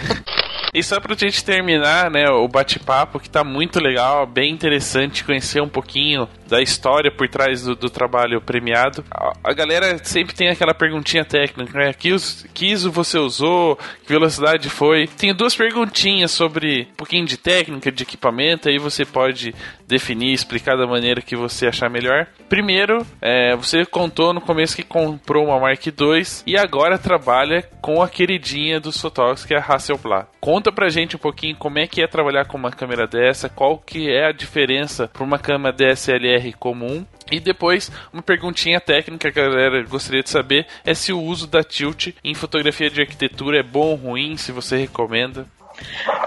E 0.75 0.83
só 0.83 1.01
pra 1.01 1.17
gente 1.17 1.43
terminar, 1.43 2.11
né, 2.11 2.29
o 2.29 2.47
bate-papo 2.47 3.19
que 3.19 3.31
tá 3.31 3.43
muito 3.43 3.81
legal, 3.81 4.27
bem 4.27 4.53
interessante 4.53 5.25
conhecer 5.25 5.63
um 5.63 5.69
pouquinho 5.69 6.29
da 6.49 6.61
história 6.61 7.11
por 7.11 7.29
trás 7.29 7.63
do, 7.63 7.77
do 7.77 7.91
trabalho 7.91 8.41
premiado. 8.41 9.05
A, 9.11 9.33
a, 9.45 9.53
galera 9.53 9.99
sempre 10.03 10.35
tem 10.35 10.49
aquela 10.49 10.75
perguntinha 10.75 11.25
técnica, 11.25 11.79
né? 11.79 11.93
Que, 11.93 12.15
que 12.55 12.67
ISO 12.67 12.91
você 12.91 13.19
usou? 13.19 13.79
Que 14.03 14.09
velocidade 14.09 14.69
foi? 14.71 15.07
Tenho 15.07 15.35
duas 15.35 15.55
perguntinhas 15.55 16.31
sobre 16.31 16.89
um 16.91 16.97
pouquinho 16.97 17.27
de 17.27 17.37
técnica, 17.37 17.93
de 17.93 18.03
equipamento, 18.03 18.69
aí 18.69 18.79
você 18.79 19.05
pode 19.05 19.55
definir, 19.87 20.33
explicar 20.33 20.77
da 20.77 20.87
maneira 20.87 21.21
que 21.21 21.37
você 21.37 21.67
achar 21.67 21.91
melhor. 21.91 22.27
Primeiro, 22.49 23.07
é, 23.21 23.55
você 23.57 23.85
contou 23.85 24.33
no 24.33 24.41
começo 24.41 24.77
que 24.77 24.83
comprou 24.83 25.47
uma 25.47 25.61
Mark 25.61 25.87
II 25.87 26.23
e 26.47 26.57
agora 26.57 26.99
trabalha 26.99 27.63
com 27.81 28.03
a 28.03 28.09
queridinha 28.09 28.81
dos 28.81 29.01
fotógrafos, 29.01 29.45
que 29.45 29.55
é 29.55 29.59
a 29.59 29.65
Hasselblad. 29.65 30.27
Conta 30.41 30.71
pra 30.71 30.89
gente 30.89 31.17
um 31.17 31.19
pouquinho 31.19 31.57
como 31.57 31.79
é 31.79 31.87
que 31.87 32.03
é 32.03 32.07
trabalhar 32.07 32.45
com 32.47 32.57
uma 32.57 32.71
câmera 32.71 33.07
dessa, 33.07 33.49
qual 33.49 33.79
que 33.79 34.11
é 34.11 34.27
a 34.27 34.33
diferença 34.33 35.09
para 35.09 35.25
uma 35.25 35.39
câmera 35.39 35.75
DSLR 35.75 36.38
comum 36.53 37.05
e 37.31 37.41
depois, 37.41 37.91
uma 38.13 38.23
perguntinha 38.23 38.81
técnica 38.81 39.31
que 39.31 39.39
a 39.41 39.49
galera 39.49 39.83
gostaria 39.85 40.23
de 40.23 40.31
saber 40.31 40.67
é 40.85 40.95
se 40.95 41.13
o 41.13 41.21
uso 41.21 41.47
da 41.47 41.63
tilt 41.63 42.09
em 42.25 42.35
fotografia 42.35 42.91
de 42.91 43.01
arquitetura 43.01 43.59
é 43.59 43.63
bom 43.63 43.91
ou 43.91 43.95
ruim, 43.97 44.37
se 44.37 44.53
você 44.53 44.77
recomenda. 44.77 45.47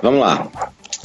Vamos 0.02 0.22
lá. 0.22 0.50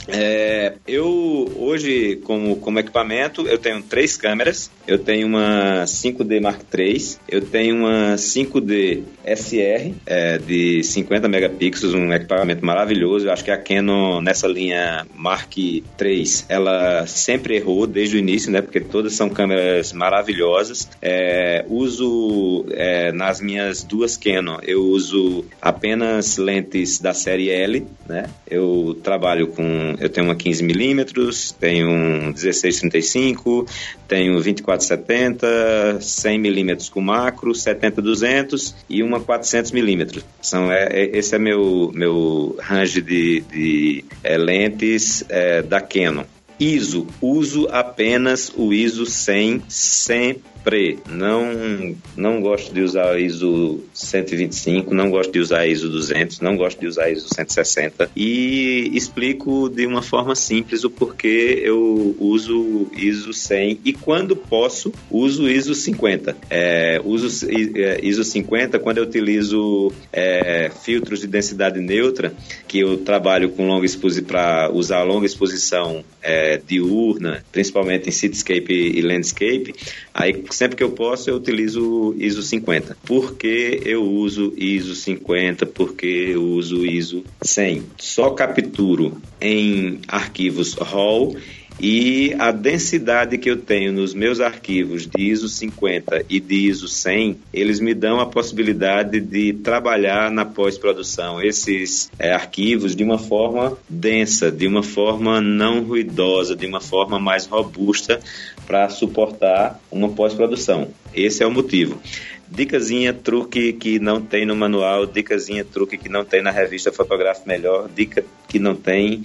É, 0.08 0.74
eu 0.86 1.52
hoje, 1.56 2.16
como, 2.24 2.56
como 2.56 2.78
equipamento, 2.78 3.46
eu 3.46 3.58
tenho 3.58 3.82
três 3.82 4.16
câmeras. 4.16 4.70
Eu 4.86 4.98
tenho 4.98 5.26
uma 5.26 5.84
5D 5.84 6.40
Mark 6.40 6.60
III, 6.72 7.16
eu 7.28 7.40
tenho 7.40 7.76
uma 7.76 8.14
5D 8.14 9.02
SR 9.24 9.92
é, 10.06 10.38
de 10.38 10.82
50 10.84 11.28
megapixels, 11.28 11.94
um 11.94 12.12
equipamento 12.12 12.64
maravilhoso. 12.64 13.26
Eu 13.26 13.32
acho 13.32 13.44
que 13.44 13.50
a 13.50 13.56
Canon 13.56 14.20
nessa 14.20 14.46
linha 14.46 15.06
Mark 15.14 15.56
III, 15.56 16.24
ela 16.48 17.06
sempre 17.06 17.56
errou 17.56 17.86
desde 17.86 18.16
o 18.16 18.18
início, 18.18 18.50
né? 18.50 18.62
Porque 18.62 18.80
todas 18.80 19.14
são 19.14 19.28
câmeras 19.28 19.92
maravilhosas. 19.92 20.88
É, 21.02 21.64
uso 21.68 22.66
é, 22.70 23.10
nas 23.12 23.40
minhas 23.40 23.82
duas 23.82 24.16
Canon, 24.16 24.58
eu 24.62 24.82
uso 24.82 25.44
apenas 25.60 26.36
lentes 26.36 27.00
da 27.00 27.12
série 27.12 27.50
L, 27.50 27.86
né? 28.08 28.30
Eu 28.48 28.96
trabalho 29.02 29.48
com 29.48 29.96
eu 29.98 30.08
tenho 30.08 30.26
uma 30.26 30.36
15mm, 30.36 31.54
tenho 31.58 31.88
um 31.88 32.26
1635, 32.26 33.66
tenho 34.06 34.40
470, 34.76 36.00
100 36.00 36.38
milímetros 36.38 36.88
com 36.88 37.00
macro, 37.00 37.54
70 37.54 38.02
200 38.02 38.74
e 38.88 39.02
uma 39.02 39.20
400 39.20 39.72
milímetros. 39.72 40.24
São 40.40 40.70
é, 40.70 40.88
é, 40.90 41.16
esse 41.16 41.34
é 41.34 41.38
meu 41.38 41.90
meu 41.94 42.56
range 42.60 43.00
de, 43.00 43.40
de 43.40 44.04
é, 44.22 44.36
lentes 44.36 45.24
é, 45.28 45.62
da 45.62 45.80
Canon. 45.80 46.24
ISO, 46.58 47.06
uso 47.20 47.68
apenas 47.70 48.50
o 48.56 48.72
ISO 48.72 49.04
100, 49.04 49.64
100 49.68 50.42
spray. 50.66 50.98
Não, 51.08 51.94
não 52.16 52.40
gosto 52.40 52.74
de 52.74 52.80
usar 52.80 53.18
ISO 53.20 53.80
125, 53.94 54.92
não 54.92 55.08
gosto 55.08 55.32
de 55.32 55.38
usar 55.38 55.66
ISO 55.66 55.88
200, 55.88 56.40
não 56.40 56.56
gosto 56.56 56.80
de 56.80 56.88
usar 56.88 57.08
ISO 57.08 57.28
160 57.32 58.10
e 58.16 58.90
explico 58.92 59.68
de 59.68 59.86
uma 59.86 60.02
forma 60.02 60.34
simples 60.34 60.82
o 60.82 60.90
porquê 60.90 61.62
eu 61.62 62.16
uso 62.18 62.88
ISO 62.96 63.32
100 63.32 63.80
e 63.84 63.92
quando 63.92 64.34
posso 64.34 64.92
uso 65.08 65.48
ISO 65.48 65.74
50. 65.74 66.36
É, 66.50 67.00
uso 67.04 67.48
é, 67.48 68.00
ISO 68.02 68.24
50 68.24 68.78
quando 68.80 68.98
eu 68.98 69.04
utilizo 69.04 69.92
é, 70.12 70.70
filtros 70.82 71.20
de 71.20 71.28
densidade 71.28 71.80
neutra, 71.80 72.34
que 72.66 72.80
eu 72.80 72.98
trabalho 72.98 73.50
com 73.50 73.68
longa 73.68 73.86
exposição 73.86 74.26
para 74.26 74.70
usar 74.72 75.04
longa 75.04 75.26
exposição 75.26 76.02
é, 76.22 76.60
diurna, 76.66 77.44
principalmente 77.52 78.08
em 78.08 78.12
cityscape 78.12 78.72
e 78.72 79.00
landscape. 79.00 79.74
Aí 80.12 80.32
sempre 80.56 80.76
que 80.76 80.82
eu 80.82 80.90
posso, 80.90 81.28
eu 81.28 81.36
utilizo 81.36 82.14
ISO 82.18 82.42
50. 82.42 82.96
Por 83.04 83.36
que 83.36 83.80
eu 83.84 84.02
uso 84.02 84.54
ISO 84.56 84.94
50? 84.94 85.66
Porque 85.66 86.06
eu 86.06 86.42
uso 86.42 86.84
ISO 86.86 87.22
100. 87.42 87.82
Só 87.98 88.30
capturo 88.30 89.20
em 89.40 90.00
arquivos 90.08 90.74
RAW 90.74 91.36
E 91.78 92.34
a 92.38 92.52
densidade 92.52 93.36
que 93.36 93.50
eu 93.50 93.56
tenho 93.58 93.92
nos 93.92 94.14
meus 94.14 94.40
arquivos 94.40 95.06
de 95.06 95.30
ISO 95.30 95.46
50 95.46 96.24
e 96.28 96.40
de 96.40 96.54
ISO 96.68 96.88
100, 96.88 97.36
eles 97.52 97.80
me 97.80 97.92
dão 97.92 98.18
a 98.18 98.24
possibilidade 98.24 99.20
de 99.20 99.52
trabalhar 99.52 100.30
na 100.30 100.46
pós-produção 100.46 101.42
esses 101.42 102.10
é, 102.18 102.32
arquivos 102.32 102.96
de 102.96 103.04
uma 103.04 103.18
forma 103.18 103.76
densa, 103.86 104.50
de 104.50 104.66
uma 104.66 104.82
forma 104.82 105.38
não 105.38 105.82
ruidosa, 105.82 106.56
de 106.56 106.66
uma 106.66 106.80
forma 106.80 107.18
mais 107.18 107.44
robusta 107.44 108.20
para 108.66 108.88
suportar 108.88 109.80
uma 109.90 110.08
pós-produção. 110.08 110.88
Esse 111.14 111.42
é 111.42 111.46
o 111.46 111.50
motivo. 111.50 112.00
Dicasinha, 112.48 113.12
truque 113.12 113.72
que 113.72 113.98
não 113.98 114.20
tem 114.20 114.46
no 114.46 114.54
manual, 114.54 115.06
dicasinha, 115.06 115.64
truque 115.64 115.96
que 115.96 116.08
não 116.08 116.24
tem 116.24 116.42
na 116.42 116.50
revista 116.50 116.92
Fotográfico 116.92 117.48
Melhor, 117.48 117.88
dica 117.94 118.24
que 118.48 118.58
não 118.58 118.74
tem 118.74 119.24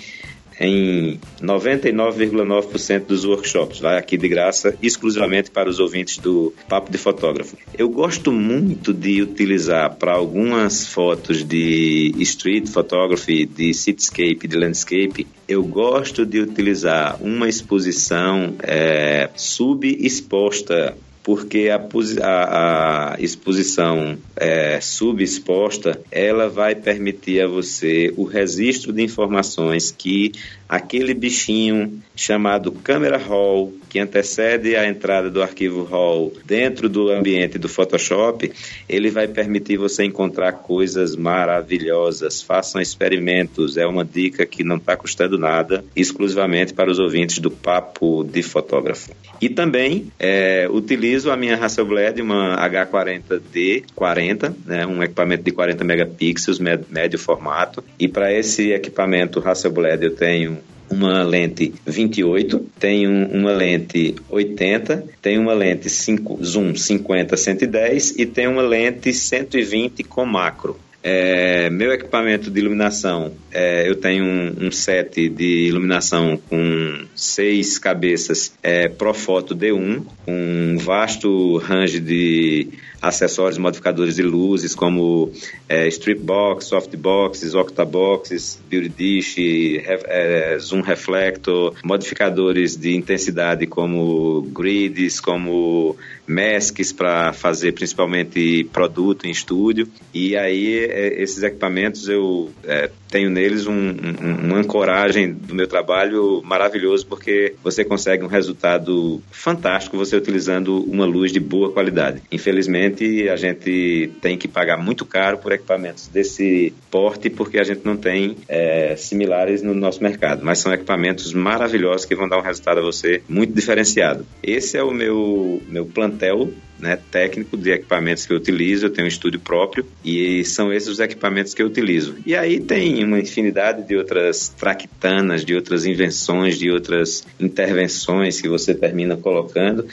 em 0.59 1.19
99,9% 1.41 3.05
dos 3.05 3.25
workshops. 3.25 3.79
Vai 3.79 3.97
aqui 3.97 4.17
de 4.17 4.27
graça, 4.27 4.75
exclusivamente 4.81 5.51
para 5.51 5.69
os 5.69 5.79
ouvintes 5.79 6.17
do 6.17 6.53
Papo 6.67 6.91
de 6.91 6.97
Fotógrafo. 6.97 7.57
Eu 7.77 7.89
gosto 7.89 8.31
muito 8.31 8.93
de 8.93 9.21
utilizar 9.21 9.95
para 9.95 10.13
algumas 10.13 10.87
fotos 10.87 11.43
de 11.43 12.13
street 12.19 12.67
photography, 12.67 13.45
de 13.45 13.73
cityscape, 13.73 14.47
de 14.47 14.57
landscape, 14.57 15.27
eu 15.47 15.63
gosto 15.63 16.25
de 16.25 16.39
utilizar 16.39 17.17
uma 17.21 17.49
exposição 17.49 18.55
é, 18.63 19.29
subexposta 19.35 20.95
porque 21.23 21.69
a, 21.69 21.79
a, 22.23 23.13
a 23.13 23.21
exposição 23.21 24.17
é, 24.35 24.79
subexposta 24.81 26.01
ela 26.11 26.49
vai 26.49 26.73
permitir 26.75 27.41
a 27.41 27.47
você 27.47 28.13
o 28.17 28.23
registro 28.23 28.91
de 28.91 29.03
informações 29.03 29.91
que 29.91 30.31
aquele 30.67 31.13
bichinho 31.13 32.01
chamado 32.15 32.71
camera 32.71 33.17
roll, 33.17 33.73
que 33.91 33.99
antecede 33.99 34.77
a 34.77 34.87
entrada 34.87 35.29
do 35.29 35.41
arquivo 35.41 35.83
RAW 35.83 36.31
dentro 36.45 36.87
do 36.87 37.09
ambiente 37.09 37.57
do 37.57 37.67
Photoshop, 37.67 38.49
ele 38.87 39.11
vai 39.11 39.27
permitir 39.27 39.75
você 39.75 40.05
encontrar 40.05 40.53
coisas 40.53 41.13
maravilhosas. 41.13 42.41
Façam 42.41 42.79
experimentos, 42.79 43.75
é 43.75 43.85
uma 43.85 44.05
dica 44.05 44.45
que 44.45 44.63
não 44.63 44.77
está 44.77 44.95
custando 44.95 45.37
nada, 45.37 45.83
exclusivamente 45.93 46.73
para 46.73 46.89
os 46.89 46.99
ouvintes 46.99 47.39
do 47.39 47.51
Papo 47.51 48.23
de 48.23 48.41
Fotógrafo. 48.41 49.11
E 49.41 49.49
também 49.49 50.09
é, 50.17 50.69
utilizo 50.71 51.29
a 51.29 51.35
minha 51.35 51.57
Hasselblad, 51.57 52.21
uma 52.21 52.55
H40D40, 52.65 54.55
né, 54.65 54.87
um 54.87 55.03
equipamento 55.03 55.43
de 55.43 55.51
40 55.51 55.83
megapixels, 55.83 56.59
médio 56.59 57.19
formato, 57.19 57.83
e 57.99 58.07
para 58.07 58.31
esse 58.31 58.71
equipamento 58.71 59.45
Hasselblad 59.45 60.01
eu 60.01 60.15
tenho 60.15 60.59
uma 60.91 61.23
lente 61.23 61.73
28, 61.85 62.59
tem 62.79 63.07
um, 63.07 63.25
uma 63.27 63.51
lente 63.53 64.15
80, 64.29 65.05
tem 65.21 65.39
uma 65.39 65.53
lente 65.53 65.89
5, 65.89 66.43
zoom 66.43 66.75
50 66.75 67.37
110 67.37 68.19
e 68.19 68.25
tem 68.25 68.47
uma 68.47 68.61
lente 68.61 69.13
120 69.13 70.03
com 70.03 70.25
macro. 70.25 70.77
É, 71.03 71.69
meu 71.71 71.91
equipamento 71.91 72.51
de 72.51 72.59
iluminação, 72.59 73.33
é, 73.51 73.89
eu 73.89 73.95
tenho 73.95 74.23
um, 74.23 74.67
um, 74.67 74.71
set 74.71 75.29
de 75.29 75.67
iluminação 75.67 76.39
com 76.47 77.05
seis 77.15 77.79
cabeças 77.79 78.53
é, 78.61 78.87
Profoto 78.87 79.55
D1, 79.55 80.05
com 80.23 80.31
um 80.31 80.77
vasto 80.77 81.57
range 81.57 81.99
de 81.99 82.67
acessórios 83.01 83.57
modificadores 83.57 84.15
de 84.15 84.21
luzes 84.21 84.75
como 84.75 85.31
é, 85.67 85.87
strip 85.87 86.21
box, 86.21 86.65
soft 86.65 86.95
boxes, 86.95 87.55
octaboxes, 87.55 88.61
beauty 88.69 88.89
dish, 88.89 89.35
é, 89.39 90.57
zoom 90.59 90.81
reflector, 90.81 91.73
modificadores 91.83 92.77
de 92.77 92.95
intensidade 92.95 93.65
como 93.65 94.43
grids, 94.53 95.19
como 95.19 95.97
masks 96.27 96.93
para 96.93 97.33
fazer 97.33 97.71
principalmente 97.73 98.65
produto 98.71 99.25
em 99.25 99.31
estúdio. 99.31 99.87
E 100.13 100.37
aí 100.37 100.90
esses 100.91 101.43
equipamentos 101.43 102.07
eu 102.07 102.51
é, 102.63 102.89
tenho 103.09 103.29
neles 103.29 103.67
um, 103.67 103.73
um, 103.73 104.45
uma 104.45 104.57
ancoragem 104.57 105.33
do 105.33 105.53
meu 105.53 105.67
trabalho 105.67 106.41
maravilhoso 106.43 107.05
porque 107.05 107.55
você 107.63 107.83
consegue 107.83 108.23
um 108.23 108.27
resultado 108.27 109.21
fantástico 109.31 109.97
você 109.97 110.15
utilizando 110.15 110.83
uma 110.83 111.05
luz 111.05 111.31
de 111.31 111.39
boa 111.39 111.71
qualidade. 111.71 112.21
Infelizmente 112.31 113.27
a 113.29 113.35
gente 113.35 114.11
tem 114.21 114.37
que 114.37 114.47
pagar 114.47 114.77
muito 114.77 115.05
caro 115.05 115.37
por 115.37 115.51
equipamentos 115.51 116.07
desse 116.07 116.73
porte 116.89 117.29
porque 117.29 117.59
a 117.59 117.63
gente 117.63 117.81
não 117.85 117.97
tem 117.97 118.37
é, 118.47 118.95
similares 118.95 119.61
no 119.61 119.73
nosso 119.73 120.01
mercado, 120.01 120.43
mas 120.43 120.59
são 120.59 120.73
equipamentos 120.73 121.33
maravilhosos 121.33 122.05
que 122.05 122.15
vão 122.15 122.27
dar 122.27 122.37
um 122.37 122.43
resultado 122.43 122.79
a 122.79 122.83
você 122.83 123.21
muito 123.27 123.53
diferenciado. 123.53 124.25
Esse 124.41 124.77
é 124.77 124.83
o 124.83 124.91
meu 124.91 125.61
meu 125.67 125.85
plantel 125.85 126.49
né, 126.81 126.97
técnico 127.11 127.55
de 127.55 127.71
equipamentos 127.71 128.25
que 128.25 128.33
eu 128.33 128.37
utilizo, 128.37 128.87
eu 128.87 128.89
tenho 128.89 129.05
um 129.05 129.07
estúdio 129.07 129.39
próprio 129.39 129.85
e 130.03 130.43
são 130.43 130.73
esses 130.73 130.89
os 130.89 130.99
equipamentos 130.99 131.53
que 131.53 131.61
eu 131.61 131.67
utilizo. 131.67 132.15
E 132.25 132.35
aí 132.35 132.59
tem 132.59 133.03
uma 133.03 133.19
infinidade 133.19 133.87
de 133.87 133.95
outras 133.95 134.49
traquitanas, 134.49 135.45
de 135.45 135.55
outras 135.55 135.85
invenções, 135.85 136.57
de 136.57 136.71
outras 136.71 137.25
intervenções 137.39 138.41
que 138.41 138.49
você 138.49 138.73
termina 138.73 139.15
colocando 139.15 139.85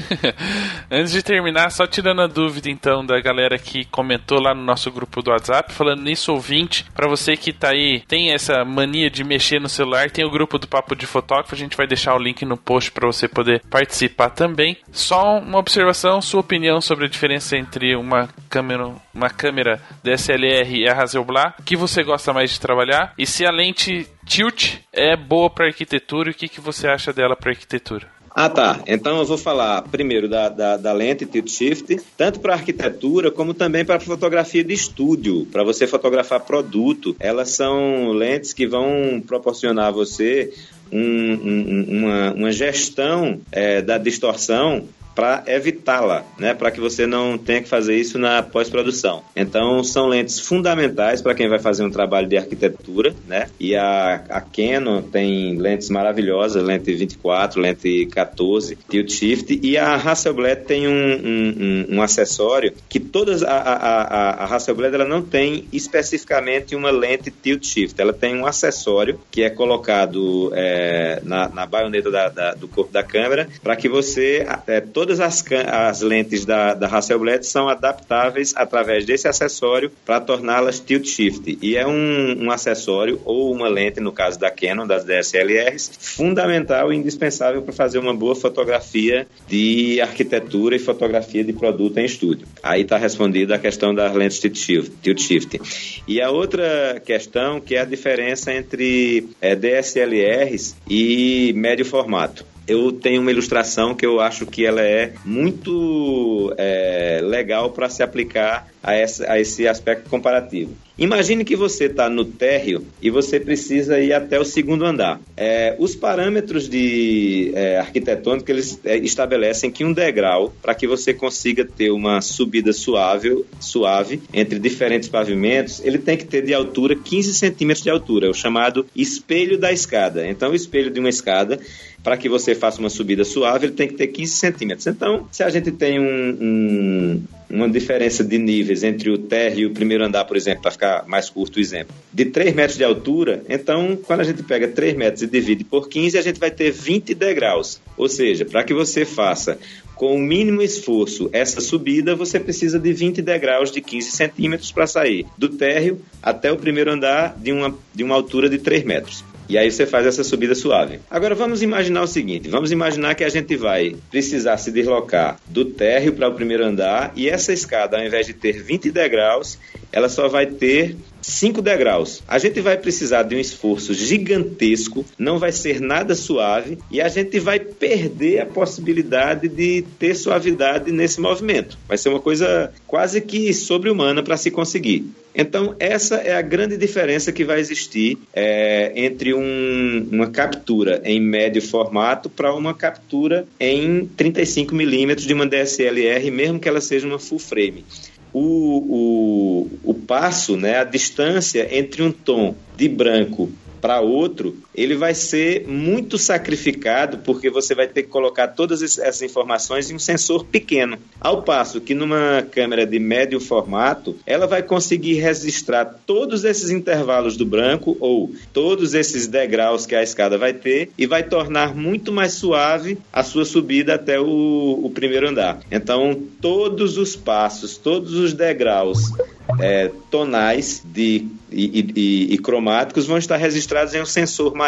Antes 0.90 1.12
de 1.12 1.22
terminar, 1.22 1.70
só 1.70 1.86
tirando 1.86 2.22
a 2.22 2.26
dúvida 2.26 2.68
então 2.70 3.04
da 3.04 3.20
galera 3.20 3.58
que 3.58 3.84
comentou 3.84 4.40
lá 4.40 4.54
no 4.54 4.62
nosso 4.62 4.90
grupo 4.90 5.22
do 5.22 5.30
WhatsApp, 5.30 5.72
falando 5.72 6.02
nisso 6.02 6.32
ouvinte, 6.32 6.84
para 6.94 7.08
você 7.08 7.36
que 7.36 7.52
tá 7.52 7.70
aí, 7.70 8.02
tem 8.06 8.32
essa 8.32 8.64
mania 8.64 9.10
de 9.10 9.24
mexer 9.24 9.60
no 9.60 9.68
celular, 9.68 10.10
tem 10.10 10.24
o 10.24 10.30
grupo 10.30 10.58
do 10.58 10.66
Papo 10.66 10.94
de 10.94 11.06
Fotógrafo, 11.06 11.54
a 11.54 11.58
gente 11.58 11.76
vai 11.76 11.86
deixar 11.86 12.14
o 12.14 12.18
link 12.18 12.44
no 12.44 12.56
post 12.56 12.90
para 12.92 13.06
você 13.06 13.28
poder 13.28 13.62
participar 13.70 14.30
também. 14.30 14.76
Só 14.90 15.38
uma 15.38 15.58
observação, 15.58 16.20
sua 16.20 16.40
opinião 16.40 16.80
sobre 16.80 17.06
a 17.06 17.08
diferença 17.08 17.56
entre 17.56 17.94
uma 17.96 18.28
câmera, 18.48 18.94
uma 19.14 19.30
câmera 19.30 19.80
DSLR 20.02 20.80
e 20.80 20.88
a 20.88 20.94
Hasselblad, 20.94 21.54
que 21.64 21.76
você 21.76 22.02
gosta 22.02 22.32
mais 22.32 22.50
de 22.50 22.60
trabalhar 22.60 23.12
e 23.18 23.26
se 23.26 23.44
a 23.46 23.50
lente 23.50 24.06
tilt 24.28 24.74
é 24.92 25.16
boa 25.16 25.48
para 25.48 25.66
arquitetura 25.66 26.28
e 26.28 26.32
o 26.32 26.34
que, 26.34 26.48
que 26.48 26.60
você 26.60 26.86
acha 26.86 27.12
dela 27.12 27.34
para 27.34 27.50
arquitetura? 27.50 28.06
Ah, 28.30 28.48
tá. 28.48 28.80
Então 28.86 29.18
eu 29.18 29.24
vou 29.24 29.38
falar 29.38 29.82
primeiro 29.82 30.28
da, 30.28 30.48
da, 30.48 30.76
da 30.76 30.92
lente 30.92 31.26
tilt 31.26 31.48
shift, 31.48 31.96
tanto 32.16 32.38
para 32.38 32.52
arquitetura 32.54 33.32
como 33.32 33.52
também 33.52 33.84
para 33.84 33.98
fotografia 33.98 34.62
de 34.62 34.72
estúdio, 34.72 35.46
para 35.46 35.64
você 35.64 35.86
fotografar 35.86 36.40
produto. 36.40 37.16
Elas 37.18 37.50
são 37.50 38.10
lentes 38.12 38.52
que 38.52 38.66
vão 38.66 39.20
proporcionar 39.26 39.86
a 39.86 39.90
você 39.90 40.52
um, 40.92 41.00
um, 41.00 41.86
uma, 41.98 42.32
uma, 42.32 42.52
gestão 42.52 43.40
é, 43.50 43.82
da 43.82 43.98
distorção 43.98 44.86
para 45.18 45.42
evitá-la, 45.48 46.24
né, 46.38 46.54
para 46.54 46.70
que 46.70 46.78
você 46.78 47.04
não 47.04 47.36
tenha 47.36 47.60
que 47.60 47.68
fazer 47.68 47.96
isso 47.96 48.20
na 48.20 48.40
pós-produção. 48.40 49.24
Então, 49.34 49.82
são 49.82 50.06
lentes 50.06 50.38
fundamentais 50.38 51.20
para 51.20 51.34
quem 51.34 51.48
vai 51.48 51.58
fazer 51.58 51.82
um 51.82 51.90
trabalho 51.90 52.28
de 52.28 52.36
arquitetura, 52.36 53.12
né? 53.26 53.48
E 53.58 53.74
a, 53.74 54.22
a 54.28 54.40
Canon 54.40 55.02
tem 55.02 55.58
lentes 55.58 55.90
maravilhosas, 55.90 56.62
lente 56.62 56.94
24, 56.94 57.60
lente 57.60 58.06
14, 58.06 58.78
tilt 58.88 59.10
shift, 59.10 59.58
e 59.60 59.76
a 59.76 59.96
Hasselblad 59.96 60.64
tem 60.64 60.86
um, 60.86 60.92
um, 60.92 61.54
um, 61.58 61.96
um 61.96 62.02
acessório 62.02 62.72
que 62.88 63.00
todas 63.00 63.42
a, 63.42 63.50
a, 63.50 63.72
a, 63.72 64.30
a 64.44 64.54
Hasselblad 64.54 64.94
ela 64.94 65.04
não 65.04 65.20
tem 65.20 65.64
especificamente 65.72 66.76
uma 66.76 66.92
lente 66.92 67.28
tilt 67.32 67.66
shift, 67.66 68.00
ela 68.00 68.12
tem 68.12 68.36
um 68.36 68.46
acessório 68.46 69.18
que 69.32 69.42
é 69.42 69.50
colocado 69.50 70.52
é, 70.54 71.20
na, 71.24 71.48
na 71.48 71.66
baioneta 71.66 72.08
da, 72.08 72.28
da, 72.28 72.54
do 72.54 72.68
corpo 72.68 72.92
da 72.92 73.02
câmera 73.02 73.48
para 73.64 73.74
que 73.74 73.88
você 73.88 74.46
é, 74.68 74.80
todas 75.08 75.20
as, 75.20 75.42
as 75.66 76.02
lentes 76.02 76.44
da, 76.44 76.74
da 76.74 76.86
Hasselblad 76.86 77.46
são 77.46 77.66
adaptáveis 77.66 78.52
através 78.54 79.06
desse 79.06 79.26
acessório 79.26 79.90
para 80.04 80.20
torná-las 80.20 80.78
tilt 80.80 81.06
shift. 81.06 81.58
E 81.62 81.76
é 81.76 81.86
um, 81.86 82.44
um, 82.44 82.50
acessório 82.50 83.18
ou 83.24 83.50
uma 83.50 83.68
lente, 83.68 84.00
no 84.00 84.12
caso 84.12 84.38
da 84.38 84.50
Canon, 84.50 84.86
das 84.86 85.04
DSLRs, 85.04 85.92
fundamental 85.98 86.92
e 86.92 86.96
indispensável 86.96 87.62
para 87.62 87.72
fazer 87.72 87.98
uma 87.98 88.14
boa 88.14 88.34
fotografia 88.34 89.26
de 89.48 89.98
arquitetura 90.02 90.76
e 90.76 90.78
fotografia 90.78 91.42
de 91.42 91.54
produto 91.54 91.96
em 91.96 92.04
estúdio. 92.04 92.46
Aí 92.62 92.82
está 92.82 92.98
respondida 92.98 93.54
a 93.54 93.58
questão 93.58 93.94
das 93.94 94.14
lentes 94.14 94.38
tilt 94.38 94.58
shift, 94.58 94.92
tilt 95.00 95.20
shift. 95.22 95.58
E 96.06 96.20
a 96.20 96.30
outra 96.30 97.00
questão 97.02 97.60
que 97.60 97.76
é 97.76 97.80
a 97.80 97.86
diferença 97.86 98.52
entre 98.52 99.26
é, 99.40 99.54
DSLRs 99.56 100.76
e 100.86 101.54
médio 101.56 101.86
formato 101.86 102.44
eu 102.68 102.92
tenho 102.92 103.22
uma 103.22 103.30
ilustração 103.30 103.94
que 103.94 104.04
eu 104.04 104.20
acho 104.20 104.44
que 104.44 104.66
ela 104.66 104.82
é 104.82 105.14
muito 105.24 106.54
é, 106.58 107.20
legal 107.22 107.70
para 107.70 107.88
se 107.88 108.02
aplicar 108.02 108.68
a, 108.82 108.94
essa, 108.94 109.30
a 109.30 109.40
esse 109.40 109.66
aspecto 109.66 110.08
comparativo. 110.08 110.74
Imagine 110.98 111.44
que 111.44 111.54
você 111.54 111.84
está 111.84 112.08
no 112.10 112.24
térreo 112.24 112.84
e 113.00 113.08
você 113.08 113.38
precisa 113.38 114.00
ir 114.00 114.12
até 114.12 114.38
o 114.38 114.44
segundo 114.44 114.84
andar. 114.84 115.20
É, 115.36 115.76
os 115.78 115.94
parâmetros 115.94 116.68
de 116.68 117.52
é, 117.54 117.78
arquitetônica 117.78 118.50
eles 118.50 118.80
é, 118.84 118.96
estabelecem 118.96 119.70
que 119.70 119.84
um 119.84 119.92
degrau 119.92 120.52
para 120.60 120.74
que 120.74 120.88
você 120.88 121.14
consiga 121.14 121.64
ter 121.64 121.92
uma 121.92 122.20
subida 122.20 122.72
suave, 122.72 123.44
suave 123.60 124.20
entre 124.34 124.58
diferentes 124.58 125.08
pavimentos, 125.08 125.80
ele 125.84 125.98
tem 125.98 126.16
que 126.16 126.24
ter 126.24 126.44
de 126.44 126.52
altura 126.52 126.96
15 126.96 127.32
centímetros 127.34 127.84
de 127.84 127.90
altura, 127.90 128.26
é 128.26 128.30
o 128.30 128.34
chamado 128.34 128.84
espelho 128.96 129.56
da 129.56 129.72
escada. 129.72 130.26
Então, 130.26 130.50
o 130.50 130.54
espelho 130.54 130.90
de 130.90 130.98
uma 130.98 131.08
escada 131.08 131.60
para 132.02 132.16
que 132.16 132.28
você 132.28 132.54
faça 132.54 132.80
uma 132.80 132.90
subida 132.90 133.24
suave, 133.24 133.66
ele 133.66 133.74
tem 133.74 133.86
que 133.86 133.94
ter 133.94 134.08
15 134.08 134.32
centímetros. 134.32 134.86
Então, 134.86 135.28
se 135.30 135.42
a 135.42 135.48
gente 135.48 135.70
tem 135.70 136.00
um, 136.00 136.38
um, 136.40 137.22
uma 137.50 137.68
diferença 137.68 138.22
de 138.22 138.38
níveis 138.38 138.82
entre 138.82 139.10
o 139.10 139.18
térreo 139.18 139.60
e 139.60 139.66
o 139.66 139.70
primeiro 139.70 140.04
andar, 140.04 140.24
por 140.24 140.36
exemplo, 140.36 140.62
para 140.62 140.70
ficar 140.70 141.04
mais 141.06 141.30
curto 141.30 141.56
o 141.56 141.60
exemplo, 141.60 141.94
de 142.12 142.26
3 142.26 142.54
metros 142.54 142.76
de 142.76 142.84
altura, 142.84 143.42
então, 143.48 143.96
quando 143.96 144.20
a 144.20 144.24
gente 144.24 144.42
pega 144.42 144.68
3 144.68 144.96
metros 144.96 145.22
e 145.22 145.26
divide 145.26 145.64
por 145.64 145.88
15, 145.88 146.18
a 146.18 146.22
gente 146.22 146.38
vai 146.38 146.50
ter 146.50 146.70
20 146.70 147.14
degraus. 147.14 147.80
Ou 147.96 148.08
seja, 148.08 148.44
para 148.44 148.62
que 148.62 148.74
você 148.74 149.04
faça 149.04 149.58
com 149.94 150.14
o 150.14 150.18
mínimo 150.18 150.62
esforço 150.62 151.28
essa 151.32 151.60
subida, 151.60 152.14
você 152.14 152.38
precisa 152.38 152.78
de 152.78 152.92
20 152.92 153.20
degraus 153.20 153.72
de 153.72 153.80
15 153.80 154.12
centímetros 154.12 154.70
para 154.70 154.86
sair 154.86 155.26
do 155.36 155.48
térreo 155.48 156.00
até 156.22 156.52
o 156.52 156.56
primeiro 156.56 156.92
andar 156.92 157.36
de 157.36 157.50
uma, 157.50 157.74
de 157.92 158.04
uma 158.04 158.14
altura 158.14 158.48
de 158.48 158.58
3 158.58 158.84
metros. 158.84 159.24
E 159.48 159.56
aí 159.56 159.70
você 159.70 159.86
faz 159.86 160.06
essa 160.06 160.22
subida 160.22 160.54
suave. 160.54 161.00
Agora 161.10 161.34
vamos 161.34 161.62
imaginar 161.62 162.02
o 162.02 162.06
seguinte: 162.06 162.48
vamos 162.48 162.70
imaginar 162.70 163.14
que 163.14 163.24
a 163.24 163.28
gente 163.28 163.56
vai 163.56 163.96
precisar 164.10 164.58
se 164.58 164.70
deslocar 164.70 165.40
do 165.46 165.64
térreo 165.64 166.12
para 166.12 166.28
o 166.28 166.34
primeiro 166.34 166.64
andar 166.64 167.12
e 167.16 167.28
essa 167.28 167.52
escada, 167.52 167.96
ao 167.96 168.04
invés 168.04 168.26
de 168.26 168.34
ter 168.34 168.62
20 168.62 168.90
degraus, 168.90 169.58
ela 169.92 170.08
só 170.08 170.28
vai 170.28 170.46
ter 170.46 170.96
5 171.22 171.60
degraus. 171.60 172.22
A 172.26 172.38
gente 172.38 172.60
vai 172.60 172.76
precisar 172.76 173.22
de 173.22 173.34
um 173.34 173.38
esforço 173.38 173.92
gigantesco, 173.92 175.04
não 175.18 175.38
vai 175.38 175.52
ser 175.52 175.80
nada 175.80 176.14
suave 176.14 176.78
e 176.90 177.00
a 177.00 177.08
gente 177.08 177.38
vai 177.38 177.58
perder 177.58 178.40
a 178.40 178.46
possibilidade 178.46 179.48
de 179.48 179.84
ter 179.98 180.14
suavidade 180.14 180.90
nesse 180.92 181.20
movimento. 181.20 181.78
Vai 181.86 181.98
ser 181.98 182.08
uma 182.08 182.20
coisa 182.20 182.72
quase 182.86 183.20
que 183.20 183.52
sobre-humana 183.52 184.22
para 184.22 184.36
se 184.36 184.50
conseguir. 184.50 185.06
Então, 185.34 185.76
essa 185.78 186.16
é 186.16 186.34
a 186.34 186.42
grande 186.42 186.76
diferença 186.76 187.30
que 187.30 187.44
vai 187.44 187.60
existir 187.60 188.18
é, 188.34 188.92
entre 188.96 189.34
um, 189.34 190.08
uma 190.10 190.28
captura 190.28 191.00
em 191.04 191.20
médio 191.20 191.62
formato 191.62 192.28
para 192.28 192.52
uma 192.52 192.74
captura 192.74 193.46
em 193.60 194.04
35 194.16 194.74
milímetros 194.74 195.26
de 195.26 195.34
uma 195.34 195.46
DSLR, 195.46 196.28
mesmo 196.30 196.58
que 196.58 196.68
ela 196.68 196.80
seja 196.80 197.06
uma 197.06 197.20
full 197.20 197.38
frame 197.38 197.84
o, 198.32 199.68
o, 199.82 199.90
o 199.90 199.94
passo, 199.94 200.56
né, 200.56 200.78
a 200.78 200.84
distância 200.84 201.68
entre 201.76 202.02
um 202.02 202.12
tom 202.12 202.54
de 202.76 202.88
branco 202.88 203.50
para 203.80 204.00
outro, 204.00 204.56
ele 204.78 204.94
vai 204.94 205.14
ser 205.14 205.66
muito 205.66 206.16
sacrificado 206.16 207.18
porque 207.18 207.50
você 207.50 207.74
vai 207.74 207.88
ter 207.88 208.04
que 208.04 208.08
colocar 208.08 208.48
todas 208.48 208.82
essas 208.82 209.22
informações 209.22 209.90
em 209.90 209.94
um 209.94 209.98
sensor 209.98 210.44
pequeno. 210.44 210.96
Ao 211.20 211.42
passo 211.42 211.80
que 211.80 211.94
numa 211.94 212.46
câmera 212.50 212.86
de 212.86 212.98
médio 212.98 213.40
formato, 213.40 214.16
ela 214.24 214.46
vai 214.46 214.62
conseguir 214.62 215.14
registrar 215.14 215.84
todos 216.06 216.44
esses 216.44 216.70
intervalos 216.70 217.36
do 217.36 217.44
branco 217.44 217.96
ou 217.98 218.32
todos 218.52 218.94
esses 218.94 219.26
degraus 219.26 219.84
que 219.84 219.96
a 219.96 220.02
escada 220.02 220.38
vai 220.38 220.52
ter 220.52 220.90
e 220.96 221.06
vai 221.06 221.22
tornar 221.24 221.74
muito 221.74 222.12
mais 222.12 222.34
suave 222.34 222.98
a 223.12 223.24
sua 223.24 223.44
subida 223.44 223.94
até 223.94 224.20
o, 224.20 224.80
o 224.84 224.90
primeiro 224.94 225.28
andar. 225.28 225.60
Então, 225.70 226.22
todos 226.40 226.96
os 226.96 227.16
passos, 227.16 227.76
todos 227.76 228.14
os 228.14 228.32
degraus 228.32 229.12
é, 229.58 229.90
tonais 230.10 230.82
de, 230.84 231.26
e, 231.50 231.92
e, 231.96 232.34
e, 232.34 232.38
cromáticos 232.38 233.06
vão 233.06 233.16
estar 233.16 233.36
registrados 233.36 233.94
em 233.94 234.02
um 234.02 234.06
sensor 234.06 234.54
maior 234.54 234.67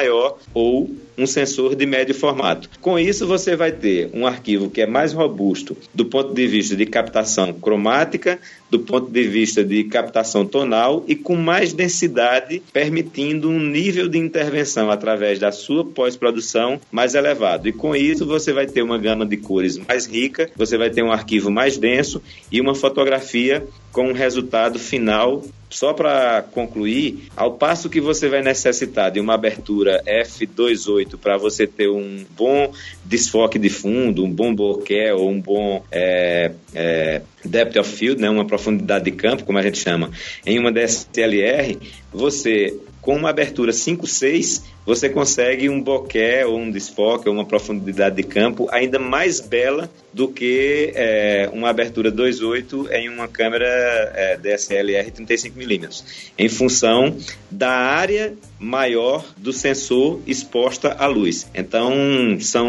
ou 0.55 0.91
um 1.19 1.27
sensor 1.27 1.75
de 1.75 1.85
médio 1.85 2.15
formato. 2.15 2.71
Com 2.81 2.99
isso, 2.99 3.27
você 3.27 3.55
vai 3.55 3.73
ter 3.73 4.11
um 4.15 4.27
arquivo 4.27 4.71
que 4.71 4.81
é 4.81 4.87
mais 4.87 5.13
robusto 5.13 5.77
do 5.93 6.07
ponto 6.07 6.33
de 6.33 6.47
vista 6.47 6.75
de 6.75 6.87
captação 6.87 7.53
cromática, 7.53 8.39
do 8.71 8.79
ponto 8.79 9.11
de 9.11 9.23
vista 9.25 9.65
de 9.65 9.85
captação 9.85 10.47
tonal 10.47 11.05
e 11.09 11.17
com 11.17 11.37
mais 11.37 11.73
densidade, 11.73 12.63
permitindo 12.73 13.49
um 13.49 13.59
nível 13.59 14.09
de 14.09 14.19
intervenção 14.19 14.91
através 14.91 15.39
da 15.39 15.51
sua 15.51 15.85
pós-produção 15.85 16.81
mais 16.91 17.15
elevado. 17.15 17.69
E 17.69 17.73
com 17.73 17.95
isso, 17.95 18.25
você 18.25 18.53
vai 18.53 18.67
ter 18.67 18.83
uma 18.83 18.99
gama 18.99 19.27
de 19.27 19.37
cores 19.37 19.77
mais 19.77 20.07
rica, 20.07 20.51
você 20.57 20.79
vai 20.79 20.91
ter 20.91 21.03
um 21.03 21.11
arquivo 21.13 21.51
mais 21.51 21.77
denso 21.77 22.23
e 22.51 22.61
uma 22.61 22.75
fotografia 22.75 23.67
com 23.93 24.09
um 24.09 24.13
resultado 24.13 24.79
final 24.79 25.43
só 25.71 25.93
para 25.93 26.43
concluir, 26.43 27.29
ao 27.37 27.53
passo 27.53 27.89
que 27.89 28.01
você 28.01 28.29
vai 28.29 28.43
necessitar 28.43 29.11
de 29.11 29.21
uma 29.21 29.35
abertura 29.35 30.03
f2.8 30.05 31.17
para 31.17 31.39
você 31.39 31.65
ter 31.67 31.89
um 31.89 32.25
bom 32.37 32.73
desfoque 33.05 33.59
de 33.59 33.71
fundo, 33.71 34.25
um 34.25 34.31
bom 34.31 34.53
bokeh 34.53 35.13
ou 35.13 35.31
um 35.31 35.41
bom 35.41 35.85
é, 35.91 36.51
é, 36.75 37.23
depth 37.45 37.77
of 37.77 37.91
field, 37.91 38.21
né, 38.21 38.29
uma 38.29 38.45
profundidade 38.45 39.05
de 39.05 39.13
campo, 39.13 39.45
como 39.45 39.59
a 39.59 39.63
gente 39.63 39.79
chama, 39.79 40.11
em 40.45 40.59
uma 40.59 40.73
DSLR, 40.73 41.79
você 42.13 42.75
com 43.01 43.17
uma 43.17 43.31
abertura 43.31 43.73
5.6, 43.73 44.63
você 44.91 45.09
consegue 45.09 45.69
um 45.69 45.81
bokeh 45.81 46.45
ou 46.47 46.59
um 46.59 46.69
desfoque 46.69 47.29
ou 47.29 47.35
uma 47.37 47.45
profundidade 47.45 48.17
de 48.17 48.25
campo 48.25 48.67
ainda 48.73 48.99
mais 48.99 49.39
bela 49.39 49.89
do 50.13 50.27
que 50.27 50.91
é, 50.97 51.49
uma 51.53 51.71
abertura 51.71 52.11
2.8 52.11 52.91
em 52.91 53.09
uma 53.09 53.29
câmera 53.29 53.69
é, 54.17 54.37
DSLR 54.37 55.09
35mm, 55.13 56.03
em 56.37 56.49
função 56.49 57.17
da 57.49 57.71
área 57.71 58.35
maior 58.59 59.25
do 59.37 59.53
sensor 59.53 60.21
exposta 60.27 60.97
à 60.99 61.07
luz. 61.07 61.49
Então, 61.55 61.95
são 62.41 62.69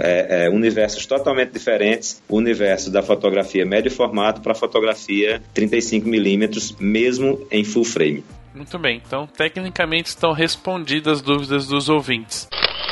é, 0.00 0.44
é, 0.44 0.50
universos 0.50 1.06
totalmente 1.06 1.52
diferentes, 1.52 2.22
o 2.28 2.36
universo 2.36 2.90
da 2.90 3.02
fotografia 3.02 3.64
médio 3.64 3.90
formato 3.90 4.42
para 4.42 4.52
a 4.52 4.54
fotografia 4.54 5.40
35mm, 5.54 6.76
mesmo 6.78 7.46
em 7.50 7.64
full 7.64 7.84
frame. 7.84 8.22
Muito 8.54 8.78
bem, 8.78 9.02
então 9.04 9.26
tecnicamente 9.26 10.10
estão 10.10 10.32
respondidas 10.32 11.18
as 11.18 11.22
dúvidas 11.22 11.66
dos 11.66 11.88
ouvintes. 11.88 12.48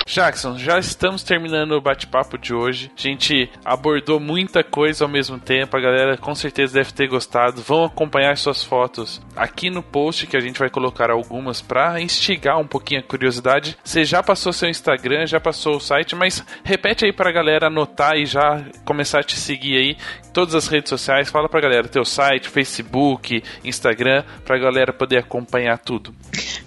Jackson, 0.07 0.59
já 0.59 0.79
estamos 0.79 1.23
terminando 1.23 1.73
o 1.73 1.81
bate-papo 1.81 2.37
de 2.37 2.53
hoje. 2.53 2.91
A 2.97 3.01
gente 3.01 3.51
abordou 3.65 4.21
muita 4.21 4.63
coisa 4.63 5.05
ao 5.05 5.11
mesmo 5.11 5.39
tempo. 5.39 5.77
A 5.77 5.81
galera 5.81 6.17
com 6.17 6.35
certeza 6.35 6.75
deve 6.75 6.93
ter 6.93 7.09
gostado. 7.09 7.63
Vão 7.63 7.85
acompanhar 7.85 8.37
suas 8.37 8.63
fotos 8.63 9.21
aqui 9.35 9.71
no 9.71 9.83
post 9.83 10.27
que 10.27 10.37
a 10.37 10.41
gente 10.41 10.59
vai 10.59 10.69
colocar 10.69 11.11
algumas 11.11 11.61
para 11.61 12.01
instigar 12.01 12.59
um 12.59 12.67
pouquinho 12.67 13.01
a 13.01 13.03
curiosidade. 13.03 13.77
Você 13.83 14.05
já 14.05 14.23
passou 14.23 14.53
seu 14.53 14.69
Instagram, 14.69 15.27
já 15.27 15.41
passou 15.41 15.77
o 15.77 15.81
site, 15.81 16.15
mas 16.15 16.45
repete 16.63 17.05
aí 17.05 17.13
para 17.13 17.31
a 17.31 17.33
galera 17.33 17.69
anotar 17.69 18.17
e 18.17 18.27
já 18.27 18.65
começar 18.85 19.21
a 19.21 19.25
te 19.25 19.37
seguir 19.37 19.77
aí 19.77 19.97
todas 20.33 20.55
as 20.55 20.67
redes 20.69 20.91
sociais. 20.91 21.31
Fala 21.31 21.49
para 21.49 21.59
a 21.59 21.63
galera 21.63 21.89
teu 21.89 22.05
site, 22.05 22.49
Facebook, 22.49 23.43
Instagram, 23.65 24.25
para 24.45 24.57
a 24.57 24.59
galera 24.59 24.93
poder 24.93 25.19
acompanhar 25.19 25.79
tudo. 25.79 26.15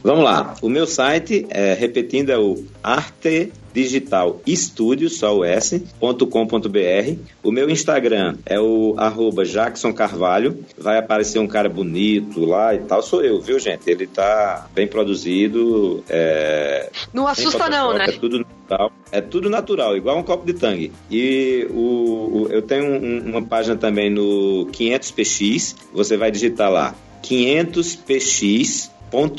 Vamos 0.04 0.24
lá. 0.24 0.56
O 0.62 0.70
meu 0.70 0.86
site, 0.86 1.48
é, 1.50 1.74
repetindo, 1.74 2.30
é 2.30 2.38
o 2.38 2.64
Arte 2.84 3.25
Digital 3.74 4.42
Studio, 4.48 5.10
só 5.10 5.38
o 5.38 5.44
S.com.br. 5.44 7.20
O 7.44 7.52
meu 7.52 7.70
Instagram 7.70 8.38
é 8.46 8.60
o 8.60 8.96
arroba 8.98 9.44
Jackson 9.44 9.92
Carvalho. 9.94 10.64
Vai 10.78 10.98
aparecer 10.98 11.40
um 11.40 11.48
cara 11.48 11.68
bonito 11.68 12.46
lá 12.46 12.74
e 12.74 12.80
tal. 12.80 13.04
Sou 13.04 13.22
eu, 13.22 13.42
viu, 13.42 13.60
gente? 13.60 13.90
Ele 13.90 14.08
tá 14.08 14.68
bem 14.74 14.88
produzido. 14.88 16.04
É... 16.10 16.90
Não 17.14 17.28
assusta, 17.28 17.70
não, 17.70 17.94
né? 17.94 18.06
É 18.08 18.12
tudo 18.14 18.40
natural. 18.40 18.92
É 19.12 19.22
tudo 19.22 19.50
natural, 19.50 19.98
igual 19.98 20.18
um 20.18 20.24
copo 20.24 20.46
de 20.46 20.54
tangue. 20.54 20.92
E 21.12 21.68
o, 21.70 22.44
o 22.44 22.48
eu 22.50 22.62
tenho 22.62 22.86
um, 22.86 23.32
uma 23.32 23.42
página 23.42 23.76
também 23.76 24.10
no 24.10 24.68
500px. 24.72 25.76
Você 25.94 26.16
vai 26.16 26.32
digitar 26.32 26.72
lá 26.72 26.96
500px 27.24 28.95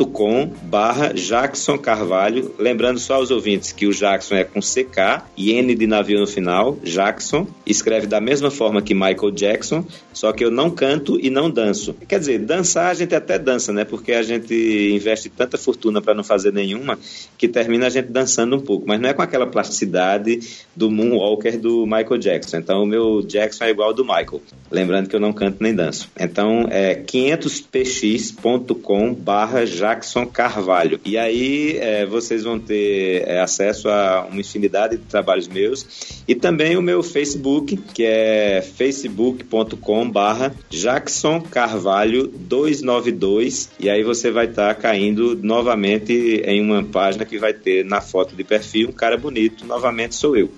com 0.07 0.51
barra 0.62 1.12
Jackson 1.12 1.77
Carvalho. 1.77 2.55
Lembrando 2.59 2.98
só 2.98 3.16
aos 3.16 3.31
ouvintes 3.31 3.73
que 3.73 3.86
o 3.86 3.93
Jackson 3.93 4.36
é 4.36 4.44
com 4.44 4.61
CK 4.61 5.23
e 5.36 5.53
N 5.53 5.74
de 5.74 5.86
navio 5.86 6.19
no 6.19 6.27
final, 6.27 6.78
Jackson. 6.82 7.47
Escreve 7.66 8.07
da 8.07 8.19
mesma 8.19 8.51
forma 8.51 8.81
que 8.81 8.94
Michael 8.94 9.31
Jackson, 9.32 9.85
só 10.15 10.32
que 10.32 10.43
eu 10.43 10.51
não 10.51 10.70
canto 10.70 11.20
e 11.20 11.28
não 11.28 11.51
danço. 11.51 11.94
Quer 12.09 12.19
dizer, 12.19 12.39
dançar 12.39 12.90
a 12.90 12.94
gente 12.94 13.15
até 13.15 13.39
dança, 13.39 13.70
né? 13.70 13.85
Porque 13.85 14.12
a 14.12 14.23
gente 14.23 14.55
investe 14.94 15.28
tanta 15.28 15.59
fortuna 15.59 16.01
para 16.01 16.15
não 16.15 16.24
fazer 16.24 16.55
nenhuma 16.55 16.98
que 17.36 17.47
termina 17.47 17.86
a 17.86 17.90
gente 17.90 18.11
dançando 18.11 18.57
um 18.57 18.61
pouco, 18.61 18.86
mas 18.89 18.98
não 18.98 19.11
é 19.11 19.12
com 19.12 19.20
aquela 19.20 19.47
plasticidade 19.47 20.40
do 20.74 20.90
Moonwalker 20.90 21.61
do 21.61 21.85
Michael 21.85 22.19
Jackson. 22.19 22.57
Então 22.57 22.82
o 22.82 22.86
meu 22.86 23.20
Jackson 23.20 23.65
é 23.65 23.70
igual 23.70 23.89
ao 23.89 23.94
do 23.94 24.05
Michael. 24.05 24.40
Lembrando 24.71 25.09
que 25.09 25.17
eu 25.17 25.21
não 25.21 25.33
canto 25.33 25.63
nem 25.63 25.75
danço. 25.75 26.11
Então 26.19 26.67
é 26.71 26.95
500px.com 26.95 29.15
barra 29.15 29.65
Jackson 29.65 30.27
Carvalho. 30.27 31.01
E 31.05 31.19
aí 31.19 31.79
é, 31.79 32.07
vocês 32.07 32.45
vão 32.45 32.59
ter 32.59 33.23
é, 33.27 33.41
acesso 33.41 33.89
a 33.89 34.27
uma 34.31 34.41
infinidade 34.41 34.97
de 34.97 35.05
trabalhos 35.05 35.49
meus 35.49 36.23
e 36.27 36.35
também 36.35 36.77
o 36.77 36.83
meu 36.83 37.03
Facebook, 37.03 37.77
que 37.77 38.05
é 38.05 38.63
facebook.com 38.63 40.11
barra 40.11 40.55
Jackson 40.69 41.41
Carvalho 41.41 42.27
292 42.27 43.71
e 43.79 43.89
aí 43.89 44.03
você 44.03 44.31
vai 44.31 44.47
estar 44.47 44.75
tá 44.75 44.81
caindo 44.81 45.39
novamente 45.43 46.43
em 46.45 46.61
uma 46.61 46.83
página 46.83 47.25
que 47.25 47.39
vai 47.39 47.53
ter 47.53 47.85
na 47.85 48.01
foto 48.01 48.35
de 48.35 48.45
perfil 48.45 48.89
um 48.89 48.93
cara 48.93 49.17
bonito, 49.17 49.67
novamente 49.67 50.15
sou 50.15 50.37
eu. 50.37 50.51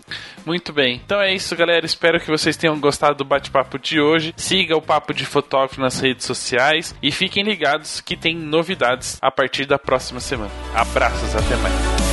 Muito 0.48 0.72
bem. 0.72 0.98
Então 1.04 1.20
é 1.20 1.34
isso, 1.34 1.54
galera. 1.54 1.84
Espero 1.84 2.18
que 2.18 2.30
vocês 2.30 2.56
tenham 2.56 2.80
gostado 2.80 3.16
do 3.16 3.24
bate-papo 3.24 3.78
de 3.78 4.00
hoje. 4.00 4.07
Siga 4.36 4.76
o 4.76 4.82
Papo 4.82 5.12
de 5.12 5.24
Fotógrafo 5.24 5.80
nas 5.80 6.00
redes 6.00 6.24
sociais 6.24 6.94
e 7.02 7.10
fiquem 7.10 7.42
ligados 7.42 8.00
que 8.00 8.16
tem 8.16 8.34
novidades 8.34 9.18
a 9.20 9.30
partir 9.30 9.66
da 9.66 9.78
próxima 9.78 10.20
semana. 10.20 10.50
Abraços, 10.74 11.34
até 11.34 11.56
mais. 11.56 12.08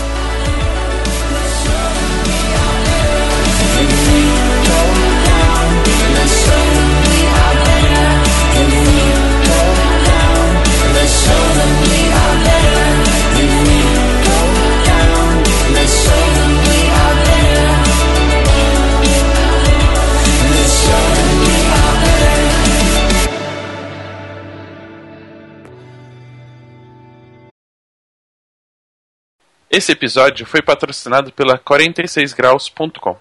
Esse 29.75 29.91
episódio 29.91 30.45
foi 30.45 30.61
patrocinado 30.61 31.33
pela 31.33 31.59
46graus.com. 31.59 33.17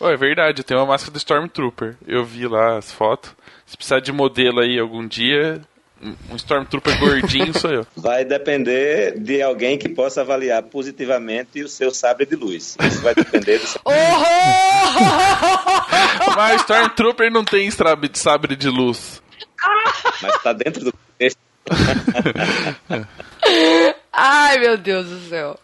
Oh, 0.00 0.08
é 0.08 0.16
verdade, 0.16 0.64
tem 0.64 0.76
uma 0.76 0.84
máscara 0.84 1.12
do 1.12 1.18
Stormtrooper. 1.18 1.96
Eu 2.04 2.24
vi 2.24 2.48
lá 2.48 2.76
as 2.76 2.90
fotos. 2.90 3.36
Se 3.64 3.76
precisar 3.76 4.00
de 4.00 4.10
modelo 4.10 4.58
aí 4.58 4.76
algum 4.76 5.06
dia, 5.06 5.60
um 6.28 6.34
Stormtrooper 6.34 6.98
gordinho 6.98 7.56
sou 7.56 7.70
eu. 7.70 7.86
Vai 7.96 8.24
depender 8.24 9.16
de 9.16 9.40
alguém 9.40 9.78
que 9.78 9.88
possa 9.88 10.22
avaliar 10.22 10.64
positivamente 10.64 11.62
o 11.62 11.68
seu 11.68 11.94
sabre 11.94 12.26
de 12.26 12.34
luz. 12.34 12.76
Isso 12.82 13.00
vai 13.00 13.14
depender 13.14 13.58
do 13.58 13.66
seu... 13.68 13.80
Mas 16.34 16.62
Stormtrooper 16.62 17.30
não 17.30 17.44
tem 17.44 17.70
sabre 17.70 18.56
de 18.56 18.68
luz. 18.68 19.22
Mas 20.20 20.42
tá 20.42 20.52
dentro 20.52 20.86
do 20.86 20.92
contexto. 20.92 21.38
Ai, 24.16 24.58
meu 24.58 24.78
Deus 24.78 25.06
do 25.08 25.18
céu. 25.28 25.58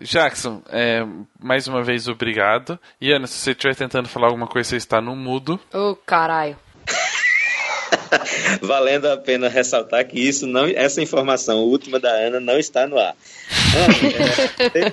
Jackson, 0.00 0.62
é, 0.70 1.04
mais 1.40 1.68
uma 1.68 1.82
vez 1.82 2.08
obrigado. 2.08 2.78
E 3.00 3.12
Ana, 3.12 3.26
se 3.26 3.34
você 3.34 3.52
estiver 3.52 3.74
tentando 3.74 4.08
falar 4.08 4.26
alguma 4.26 4.46
coisa, 4.46 4.70
você 4.70 4.76
está 4.76 5.00
no 5.00 5.14
mudo. 5.14 5.58
Ô, 5.72 5.90
oh, 5.90 5.96
caralho. 5.96 6.56
Valendo 8.60 9.06
a 9.06 9.16
pena 9.16 9.48
ressaltar 9.48 10.06
que 10.06 10.18
isso 10.18 10.46
não, 10.46 10.66
essa 10.66 11.02
informação 11.02 11.58
última 11.58 11.98
da 12.00 12.10
Ana 12.10 12.40
não 12.40 12.58
está 12.58 12.86
no 12.86 12.98
ar. 12.98 13.14
Ana, 14.74 14.86
é, 14.86 14.90